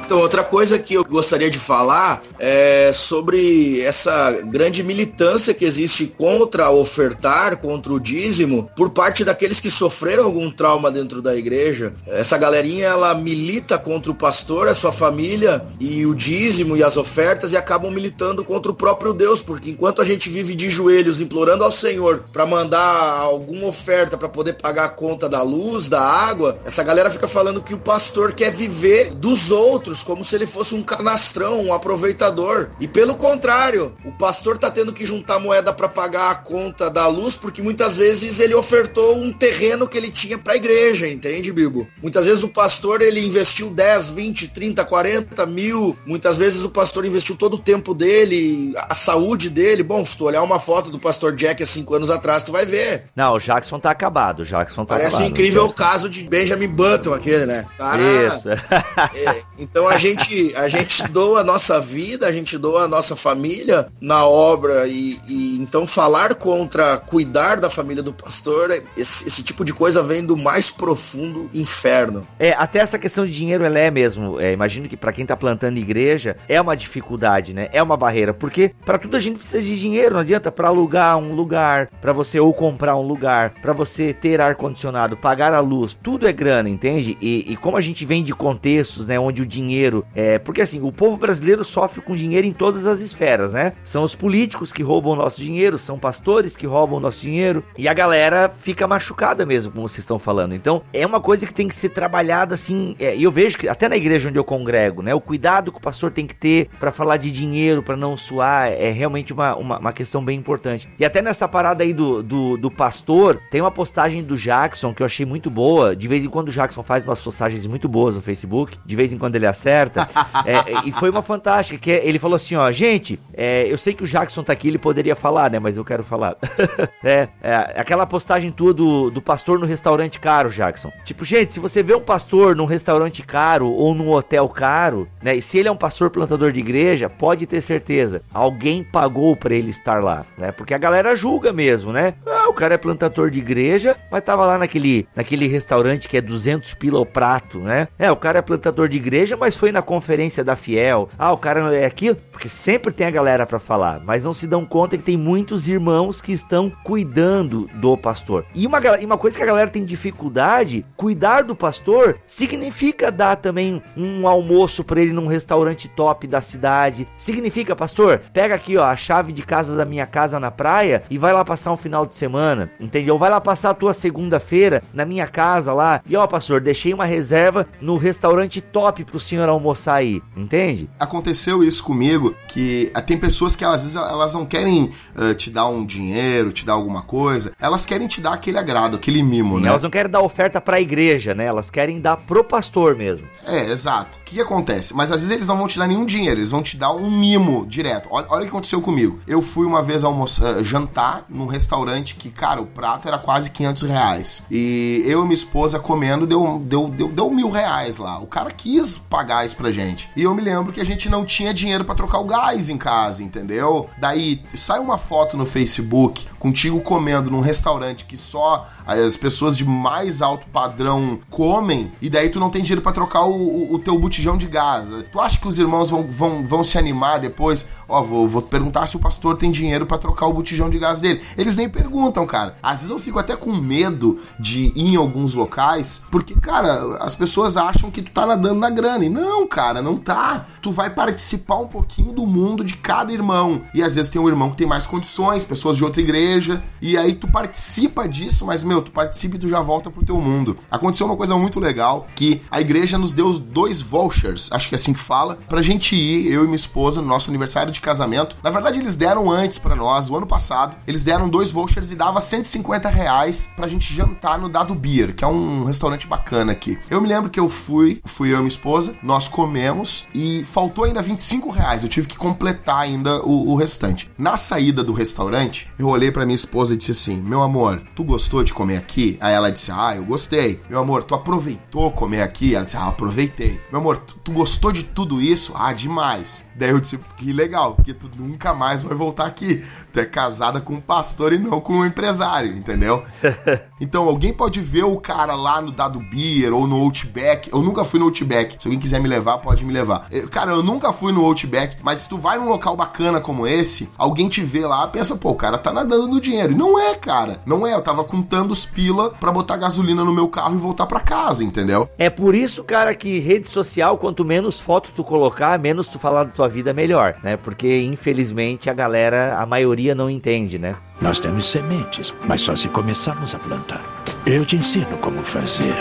Então, 0.10 0.22
outra 0.22 0.44
coisa 0.44 0.80
que 0.80 0.96
eu 0.96 1.04
gostaria 1.04 1.52
de 1.52 1.60
falar 1.60 2.24
é 2.40 2.90
sobre 2.92 3.80
essa 3.82 4.32
grande 4.32 4.82
militância 4.82 5.54
que 5.54 5.64
existe 5.64 6.08
contra 6.08 6.72
ofertar, 6.72 7.58
contra 7.58 7.94
o 7.94 8.00
dízimo, 8.00 8.72
por 8.76 8.90
parte 8.90 9.24
daqueles 9.24 9.60
que 9.60 9.70
sofreram 9.70 10.24
algum 10.24 10.50
trauma 10.50 10.90
dentro 10.90 11.22
da 11.22 11.36
igreja. 11.36 11.94
Essa 12.08 12.40
galerinha, 12.40 12.88
ela 12.88 13.14
milita 13.14 13.78
contra 13.78 14.12
o 14.12 14.16
pastor, 14.16 14.68
a 14.68 14.74
sua 14.74 14.92
família 14.92 15.64
e 15.80 16.04
o 16.08 16.16
dízimo 16.16 16.76
e 16.76 16.84
as 16.84 16.98
ofertas 16.98 17.54
e 17.54 17.58
acabam 17.58 17.92
militando 17.92 18.44
contra 18.44 18.72
o 18.72 18.76
próprio 18.76 19.14
Deus, 19.14 19.44
porque 19.44 19.70
enquanto 19.70 20.02
a 20.02 20.06
gente 20.06 20.28
vive 20.28 20.56
de 20.56 20.72
joelhos 20.72 21.22
implorando 21.22 21.64
ao 21.64 21.72
Senhor 21.72 22.24
para 22.34 22.48
mandar 22.48 23.20
alguma 23.20 23.68
oferta 23.68 24.18
para 24.18 24.28
poder 24.28 24.54
pagar 24.54 24.86
a 24.86 24.90
conta 24.90 25.30
da 25.30 25.44
luz, 25.44 25.88
da 25.88 26.02
água, 26.02 26.58
essa 26.66 26.82
galera 26.82 27.12
fica 27.12 27.28
falando 27.28 27.62
que 27.62 27.76
o 27.76 27.80
pastor 27.80 28.34
quer 28.34 28.52
viver 28.52 29.12
dos 29.12 29.52
outros 29.52 29.99
como 30.04 30.24
se 30.24 30.36
ele 30.36 30.48
fosse 30.48 30.76
um 30.76 30.82
canastrão, 30.82 31.62
um 31.62 31.74
aproveitador. 31.74 32.70
E 32.80 32.88
pelo 32.88 33.16
contrário, 33.16 33.96
o 34.06 34.12
pastor 34.12 34.58
tá 34.58 34.70
tendo 34.70 34.94
que 34.94 35.06
juntar 35.06 35.40
moeda 35.40 35.72
para 35.74 35.88
pagar 35.88 36.32
a 36.32 36.36
conta 36.36 36.90
da 36.90 37.08
luz, 37.08 37.36
porque 37.36 37.62
muitas 37.62 37.98
vezes 37.98 38.40
ele 38.40 38.54
ofertou 38.54 39.18
um 39.18 39.32
terreno 39.32 39.88
que 39.88 39.98
ele 39.98 40.12
tinha 40.12 40.38
para 40.38 40.54
a 40.54 40.58
igreja, 40.58 41.08
entende, 41.08 41.52
Bibo? 41.52 41.88
Muitas 42.02 42.26
vezes 42.26 42.44
o 42.44 42.50
pastor 42.50 43.02
ele 43.02 43.26
investiu 43.26 43.70
10, 43.70 44.10
20, 44.10 44.48
30, 44.50 44.86
40 44.86 45.46
mil. 45.46 45.98
Muitas 46.06 46.38
vezes 46.38 46.64
o 46.64 46.70
pastor 46.70 47.06
investiu 47.06 47.36
todo 47.36 47.54
o 47.56 47.60
tempo 47.60 47.94
dele, 47.94 48.74
a 48.78 48.96
saúde 48.96 49.50
dele. 49.50 49.84
Bom, 49.84 50.04
se 50.06 50.18
tu 50.18 50.26
olhar 50.26 50.42
uma 50.44 50.60
foto 50.60 50.90
do 50.90 51.00
pastor 51.00 51.34
Jack 51.36 51.62
há 51.64 51.66
cinco 51.66 51.96
anos 51.96 52.10
atrás, 52.10 52.44
tu 52.44 52.52
vai 52.52 52.66
ver. 52.66 53.06
Não, 53.16 53.34
o 53.34 53.40
Jackson 53.40 53.80
tá 53.80 53.92
acabado. 53.92 54.42
O 54.42 54.46
Jackson 54.46 54.86
tá 54.86 54.96
Parece 54.96 55.16
acabado. 55.16 55.32
incrível 55.32 55.66
o 55.66 55.74
caso 55.74 56.10
de 56.10 56.24
Benjamin 56.24 56.68
Button, 56.68 57.14
aquele, 57.14 57.46
né? 57.46 57.66
Cara, 57.78 58.02
Isso. 58.02 58.50
é, 58.50 59.42
então, 59.58 59.89
a 59.90 59.98
gente, 59.98 60.54
a 60.56 60.68
gente 60.68 61.08
doa 61.10 61.42
a 61.42 61.44
nossa 61.44 61.80
vida, 61.82 62.28
a 62.28 62.32
gente 62.32 62.58
doa 62.58 62.84
a 62.84 62.88
nossa 62.88 63.16
família 63.16 63.88
na 64.00 64.26
obra 64.26 64.88
e, 64.88 65.20
e 65.28 65.58
então 65.60 65.86
falar 65.86 66.36
contra 66.36 66.98
cuidar 66.98 67.60
da 67.60 67.70
família 67.70 68.04
do 68.04 68.14
pastor, 68.14 68.72
esse, 68.98 69.28
esse, 69.28 69.44
tipo 69.44 69.66
de 69.66 69.74
coisa 69.74 70.04
vem 70.04 70.26
do 70.26 70.38
mais 70.38 70.72
profundo 70.72 71.50
inferno. 71.54 72.28
É, 72.38 72.52
até 72.54 72.80
essa 72.80 73.00
questão 73.00 73.26
de 73.26 73.34
dinheiro 73.34 73.64
ela 73.64 73.80
é 73.80 73.90
mesmo. 73.90 74.40
É, 74.40 74.54
imagino 74.54 74.88
que 74.88 74.98
para 74.98 75.12
quem 75.12 75.26
tá 75.26 75.36
plantando 75.36 75.78
igreja 75.78 76.38
é 76.48 76.60
uma 76.62 76.76
dificuldade, 76.76 77.54
né? 77.54 77.70
É 77.72 77.82
uma 77.82 77.98
barreira, 77.98 78.34
porque 78.34 78.72
para 78.86 78.98
tudo 78.98 79.18
a 79.18 79.20
gente 79.20 79.38
precisa 79.38 79.62
de 79.62 79.80
dinheiro, 79.80 80.14
não 80.14 80.22
adianta 80.22 80.52
para 80.52 80.68
alugar 80.68 81.18
um 81.18 81.34
lugar, 81.34 81.90
para 82.02 82.14
você 82.14 82.40
ou 82.40 82.54
comprar 82.54 82.96
um 82.96 83.08
lugar, 83.08 83.54
para 83.62 83.74
você 83.74 84.14
ter 84.14 84.40
ar 84.40 84.56
condicionado, 84.56 85.18
pagar 85.18 85.54
a 85.54 85.60
luz, 85.60 85.98
tudo 86.02 86.28
é 86.28 86.32
grana, 86.32 86.70
entende? 86.70 87.18
E, 87.22 87.52
e 87.52 87.58
como 87.58 87.78
a 87.78 87.82
gente 87.82 88.06
vem 88.06 88.24
de 88.24 88.34
contextos, 88.34 89.08
né, 89.08 89.20
onde 89.20 89.42
o 89.42 89.46
dinheiro 89.46 89.79
é, 90.16 90.40
porque 90.40 90.62
assim, 90.62 90.82
o 90.82 90.92
povo 90.92 91.18
brasileiro 91.18 91.64
sofre 91.64 92.02
com 92.02 92.16
dinheiro 92.16 92.46
em 92.46 92.54
todas 92.54 92.86
as 92.86 93.00
esferas, 93.00 93.54
né? 93.54 93.74
São 93.84 94.04
os 94.04 94.16
políticos 94.16 94.72
que 94.72 94.84
roubam 94.84 95.16
nosso 95.16 95.42
dinheiro, 95.42 95.78
são 95.78 95.98
pastores 95.98 96.56
que 96.56 96.66
roubam 96.66 97.00
nosso 97.00 97.22
dinheiro 97.22 97.64
e 97.78 97.88
a 97.88 97.94
galera 97.94 98.52
fica 98.60 98.88
machucada 98.88 99.46
mesmo, 99.46 99.72
como 99.72 99.88
vocês 99.88 100.00
estão 100.00 100.20
falando. 100.20 100.54
Então, 100.54 100.82
é 100.94 101.06
uma 101.06 101.20
coisa 101.20 101.46
que 101.46 101.54
tem 101.54 101.68
que 101.68 101.76
ser 101.76 101.90
trabalhada 101.90 102.54
assim, 102.54 102.96
é, 103.00 103.16
e 103.16 103.24
eu 103.24 103.32
vejo 103.32 103.58
que 103.58 103.68
até 103.68 103.88
na 103.88 103.98
igreja 103.98 104.30
onde 104.30 104.38
eu 104.38 104.44
congrego, 104.44 105.02
né, 105.02 105.14
o 105.14 105.22
cuidado 105.22 105.72
que 105.72 105.78
o 105.78 105.82
pastor 105.82 106.12
tem 106.12 106.26
que 106.26 106.36
ter 106.36 106.70
para 106.80 106.92
falar 106.92 107.18
de 107.18 107.32
dinheiro, 107.32 107.84
para 107.84 107.96
não 107.96 108.18
suar, 108.18 108.72
é 108.72 108.92
realmente 108.92 109.34
uma, 109.34 109.56
uma, 109.56 109.80
uma, 109.80 109.94
questão 109.94 110.24
bem 110.24 110.38
importante. 110.38 110.88
E 111.00 111.06
até 111.06 111.22
nessa 111.22 111.48
parada 111.48 111.84
aí 111.84 111.94
do, 111.94 112.22
do, 112.22 112.58
do 112.58 112.72
pastor, 112.72 113.42
tem 113.52 113.62
uma 113.62 113.72
postagem 113.72 114.24
do 114.24 114.38
Jackson 114.38 114.94
que 114.94 115.02
eu 115.02 115.06
achei 115.06 115.26
muito 115.26 115.50
boa. 115.50 115.96
De 115.96 116.08
vez 116.08 116.24
em 116.24 116.30
quando 116.30 116.50
o 116.50 116.52
Jackson 116.52 116.84
faz 116.84 117.06
umas 117.06 117.20
postagens 117.20 117.66
muito 117.68 117.88
boas 117.88 118.16
no 118.16 118.22
Facebook, 118.22 118.78
de 118.86 118.96
vez 118.96 119.12
em 119.12 119.18
quando 119.18 119.36
ele 119.36 119.46
acerta. 119.60 120.10
é, 120.46 120.88
e 120.88 120.92
foi 120.94 121.10
uma 121.10 121.22
fantástica, 121.22 121.78
que 121.78 121.92
é, 121.92 122.06
ele 122.08 122.18
falou 122.18 122.38
assim, 122.38 122.56
ó, 122.56 122.72
gente, 122.72 123.20
é, 123.34 123.68
eu 123.68 123.78
sei 123.78 123.94
que 123.94 124.04
o 124.04 124.08
Jackson 124.08 124.44
tá 124.44 124.54
aqui, 124.54 124.70
ele 124.70 124.78
poderia 124.78 125.16
falar, 125.16 125.52
né, 125.52 125.60
mas 125.60 125.76
eu 125.76 125.84
quero 125.84 126.04
falar. 126.04 126.38
é, 127.04 127.28
é, 127.44 127.56
aquela 127.76 128.06
postagem 128.06 128.52
tua 128.52 128.74
do, 128.74 129.10
do 129.10 129.22
pastor 129.22 129.60
no 129.60 129.66
restaurante 129.66 130.20
caro, 130.20 130.50
Jackson. 130.50 130.92
Tipo, 131.04 131.26
gente, 131.26 131.54
se 131.54 131.60
você 131.60 131.84
vê 131.84 131.94
um 131.94 132.02
pastor 132.02 132.56
num 132.56 132.66
restaurante 132.66 133.22
caro 133.22 133.70
ou 133.70 133.94
num 133.94 134.12
hotel 134.12 134.48
caro, 134.48 135.08
né, 135.22 135.36
e 135.36 135.42
se 135.42 135.58
ele 135.58 135.68
é 135.68 135.72
um 135.72 135.78
pastor 135.78 136.10
plantador 136.10 136.52
de 136.52 136.60
igreja, 136.60 137.10
pode 137.10 137.46
ter 137.46 137.62
certeza, 137.62 138.22
alguém 138.34 138.84
pagou 138.84 139.36
para 139.36 139.54
ele 139.54 139.70
estar 139.70 140.04
lá, 140.04 140.26
né, 140.38 140.52
porque 140.52 140.74
a 140.74 140.78
galera 140.78 141.16
julga 141.16 141.52
mesmo, 141.52 141.92
né, 141.92 142.14
ah, 142.26 142.50
o 142.50 142.54
cara 142.54 142.76
é 142.76 142.78
plantador 142.78 143.30
de 143.30 143.40
igreja, 143.40 143.96
mas 144.12 144.24
tava 144.24 144.46
lá 144.46 144.58
naquele, 144.58 145.08
naquele 145.16 145.48
restaurante 145.48 146.08
que 146.08 146.18
é 146.18 146.22
200 146.22 146.74
pila 146.76 147.00
o 147.00 147.06
prato, 147.06 147.60
né, 147.60 147.88
é, 147.98 148.12
o 148.12 148.16
cara 148.16 148.40
é 148.40 148.42
plantador 148.42 148.88
de 148.88 148.98
igreja, 148.98 149.36
mas 149.36 149.49
foi 149.56 149.72
na 149.72 149.82
conferência 149.82 150.44
da 150.44 150.56
Fiel, 150.56 151.10
ah, 151.18 151.32
o 151.32 151.38
cara 151.38 151.76
é 151.76 151.86
aquilo, 151.86 152.16
porque 152.32 152.50
sempre 152.50 152.92
tem 152.92 153.08
a 153.08 153.12
galera 153.12 153.46
para 153.46 153.60
falar, 153.60 154.02
mas 154.04 154.24
não 154.24 154.34
se 154.34 154.48
dão 154.48 154.66
conta 154.66 154.98
que 154.98 155.04
tem 155.04 155.18
muitos 155.18 155.68
irmãos 155.68 156.22
que 156.22 156.32
estão 156.32 156.72
cuidando 156.84 157.70
do 157.76 157.98
pastor. 157.98 158.46
E 158.56 158.66
uma, 158.66 158.80
e 159.00 159.06
uma 159.06 159.18
coisa 159.18 159.38
que 159.38 159.44
a 159.44 159.48
galera 159.48 159.70
tem 159.70 159.84
dificuldade, 159.84 160.86
cuidar 160.96 161.44
do 161.44 161.56
pastor 161.56 162.18
significa 162.28 163.12
dar 163.12 163.36
também 163.36 163.82
um 163.96 164.28
almoço 164.28 164.84
para 164.84 165.02
ele 165.02 165.14
num 165.14 165.28
restaurante 165.28 165.88
top 165.88 166.28
da 166.28 166.42
cidade. 166.42 167.08
Significa, 167.18 167.76
pastor, 167.76 168.22
pega 168.34 168.56
aqui 168.56 168.78
ó 168.78 168.86
a 168.86 168.96
chave 168.96 169.32
de 169.32 169.42
casa 169.42 169.76
da 169.76 169.86
minha 169.86 170.06
casa 170.06 170.40
na 170.40 170.52
praia 170.52 171.04
e 171.10 171.18
vai 171.18 171.34
lá 171.34 171.44
passar 171.44 171.72
um 171.72 171.78
final 171.78 172.06
de 172.06 172.16
semana, 172.16 172.72
entendeu? 172.80 173.18
Vai 173.18 173.30
lá 173.30 173.42
passar 173.42 173.72
a 173.72 173.74
tua 173.74 173.94
segunda-feira 173.94 174.82
na 174.94 175.06
minha 175.06 175.28
casa 175.28 175.74
lá. 175.74 176.02
E 176.06 176.16
ó, 176.16 176.26
pastor, 176.28 176.62
deixei 176.62 176.94
uma 176.94 177.06
reserva 177.06 177.68
no 177.82 177.98
restaurante 177.98 178.62
top 178.62 179.04
pro 179.04 179.20
senhor 179.20 179.39
almoçar 179.48 179.96
aí, 179.96 180.22
entende? 180.36 180.90
Aconteceu 181.00 181.64
isso 181.64 181.84
comigo 181.84 182.36
que 182.48 182.92
uh, 182.96 183.02
tem 183.02 183.18
pessoas 183.18 183.56
que 183.56 183.64
às 183.64 183.84
vezes 183.84 183.96
elas 183.96 184.34
não 184.34 184.46
querem 184.46 184.92
uh, 185.16 185.34
te 185.36 185.50
dar 185.50 185.68
um 185.68 185.86
dinheiro, 185.86 186.52
te 186.52 186.66
dar 186.66 186.74
alguma 186.74 187.04
coisa, 187.04 187.54
elas 187.60 187.86
querem 187.86 188.08
te 188.08 188.20
dar 188.20 188.34
aquele 188.34 188.58
agrado, 188.58 188.96
aquele 188.96 189.24
mimo, 189.24 189.58
Sim, 189.58 189.64
né? 189.64 189.70
Elas 189.70 189.84
não 189.84 189.90
querem 189.90 190.12
dar 190.12 190.22
oferta 190.22 190.60
para 190.60 190.78
a 190.78 190.82
igreja, 190.82 191.34
né? 191.34 191.46
Elas 191.46 191.70
querem 191.70 192.02
dar 192.02 192.18
pro 192.18 192.44
pastor 192.44 192.96
mesmo. 192.96 193.26
É, 193.46 193.72
exato. 193.72 194.18
O 194.18 194.22
que, 194.26 194.36
que, 194.36 194.42
acontece? 194.42 194.94
Mas 194.94 195.12
às 195.12 195.22
vezes 195.22 195.32
eles 195.32 195.48
não 195.48 195.58
vão 195.58 195.68
te 195.68 195.78
dar 195.78 195.88
nenhum 195.88 196.06
dinheiro, 196.06 196.40
eles 196.40 196.52
vão 196.52 196.62
te 196.62 196.76
dar 196.76 196.92
um 196.92 197.10
mimo 197.10 197.66
direto. 197.66 198.10
Olha, 198.12 198.28
olha 198.30 198.42
o 198.42 198.44
que 198.44 198.50
aconteceu 198.50 198.82
comigo. 198.82 199.20
Eu 199.28 199.42
fui 199.42 199.66
uma 199.66 199.82
vez 199.82 200.04
almoçar, 200.04 200.58
uh, 200.58 200.64
jantar 200.64 201.26
num 201.30 201.46
restaurante 201.46 202.16
que, 202.16 202.30
cara, 202.30 202.62
o 202.62 202.66
prato 202.66 203.08
era 203.08 203.18
quase 203.18 203.50
500 203.50 203.84
reais. 203.84 204.44
E 204.50 205.04
eu 205.06 205.22
e 205.22 205.24
minha 205.24 205.36
esposa 205.36 205.80
comendo 205.80 206.26
deu, 206.26 206.60
deu, 206.66 206.88
deu, 206.90 207.08
deu 207.10 207.30
mil 207.30 207.50
reais 207.50 207.98
lá. 207.98 208.20
O 208.20 208.28
cara 208.28 208.52
quis 208.52 208.98
pagar 208.98 209.29
isso 209.46 209.56
pra 209.56 209.72
gente. 209.72 210.10
E 210.16 210.24
eu 210.24 210.34
me 210.34 210.42
lembro 210.42 210.74
que 210.74 210.82
a 210.82 210.86
gente 210.86 211.10
não 211.10 211.26
tinha 211.26 211.54
dinheiro 211.54 211.86
para 211.86 211.96
trocar 211.96 212.20
o 212.20 212.26
gás 212.26 212.70
em 212.70 212.78
casa, 212.78 213.24
entendeu? 213.24 213.90
Daí 213.98 214.42
sai 214.56 214.80
uma 214.80 214.98
foto 214.98 215.38
no 215.38 215.46
Facebook 215.46 216.28
contigo 216.40 216.80
comendo 216.80 217.30
num 217.30 217.42
restaurante 217.42 218.06
que 218.06 218.18
só 218.18 218.68
as 218.88 219.18
pessoas 219.18 219.56
de 219.58 219.66
mais 219.66 220.22
alto 220.22 220.48
padrão 220.48 221.20
comem, 221.30 221.92
e 222.02 222.10
daí 222.10 222.30
tu 222.30 222.40
não 222.40 222.50
tem 222.50 222.64
dinheiro 222.64 222.82
para 222.82 222.92
trocar 222.92 223.26
o, 223.26 223.34
o, 223.34 223.74
o, 223.76 223.80
teu 223.80 224.00
botijão 224.00 224.38
de 224.38 224.48
gás. 224.48 224.90
Tu 225.12 225.20
acha 225.20 225.38
que 225.38 225.48
os 225.48 225.60
irmãos 225.60 225.90
vão, 225.90 226.04
vão, 226.04 226.44
vão 226.44 226.64
se 226.64 226.78
animar 226.78 227.20
depois? 227.20 227.68
Ó, 227.88 228.02
vou, 228.02 228.28
vou 228.28 228.42
perguntar 228.42 228.88
se 228.88 228.96
o 228.96 229.00
pastor 229.00 229.38
tem 229.38 229.52
dinheiro 229.52 229.86
para 229.86 229.98
trocar 229.98 230.28
o 230.28 230.34
botijão 230.34 230.70
de 230.70 230.80
gás 230.80 231.02
dele. 231.02 231.22
Eles 231.38 231.56
nem 231.56 231.70
perguntam, 231.70 232.26
cara. 232.26 232.56
Às 232.64 232.80
vezes 232.80 232.90
eu 232.90 233.00
fico 233.00 233.20
até 233.20 233.36
com 233.36 233.54
medo 233.54 234.20
de 234.40 234.68
ir 234.76 234.94
em 234.94 234.96
alguns 234.96 235.34
locais, 235.34 236.02
porque, 236.10 236.34
cara, 236.36 236.98
as 237.00 237.16
pessoas 237.16 237.58
acham 237.58 237.92
que 237.92 238.02
tu 238.02 238.12
tá 238.12 238.26
nadando 238.26 238.60
na 238.60 238.70
grana. 238.70 239.06
E 239.06 239.10
não, 239.20 239.48
cara, 239.48 239.82
não 239.82 239.98
tá. 239.98 240.46
Tu 240.62 240.72
vai 240.72 240.90
participar 240.90 241.58
um 241.58 241.68
pouquinho 241.68 242.14
do 242.14 242.26
mundo 242.26 242.64
de 242.64 242.76
cada 242.78 243.12
irmão. 243.12 243.62
E 243.74 243.84
às 243.84 243.96
vezes 243.96 244.10
tem 244.10 244.22
um 244.22 244.28
irmão 244.28 244.50
que 244.50 244.58
tem 244.58 244.68
mais 244.68 244.88
condições, 244.88 245.44
pessoas 245.44 245.78
de 245.78 245.84
outra 245.84 246.02
igreja, 246.02 246.64
e 246.82 246.98
aí 246.98 247.14
tu 247.14 247.28
participa 247.28 248.08
disso, 248.08 248.46
mas, 248.46 248.64
meu, 248.64 248.82
tu 248.82 248.92
participa 248.92 249.36
e 249.36 249.40
tu 249.40 249.50
já 249.50 249.60
volta 249.60 249.92
pro 249.92 250.06
teu 250.06 250.20
mundo. 250.20 250.58
Aconteceu 250.72 251.06
uma 251.06 251.18
coisa 251.18 251.36
muito 251.36 251.60
legal, 251.60 252.08
que 252.16 252.42
a 252.50 252.62
igreja 252.62 252.98
nos 252.98 253.14
deu 253.14 253.38
dois 253.38 253.82
vouchers, 253.82 254.50
acho 254.52 254.70
que 254.70 254.76
é 254.76 254.78
assim 254.78 254.94
que 254.94 255.00
fala, 255.00 255.38
pra 255.48 255.62
gente 255.62 255.96
ir, 255.96 256.32
eu 256.32 256.44
e 256.44 256.46
minha 256.46 256.56
esposa, 256.56 257.02
no 257.02 257.08
nosso 257.08 257.30
aniversário 257.30 257.72
de 257.72 257.82
casamento. 257.82 258.36
Na 258.42 258.50
verdade, 258.50 258.80
eles 258.80 258.96
deram 258.96 259.30
antes 259.30 259.58
para 259.58 259.76
nós, 259.76 260.10
o 260.10 260.16
ano 260.16 260.26
passado, 260.26 260.78
eles 260.88 261.04
deram 261.04 261.30
dois 261.30 261.52
vouchers 261.52 261.92
e 261.92 261.96
dava 261.96 262.22
150 262.22 262.90
reais 262.90 263.50
pra 263.56 263.68
gente 263.68 263.94
jantar 263.94 264.40
no 264.40 264.50
Dado 264.50 264.74
Beer, 264.74 265.14
que 265.14 265.24
é 265.24 265.28
um 265.28 265.66
restaurante 265.66 266.08
bacana 266.08 266.52
aqui. 266.52 266.78
Eu 266.90 267.02
me 267.02 267.08
lembro 267.08 267.30
que 267.30 267.40
eu 267.40 267.50
fui, 267.50 268.02
fui 268.06 268.30
eu 268.30 268.36
e 268.36 268.38
minha 268.38 268.48
esposa, 268.48 268.96
nós 269.10 269.28
comemos 269.28 270.08
e 270.14 270.44
faltou 270.44 270.84
ainda 270.84 271.02
25 271.02 271.50
reais. 271.50 271.82
Eu 271.82 271.90
tive 271.90 272.08
que 272.08 272.16
completar 272.16 272.82
ainda 272.82 273.26
o, 273.26 273.50
o 273.50 273.56
restante. 273.56 274.10
Na 274.16 274.38
saída 274.38 274.84
do 274.84 274.94
restaurante, 274.94 275.68
eu 275.80 275.88
olhei 275.88 276.12
para 276.12 276.28
minha 276.28 276.36
esposa 276.36 276.76
e 276.76 276.78
disse 276.78 276.92
assim: 276.92 277.16
Meu 277.20 277.42
amor, 277.42 277.82
tu 277.96 278.04
gostou 278.04 278.44
de 278.44 278.54
comer 278.54 278.78
aqui? 278.78 279.18
Aí 279.20 279.34
ela 279.34 279.52
disse: 279.52 279.72
Ah, 279.72 279.96
eu 279.96 280.06
gostei. 280.06 280.62
Meu 280.70 280.80
amor, 280.80 281.02
tu 281.04 281.16
aproveitou 281.16 281.90
comer 281.92 282.22
aqui? 282.22 282.54
Ela 282.54 282.66
disse: 282.66 282.78
Ah, 282.78 282.88
aproveitei. 282.88 283.60
Meu 283.72 283.82
amor, 283.82 283.98
tu, 283.98 284.16
tu 284.24 284.32
gostou 284.32 284.72
de 284.72 284.84
tudo 284.84 285.20
isso? 285.20 285.54
Ah, 285.56 285.74
demais. 285.74 286.46
Daí 286.60 286.72
eu 286.72 286.82
disse, 286.82 287.00
que 287.16 287.32
legal, 287.32 287.74
porque 287.74 287.94
tu 287.94 288.12
nunca 288.18 288.54
mais 288.54 288.82
vai 288.82 288.94
voltar 288.94 289.26
aqui. 289.26 289.64
Tu 289.94 290.00
é 290.02 290.06
casada 290.06 290.60
com 290.60 290.74
um 290.74 290.82
pastor 290.82 291.32
e 291.32 291.40
não 291.40 291.62
com 291.62 291.76
um 291.76 291.86
empresário, 291.86 292.52
entendeu? 292.52 293.02
então 293.80 294.04
alguém 294.04 294.34
pode 294.34 294.60
ver 294.60 294.84
o 294.84 295.00
cara 295.00 295.36
lá 295.36 295.62
no 295.62 295.72
Dado 295.72 296.02
Beer 296.02 296.54
ou 296.54 296.68
no 296.68 296.76
Outback. 296.76 297.50
Eu 297.50 297.62
nunca 297.62 297.86
fui 297.86 297.98
no 297.98 298.08
Outback. 298.08 298.58
Se 298.60 298.68
alguém 298.68 298.78
quiser 298.78 299.00
me 299.00 299.08
levar, 299.08 299.38
pode 299.38 299.64
me 299.64 299.72
levar. 299.72 300.08
Eu, 300.12 300.28
cara, 300.28 300.52
eu 300.52 300.62
nunca 300.62 300.92
fui 300.92 301.14
no 301.14 301.24
Outback, 301.24 301.78
mas 301.82 302.02
se 302.02 302.10
tu 302.10 302.18
vai 302.18 302.38
num 302.38 302.50
local 302.50 302.76
bacana 302.76 303.22
como 303.22 303.48
esse, 303.48 303.90
alguém 303.98 304.28
te 304.28 304.42
vê 304.42 304.66
lá, 304.66 304.86
pensa, 304.86 305.16
pô, 305.16 305.30
o 305.30 305.36
cara 305.36 305.58
tá 305.58 305.72
nadando 305.72 306.10
no 306.10 306.20
dinheiro. 306.20 306.52
E 306.52 306.58
não 306.58 306.78
é, 306.78 306.94
cara. 306.94 307.40
Não 307.46 307.66
é. 307.66 307.74
Eu 307.74 307.82
tava 307.82 308.04
contando 308.04 308.52
os 308.52 308.66
pila 308.66 309.12
pra 309.12 309.32
botar 309.32 309.56
gasolina 309.56 310.04
no 310.04 310.14
meu 310.14 310.28
carro 310.28 310.56
e 310.56 310.60
voltar 310.60 310.86
pra 310.86 311.00
casa, 311.00 311.42
entendeu? 311.42 311.90
É 311.98 312.10
por 312.10 312.36
isso, 312.36 312.66
cara, 312.66 312.94
que 312.94 313.18
rede 313.20 313.48
social, 313.48 313.98
quanto 313.98 314.26
menos 314.26 314.60
foto 314.60 314.92
tu 314.94 315.06
colocar, 315.06 315.58
menos 315.58 315.88
tu 315.88 315.98
falar 315.98 316.26
da 316.26 316.32
tua 316.32 316.49
vida 316.50 316.74
melhor, 316.74 317.16
né? 317.24 317.38
Porque 317.38 317.82
infelizmente 317.82 318.70
a 318.70 318.74
galera, 318.74 319.38
a 319.38 319.46
maioria 319.46 319.96
não 319.96 320.10
entende, 320.10 320.60
né? 320.60 320.76
Nós 321.02 321.20
temos 321.20 321.46
sementes, 321.46 322.14
mas 322.28 322.42
só 322.42 322.56
se 322.56 322.68
começarmos 322.68 323.34
a 323.34 323.40
plantar. 323.40 323.82
Eu 324.26 324.46
te 324.46 324.56
ensino 324.56 324.98
como 324.98 325.22
fazer. 325.22 325.74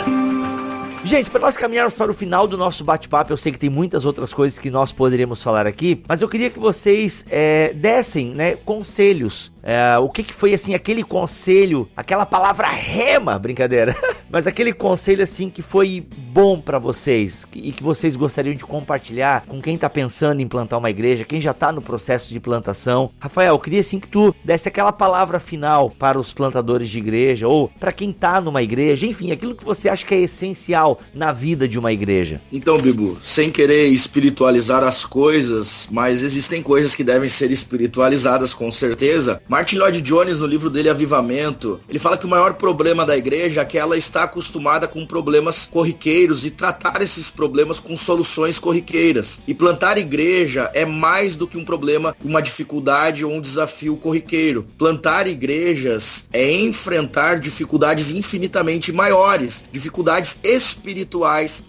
Gente, 1.09 1.31
para 1.31 1.41
nós 1.41 1.57
caminharmos 1.57 1.97
para 1.97 2.11
o 2.11 2.15
final 2.15 2.47
do 2.47 2.59
nosso 2.59 2.85
bate-papo, 2.85 3.33
eu 3.33 3.37
sei 3.39 3.51
que 3.51 3.59
tem 3.59 3.71
muitas 3.71 4.05
outras 4.05 4.31
coisas 4.35 4.59
que 4.59 4.71
nós 4.71 4.93
poderíamos 4.93 5.43
falar 5.43 5.67
aqui, 5.67 6.03
mas 6.07 6.21
eu 6.21 6.29
queria 6.29 6.51
que 6.51 6.59
vocês 6.59 7.25
é, 7.31 7.73
dessem 7.73 8.35
né, 8.35 8.57
conselhos 8.57 9.51
é, 9.71 9.99
o 9.99 10.09
que, 10.09 10.23
que 10.23 10.33
foi 10.33 10.55
assim 10.55 10.75
aquele 10.75 11.03
conselho, 11.03 11.87
aquela 11.95 12.25
palavra 12.25 12.69
rema, 12.69 13.39
brincadeira, 13.39 13.95
mas 14.31 14.47
aquele 14.47 14.73
conselho 14.73 15.23
assim 15.23 15.51
que 15.51 15.61
foi 15.61 16.07
bom 16.17 16.59
para 16.59 16.79
vocês 16.79 17.47
e 17.55 17.71
que 17.71 17.83
vocês 17.83 18.17
gostariam 18.17 18.55
de 18.55 18.65
compartilhar 18.65 19.45
com 19.47 19.61
quem 19.61 19.77
tá 19.77 19.91
pensando 19.91 20.41
em 20.41 20.49
plantar 20.49 20.79
uma 20.79 20.89
igreja, 20.89 21.23
quem 21.25 21.39
já 21.39 21.53
tá 21.53 21.71
no 21.71 21.83
processo 21.83 22.33
de 22.33 22.41
plantação? 22.41 23.11
Rafael, 23.21 23.55
eu 23.55 23.59
queria 23.59 23.81
assim 23.81 24.01
que 24.01 24.09
tu 24.09 24.35
desse 24.43 24.69
aquela 24.69 24.91
palavra 24.91 25.39
final 25.39 25.91
para 25.91 26.19
os 26.19 26.33
plantadores 26.33 26.89
de 26.89 26.97
igreja 26.97 27.47
ou 27.47 27.69
para 27.79 27.93
quem 27.93 28.11
tá 28.11 28.41
numa 28.41 28.63
igreja, 28.63 29.07
enfim, 29.07 29.33
aquilo 29.33 29.55
que 29.55 29.67
você 29.67 29.91
acha 29.91 30.07
que 30.07 30.15
é 30.15 30.21
essencial 30.21 30.98
na 31.15 31.33
vida 31.33 31.69
de 31.69 31.79
uma 31.79 31.93
igreja. 31.93 32.41
Então, 32.53 32.81
Bibu, 32.81 33.19
sem 33.23 33.51
querer 33.51 33.87
espiritualizar 33.89 34.83
as 34.83 35.05
coisas, 35.05 35.89
mas 35.91 36.23
existem 36.23 36.63
coisas 36.63 36.95
que 36.95 37.05
devem 37.05 37.29
ser 37.29 37.51
espiritualizadas 37.51 38.53
com 38.55 38.71
certeza. 38.71 39.41
Martin 39.49 39.77
Lloyd 39.77 40.01
Jones, 40.01 40.39
no 40.39 40.47
livro 40.47 40.71
dele 40.71 40.91
Avivamento, 40.91 41.81
ele 41.89 41.99
fala 41.99 42.17
que 42.17 42.27
o 42.27 42.29
maior 42.29 42.55
problema 42.55 43.07
da 43.07 43.17
igreja 43.17 43.61
é 43.61 43.65
que 43.65 43.79
ela 43.79 43.97
está 43.97 44.25
acostumada 44.25 44.87
com 44.87 45.07
problemas 45.07 45.69
corriqueiros 45.71 46.45
e 46.45 46.51
tratar 46.51 47.01
esses 47.03 47.31
problemas 47.31 47.81
com 47.81 47.97
soluções 47.97 48.59
corriqueiras. 48.59 49.41
E 49.47 49.55
plantar 49.55 49.99
igreja 49.99 50.71
é 50.75 50.85
mais 50.85 51.37
do 51.37 51.47
que 51.47 51.57
um 51.57 51.65
problema, 51.65 52.15
uma 52.23 52.43
dificuldade 52.43 53.25
ou 53.25 53.33
um 53.33 53.41
desafio 53.41 53.97
corriqueiro. 53.97 54.67
Plantar 54.77 55.27
igrejas 55.27 56.29
é 56.33 56.53
enfrentar 56.53 57.41
dificuldades 57.41 58.11
infinitamente 58.11 58.93
maiores, 58.93 59.65
dificuldades 59.71 60.39
espirituais 60.43 60.88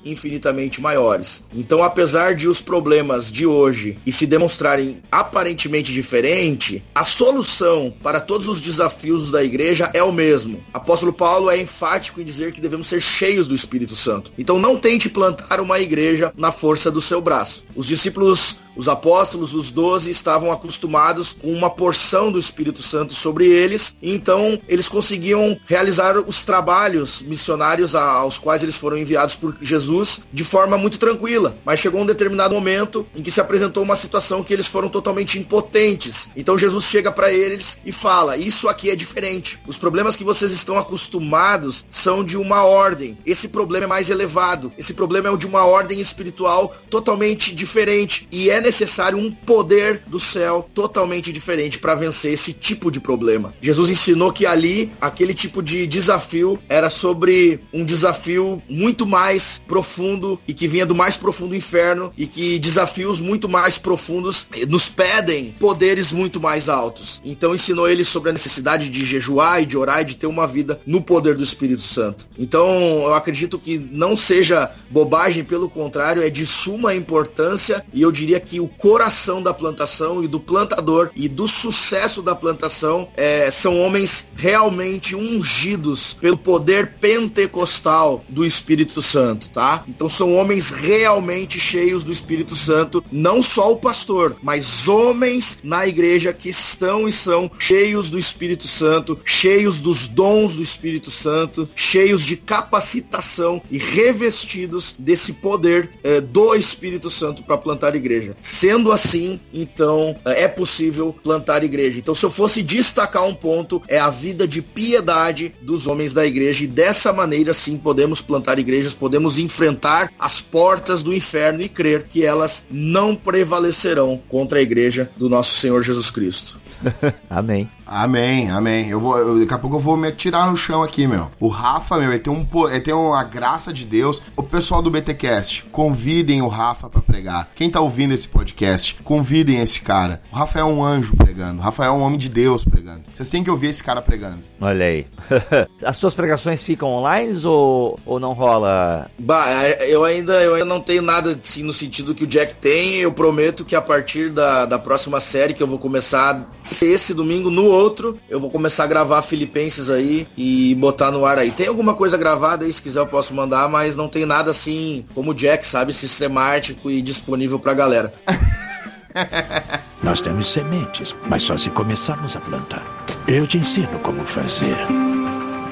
infinitamente 0.04 0.82
maiores. 0.82 1.44
Então, 1.54 1.84
apesar 1.84 2.36
de 2.36 2.48
os 2.48 2.62
problemas 2.62 3.32
de 3.32 3.46
hoje 3.46 3.98
e 4.06 4.12
se 4.12 4.26
demonstrarem 4.26 5.02
aparentemente 5.12 5.92
diferentes, 5.92 6.82
a 6.94 7.04
solução 7.04 7.94
para 8.04 8.20
todos 8.20 8.48
os 8.48 8.62
desafios 8.62 9.32
da 9.32 9.44
igreja 9.44 9.90
é 9.94 10.04
o 10.04 10.12
mesmo. 10.12 10.64
Apóstolo 10.74 11.14
Paulo 11.14 11.50
é 11.50 11.58
enfático 11.58 12.22
em 12.22 12.24
dizer 12.24 12.52
que 12.52 12.62
devemos 12.62 12.88
ser 12.88 13.02
cheios 13.02 13.48
do 13.48 13.56
Espírito 13.56 13.96
Santo. 13.96 14.32
Então, 14.38 14.60
não 14.60 14.78
tente 14.78 15.10
plantar 15.10 15.60
uma 15.60 15.80
igreja 15.80 16.34
na 16.38 16.52
força 16.52 16.92
do 16.92 17.02
seu 17.02 17.22
braço. 17.22 17.64
Os 17.76 17.86
discípulos 17.86 18.58
os 18.80 18.88
apóstolos, 18.88 19.54
os 19.54 19.72
doze, 19.72 20.10
estavam 20.10 20.54
acostumados 20.54 21.36
com 21.42 21.52
uma 21.52 21.70
porção 21.70 22.32
do 22.32 22.40
Espírito 22.40 22.82
Santo 22.82 23.14
sobre 23.14 23.46
eles, 23.46 23.94
então 24.02 24.58
eles 24.70 24.88
conseguiam 24.88 25.60
realizar 25.66 26.18
os 26.18 26.44
trabalhos 26.44 27.22
missionários 27.22 27.94
aos 27.94 28.38
quais 28.38 28.64
eles 28.64 28.78
foram 28.78 28.98
enviados 29.00 29.36
por 29.36 29.58
Jesus 29.62 30.22
de 30.32 30.44
forma 30.44 30.78
muito 30.78 31.00
tranquila. 31.00 31.58
Mas 31.66 31.80
chegou 31.80 32.02
um 32.02 32.06
determinado 32.06 32.54
momento 32.54 33.06
em 33.16 33.22
que 33.22 33.32
se 33.32 33.42
apresentou 33.42 33.84
uma 33.84 33.96
situação 33.96 34.44
que 34.44 34.54
eles 34.54 34.68
foram 34.68 34.90
totalmente 34.90 35.40
impotentes. 35.40 36.30
Então 36.36 36.58
Jesus 36.58 36.86
chega 36.86 37.12
para 37.12 37.32
eles 37.32 37.80
e 37.86 37.92
fala: 37.92 38.38
Isso 38.38 38.68
aqui 38.68 38.90
é 38.90 38.96
diferente. 38.96 39.60
Os 39.68 39.78
problemas 39.78 40.16
que 40.16 40.24
vocês 40.24 40.52
estão 40.52 40.78
acostumados 40.78 41.86
são 41.90 42.24
de 42.24 42.38
uma 42.38 42.64
ordem. 42.64 43.18
Esse 43.26 43.50
problema 43.50 43.86
é 43.86 43.88
mais 43.88 44.10
elevado. 44.10 44.72
Esse 44.78 44.94
problema 44.94 45.30
é 45.30 45.38
de 45.38 45.48
uma 45.48 45.66
ordem 45.66 46.00
espiritual 46.00 46.74
totalmente 46.90 47.54
diferente. 47.54 48.28
E 48.32 48.50
é 48.50 48.60
necessário 48.62 49.18
um 49.18 49.32
poder 49.32 50.04
do 50.08 50.20
céu 50.20 50.70
totalmente 50.74 51.32
diferente 51.32 51.80
para 51.80 51.96
vencer 51.96 52.34
esse 52.34 52.54
tipo 52.54 52.92
de 52.92 53.00
problema. 53.00 53.54
Jesus 53.62 53.90
ensinou 53.90 54.32
que 54.32 54.46
ali 54.46 54.92
aquele 55.00 55.34
tipo 55.34 55.62
de 55.62 55.88
desafio 55.88 56.60
era 56.68 56.90
sobre 56.90 57.62
um 57.74 57.84
desafio 57.84 58.62
muito 58.70 58.89
mais 59.06 59.62
profundo 59.68 60.40
e 60.48 60.54
que 60.54 60.68
vinha 60.68 60.86
do 60.86 60.96
mais 60.96 61.16
profundo 61.18 61.56
inferno 61.56 62.12
e 62.18 62.28
que 62.28 62.60
desafios 62.60 63.20
muito 63.20 63.48
mais 63.48 63.78
profundos 63.78 64.48
nos 64.68 64.90
pedem 64.90 65.56
poderes 65.60 66.12
muito 66.12 66.40
mais 66.40 66.70
altos. 66.70 67.22
Então 67.24 67.54
ensinou 67.54 67.90
ele 67.90 68.04
sobre 68.04 68.30
a 68.30 68.34
necessidade 68.34 68.90
de 68.90 69.06
jejuar 69.06 69.62
e 69.62 69.66
de 69.66 69.78
orar 69.78 70.02
e 70.02 70.06
de 70.06 70.16
ter 70.16 70.28
uma 70.28 70.48
vida 70.48 70.80
no 70.86 71.02
poder 71.02 71.36
do 71.36 71.44
Espírito 71.44 71.82
Santo. 71.82 72.28
Então 72.38 72.68
eu 73.04 73.14
acredito 73.14 73.60
que 73.60 73.78
não 73.78 74.18
seja 74.18 74.72
bobagem, 74.90 75.44
pelo 75.44 75.70
contrário, 75.70 76.24
é 76.24 76.30
de 76.30 76.46
suma 76.46 76.96
importância 76.96 77.84
e 77.94 78.02
eu 78.02 78.12
diria 78.12 78.40
que 78.40 78.60
o 78.60 78.68
coração 78.68 79.42
da 79.42 79.54
plantação 79.54 80.24
e 80.24 80.28
do 80.28 80.40
plantador 80.40 81.12
e 81.16 81.28
do 81.28 81.48
sucesso 81.48 82.22
da 82.22 82.36
plantação 82.36 83.08
é, 83.16 83.52
são 83.52 83.80
homens 83.80 84.30
realmente 84.36 85.16
ungidos 85.16 86.14
pelo 86.14 86.38
poder 86.38 86.94
pentecostal 87.00 88.24
do 88.30 88.46
Espírito 88.46 88.79
Santo, 89.02 89.50
tá? 89.50 89.84
Então 89.88 90.08
são 90.08 90.34
homens 90.36 90.72
realmente 90.72 91.60
cheios 91.60 92.04
do 92.04 92.12
Espírito 92.12 92.56
Santo, 92.56 93.04
não 93.12 93.44
só 93.44 93.72
o 93.72 93.78
pastor, 93.78 94.38
mas 94.42 94.88
homens 94.88 95.60
na 95.64 95.86
igreja 95.88 96.32
que 96.32 96.50
estão 96.50 97.08
e 97.08 97.12
são 97.12 97.52
cheios 97.60 98.10
do 98.10 98.18
Espírito 98.18 98.68
Santo, 98.68 99.20
cheios 99.26 99.80
dos 99.80 100.08
dons 100.08 100.56
do 100.56 100.64
Espírito 100.64 101.12
Santo, 101.12 101.70
cheios 101.76 102.26
de 102.26 102.38
capacitação 102.38 103.62
e 103.70 103.78
revestidos 103.78 104.96
desse 104.98 105.34
poder 105.34 105.90
é, 106.04 106.22
do 106.22 106.56
Espírito 106.56 107.10
Santo 107.10 107.44
para 107.44 107.58
plantar 107.58 107.96
igreja. 107.96 108.36
Sendo 108.42 108.92
assim, 108.92 109.40
então 109.54 110.16
é 110.26 110.48
possível 110.48 111.16
plantar 111.24 111.64
igreja. 111.64 112.00
Então, 112.00 112.16
se 112.16 112.26
eu 112.26 112.32
fosse 112.32 112.62
destacar 112.62 113.26
um 113.26 113.34
ponto, 113.34 113.82
é 113.88 114.00
a 114.00 114.10
vida 114.10 114.48
de 114.48 114.62
piedade 114.62 115.54
dos 115.62 115.88
homens 115.88 116.14
da 116.14 116.26
igreja, 116.26 116.64
e 116.64 116.68
dessa 116.68 117.12
maneira 117.12 117.54
sim 117.54 117.78
podemos 117.78 118.22
plantar 118.22 118.60
igrejas, 118.70 118.94
podemos 118.94 119.40
enfrentar 119.40 120.12
as 120.20 120.40
portas 120.40 121.02
do 121.02 121.14
inferno 121.14 121.62
e 121.62 121.68
crer 121.68 122.04
que 122.04 122.24
elas 122.24 122.66
não 122.70 123.16
prevalecerão 123.16 124.22
contra 124.28 124.60
a 124.60 124.62
igreja 124.62 125.10
do 125.18 125.28
nosso 125.28 125.56
Senhor 125.56 125.82
Jesus 125.82 126.12
Cristo. 126.12 126.62
amém. 127.30 127.70
Amém, 127.92 128.52
amém. 128.52 128.88
Eu 128.88 129.00
vou, 129.00 129.18
eu, 129.18 129.40
daqui 129.40 129.54
a 129.54 129.58
pouco 129.58 129.78
eu 129.78 129.80
vou 129.80 129.98
me 129.98 130.08
atirar 130.08 130.48
no 130.48 130.56
chão 130.56 130.84
aqui, 130.84 131.08
meu. 131.08 131.32
O 131.40 131.48
Rafa, 131.48 131.98
meu, 131.98 132.12
ele 132.12 132.20
tem, 132.20 132.32
um, 132.32 132.48
ele 132.68 132.82
tem 132.82 132.94
uma 132.94 133.24
graça 133.24 133.74
de 133.74 133.84
Deus. 133.84 134.22
O 134.36 134.44
pessoal 134.44 134.80
do 134.80 134.92
BTcast, 134.92 135.66
convidem 135.72 136.40
o 136.44 136.48
Rafa 136.48 136.88
para 136.88 137.02
pregar. 137.02 137.50
Quem 137.56 137.68
tá 137.68 137.82
ouvindo 137.82 138.14
esse 138.14 138.28
podcast, 138.28 138.96
convidem 139.04 139.60
esse 139.60 139.82
cara. 139.82 140.22
O 140.32 140.36
Rafa 140.36 140.60
é 140.60 140.64
um 140.64 140.84
anjo 140.84 141.16
pregando. 141.16 141.60
O 141.60 141.64
Rafa 141.64 141.84
é 141.84 141.90
um 141.90 142.02
homem 142.02 142.20
de 142.20 142.30
Deus 142.30 142.64
pregando. 142.64 143.02
Vocês 143.16 143.32
têm 143.32 143.44
que 143.44 143.50
ouvir 143.50 143.70
esse 143.70 143.84
cara 143.84 144.04
pregando. 144.04 144.40
Olha 144.62 144.86
aí. 144.86 145.08
As 145.84 145.98
suas 145.98 146.14
pregações 146.14 146.62
ficam 146.62 146.90
online 146.90 147.44
ou, 147.44 148.00
ou 148.06 148.20
não 148.20 148.34
rola? 148.34 149.10
Bah, 149.18 149.46
é, 149.50 149.92
eu 149.92 150.04
ainda, 150.04 150.34
eu 150.44 150.54
ainda 150.54 150.66
não 150.66 150.80
tenho 150.80 151.02
nada 151.02 151.32
assim, 151.32 151.64
no 151.64 151.74
sentido 151.74 152.14
que 152.14 152.24
o 152.24 152.28
Jack 152.28 152.56
tem. 152.58 152.98
Eu 152.98 153.12
prometo 153.12 153.66
que 153.66 153.76
a 153.76 153.82
partir 153.82 154.30
da, 154.30 154.68
da 154.68 154.78
próxima 154.78 155.20
série 155.20 155.56
que 155.56 155.64
eu 155.64 155.68
vou 155.68 155.80
começar 155.80 156.48
esse 156.84 157.16
domingo, 157.16 157.50
no 157.50 157.79
outro, 157.80 158.20
eu 158.30 158.40
vou 158.40 158.50
começar 158.50 158.84
a 158.84 158.88
gravar 158.88 159.22
Filipenses 159.22 159.90
aí 159.90 160.28
e 160.38 160.76
botar 160.76 161.12
no 161.12 161.26
ar 161.26 161.38
aí. 161.38 161.52
Tem 161.52 161.68
alguma 161.68 161.94
coisa 161.94 162.18
gravada 162.18 162.66
aí, 162.66 162.74
se 162.74 162.82
quiser 162.82 163.00
eu 163.00 163.08
posso 163.08 163.34
mandar, 163.34 163.70
mas 163.70 163.96
não 163.96 164.08
tem 164.08 164.26
nada 164.26 164.52
assim, 164.52 165.06
como 165.14 165.32
o 165.32 165.34
Jack, 165.34 165.66
sabe, 165.66 165.94
sistemático 165.94 166.92
e 166.92 167.02
disponível 167.02 167.60
pra 167.60 167.74
galera. 167.74 168.14
Nós 170.04 170.22
temos 170.22 170.48
sementes, 170.48 171.16
mas 171.28 171.44
só 171.44 171.58
se 171.58 171.70
começarmos 171.70 172.36
a 172.36 172.40
plantar. 172.40 172.84
Eu 173.28 173.46
te 173.48 173.58
ensino 173.58 174.00
como 174.00 174.24
fazer. 174.24 174.78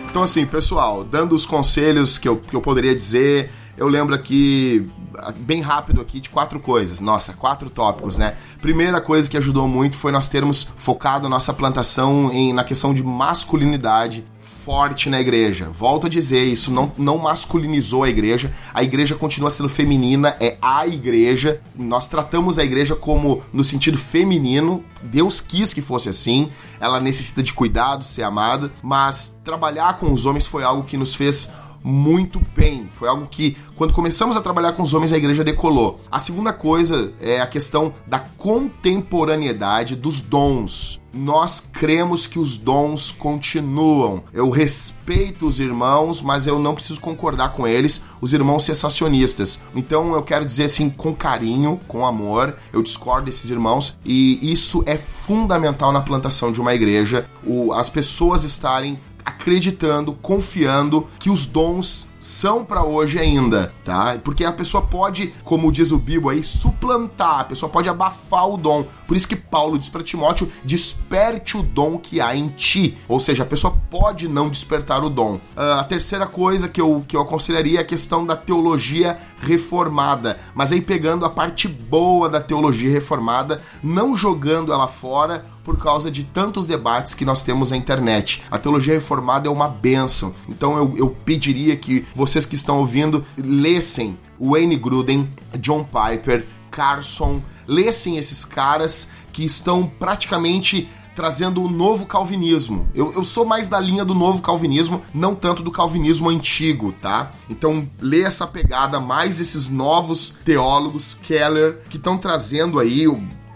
Então, 0.09 0.23
assim, 0.23 0.45
pessoal, 0.45 1.03
dando 1.03 1.35
os 1.35 1.45
conselhos 1.45 2.17
que 2.17 2.27
eu, 2.27 2.37
que 2.37 2.55
eu 2.55 2.61
poderia 2.61 2.95
dizer, 2.95 3.51
eu 3.77 3.87
lembro 3.87 4.15
aqui, 4.15 4.89
bem 5.37 5.61
rápido 5.61 6.01
aqui, 6.01 6.19
de 6.19 6.29
quatro 6.29 6.59
coisas. 6.59 6.99
Nossa, 6.99 7.33
quatro 7.33 7.69
tópicos, 7.69 8.17
né? 8.17 8.35
Primeira 8.61 9.01
coisa 9.01 9.29
que 9.29 9.37
ajudou 9.37 9.67
muito 9.67 9.95
foi 9.95 10.11
nós 10.11 10.29
termos 10.29 10.67
focado 10.75 11.27
a 11.27 11.29
nossa 11.29 11.53
plantação 11.53 12.31
em, 12.31 12.53
na 12.53 12.63
questão 12.63 12.93
de 12.93 13.03
masculinidade 13.03 14.25
forte 14.67 15.09
na 15.09 15.21
igreja. 15.21 15.69
Volto 15.69 16.07
a 16.07 16.09
dizer, 16.09 16.43
isso 16.43 16.69
não, 16.69 16.91
não 16.97 17.17
masculinizou 17.17 18.03
a 18.03 18.09
igreja. 18.09 18.51
A 18.73 18.83
igreja 18.83 19.15
continua 19.15 19.49
sendo 19.49 19.69
feminina, 19.69 20.35
é 20.41 20.57
a 20.61 20.85
igreja. 20.85 21.61
Nós 21.73 22.09
tratamos 22.09 22.59
a 22.59 22.65
igreja 22.65 22.93
como 22.93 23.41
no 23.53 23.63
sentido 23.63 23.97
feminino. 23.97 24.83
Deus 25.01 25.39
quis 25.39 25.73
que 25.73 25.81
fosse 25.81 26.09
assim. 26.09 26.51
Ela 26.81 26.99
necessita 26.99 27.41
de 27.41 27.53
cuidado, 27.53 28.03
ser 28.03 28.23
amada, 28.23 28.69
mas 28.83 29.39
trabalhar 29.41 29.99
com 29.99 30.11
os 30.11 30.25
homens 30.25 30.45
foi 30.45 30.65
algo 30.65 30.83
que 30.83 30.97
nos 30.97 31.15
fez 31.15 31.49
muito 31.87 32.41
bem. 32.53 32.89
Foi 32.91 33.07
algo 33.07 33.27
que, 33.27 33.55
quando 33.75 33.93
começamos 33.93 34.35
a 34.35 34.41
trabalhar 34.41 34.73
com 34.73 34.83
os 34.83 34.93
homens, 34.93 35.13
a 35.13 35.17
igreja 35.17 35.43
decolou. 35.43 36.01
A 36.11 36.19
segunda 36.19 36.51
coisa 36.51 37.13
é 37.19 37.39
a 37.39 37.47
questão 37.47 37.93
da 38.05 38.19
contemporaneidade 38.19 39.95
dos 39.95 40.21
dons. 40.21 41.01
Nós 41.13 41.59
cremos 41.59 42.27
que 42.27 42.37
os 42.37 42.57
dons 42.57 43.11
continuam. 43.11 44.23
Eu 44.33 44.49
respeito 44.49 45.47
os 45.47 45.59
irmãos, 45.59 46.21
mas 46.21 46.45
eu 46.45 46.59
não 46.59 46.75
preciso 46.75 46.99
concordar 46.99 47.53
com 47.53 47.65
eles, 47.65 48.03
os 48.19 48.33
irmãos 48.33 48.65
sensacionistas. 48.65 49.59
Então 49.73 50.13
eu 50.13 50.21
quero 50.21 50.45
dizer 50.45 50.65
assim, 50.65 50.89
com 50.89 51.15
carinho, 51.15 51.79
com 51.87 52.05
amor, 52.05 52.55
eu 52.73 52.83
discordo 52.83 53.25
desses 53.25 53.49
irmãos 53.49 53.97
e 54.05 54.51
isso 54.51 54.83
é 54.85 54.97
fundamental 54.97 55.91
na 55.91 56.01
plantação 56.01 56.51
de 56.51 56.61
uma 56.61 56.75
igreja. 56.75 57.27
O, 57.43 57.73
as 57.73 57.89
pessoas 57.89 58.43
estarem 58.43 58.99
acreditando, 59.27 60.13
confiando 60.13 61.05
que 61.19 61.29
os 61.29 61.45
dons 61.45 62.07
são 62.19 62.63
para 62.65 62.83
hoje 62.83 63.19
ainda, 63.19 63.73
tá? 63.83 64.17
Porque 64.23 64.43
a 64.43 64.51
pessoa 64.51 64.83
pode, 64.83 65.33
como 65.43 65.71
diz 65.71 65.91
o 65.91 65.97
Bibo 65.97 66.29
aí, 66.29 66.43
suplantar, 66.43 67.41
a 67.41 67.43
pessoa 67.43 67.69
pode 67.69 67.89
abafar 67.89 68.49
o 68.49 68.57
dom. 68.57 68.85
Por 69.05 69.15
isso 69.15 69.27
que 69.27 69.35
Paulo 69.35 69.77
diz 69.77 69.89
para 69.89 70.03
Timóteo: 70.03 70.51
desperte 70.63 71.57
o 71.57 71.63
dom 71.63 71.97
que 71.97 72.19
há 72.19 72.35
em 72.35 72.47
ti. 72.49 72.97
Ou 73.07 73.19
seja, 73.19 73.43
a 73.43 73.45
pessoa 73.45 73.77
pode 73.89 74.27
não 74.27 74.49
despertar 74.49 75.03
o 75.03 75.09
dom. 75.09 75.35
Uh, 75.35 75.79
a 75.79 75.83
terceira 75.83 76.25
coisa 76.25 76.67
que 76.67 76.81
eu, 76.81 77.03
que 77.07 77.15
eu 77.15 77.21
aconselharia 77.21 77.79
é 77.79 77.81
a 77.81 77.85
questão 77.85 78.25
da 78.25 78.35
teologia 78.35 79.17
reformada, 79.41 80.39
mas 80.55 80.71
aí 80.71 80.81
pegando 80.81 81.25
a 81.25 81.29
parte 81.29 81.67
boa 81.67 82.27
da 82.27 82.39
teologia 82.39 82.91
reformada, 82.91 83.61
não 83.83 84.17
jogando 84.17 84.73
ela 84.73 84.87
fora 84.87 85.45
por 85.67 85.77
causa 85.77 86.09
de 86.09 86.23
tantos 86.23 86.65
debates 86.65 87.13
que 87.13 87.25
nós 87.25 87.41
temos 87.41 87.71
na 87.71 87.77
internet. 87.77 88.41
A 88.49 88.57
teologia 88.57 88.93
reformada 88.93 89.49
é 89.49 89.51
uma 89.51 89.67
benção. 89.67 90.33
Então 90.47 90.77
eu, 90.77 90.93
eu 90.95 91.09
pediria 91.09 91.75
que 91.75 92.05
vocês 92.15 92.45
que 92.45 92.55
estão 92.55 92.79
ouvindo 92.79 93.25
lessem 93.37 94.17
Wayne 94.39 94.77
Gruden, 94.77 95.29
John 95.59 95.83
Piper, 95.83 96.47
Carson, 96.71 97.41
lessem 97.67 98.17
esses 98.17 98.45
caras 98.45 99.09
que 99.33 99.43
estão 99.43 99.85
praticamente 99.85 100.87
trazendo 101.17 101.61
o 101.63 101.69
novo 101.69 102.05
calvinismo. 102.05 102.87
Eu, 102.93 103.11
eu 103.11 103.25
sou 103.25 103.43
mais 103.43 103.67
da 103.67 103.79
linha 103.79 104.05
do 104.05 104.13
novo 104.13 104.41
calvinismo, 104.41 105.01
não 105.13 105.33
tanto 105.33 105.63
do 105.63 105.71
calvinismo 105.71 106.29
antigo, 106.29 106.93
tá? 107.01 107.33
Então, 107.49 107.89
lê 107.99 108.21
essa 108.21 108.45
pegada, 108.45 108.99
mais 108.99 109.39
esses 109.39 109.67
novos 109.67 110.37
teólogos, 110.45 111.15
Keller, 111.23 111.81
que 111.89 111.97
estão 111.97 112.19
trazendo 112.19 112.79
aí 112.79 113.07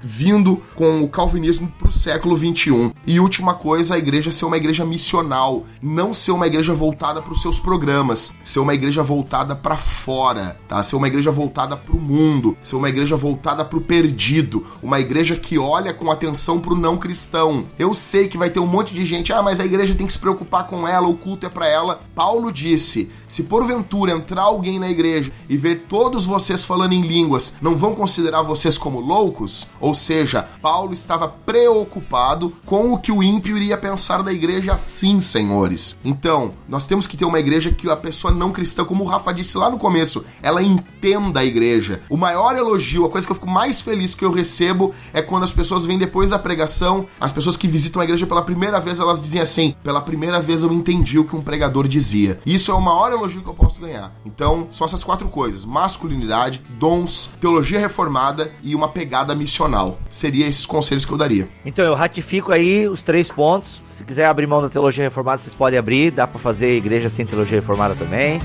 vindo 0.01 0.61
com 0.75 1.01
o 1.01 1.09
calvinismo 1.09 1.71
para 1.77 1.87
o 1.87 1.91
século 1.91 2.35
21. 2.35 2.91
E 3.05 3.19
última 3.19 3.53
coisa, 3.53 3.95
a 3.95 3.97
igreja 3.97 4.31
ser 4.31 4.45
uma 4.45 4.57
igreja 4.57 4.85
missional, 4.85 5.65
não 5.81 6.13
ser 6.13 6.31
uma 6.31 6.47
igreja 6.47 6.73
voltada 6.73 7.21
para 7.21 7.33
os 7.33 7.41
seus 7.41 7.59
programas, 7.59 8.33
ser 8.43 8.59
uma 8.59 8.73
igreja 8.73 9.03
voltada 9.03 9.55
para 9.55 9.77
fora, 9.77 10.57
tá? 10.67 10.81
Ser 10.83 10.95
uma 10.95 11.07
igreja 11.07 11.31
voltada 11.31 11.75
para 11.77 11.95
o 11.95 11.99
mundo, 11.99 12.57
ser 12.61 12.75
uma 12.75 12.89
igreja 12.89 13.15
voltada 13.15 13.63
para 13.63 13.77
o 13.77 13.81
perdido, 13.81 14.65
uma 14.81 14.99
igreja 14.99 15.35
que 15.35 15.57
olha 15.57 15.93
com 15.93 16.11
atenção 16.11 16.59
para 16.59 16.73
o 16.73 16.77
não 16.77 16.97
cristão. 16.97 17.65
Eu 17.77 17.93
sei 17.93 18.27
que 18.27 18.37
vai 18.37 18.49
ter 18.49 18.59
um 18.59 18.67
monte 18.67 18.93
de 18.93 19.05
gente, 19.05 19.31
ah, 19.33 19.41
mas 19.41 19.59
a 19.59 19.65
igreja 19.65 19.95
tem 19.95 20.07
que 20.07 20.13
se 20.13 20.19
preocupar 20.19 20.67
com 20.67 20.87
ela, 20.87 21.07
o 21.07 21.17
culto 21.17 21.45
é 21.45 21.49
para 21.49 21.67
ela. 21.67 22.01
Paulo 22.15 22.51
disse: 22.51 23.09
se 23.27 23.43
porventura 23.43 24.11
entrar 24.11 24.43
alguém 24.43 24.79
na 24.79 24.89
igreja 24.89 25.31
e 25.49 25.57
ver 25.57 25.85
todos 25.87 26.25
vocês 26.25 26.65
falando 26.65 26.93
em 26.93 27.01
línguas, 27.01 27.55
não 27.61 27.75
vão 27.75 27.93
considerar 27.93 28.41
vocês 28.41 28.77
como 28.77 28.99
loucos? 28.99 29.67
Ou 29.79 29.90
ou 29.91 29.95
seja, 29.95 30.47
Paulo 30.61 30.93
estava 30.93 31.27
preocupado 31.27 32.53
com 32.65 32.93
o 32.93 32.97
que 32.97 33.11
o 33.11 33.21
ímpio 33.21 33.57
iria 33.57 33.77
pensar 33.77 34.23
da 34.23 34.31
igreja 34.31 34.77
sim, 34.77 35.19
senhores. 35.19 35.97
Então, 36.01 36.53
nós 36.65 36.87
temos 36.87 37.05
que 37.05 37.17
ter 37.17 37.25
uma 37.25 37.41
igreja 37.41 37.73
que 37.73 37.89
a 37.89 37.97
pessoa 37.97 38.33
não 38.33 38.53
cristã, 38.53 38.85
como 38.85 39.03
o 39.03 39.07
Rafa 39.07 39.33
disse 39.33 39.57
lá 39.57 39.69
no 39.69 39.77
começo, 39.77 40.23
ela 40.41 40.63
entenda 40.63 41.41
a 41.41 41.45
igreja. 41.45 42.01
O 42.09 42.15
maior 42.15 42.55
elogio, 42.55 43.03
a 43.03 43.09
coisa 43.09 43.27
que 43.27 43.33
eu 43.33 43.35
fico 43.35 43.49
mais 43.49 43.81
feliz 43.81 44.15
que 44.15 44.23
eu 44.23 44.31
recebo 44.31 44.93
é 45.11 45.21
quando 45.21 45.43
as 45.43 45.51
pessoas 45.51 45.85
vêm 45.85 45.97
depois 45.97 46.29
da 46.29 46.39
pregação, 46.39 47.05
as 47.19 47.33
pessoas 47.33 47.57
que 47.57 47.67
visitam 47.67 48.01
a 48.01 48.05
igreja 48.05 48.25
pela 48.25 48.41
primeira 48.41 48.79
vez, 48.79 49.01
elas 49.01 49.21
dizem 49.21 49.41
assim: 49.41 49.75
pela 49.83 49.99
primeira 49.99 50.39
vez 50.39 50.63
eu 50.63 50.71
entendi 50.71 51.19
o 51.19 51.25
que 51.25 51.35
um 51.35 51.41
pregador 51.41 51.85
dizia. 51.85 52.39
Isso 52.45 52.71
é 52.71 52.73
o 52.73 52.79
maior 52.79 53.11
elogio 53.11 53.43
que 53.43 53.49
eu 53.49 53.53
posso 53.53 53.81
ganhar. 53.81 54.13
Então, 54.25 54.69
são 54.71 54.85
essas 54.85 55.03
quatro 55.03 55.27
coisas: 55.27 55.65
masculinidade, 55.65 56.61
dons, 56.79 57.29
teologia 57.41 57.77
reformada 57.77 58.53
e 58.63 58.73
uma 58.73 58.87
pegada 58.87 59.35
missional 59.35 59.80
final. 59.81 59.97
Seria 60.09 60.47
esses 60.47 60.65
conselhos 60.65 61.05
que 61.05 61.11
eu 61.11 61.17
daria. 61.17 61.47
Então 61.65 61.83
eu 61.83 61.95
ratifico 61.95 62.51
aí 62.51 62.87
os 62.87 63.03
três 63.03 63.29
pontos. 63.29 63.81
Se 63.89 64.03
quiser 64.03 64.25
abrir 64.25 64.47
mão 64.47 64.61
da 64.61 64.69
teologia 64.69 65.03
reformada, 65.03 65.41
vocês 65.41 65.53
podem 65.53 65.77
abrir. 65.77 66.11
Dá 66.11 66.27
para 66.27 66.39
fazer 66.39 66.77
igreja 66.77 67.09
sem 67.09 67.25
teologia 67.25 67.59
reformada 67.59 67.95
também. 67.95 68.39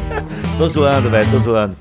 tô 0.56 0.68
zoando, 0.68 1.10
velho, 1.10 1.30
tô 1.30 1.38
zoando. 1.38 1.76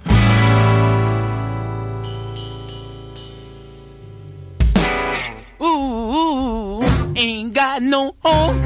Ooh, 5.60 6.84
ain't 7.16 7.54
got 7.54 7.82
no 7.82 8.14
home. 8.24 8.62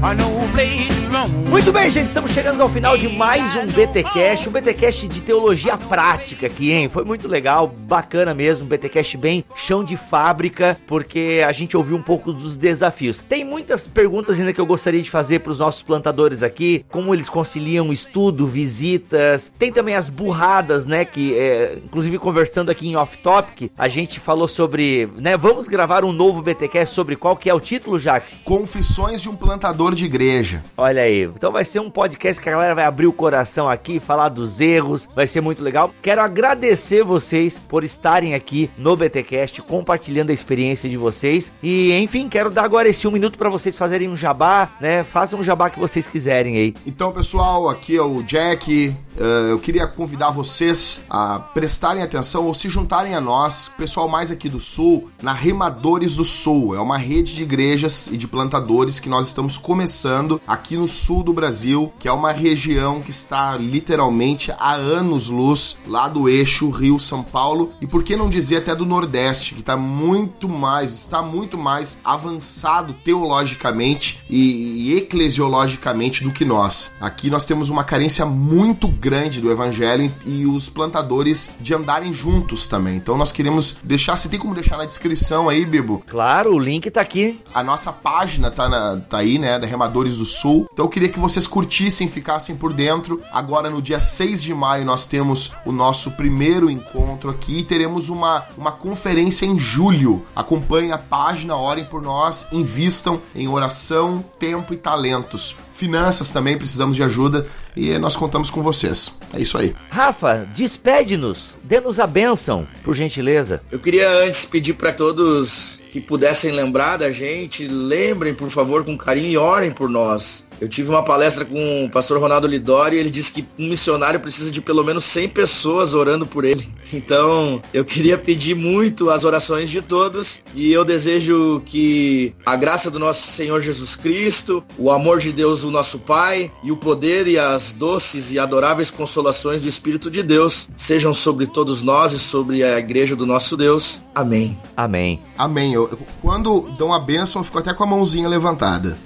I 0.00 0.14
know 0.14 0.97
blade 1.26 1.48
muito 1.68 1.72
bem, 1.72 1.90
gente, 1.90 2.06
estamos 2.06 2.30
chegando 2.30 2.62
ao 2.62 2.68
final 2.68 2.96
de 2.96 3.08
mais 3.08 3.56
um 3.56 3.66
BTcast, 3.66 4.48
um 4.48 4.52
BTcast 4.52 5.08
de 5.08 5.20
teologia 5.22 5.76
prática 5.76 6.46
aqui, 6.46 6.70
hein? 6.70 6.88
Foi 6.88 7.04
muito 7.04 7.26
legal, 7.26 7.66
bacana 7.66 8.34
mesmo, 8.34 8.66
um 8.66 8.68
BTcast 8.68 9.16
bem 9.16 9.44
chão 9.56 9.82
de 9.82 9.96
fábrica, 9.96 10.76
porque 10.86 11.42
a 11.46 11.50
gente 11.52 11.76
ouviu 11.76 11.96
um 11.96 12.02
pouco 12.02 12.32
dos 12.32 12.56
desafios. 12.56 13.20
Tem 13.26 13.44
muitas 13.44 13.86
perguntas 13.86 14.38
ainda 14.38 14.52
que 14.52 14.60
eu 14.60 14.66
gostaria 14.66 15.02
de 15.02 15.10
fazer 15.10 15.40
para 15.40 15.50
os 15.50 15.58
nossos 15.58 15.82
plantadores 15.82 16.42
aqui, 16.42 16.84
como 16.90 17.14
eles 17.14 17.30
conciliam 17.30 17.92
estudo, 17.92 18.46
visitas, 18.46 19.50
tem 19.58 19.72
também 19.72 19.94
as 19.94 20.08
burradas, 20.08 20.86
né, 20.86 21.04
que 21.04 21.34
é, 21.36 21.78
inclusive 21.82 22.18
conversando 22.18 22.70
aqui 22.70 22.88
em 22.88 22.96
off 22.96 23.16
topic, 23.18 23.72
a 23.76 23.88
gente 23.88 24.20
falou 24.20 24.46
sobre, 24.46 25.08
né, 25.16 25.36
vamos 25.36 25.66
gravar 25.66 26.04
um 26.04 26.12
novo 26.12 26.42
BTcast 26.42 26.94
sobre 26.94 27.16
qual 27.16 27.36
que 27.36 27.48
é 27.48 27.54
o 27.54 27.60
título, 27.60 27.98
Jaque? 27.98 28.36
Confissões 28.44 29.22
de 29.22 29.28
um 29.28 29.34
plantador 29.34 29.94
de 29.94 30.04
igreja. 30.04 30.62
Olha 30.76 31.02
aí, 31.02 31.07
então 31.08 31.52
vai 31.52 31.64
ser 31.64 31.80
um 31.80 31.90
podcast 31.90 32.42
que 32.42 32.48
a 32.48 32.52
galera 32.52 32.74
vai 32.74 32.84
abrir 32.84 33.06
o 33.06 33.12
coração 33.12 33.68
aqui, 33.68 34.00
falar 34.00 34.28
dos 34.28 34.60
erros, 34.60 35.08
vai 35.14 35.26
ser 35.26 35.40
muito 35.40 35.62
legal. 35.62 35.92
Quero 36.02 36.20
agradecer 36.20 37.02
vocês 37.02 37.58
por 37.58 37.84
estarem 37.84 38.34
aqui 38.34 38.70
no 38.76 38.96
BTcast, 38.96 39.62
compartilhando 39.62 40.30
a 40.30 40.34
experiência 40.34 40.88
de 40.88 40.96
vocês. 40.96 41.52
E 41.62 41.92
enfim, 41.92 42.28
quero 42.28 42.50
dar 42.50 42.64
agora 42.64 42.88
esse 42.88 43.06
um 43.06 43.10
minuto 43.10 43.38
para 43.38 43.50
vocês 43.50 43.76
fazerem 43.76 44.08
um 44.08 44.16
jabá, 44.16 44.68
né? 44.80 45.02
Façam 45.02 45.40
um 45.40 45.44
jabá 45.44 45.70
que 45.70 45.78
vocês 45.78 46.06
quiserem 46.06 46.56
aí. 46.56 46.74
Então, 46.86 47.12
pessoal, 47.12 47.68
aqui 47.68 47.96
é 47.96 48.02
o 48.02 48.22
Jack. 48.22 48.94
Uh, 49.18 49.50
eu 49.50 49.58
queria 49.58 49.84
convidar 49.84 50.30
vocês 50.30 51.04
a 51.10 51.40
prestarem 51.40 52.04
atenção 52.04 52.46
ou 52.46 52.54
se 52.54 52.68
juntarem 52.68 53.16
a 53.16 53.20
nós, 53.20 53.68
pessoal 53.76 54.08
mais 54.08 54.30
aqui 54.30 54.48
do 54.48 54.60
Sul, 54.60 55.10
na 55.20 55.32
Remadores 55.32 56.14
do 56.14 56.24
Sul. 56.24 56.76
É 56.76 56.80
uma 56.80 56.96
rede 56.96 57.34
de 57.34 57.42
igrejas 57.42 58.06
e 58.06 58.16
de 58.16 58.28
plantadores 58.28 59.00
que 59.00 59.08
nós 59.08 59.26
estamos 59.26 59.58
começando 59.58 60.40
aqui 60.46 60.76
no 60.76 60.86
sul 60.86 61.24
do 61.24 61.32
Brasil, 61.32 61.92
que 61.98 62.06
é 62.06 62.12
uma 62.12 62.30
região 62.30 63.00
que 63.00 63.10
está 63.10 63.56
literalmente 63.56 64.52
há 64.52 64.74
anos-luz 64.74 65.76
lá 65.86 66.06
do 66.06 66.28
eixo 66.28 66.70
Rio-São 66.70 67.24
Paulo 67.24 67.72
e 67.80 67.88
por 67.88 68.04
que 68.04 68.16
não 68.16 68.30
dizer 68.30 68.58
até 68.58 68.74
do 68.74 68.86
Nordeste, 68.86 69.54
que 69.54 69.60
está 69.60 69.76
muito 69.76 70.48
mais, 70.48 70.92
está 70.92 71.22
muito 71.22 71.58
mais 71.58 71.98
avançado 72.04 72.92
teologicamente 73.04 74.22
e, 74.30 74.90
e 74.90 74.96
eclesiologicamente 74.96 76.22
do 76.22 76.30
que 76.30 76.44
nós. 76.44 76.94
Aqui 77.00 77.28
nós 77.28 77.44
temos 77.44 77.68
uma 77.68 77.82
carência 77.82 78.24
muito 78.24 78.86
grande 78.86 79.07
grande 79.08 79.40
do 79.40 79.50
evangelho 79.50 80.12
e 80.26 80.44
os 80.44 80.68
plantadores 80.68 81.48
de 81.58 81.72
andarem 81.72 82.12
juntos 82.12 82.66
também. 82.66 82.96
Então 82.96 83.16
nós 83.16 83.32
queremos 83.32 83.74
deixar, 83.82 84.18
você 84.18 84.28
tem 84.28 84.38
como 84.38 84.54
deixar 84.54 84.76
na 84.76 84.84
descrição 84.84 85.48
aí, 85.48 85.64
Bibo? 85.64 86.04
Claro, 86.06 86.52
o 86.52 86.58
link 86.58 86.90
tá 86.90 87.00
aqui. 87.00 87.40
A 87.54 87.64
nossa 87.64 87.90
página 87.90 88.50
tá, 88.50 88.68
na, 88.68 88.98
tá 88.98 89.16
aí, 89.16 89.38
né, 89.38 89.58
da 89.58 89.66
Remadores 89.66 90.18
do 90.18 90.26
Sul. 90.26 90.68
Então 90.70 90.84
eu 90.84 90.90
queria 90.90 91.08
que 91.08 91.18
vocês 91.18 91.46
curtissem, 91.46 92.06
ficassem 92.06 92.54
por 92.54 92.74
dentro. 92.74 93.22
Agora 93.32 93.70
no 93.70 93.80
dia 93.80 93.98
6 93.98 94.42
de 94.42 94.52
maio 94.52 94.84
nós 94.84 95.06
temos 95.06 95.52
o 95.64 95.72
nosso 95.72 96.10
primeiro 96.10 96.70
encontro 96.70 97.30
aqui 97.30 97.60
e 97.60 97.64
teremos 97.64 98.10
uma, 98.10 98.44
uma 98.58 98.72
conferência 98.72 99.46
em 99.46 99.58
julho. 99.58 100.22
Acompanhe 100.36 100.92
a 100.92 100.98
página, 100.98 101.56
orem 101.56 101.86
por 101.86 102.02
nós, 102.02 102.46
invistam 102.52 103.22
em 103.34 103.48
oração, 103.48 104.22
tempo 104.38 104.74
e 104.74 104.76
talentos 104.76 105.56
finanças 105.78 106.30
também, 106.30 106.58
precisamos 106.58 106.96
de 106.96 107.02
ajuda 107.02 107.46
e 107.76 107.96
nós 107.98 108.16
contamos 108.16 108.50
com 108.50 108.62
vocês. 108.62 109.12
É 109.32 109.40
isso 109.40 109.56
aí. 109.56 109.74
Rafa, 109.88 110.46
despede-nos, 110.54 111.54
dê-nos 111.62 112.00
a 112.00 112.06
bênção, 112.06 112.66
por 112.82 112.94
gentileza. 112.94 113.62
Eu 113.70 113.78
queria 113.78 114.10
antes 114.24 114.44
pedir 114.44 114.74
para 114.74 114.92
todos 114.92 115.78
que 115.90 116.00
pudessem 116.00 116.52
lembrar 116.52 116.96
da 116.96 117.10
gente, 117.10 117.66
lembrem, 117.66 118.34
por 118.34 118.50
favor, 118.50 118.84
com 118.84 118.98
carinho 118.98 119.30
e 119.30 119.36
orem 119.36 119.70
por 119.70 119.88
nós. 119.88 120.47
Eu 120.60 120.68
tive 120.68 120.90
uma 120.90 121.02
palestra 121.02 121.44
com 121.44 121.84
o 121.84 121.90
pastor 121.90 122.18
Ronaldo 122.18 122.46
Lidori 122.46 122.96
e 122.96 122.98
ele 122.98 123.10
disse 123.10 123.32
que 123.32 123.46
um 123.58 123.68
missionário 123.68 124.20
precisa 124.20 124.50
de 124.50 124.60
pelo 124.60 124.84
menos 124.84 125.04
100 125.04 125.28
pessoas 125.28 125.94
orando 125.94 126.26
por 126.26 126.44
ele. 126.44 126.68
Então, 126.90 127.62
eu 127.72 127.84
queria 127.84 128.16
pedir 128.16 128.54
muito 128.54 129.10
as 129.10 129.22
orações 129.22 129.68
de 129.68 129.82
todos 129.82 130.42
e 130.54 130.72
eu 130.72 130.86
desejo 130.86 131.60
que 131.66 132.34
a 132.46 132.56
graça 132.56 132.90
do 132.90 132.98
nosso 132.98 133.30
Senhor 133.30 133.60
Jesus 133.60 133.94
Cristo, 133.94 134.64
o 134.78 134.90
amor 134.90 135.18
de 135.18 135.30
Deus, 135.30 135.64
o 135.64 135.70
nosso 135.70 135.98
Pai, 135.98 136.50
e 136.64 136.72
o 136.72 136.78
poder 136.78 137.28
e 137.28 137.38
as 137.38 137.72
doces 137.72 138.32
e 138.32 138.38
adoráveis 138.38 138.90
consolações 138.90 139.60
do 139.60 139.68
Espírito 139.68 140.10
de 140.10 140.22
Deus 140.22 140.70
sejam 140.78 141.12
sobre 141.12 141.46
todos 141.46 141.82
nós 141.82 142.14
e 142.14 142.18
sobre 142.18 142.64
a 142.64 142.78
igreja 142.78 143.14
do 143.14 143.26
nosso 143.26 143.54
Deus. 143.54 144.02
Amém. 144.14 144.58
Amém. 144.74 145.20
Amém. 145.36 145.74
Eu, 145.74 145.98
quando 146.22 146.70
dão 146.78 146.92
a 146.92 146.98
bênção, 146.98 147.42
eu 147.42 147.44
fico 147.44 147.58
até 147.58 147.74
com 147.74 147.84
a 147.84 147.86
mãozinha 147.86 148.28
levantada. 148.28 148.96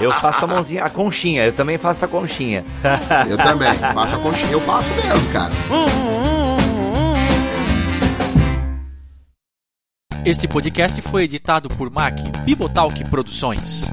Eu 0.00 0.12
faço 0.12 0.44
a 0.44 0.48
mãozinha, 0.48 0.84
a 0.84 0.90
conchinha, 0.90 1.44
eu 1.44 1.52
também 1.52 1.78
faço 1.78 2.04
a 2.04 2.08
conchinha. 2.08 2.64
Eu 3.28 3.36
também, 3.36 3.72
faço 3.74 4.16
a 4.16 4.18
conchinha, 4.18 4.52
eu 4.52 4.60
faço 4.60 4.90
mesmo, 4.94 5.32
cara. 5.32 5.52
Este 10.24 10.46
podcast 10.46 11.00
foi 11.02 11.24
editado 11.24 11.68
por 11.68 11.90
Mac 11.90 12.18
Bibotalk 12.44 13.02
Produções. 13.08 13.90